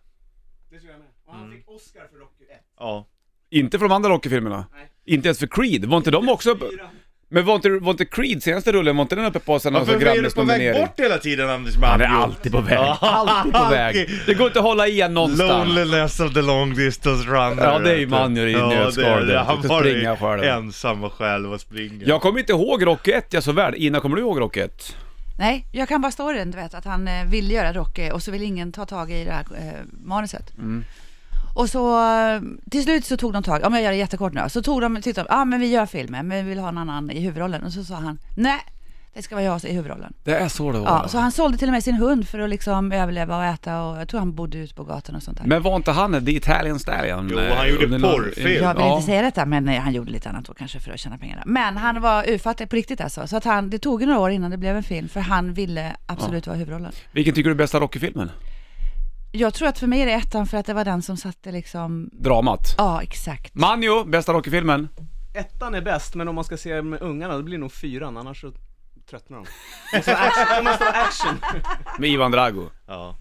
Det 0.71 0.79
tror 0.79 0.91
jag 0.91 0.99
med. 0.99 1.09
Och 1.27 1.35
han 1.35 1.51
fick 1.53 1.69
Oscar 1.71 2.01
för 2.13 2.19
Rocky 2.19 2.45
1. 2.51 2.61
Ja. 2.79 3.07
Inte 3.51 3.79
för 3.79 3.89
de 3.89 3.95
andra 3.95 4.11
Rocky-filmerna? 4.11 4.67
Nej. 4.75 4.91
Inte 5.05 5.29
ens 5.29 5.39
för 5.39 5.47
Creed? 5.47 5.85
Var 5.85 5.97
inte 5.97 6.11
de 6.11 6.29
också? 6.29 6.57
Fyra. 6.59 6.89
Men 7.29 7.45
var 7.45 7.55
inte, 7.55 7.71
var 7.71 7.91
inte 7.91 8.05
Creed 8.05 8.43
senaste 8.43 8.73
rullen, 8.73 8.97
var 8.97 9.03
inte 9.03 9.15
den 9.17 9.25
uppe 9.25 9.39
på 9.39 9.59
sen 9.59 9.77
alltså 9.77 9.93
Varför 9.93 10.07
är 10.07 10.23
du 10.23 10.31
på 10.31 10.43
väg 10.43 10.75
bort 10.75 11.01
hela 11.01 11.19
tiden 11.19 11.51
Anders 11.51 11.77
Han 11.77 12.01
är 12.01 12.07
alltid 12.07 12.53
på 12.53 12.61
väg, 12.61 12.79
alltid 13.01 13.53
på 13.53 13.65
väg. 13.65 14.11
Det 14.27 14.35
går 14.35 14.47
inte 14.47 14.59
att 14.59 14.65
hålla 14.65 14.89
igen 14.89 15.15
någonstans. 15.15 15.69
Loneliness 15.69 16.21
of 16.21 16.35
the 16.35 16.43
long 16.43 16.75
distance 16.75 17.29
runner 17.29 17.65
Ja, 17.65 17.79
det 17.79 17.91
är 17.91 17.97
ju. 17.97 18.07
Manjo 18.07 18.43
i 18.47 18.53
nötskal 18.53 19.27
det. 19.27 19.33
det. 19.33 19.39
Han 19.39 19.63
var 19.63 19.81
springa 19.81 20.17
själv. 20.17 20.43
ensam 20.43 21.05
och 21.05 21.13
själv 21.13 21.53
och 21.53 21.61
springa. 21.61 22.05
Jag 22.07 22.21
kommer 22.21 22.41
inte 22.41 22.53
ihåg 22.53 22.87
Rocky 22.87 23.11
1 23.11 23.33
jag 23.33 23.43
så 23.43 23.53
väl. 23.53 23.75
Ina, 23.77 24.01
kommer 24.01 24.17
du 24.17 24.23
ihåg 24.23 24.41
Rocky 24.41 24.61
1? 24.61 24.97
Nej, 25.39 25.67
jag 25.73 25.89
kan 25.89 26.01
bara 26.01 26.13
storyn, 26.13 26.51
du 26.51 26.57
vet, 26.57 26.75
att 26.75 26.85
han 26.85 27.09
eh, 27.09 27.25
ville 27.25 27.55
göra 27.55 27.73
Rocky 27.73 28.11
och 28.11 28.23
så 28.23 28.31
vill 28.31 28.43
ingen 28.43 28.73
ta 28.73 28.87
tag 28.87 29.11
i 29.11 29.25
det 29.25 29.33
här 29.33 29.47
eh, 29.59 29.81
manuset. 30.05 30.59
Mm. 30.59 30.85
Och 31.57 31.71
så 31.71 31.99
eh, 32.05 32.41
till 32.71 32.83
slut 32.83 33.05
så 33.05 33.17
tog 33.17 33.33
de 33.33 33.43
tag, 33.43 33.65
om 33.65 33.75
jag 33.75 33.83
gör 33.83 33.91
det 33.91 33.97
jättekort 33.97 34.33
nu, 34.33 34.41
så 34.49 34.63
tog 34.63 34.81
de, 34.81 35.03
tyckte 35.03 35.21
de, 35.21 35.27
ja 35.31 35.37
ah, 35.37 35.45
men 35.45 35.61
vi 35.61 35.67
gör 35.67 35.87
filmen, 35.87 36.29
men 36.29 36.45
vi 36.45 36.51
vill 36.51 36.59
ha 36.59 36.69
en 36.69 36.79
annan 36.79 37.11
i 37.11 37.21
huvudrollen. 37.21 37.63
Och 37.65 37.73
så 37.73 37.85
sa 37.85 37.95
han, 37.95 38.19
nej, 38.37 38.61
det 39.15 39.23
ska 39.23 39.35
vara 39.35 39.45
jag 39.45 39.65
i 39.65 39.73
huvudrollen. 39.73 40.13
Det 40.25 40.35
är 40.37 40.49
så 40.49 40.73
det 40.73 40.79
var. 40.79 40.87
Ja, 40.87 41.09
så 41.09 41.19
han 41.19 41.33
sålde 41.33 41.59
till 41.59 41.69
och 41.69 41.73
med 41.73 41.85
sin 41.85 41.95
hund 41.95 42.29
för 42.29 42.39
att 42.39 42.51
liksom 42.51 42.93
överleva 42.93 43.37
och 43.37 43.45
äta 43.45 43.83
och 43.83 44.01
jag 44.01 44.09
tror 44.09 44.21
han 44.21 44.35
bodde 44.35 44.59
ute 44.59 44.75
på 44.75 44.85
gatan 44.85 45.17
och 45.17 45.23
sånt 45.23 45.39
där. 45.39 45.47
Men 45.47 45.63
var 45.63 45.77
inte 45.77 45.91
han 45.91 46.25
The 46.25 46.33
Italian 46.37 46.79
Stallion? 46.79 47.29
Jo, 47.33 47.39
eh, 47.39 47.57
han 47.57 47.69
gjorde 47.69 47.87
någon- 47.89 48.01
porrfilm. 48.01 48.65
Jag 48.65 48.75
vill 48.75 48.85
Ja. 48.85 48.95
inte 48.95 49.07
säga 49.07 49.23
detta, 49.23 49.47
men 49.47 49.69
eh, 49.69 49.81
han 49.81 49.93
gjorde 49.93 50.11
lite 50.11 50.29
annat 50.29 50.45
då 50.45 50.55
kanske 50.55 50.81
för 50.81 50.93
att 50.93 51.01
tjäna 51.01 51.19
pengar. 51.19 51.43
Men 51.47 51.77
han 51.77 52.01
var 52.01 52.25
urfattig 52.31 52.71
på 52.71 52.77
riktigt 52.77 53.01
alltså. 53.01 53.27
Så 53.27 53.37
att 53.37 53.45
han, 53.45 53.71
det 53.71 53.79
tog 53.79 54.07
några 54.07 54.19
år 54.21 54.31
innan 54.31 54.51
det 54.51 54.57
blev 54.57 54.77
en 54.77 54.83
film, 54.83 55.09
för 55.09 55.21
han 55.21 55.55
ville 55.55 55.97
absolut 56.07 56.47
vara 56.47 56.57
huvudrollen. 56.57 56.93
Vilken 57.13 57.35
tycker 57.35 57.49
du 57.51 57.55
är 57.55 57.59
bästa 57.59 57.81
Rocky-filmen? 57.81 58.31
Jag 59.37 59.55
tror 59.55 59.69
att 59.69 59.79
för 59.79 59.87
mig 59.87 60.01
är 60.03 60.07
det 60.07 60.13
ettan 60.13 60.47
för 60.47 60.57
att 60.57 60.67
det 60.67 60.75
var 60.75 60.85
den 60.85 61.03
som 61.03 61.17
satte 61.17 61.53
liksom, 61.53 62.11
Dramat. 62.13 62.75
ja 62.79 63.03
exakt. 63.03 63.55
Manjo, 63.55 64.05
bästa 64.05 64.33
Rocky-filmen? 64.33 64.89
Ettan 65.35 65.75
är 65.75 65.81
bäst, 65.81 66.15
men 66.15 66.29
om 66.29 66.35
man 66.35 66.45
ska 66.45 66.57
se 66.57 66.83
med 66.83 67.03
ungarna, 67.03 67.37
då 67.37 67.43
blir 67.43 67.57
det 67.57 67.61
nog 67.61 67.73
fyran, 67.73 68.17
annars 68.17 68.41
så 68.41 68.53
tröttnar 69.11 69.37
de. 69.37 69.47
Det 69.93 69.97
måste 69.97 70.13
vara 70.15 70.23
action. 70.25 70.57
Det 70.57 70.63
måste 70.63 70.85
vara 70.85 70.95
action. 70.95 71.35
Med 71.99 72.11
Ivan 72.11 72.31
Drago. 72.31 72.63
Ja. 72.87 73.17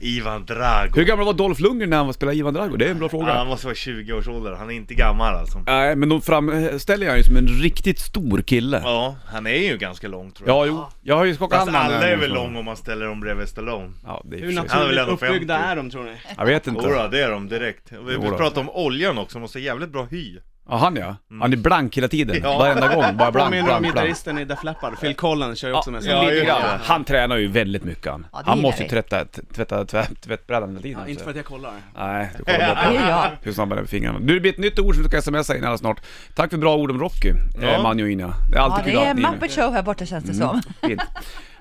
Ivan 0.00 0.44
Drago. 0.46 0.92
Hur 0.96 1.04
gammal 1.04 1.26
var 1.26 1.32
Dolph 1.32 1.62
Lundgren 1.62 1.90
när 1.90 1.96
han 1.96 2.12
spelade 2.14 2.36
Ivan 2.38 2.54
Drago? 2.54 2.76
Det 2.76 2.86
är 2.86 2.90
en 2.90 2.98
bra 2.98 3.08
fråga. 3.08 3.28
Ja, 3.28 3.34
han 3.34 3.46
måste 3.46 3.66
vara 3.66 3.74
20 3.74 4.12
års 4.12 4.28
ålder, 4.28 4.52
han 4.52 4.70
är 4.70 4.74
inte 4.74 4.94
gammal 4.94 5.34
alltså. 5.34 5.62
Nej, 5.66 5.96
men 5.96 6.08
de 6.08 6.22
framställer 6.22 7.08
han 7.08 7.16
ju 7.16 7.22
som 7.22 7.36
en 7.36 7.46
riktigt 7.48 7.98
stor 7.98 8.42
kille. 8.42 8.80
Ja, 8.84 8.90
Ja, 9.00 9.16
han 9.32 9.46
är 9.46 9.70
ju 9.70 9.76
ganska 9.78 10.08
lång 10.08 10.30
tror 10.30 10.48
jag. 10.48 10.66
jo. 10.66 10.86
Jag 11.02 11.16
har 11.16 11.24
ju 11.24 11.34
skakat 11.34 11.58
Fast 11.58 11.70
hand 11.70 11.88
med 11.90 11.96
alla 11.98 12.08
är 12.08 12.16
väl 12.16 12.32
lång 12.34 12.56
om 12.56 12.64
man 12.64 12.76
ställer 12.76 13.06
dem 13.06 13.20
bredvid 13.20 13.48
Stallone. 13.48 13.92
Ja, 14.06 14.22
det 14.24 14.36
är 14.36 14.40
Hur 14.40 14.52
naturligt 14.52 15.08
uppbyggda 15.08 15.58
50. 15.58 15.70
är 15.70 15.76
de 15.76 15.90
tror 15.90 16.04
ni? 16.04 16.16
Jag 16.36 16.46
vet 16.46 16.66
inte. 16.66 16.82
Jodå, 16.88 17.08
det 17.10 17.22
är 17.22 17.30
de 17.30 17.48
direkt. 17.48 17.92
Vi 18.06 18.12
Jodå. 18.14 18.36
pratade 18.36 18.60
om 18.60 18.70
oljan 18.70 19.18
också, 19.18 19.38
de 19.38 19.40
måste 19.42 19.58
ha 19.58 19.64
jävligt 19.64 19.90
bra 19.92 20.04
hy. 20.10 20.38
Ja, 20.70 20.76
han 20.76 20.96
ja. 20.96 21.16
Han 21.40 21.52
är 21.52 21.56
blank 21.56 21.96
hela 21.96 22.08
tiden. 22.08 22.40
Ja. 22.42 22.58
Varenda 22.58 22.88
gång. 22.94 23.16
Bara 23.16 23.30
blank, 23.32 23.34
Påminner 23.46 23.60
om 23.60 23.66
blank, 23.66 23.80
blank. 23.82 23.94
gitarristen 23.96 24.38
i 24.38 24.44
Def 24.44 24.64
Leppard, 24.64 25.00
Phil 25.00 25.14
Collins 25.14 25.58
kör 25.58 25.68
ju 25.68 25.74
också 25.74 25.90
med 25.90 26.02
sig. 26.02 26.12
ja, 26.12 26.22
Lite 26.22 26.44
grann. 26.46 26.62
det. 26.62 26.80
Han 26.84 27.04
tränar 27.04 27.36
ju 27.36 27.46
väldigt 27.48 27.84
mycket 27.84 28.06
han. 28.12 28.26
Ja, 28.32 28.38
det 28.38 28.44
han 28.46 28.56
gillar 28.58 28.68
måste 28.68 28.82
ju 28.82 28.86
vi. 28.88 28.90
tvätta, 28.90 29.24
tvätta 29.54 29.84
tvätt, 29.84 30.20
tvättbrädan 30.20 30.68
hela 30.70 30.80
tiden. 30.82 31.00
Ja, 31.04 31.08
inte 31.08 31.18
så. 31.20 31.24
för 31.24 31.30
att 31.30 31.36
jag 31.36 31.44
kollar. 31.44 31.72
Nej, 31.98 32.30
du 32.38 32.44
kollar 32.44 32.58
Det 32.58 32.74
bara 32.74 33.04
är 33.06 33.10
jag. 33.10 33.22
på 33.30 33.36
hur 33.42 33.52
snabb 33.52 33.68
han 33.68 33.78
är 33.78 33.82
med 33.82 33.90
fingrarna. 33.90 34.18
Du, 34.18 34.34
det 34.34 34.40
blir 34.40 34.52
ett 34.52 34.58
nytt 34.58 34.78
ord 34.78 34.94
som 34.94 35.02
du 35.02 35.08
ska 35.08 35.22
smsa 35.22 35.56
in 35.56 35.62
alldeles 35.64 35.80
snart. 35.80 36.00
Tack 36.34 36.50
för 36.50 36.58
bra 36.58 36.76
ord 36.76 36.90
om 36.90 37.00
Rocky, 37.00 37.32
Ja. 37.62 37.68
eh, 37.68 37.82
Manjo 37.82 38.04
och 38.04 38.10
Ina. 38.10 38.26
Det 38.26 38.56
är 38.56 38.58
Ja, 38.58 38.62
alltid 38.62 38.84
det 38.84 38.90
kul 38.90 39.00
är 39.06 39.10
att 39.10 39.16
ni 39.16 39.22
är 39.22 39.30
Muppet 39.30 39.52
Show 39.52 39.72
här 39.72 39.82
borta 39.82 40.06
känns 40.06 40.24
det 40.24 40.32
Mm. 40.32 40.48
som. 40.48 40.62
Fint. 40.88 41.00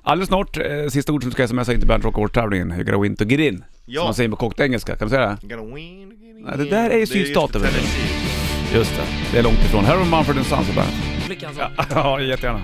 Alldeles 0.04 0.28
snart, 0.28 0.58
eh, 0.58 0.64
sista 0.90 1.12
ord 1.14 1.22
som 1.24 1.30
du 1.30 1.34
ska 1.34 1.48
smsa 1.48 1.74
in 1.74 1.80
till 1.80 1.88
Bernt 1.88 2.04
Rock 2.06 2.16
Awards-tävlingen. 2.18 2.72
You 2.72 2.84
gotta 2.84 2.98
win 3.00 3.16
to 3.16 3.24
get 3.24 3.40
in. 3.40 3.64
Ja. 3.86 4.00
Som 4.02 4.06
man 4.08 4.14
säger 4.14 4.30
på 4.30 4.36
kokt 4.36 4.60
engelska, 4.60 4.96
kan 4.96 5.08
du 5.08 5.16
säga 5.16 5.38
det? 5.42 5.48
Gotta 5.56 5.76
win, 5.76 6.10
win, 6.10 6.46
Nej, 6.48 6.58
det 6.58 6.64
där 6.70 6.90
är 6.90 6.94
ju 6.94 7.00
vet 7.00 7.10
du. 7.54 7.60
Tennessee. 7.60 8.29
Just 8.74 8.96
det, 8.96 9.04
det 9.32 9.40
är 9.40 9.44
långt 9.44 9.66
ifrån. 9.66 9.86
Här 9.86 9.98
har 9.98 10.06
Mumford 10.06 10.36
Sons 10.36 10.68
på 10.68 10.74
bandet. 10.74 10.96
Flickan 11.26 11.56
sa. 11.56 11.72
Ja, 11.96 12.22
jättegärna. 12.22 12.62